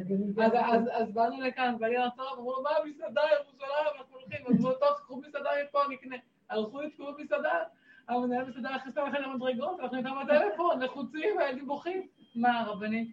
אז, 0.44 0.52
אז, 0.54 0.90
אז 0.92 1.12
באנו 1.14 1.42
לכאן, 1.42 1.76
ואני 1.80 1.96
טוב, 2.18 2.26
אמרו 2.38 2.52
לו, 2.52 2.62
מה 2.64 2.70
מסעדה, 2.86 3.22
ירושלים, 3.22 3.88
אנחנו 4.00 4.18
הולכים, 4.18 4.46
אז 4.48 4.60
אמרו, 4.60 4.74
טוב, 4.74 4.90
קחו 4.98 5.22
מסעדה 5.28 5.50
מפה, 5.64 5.80
נקנה. 5.90 6.16
הלכו, 6.50 6.82
התקעו 6.82 7.14
במסעדה, 7.14 7.54
המנהל 8.10 8.46
מסעדה 8.46 8.76
הכניס 8.76 8.98
אותם 8.98 9.10
לכם 9.10 9.22
למדרגות, 9.22 9.80
אנחנו 9.80 9.98
איתם 9.98 10.10
בטלפון, 10.24 10.82
לחוצים, 10.82 11.38
והילדים 11.38 11.68
בוכים. 11.68 12.08
מה, 12.36 12.60
הרבנית? 12.60 13.12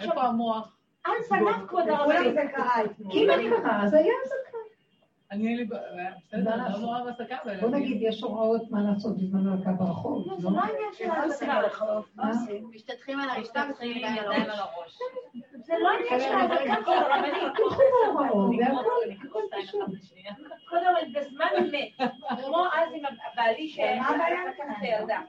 איפה 0.00 0.22
המוח? 0.22 0.76
על 1.04 1.12
פניו, 1.28 1.68
כבוד 1.68 1.88
הרבנית, 1.88 2.34
זה 2.34 2.42
קרה 2.54 2.84
אתמול. 2.84 3.12
כי 3.12 3.24
אם 3.24 3.50
קרה, 3.62 3.84
אז 3.84 3.94
היה 3.94 4.14
זקן. 4.26 4.59
אני 5.30 5.48
אין 5.48 5.56
לי... 5.56 5.64
ב- 5.64 5.74
בסדר, 6.28 6.56
לא 6.72 6.78
נורא 6.78 7.02
בהסקה, 7.04 7.36
אבל... 7.44 7.60
בוא 7.60 7.68
נגיד, 7.68 7.98
יש 8.00 8.22
הוראות 8.22 8.70
מה 8.70 8.78
לעשות 8.82 9.16
בזמנו 9.16 9.52
על 9.52 9.58
קו 9.64 9.84
הרחוב. 9.84 10.26
לא, 10.28 10.36
זה 10.38 10.48
לא? 10.48 10.56
לא 10.56 10.60
עניין 10.62 10.92
של 10.92 11.10
ההזקה. 11.10 11.60
מה? 12.14 12.30
משתטחים 12.74 13.20
על 13.20 13.30
הרצפה 13.30 13.60
ושמים 13.70 14.04
עם 14.06 14.14
ידיים 14.16 14.42
על 14.42 14.50
הראש. 14.50 14.98
זה 15.66 15.74
לא 15.82 15.88
עניין 15.90 16.20
של 16.20 16.34
ההזקה, 16.34 16.82
כבוד 16.82 16.94
הרבנית. 16.96 17.42
תלכו 17.56 17.82
להוראות, 18.04 18.50
והכל 18.58 19.28
הכל 19.28 19.40
פשוט. 19.62 19.80
כבוד 20.66 20.82
הרבנית, 20.86 21.16
בזמן 21.16 21.46
אמת, 21.58 22.10
כמו 22.44 22.64
אז 22.72 22.88
עם 22.94 23.02
הבעלי 23.32 23.74
מה 24.00 24.08
הבעיה? 24.08 24.36
לקח 24.50 24.64
את 24.78 24.82
הילדה. 24.82 25.20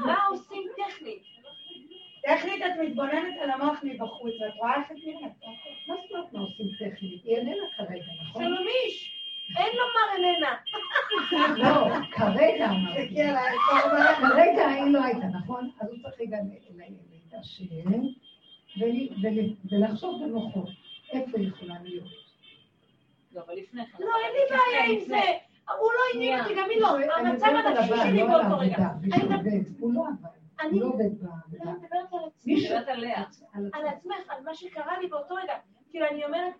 מה 0.00 0.16
עושים 0.30 0.62
טכנית? 0.76 1.22
טכנית 2.26 2.62
את 2.66 2.80
מתבוננת 2.82 3.34
על 3.42 3.50
המוח 3.50 3.78
מבחוץ, 3.82 4.32
ואת 4.40 4.54
רואה 4.56 4.74
איך 4.76 4.90
את 4.90 4.96
נראית. 5.06 5.32
מה 5.88 5.94
זאת 6.02 6.10
אומרת 6.12 6.32
מה 6.32 6.40
עושים 6.40 6.66
טכנית? 6.78 7.24
היא 7.24 7.36
איננה 7.36 7.54
כרגע, 7.76 8.02
נכון? 8.22 8.42
סלומיש, 8.44 9.20
אין 9.58 9.72
לומר 9.76 10.06
אלנה. 10.18 10.54
לא, 11.56 11.88
כרגע 12.10 12.66
אמרתי. 12.70 13.14
קורבן. 13.70 14.28
כרגע 14.34 14.68
היא 14.68 14.92
לא 14.92 15.04
הייתה, 15.04 15.26
נכון? 15.26 15.70
אז 15.80 15.88
הוא 15.88 15.98
צריך 16.02 16.14
רגע 16.20 16.36
ל- 16.36 16.80
ל- 16.80 16.82
להתעשר 17.12 17.64
ול- 18.76 19.08
ול- 19.22 19.54
ולחשוב 19.70 20.24
במוחו 20.24 20.62
איפה 21.12 21.38
היא 21.38 21.48
יכולה 21.48 21.74
להיות. 21.82 22.04
לא, 23.32 23.40
אבל 23.46 23.54
לפני 23.54 23.86
כן. 23.86 24.02
לא, 24.04 24.08
אין 24.24 24.32
לי 24.32 24.56
בעיה 24.56 24.84
עם 25.00 25.00
זה. 25.06 25.20
הוא 25.80 25.90
לא 25.92 26.00
עניין 26.14 26.40
אותי, 26.40 26.54
גם 26.56 26.70
היא 26.70 26.80
לא. 26.80 26.88
המצב 27.16 27.46
הנפשי 27.46 27.96
שלי 28.02 28.18
לא 28.18 28.26
באותו 28.26 28.58
רגע. 28.58 28.88
הוא 29.80 29.94
לא 29.94 30.02
עבד, 30.06 30.28
אני 30.60 30.80
לא 30.80 30.86
לא. 30.86 31.30
אני 31.62 31.72
מדברת 31.72 32.12
על 32.12 33.04
מי 33.04 33.14
עצמי. 33.14 33.46
על 33.72 33.86
עצמך, 33.86 34.30
על 34.30 34.42
מה 34.44 34.54
שקרה 34.54 34.98
לי 35.00 35.08
באותו 35.08 35.34
רגע. 35.34 35.52
כאילו, 35.90 36.06
אני 36.06 36.24
אומרת. 36.24 36.54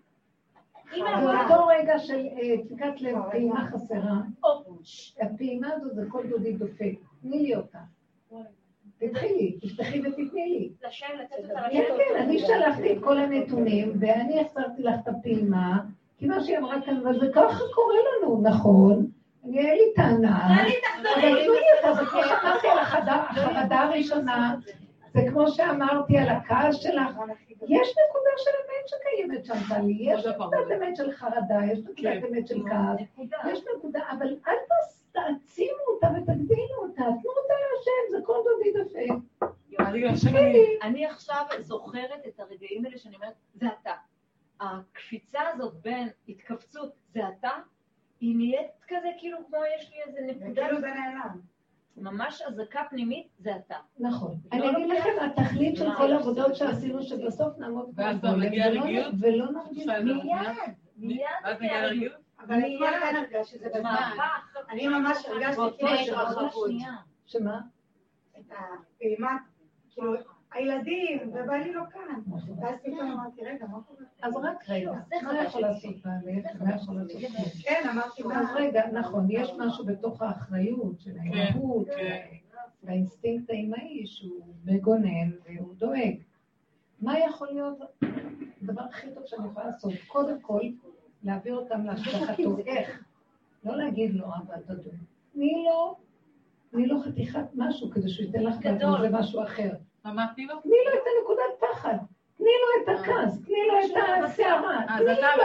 באותו 1.00 1.66
רגע 1.66 1.98
של 1.98 2.26
אה, 2.26 2.56
דפיקת 2.64 3.00
לב, 3.00 3.16
פעימה 3.30 3.70
חסרה, 3.70 4.20
הפעימה 5.20 5.68
הזו 5.72 5.94
זה 5.94 6.02
כל 6.08 6.26
דודי 6.28 6.52
דופק, 6.52 6.94
תני 7.22 7.42
לי 7.42 7.56
אותה. 7.56 7.78
תתחילי, 8.98 9.58
תפתחי 9.60 10.00
ותתני 10.00 10.48
לי. 10.48 10.72
לשם, 10.86 11.06
לתת 11.22 11.50
אותה 11.50 11.60
כן, 11.70 11.82
לשם. 11.84 11.94
כן, 11.96 12.22
אני 12.22 12.38
שלחתי 12.38 12.92
את 12.92 13.02
כל 13.04 13.18
הנתונים, 13.18 13.92
ואני 14.00 14.40
החזרתי 14.40 14.82
לך 14.82 14.94
את 15.02 15.08
הפעימה, 15.08 15.80
כי 16.18 16.26
מה 16.26 16.44
שהיא 16.44 16.58
אמרה 16.58 16.82
כאן, 16.82 16.96
אבל 16.96 17.20
זה 17.20 17.26
ככה 17.34 17.60
קורה 17.74 17.96
לנו, 18.22 18.42
נכון? 18.42 19.06
אני, 19.44 19.58
אין 19.58 19.78
לי 19.78 19.92
טענה. 19.96 20.46
אבל. 20.46 20.70
תנו 21.20 21.52
לי 21.52 21.60
אותה, 21.76 21.94
זה 21.94 22.10
כמו 22.10 22.20
שאמרתי 22.22 22.68
על 22.68 22.78
החרדה 22.78 23.80
הראשונה, 23.80 24.54
זה 25.14 25.20
כמו 25.30 25.48
שאמרתי 25.48 26.18
על 26.18 26.28
הכעס 26.28 26.76
שלך. 26.76 27.16
יש 27.68 27.88
נקודה 27.88 28.30
של 28.36 28.50
אמת 28.60 28.88
שקיימת 28.88 29.44
שם, 29.44 29.74
טלי, 29.74 29.96
יש 30.00 30.26
נקודת 30.26 30.58
אמת 30.76 30.96
של 30.96 31.12
חרדה, 31.12 31.58
יש 31.72 31.78
נקודת 31.78 32.22
כן. 32.22 32.22
אמת 32.30 32.48
של 32.48 32.62
כעס, 32.68 33.00
יש 33.52 33.60
נקודה, 33.76 34.00
אבל 34.10 34.36
אל 34.48 34.54
תעצימו 35.12 35.78
אותה 35.88 36.06
ותגדילו 36.16 36.76
אותה, 36.78 37.02
תנו 37.02 37.30
אותה 37.30 37.54
להשם, 37.54 38.10
זה 38.10 38.18
כל 38.24 38.38
דודי 38.44 38.72
אני... 40.26 40.78
אני 40.82 41.06
עכשיו 41.06 41.44
זוכרת 41.60 42.26
את 42.28 42.40
הרגעים 42.40 42.84
האלה 42.84 42.98
שאני 42.98 43.16
אומרת, 43.16 43.34
זה 43.54 43.66
אתה. 43.80 43.92
הקפיצה 44.60 45.40
הזאת 45.52 45.74
בין 45.74 46.08
התכווצות, 46.28 46.92
זה 47.12 47.20
אתה, 47.28 47.50
היא 48.20 48.36
נהיית 48.36 48.70
כזה 48.88 49.08
כאילו 49.18 49.38
כמו 49.48 49.58
יש 49.78 49.90
לי 49.90 49.96
איזה 50.06 50.20
נקודה, 50.32 50.62
וכאילו 50.62 50.80
זה 50.80 50.86
נעלם. 50.86 51.40
ממש 51.96 52.42
אזעקה 52.42 52.80
פנימית, 52.90 53.26
זה 53.38 53.56
אתה. 53.56 53.76
נכון. 53.98 54.30
לא 54.52 54.58
אני 54.58 54.70
אגיד 54.70 54.88
לכם, 54.98 55.10
התכלית 55.26 55.76
של 55.76 55.94
כל 55.96 56.12
העבודות 56.12 56.56
שעשינו, 56.56 57.02
שבסוף 57.02 57.58
נעמוד 57.58 57.90
ואז 57.94 58.20
כמו 58.20 58.28
אתה 58.30 58.36
מגיע 58.36 58.66
ולא- 59.20 59.50
נרגיש. 59.52 59.86
מיד. 59.86 60.36
מיד? 60.96 61.26
אבל 62.40 62.58
אתמול 62.58 62.90
כן 63.00 63.16
הרגשתי 63.16 63.58
שזה 63.58 63.68
בזמן. 63.74 63.96
אני 64.70 64.88
ממש 64.88 65.26
הרגשתי 65.26 65.60
כאילו. 65.78 66.50
שנייה. 66.66 66.92
שמה? 67.26 67.60
את 68.38 68.44
הפעימה, 68.50 69.36
כאילו, 69.90 70.14
הילדים, 70.54 71.18
ובעלי 71.28 71.72
לא 71.72 71.82
כאן. 71.92 72.34
ואז 72.60 72.74
פתאום 72.82 73.10
אמרתי, 73.10 73.44
רגע, 73.44 73.66
מה 73.66 73.78
קורה? 73.82 74.00
אז 74.22 74.36
רק 74.36 74.68
רגע, 74.68 74.92
זה 75.08 75.16
מה 75.22 75.42
יכול 75.42 75.60
לעשות 75.60 75.94
בעלך? 76.04 76.62
מה 76.62 76.74
יכול 76.74 76.96
לעשות? 76.96 77.20
כן, 77.64 77.88
אמרתי, 77.90 78.22
אז 78.22 78.28
מה? 78.28 78.54
רגע, 78.56 78.82
נכון, 78.92 79.26
יש 79.30 79.50
משהו 79.58 79.84
בתוך 79.86 80.22
האחריות 80.22 81.00
של 81.00 81.10
האימהות, 81.18 81.86
כן. 81.96 82.26
והאינסטינקט 82.82 83.50
האימהי 83.50 84.06
שהוא 84.06 84.44
מגונן 84.64 85.30
והוא 85.44 85.74
דואג. 85.74 86.16
מה 87.00 87.18
יכול 87.18 87.48
להיות 87.48 87.78
הדבר 88.62 88.82
הכי 88.82 89.06
טוב 89.14 89.22
שאני 89.26 89.48
יכולה 89.48 89.66
לעשות? 89.66 89.92
קודם 90.06 90.40
כל, 90.40 90.60
להעביר 91.22 91.56
אותם 91.56 91.84
להשגחתו. 91.84 92.58
איך? 92.66 93.04
לא 93.64 93.76
להגיד 93.76 94.14
לו, 94.14 94.26
אבל 94.26 94.62
תדון. 94.66 94.94
תני 95.32 95.64
לו, 95.66 95.96
תני 96.70 96.86
לו 96.86 97.00
חתיכת 97.00 97.44
משהו 97.54 97.90
כדי 97.90 98.08
שהוא 98.08 98.26
ייתן 98.26 98.42
לך 98.42 98.58
גדול. 98.58 98.76
גדול, 98.76 99.00
זה 99.00 99.08
משהו 99.18 99.42
אחר. 99.42 99.70
מה, 100.12 100.26
תני 100.34 100.46
לו? 100.46 100.60
תני 100.60 100.72
לו 100.86 100.92
את 100.94 101.04
הנקודת 101.18 101.60
פחד, 101.60 101.96
תני 102.36 102.46
לו 102.46 102.82
את 102.82 102.98
הכעס, 103.00 103.42
תני 103.42 103.56
לו 103.68 103.74
את 103.86 104.24
הסערה, 104.24 104.80
אז 104.88 105.02
תני 105.02 105.44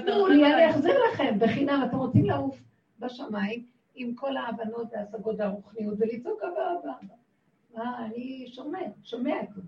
תנו 0.00 0.26
תרחם 0.26 0.32
לי, 0.32 0.54
אני. 0.54 0.70
אחזיר 0.70 0.94
לכם 1.04 1.38
בחינם. 1.38 1.82
אתם 1.88 1.96
רוצים 1.96 2.24
לעוף 2.24 2.60
בשמיים 2.98 3.64
עם 3.94 4.14
כל 4.14 4.36
ההבנות 4.36 4.86
וההשגות 4.92 5.34
והרוחניות 5.38 5.94
ולצעוק 5.98 6.42
אבא 6.42 6.62
אבא 6.72 6.92
אבא. 7.02 7.14
מה, 7.74 8.06
אני 8.06 8.46
שומע, 8.52 8.78
שומע 9.04 9.40
את 9.42 9.48
זה. 9.54 9.60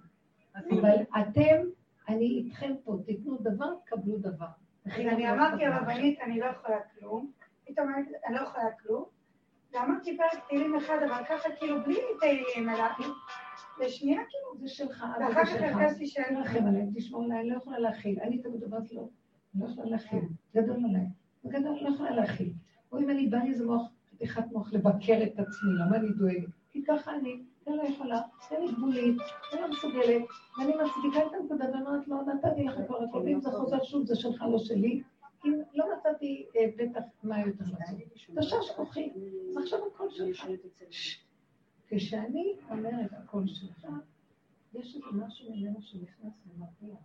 אבל 0.56 0.96
אתם, 1.20 1.66
אני 2.08 2.24
איתכם 2.24 2.72
פה, 2.84 2.96
תיתנו 3.06 3.38
דבר, 3.40 3.72
קבלו 3.84 4.16
דבר. 4.18 4.46
אני 4.86 5.30
אמרתי 5.30 5.66
הרבנית, 5.66 6.20
אני 6.20 6.40
לא 6.40 6.46
יכולה 6.46 6.78
כלום. 6.98 7.30
פתאום 7.66 7.88
אני 8.26 8.34
לא 8.34 8.40
יכולה 8.40 8.70
כלום. 8.82 9.04
ואמרתי 9.90 10.16
פרק 10.16 10.48
תהילים 10.48 10.76
אחד, 10.76 10.98
אבל 11.08 11.24
ככה 11.28 11.48
כאילו 11.58 11.82
בלי 11.84 11.98
תהילים, 12.20 12.70
אלא 12.70 12.84
לשנייה 13.80 14.20
כאילו. 14.28 14.60
זה 14.60 14.68
שלך, 14.68 15.04
ואחר 15.20 15.32
אבא 15.32 15.44
כך 15.44 15.50
זה. 15.50 15.76
הרגשתי 15.76 16.06
שאין 16.06 16.40
לכם. 16.40 16.66
עליהם, 16.66 16.88
עליהם, 17.14 17.32
אני 17.32 17.50
לא 17.50 17.56
יכולה 17.56 17.78
להכיל. 17.78 18.20
אני 18.20 18.42
תמיד 18.42 18.62
אומרת 18.62 18.92
לו, 18.92 19.10
אני 19.54 19.62
לא 19.62 19.68
יכולה 19.68 19.90
להכיל. 19.90 20.24
גדול 20.56 20.76
עליי. 20.84 21.06
בגדול, 21.44 21.78
לא 21.80 21.88
יכולה 21.94 22.10
להכיל. 22.10 22.52
או 22.92 22.98
אם 22.98 23.10
אני 23.10 23.26
באה 23.26 23.44
לי 23.44 23.50
איזה 23.50 23.66
מוח, 23.66 23.82
חתיכת 24.10 24.44
מוח 24.52 24.72
לבקר 24.72 25.22
את 25.22 25.38
עצמי, 25.38 25.70
למה 25.78 25.96
אני 25.96 26.08
דואגת? 26.18 26.48
כי 26.72 26.82
ככה 26.84 27.14
אני, 27.14 27.42
אני 27.66 27.76
לא 27.76 27.82
יכולה, 27.82 28.20
אני 28.58 28.72
גבולית, 28.72 29.18
אני 29.52 29.60
לא 29.60 29.68
מסוגלת, 29.68 30.22
ואני 30.58 30.72
מצדיקה 30.72 31.26
את 31.26 31.32
הנקודה 31.40 31.64
ואומרת 31.64 32.08
לו, 32.08 32.16
נתתי 32.22 32.64
לך 32.64 32.74
כבר 32.86 33.02
הכל, 33.02 33.18
ואם 33.18 33.40
זה 33.40 33.50
חוזר 33.50 33.82
שוב, 33.82 34.04
זה 34.06 34.16
שלך, 34.16 34.44
לא 34.50 34.58
שלי, 34.58 35.02
אם 35.44 35.52
לא 35.74 35.86
מצאתי 35.96 36.46
אה, 36.56 36.66
בטח 36.76 37.00
מה 37.22 37.40
יותר 37.40 37.64
לעשות. 37.78 37.98
תשש 38.40 38.70
כוחי, 38.76 39.10
אז 39.50 39.56
עכשיו 39.56 39.78
הכל 39.86 40.10
שלך. 40.10 40.46
כשאני 41.86 42.54
אומרת 42.70 43.10
הכל 43.12 43.42
שלך, 43.46 43.86
יש 44.74 44.96
איזה 44.96 45.06
משהו 45.12 45.54
ממנו 45.54 45.82
שנכנס 45.82 46.32
ומרגיע. 46.46 46.96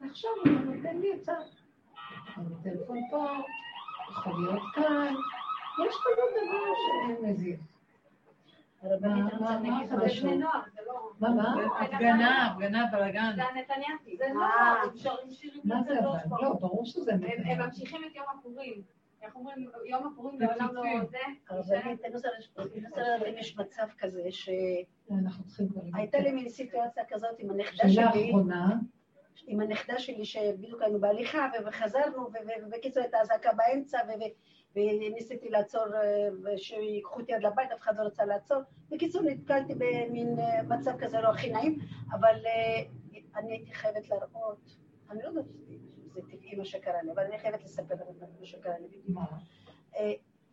ועכשיו 0.00 0.30
הוא 0.44 0.74
נותן 0.74 0.98
לי 0.98 1.12
עצה. 1.12 1.36
אני 2.36 2.54
טלפון 2.62 2.98
פה, 3.10 3.26
יכול 4.10 4.32
להיות 4.42 4.62
כאן, 4.74 5.14
יש 5.86 5.94
כזה 5.94 6.22
דבר 6.46 6.72
שמזיז. 7.18 7.18
הרבנית 7.20 7.40
רוצה 7.40 7.50
להגיד 7.50 7.50
משהו. 7.50 7.50
בני 7.50 7.50
נוער, 7.50 7.50
זה 7.50 7.50
לא... 7.50 8.71
מה, 11.20 11.28
מה? 11.28 11.54
הפגנה, 11.80 12.46
הפגנה, 12.46 12.86
בלאגן. 12.92 13.32
זה 13.36 13.42
הנתניאתי. 13.42 14.16
זה 14.16 14.24
לא, 14.34 14.42
אה. 14.42 14.82
הם 14.82 14.96
שרים 14.96 15.30
שירים 15.30 15.60
מה 15.64 15.82
זה 15.82 15.98
אבל? 15.98 16.08
ברוך 16.28 16.42
לא, 16.42 16.52
ברור 16.60 16.84
שזה 16.86 17.12
הם. 17.12 17.58
ממשיכים 17.58 18.00
את 18.04 18.16
יום 18.16 18.26
הפורים. 18.38 18.82
איך 19.22 19.36
אומרים, 19.36 19.68
יום 19.84 20.06
הפורים 20.12 20.40
לעולם 20.40 20.68
לא. 20.74 20.82
זה. 21.04 21.76
אני 21.76 22.14
רוצה 22.14 22.28
לדעת 22.74 23.22
אם 23.28 23.34
יש 23.38 23.56
מצב 23.58 23.86
כזה 23.98 24.22
שהייתה 24.30 25.14
אנחנו 25.22 25.44
צריכים 25.44 25.68
כבר 25.68 25.82
להגיד. 25.94 26.14
לי 26.16 26.32
מין 26.32 26.48
סיטואציה 26.48 27.04
כזאת 27.08 27.34
עם 27.38 27.50
הנכדה 27.50 27.88
שאלה 27.88 28.12
שלי. 28.12 28.30
אחרונה, 28.30 28.76
עם 29.46 29.60
הנכדה 29.60 29.98
שלי, 29.98 30.24
שבדיוק 30.24 30.82
היינו 30.82 31.00
בהליכה, 31.00 31.48
וחזרנו, 31.66 32.18
ו- 32.18 32.26
ו- 32.26 32.66
ובקיצור 32.66 33.02
הייתה 33.02 33.20
אזעקה 33.20 33.50
באמצע, 33.52 33.98
ו- 34.08 34.22
וניסיתי 34.76 35.50
לעצור, 35.50 35.82
אה, 35.94 36.28
ושיקחו 36.44 37.20
אותי 37.20 37.34
עד 37.34 37.42
לבית, 37.42 37.70
אף 37.70 37.80
אחד 37.80 37.96
לא 37.96 38.02
רצה 38.02 38.24
לעצור. 38.24 38.58
בקיצור, 38.90 39.22
נתקלתי 39.22 39.74
במין 39.74 40.38
אה, 40.38 40.62
מצב 40.62 40.92
כזה 40.98 41.20
לא 41.20 41.28
הכי 41.28 41.50
נעים, 41.52 41.78
אבל 42.12 42.36
אה, 42.46 42.82
אני 43.36 43.52
הייתי 43.52 43.74
חייבת 43.74 44.08
להראות, 44.08 44.76
אני 45.10 45.22
לא 45.22 45.28
יודעת 45.28 45.44
אם 45.70 45.78
זה 46.14 46.20
טבעי 46.30 46.54
מה 46.54 46.64
שקרה 46.64 47.02
לי, 47.02 47.12
אבל 47.12 47.24
אני 47.24 47.38
חייבת 47.38 47.64
לספר 47.64 47.94
מה 48.40 48.46
שקרה 48.46 48.74
לי. 48.78 49.14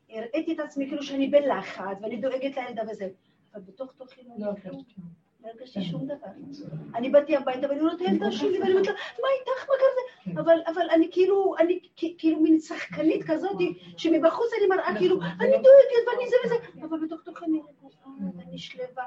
הראיתי 0.10 0.54
את 0.54 0.60
עצמי 0.60 0.88
כאילו 0.88 1.04
שאני 1.04 1.28
בלחץ, 1.28 1.98
ואני 2.02 2.22
דואגת 2.22 2.58
לילדה 2.58 2.84
וזה, 2.92 3.10
אבל 3.54 3.62
בתוך 3.62 3.94
תוכי 3.94 4.22
לא 4.38 4.52
לא 5.44 5.50
הרגשתי. 5.50 5.80
לא 5.80 5.86
שום 5.86 6.06
דבר. 6.06 6.28
אני 6.96 7.10
באתי 7.10 7.36
הביתה 7.36 7.68
ואני 7.70 7.82
רואה 7.82 7.94
את 7.94 8.00
הילדה 8.02 8.32
שלי 8.32 8.60
ואני 8.60 8.72
אומרת 8.72 8.88
לה, 8.88 8.94
מה 8.94 9.28
איתך, 9.40 9.70
מה 9.70 9.76
קרה? 9.80 10.34
כן. 10.34 10.38
אבל, 10.40 10.60
אבל 10.74 10.90
אני 10.96 11.08
כאילו, 11.12 11.56
אני 11.60 11.80
כאילו 12.18 12.40
מין 12.40 12.60
שחקנית 12.60 13.24
כזאת, 13.28 13.58
שמבחוץ 13.98 14.48
אני 14.60 14.68
מראה 14.68 14.96
כאילו. 14.98 15.22
אני 15.22 15.52
דואגת 15.52 16.08
ואני 16.08 16.30
זה 16.30 16.36
וזה, 16.46 16.56
אבל 16.86 17.06
בתוך 17.06 17.22
תוכי 17.22 17.46
אני 17.46 17.62
אני 18.48 18.58
שלווה. 18.58 19.04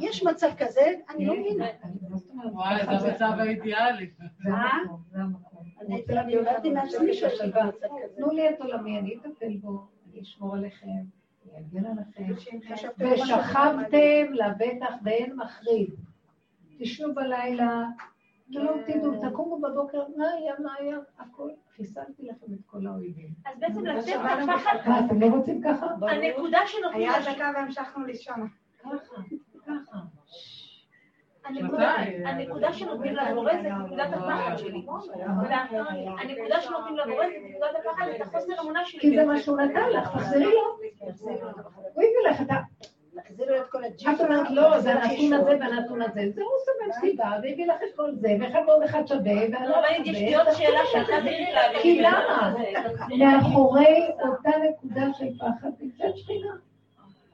יש 0.00 0.22
מצב 0.24 0.48
כזה, 0.58 0.80
אני 1.10 1.26
לא 1.26 1.34
מבינה. 1.40 1.64
מה 2.10 2.16
זאת 2.16 2.30
אומרת? 2.30 2.52
וואי, 2.52 2.76
זה 3.00 3.08
המצב 3.10 3.32
האידיאלי. 3.38 4.10
זה 4.42 4.50
המקום. 5.14 5.62
אני- 5.80 6.02
אותנו 6.38 6.70
מעצמי. 6.74 7.10
מצב 7.10 7.28
כזה. 7.28 7.86
תנו 8.16 8.30
לי 8.30 8.50
את 8.50 8.60
עולמי, 8.60 8.98
אני 8.98 9.14
אטפל 9.16 9.56
בו, 9.60 9.86
אני 10.12 10.22
אשמור 10.22 10.54
עליכם, 10.54 10.86
אני 11.56 11.64
אגן 11.66 11.86
עליכם. 11.86 12.24
ושכבתם 12.98 14.32
לבטח 14.32 14.94
ואין 15.04 15.36
מחריד. 15.36 15.90
תשנו 16.78 17.14
בלילה, 17.14 17.84
ולא 18.54 18.72
תדעו, 18.86 19.30
תקומו 19.30 19.60
בבוקר, 19.60 20.02
מה 20.16 20.26
היה, 20.38 20.54
מה 20.58 20.74
היה, 20.78 20.96
הכל, 21.18 21.50
חיסלתי 21.76 22.22
לכם 22.22 22.52
את 22.52 22.58
כל 22.66 22.86
האויבים. 22.86 23.28
אז 23.46 23.58
בעצם 23.58 23.86
לא 23.86 24.02
שמענו 24.02 24.52
לפחד, 24.52 24.76
מה, 24.86 25.06
אתם 25.06 25.20
לא 25.20 25.26
רוצים 25.26 25.62
ככה? 25.62 25.86
הנקודה 26.10 26.58
שנותנים 26.66 27.10
היה 27.10 27.34
דקה 27.34 27.52
והמשכנו 27.54 28.04
לישון. 28.06 28.48
ככה, 28.82 29.22
ככה. 29.66 29.98
הנקודה- 31.44 32.72
שנותנים 32.72 33.16
לבורא 33.16 33.52
זה 33.62 33.68
נקודת 33.68 34.08
הפחד 34.12 34.56
שלי. 34.56 34.86
הנקודה 36.18 36.60
שנותנים 36.60 36.96
לבורא 36.96 37.26
זה 37.26 37.38
נקודת 37.50 37.70
הפחד, 37.80 38.06
את 38.16 38.20
החוסר 38.20 38.52
אמונה 38.62 38.84
שלי. 38.84 39.00
כי 39.00 39.16
זה 39.16 39.24
מה 39.26 39.38
שהוא 39.40 39.60
נתן 39.60 39.88
לך, 39.90 40.08
תחזרי 40.12 40.44
לו. 40.44 40.60
הוא 41.94 42.02
הביא 42.02 42.30
לך 42.30 42.40
את 42.40 42.50
ה... 42.50 42.54
להחזיר 43.14 43.50
לו 43.50 43.56
את 43.56 43.70
כל 43.70 43.84
הג'יפ. 43.84 44.08
את 44.08 44.20
אומרת, 44.20 44.50
לא, 44.50 44.78
זה 44.80 44.92
הנתון 44.92 45.32
הזה 45.32 45.56
והנתון 45.60 46.02
הזה. 46.02 46.20
זה 46.34 46.42
הוא 46.42 46.50
סבל 46.64 47.00
סיבה, 47.00 47.30
והביא 47.42 47.66
לך 47.66 47.76
את 47.90 47.96
כל 47.96 48.14
זה, 48.14 48.28
ואחד 48.40 48.60
ועוד 48.66 48.82
אחד 48.82 49.06
שווה, 49.06 49.20
ואני 49.52 49.68
לא 49.68 49.74
הרבנית, 49.76 50.06
יש 50.06 50.18
לי 50.20 50.34
עוד 50.34 50.46
שאלה 50.52 50.78
שאתה 50.92 51.12
תראי 51.22 51.52
לה. 51.52 51.60
כי 51.82 52.02
למה? 52.02 52.54
מאחורי 53.18 54.08
אותה 54.22 54.50
נקודה 54.70 55.06
של 55.18 55.38
פחד 55.38 55.68
נמצאת 55.80 56.18
שכינה. 56.18 56.52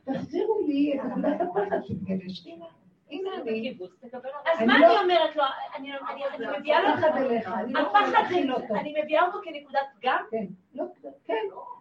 תחזירו 0.05 0.61
לי 0.67 0.95
את 0.95 1.05
נקודת 1.05 1.41
הפחד 1.41 1.79
שתגלה 1.85 2.29
שכינה. 2.29 2.65
הנה 3.11 3.31
אני. 3.43 3.79
אז 3.81 4.59
אני 4.59 4.67
מה 4.67 4.79
לא- 4.81 4.87
אני 4.87 5.03
אומרת 5.03 5.37
לו? 5.37 5.43
אני 5.77 5.93
אני- 5.93 6.25
אני 6.35 6.59
מביאה 6.59 6.83
לו... 6.83 6.89
הפחד 6.89 7.17
אליך, 7.17 7.49
אני 7.49 7.73
לא 7.73 7.79
יכולה. 7.79 8.11
להכיל 8.11 8.53
אותו. 8.55 8.75
אני 8.75 8.95
מביאה 9.03 9.27
אותו 9.27 9.39
כנקודת 9.45 9.81
פגם? 10.01 10.25
כן, 10.31 10.47
לא, 10.75 10.85
כן, 11.25 11.35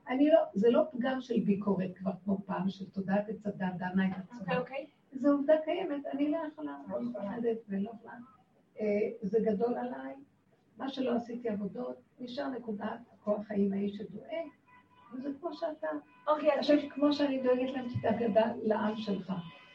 אני 0.08 0.30
לא, 0.32 0.40
זה 0.54 0.70
לא 0.72 0.82
פגם 0.92 1.22
של 1.22 1.40
ביקורת 1.40 1.90
כבר 1.96 2.12
כמו 2.24 2.38
פעם, 2.46 2.70
של 2.70 2.86
תודעת 2.90 3.30
עץ 3.30 3.46
הדת 3.46 3.74
דנה 3.78 4.08
את 4.08 4.12
אוקיי, 4.12 4.42
עצמה. 4.42 4.58
אוקיי. 4.58 4.86
זו 5.12 5.32
עובדה 5.32 5.54
קיימת, 5.66 6.06
אני 6.06 6.32
לא 6.32 6.38
יכולה, 6.52 6.78
אני 6.98 7.06
מפחדת 7.06 7.58
ולא 7.70 7.90
יכולה. 7.94 8.14
אה, 8.80 8.86
זה 9.22 9.40
גדול 9.46 9.78
עליי, 9.78 10.14
מה 10.78 10.90
שלא 10.90 11.16
עשיתי 11.16 11.50
עבודות, 11.50 11.96
נשאר 12.20 12.48
נקודת 12.48 12.86
הכוח 13.14 13.48
חיים 13.48 13.74
האיש 13.74 13.98
שדואג, 13.98 14.48
וזה 15.14 15.30
כמו 15.40 15.54
שאתה. 15.54 15.88
אוקיי, 16.28 16.54
אז 16.54 16.60
עכשיו, 16.60 16.76
כמו 16.90 17.14
שאני 17.14 17.42
דואגת 17.44 17.70
להם, 17.74 17.88
תדאג 18.02 18.52
לעם 18.64 18.98
שלך. 18.98 19.32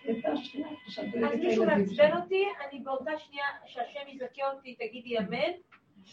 אז 0.08 1.38
מישהו 1.38 1.66
מעצבן. 1.66 2.16
אותי, 2.16 2.44
אני 2.70 2.80
באותה 2.80 3.10
שנייה 3.18 3.44
שהשם 3.66 4.08
יזכה 4.08 4.52
אותי, 4.52 4.74
תגידי 4.74 5.18
אמן, 5.18 5.52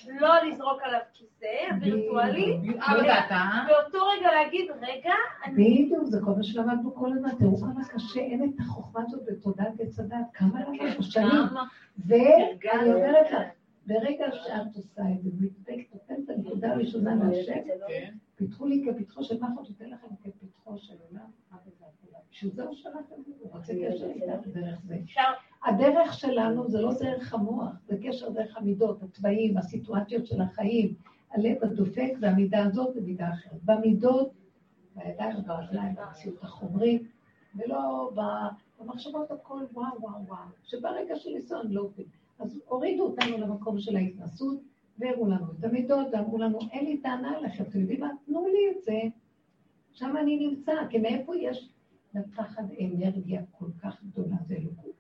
לא 0.08 0.30
לזרוק 0.48 0.82
עליו 0.84 1.00
כיסא 1.14 1.46
וירטואלי, 1.82 2.58
אבל 2.80 3.12
אתה, 3.12 3.46
באותו 3.68 4.06
רגע 4.06 4.32
להגיד, 4.32 4.72
רגע, 4.82 5.14
אני... 5.46 5.84
בדיוק, 5.84 6.04
זה 6.04 6.20
כל 6.26 6.32
מה 6.32 6.44
שלמדנו 6.44 6.96
כל 6.96 7.12
הזמן. 7.14 7.30
תראו 7.40 7.58
כמה 7.58 7.86
קשה, 7.90 8.20
אין 8.20 8.44
את 8.44 8.60
החוכמה 8.60 9.02
הזאת 9.08 9.22
בתודעת 9.26 9.80
עץ 9.80 10.00
הדת, 10.00 10.18
כמה 10.34 10.60
למדנו 10.60 11.04
שנים. 11.04 11.48
כמה? 11.50 11.64
ואני 12.08 12.94
אומרת 12.94 13.32
לך, 13.32 13.42
ברגע 13.86 14.26
שאת 14.32 14.76
עושה 14.76 15.02
את 15.02 15.24
זה, 15.24 15.30
מתדפקת, 15.40 15.94
נותנת 15.94 16.20
את 16.26 16.30
הנקודה 16.30 16.72
הראשונה 16.72 17.16
להשם, 17.16 17.54
כן, 17.88 18.14
פיתחו 18.36 18.66
לי 18.66 18.86
כפתחו 18.86 19.24
של 19.24 19.36
מחט, 19.36 19.70
נותן 19.70 19.90
לכם 19.90 20.08
כפתחו 20.24 20.78
של 20.78 20.94
עולם, 21.10 21.26
רק 21.54 21.60
את 21.68 21.74
זה 21.80 21.86
הכולה. 21.86 22.19
בשביל 22.32 22.52
זה 22.52 22.64
הוא 22.64 22.76
שלח 22.76 22.94
את 23.20 23.26
זה, 23.26 23.32
הוא 23.40 23.52
רוצה 23.52 23.74
קשר 23.74 24.06
איתך 24.06 24.48
דרך 24.48 24.80
זה. 24.84 24.98
הדרך 25.66 26.14
שלנו 26.14 26.70
זה 26.70 26.82
לא 26.82 26.94
דרך 27.00 27.34
המוח, 27.34 27.72
זה 27.88 27.98
קשר 28.04 28.30
דרך 28.30 28.58
המידות, 28.58 29.04
התוואים, 29.04 29.58
הסיטואציות 29.58 30.28
של 30.28 30.42
החיים, 30.42 30.94
הלב 31.32 31.58
הדופק 31.64 32.14
והמידה 32.22 32.64
הזאת 32.66 32.96
ומידה 32.96 33.30
אחרת. 33.30 33.64
במידות, 33.66 34.32
בידיים 34.96 35.38
וברגליים, 35.40 35.96
במציאות 35.96 36.44
החומרית, 36.44 37.02
ולא 37.56 38.12
במחשבות 38.80 39.32
הכל 39.32 39.64
וואו 39.74 40.02
וואו 40.02 40.26
וואו, 40.28 40.40
שברגע 40.64 41.16
של 41.16 41.30
ניסיון 41.30 41.72
לא 41.72 41.82
עובדים. 41.82 42.06
אז 42.40 42.60
הורידו 42.68 43.04
אותנו 43.04 43.38
למקום 43.38 43.80
של 43.80 43.96
ההתנסות, 43.96 44.60
והראו 45.00 45.28
לנו 45.28 45.46
את 45.60 45.64
המידות, 45.64 46.08
ואמרו 46.12 46.38
לנו, 46.38 46.60
אין 46.72 46.86
לי 46.86 46.98
טענה 46.98 47.38
עליכם, 47.38 47.64
אתם 47.64 47.80
יודעים 47.80 48.00
מה? 48.00 48.10
תנו 48.26 48.48
לי 48.48 48.72
את 48.72 48.84
זה. 48.84 49.00
שם 49.92 50.18
אני 50.18 50.48
נמצא, 50.48 50.74
כי 50.90 50.98
מאיפה 50.98 51.36
יש 51.36 51.70
לפחד 52.14 52.64
אנרגיה 52.82 53.42
כל 53.52 53.66
כך 53.84 54.04
גדולה, 54.04 54.36
זה 54.46 54.56
אלוקות. 54.56 55.00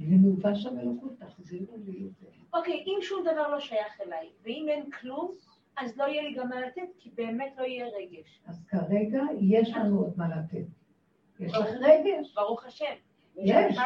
ומובא 0.00 0.54
שם 0.54 0.78
אלוקות, 0.78 1.12
תחזירו 1.18 1.76
לי 1.84 2.06
את 2.06 2.16
זה. 2.20 2.26
אוקיי, 2.54 2.84
אם 2.86 2.98
שום 3.02 3.24
דבר 3.32 3.48
לא 3.48 3.60
שייך 3.60 4.00
אליי, 4.00 4.30
ואם 4.42 4.66
אין 4.68 4.90
כלום, 4.90 5.34
אז 5.76 5.96
לא 5.96 6.04
יהיה 6.04 6.22
לי 6.22 6.34
גם 6.34 6.48
מה 6.48 6.60
לתת, 6.60 6.88
כי 6.98 7.10
באמת 7.14 7.54
לא 7.58 7.64
יהיה 7.64 7.86
רגש. 7.86 8.40
אז 8.46 8.64
כרגע 8.68 9.22
יש 9.40 9.70
לנו 9.70 9.98
עוד 9.98 10.12
מה 10.16 10.28
לתת. 10.28 10.66
יש 11.40 11.54
לך 11.54 11.66
רגש. 11.80 12.34
ברוך 12.34 12.66
השם. 12.66 12.94
יש, 13.36 13.78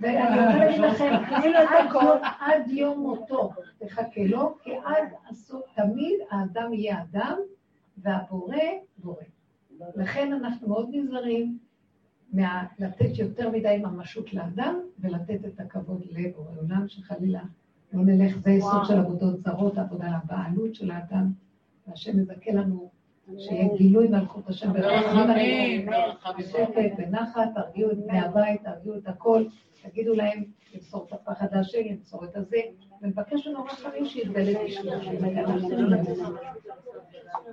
ואני 0.00 0.88
רוצה 0.88 1.10
להגיד 1.10 1.30
לכם, 1.30 1.50
לו 1.50 1.58
את 1.62 1.88
הכל 1.88 2.28
עד 2.40 2.70
יום 2.70 3.00
מותו, 3.00 3.50
תחכה 3.78 4.20
לו, 4.24 4.58
כי 4.62 4.70
עד 4.84 5.08
הסוף 5.30 5.62
תמיד 5.74 6.20
האדם 6.30 6.74
יהיה 6.74 7.02
אדם, 7.02 7.38
והבורא 7.98 8.56
בורא. 8.96 9.22
לכן 9.96 10.32
אנחנו 10.32 10.68
מאוד 10.68 10.88
נזהרים 10.92 11.58
מה- 12.32 12.64
לתת 12.78 13.18
יותר 13.18 13.50
מדי 13.50 13.78
ממשות 13.82 14.34
לאדם, 14.34 14.74
ולתת 15.00 15.44
את 15.46 15.60
הכבוד 15.60 16.02
לבורא 16.10 16.50
עולם, 16.60 16.88
שחלילה 16.88 17.42
לא 17.92 18.02
נלך, 18.04 18.38
זה 18.38 18.50
יסוד 18.50 18.84
של 18.86 18.98
עבודות 18.98 19.40
זרות, 19.40 19.78
עבודה 19.78 20.06
על 20.06 20.14
הבעלות 20.14 20.74
של 20.74 20.90
האדם, 20.90 21.32
והשם 21.86 22.18
מזכה 22.20 22.52
לנו 22.52 22.90
שיהיה 23.38 23.76
גילוי 23.76 24.08
מלכות 24.08 24.48
השם. 24.48 24.72
ברחמים. 24.72 25.86
בשקט, 26.38 26.92
בנחת, 26.98 27.48
תרגיעו 27.54 27.90
את 27.90 27.98
בני 27.98 28.18
הבית, 28.18 28.62
תרגיעו 28.64 28.96
את 28.96 29.08
הכל, 29.08 29.44
תגידו 29.82 30.14
להם 30.14 30.44
למסור 30.74 31.06
את 31.08 31.12
הפחד 31.12 31.46
השם, 31.54 31.78
למסור 31.90 32.24
את 32.24 32.36
הזה, 32.36 32.56
ונבקש 33.02 33.46
לנו 33.46 33.64
רחמים 33.64 34.04
שיתגלה 34.06 34.64
בשבילו. 34.64 35.96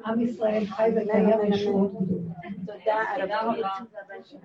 עם 0.05 0.21
ישראל 0.21 0.65
חי 0.65 0.89
וקיים 0.95 1.53
ישועות 1.53 1.91
גדולות. 1.93 2.27
תודה, 2.65 3.03
הרב. 3.15 3.55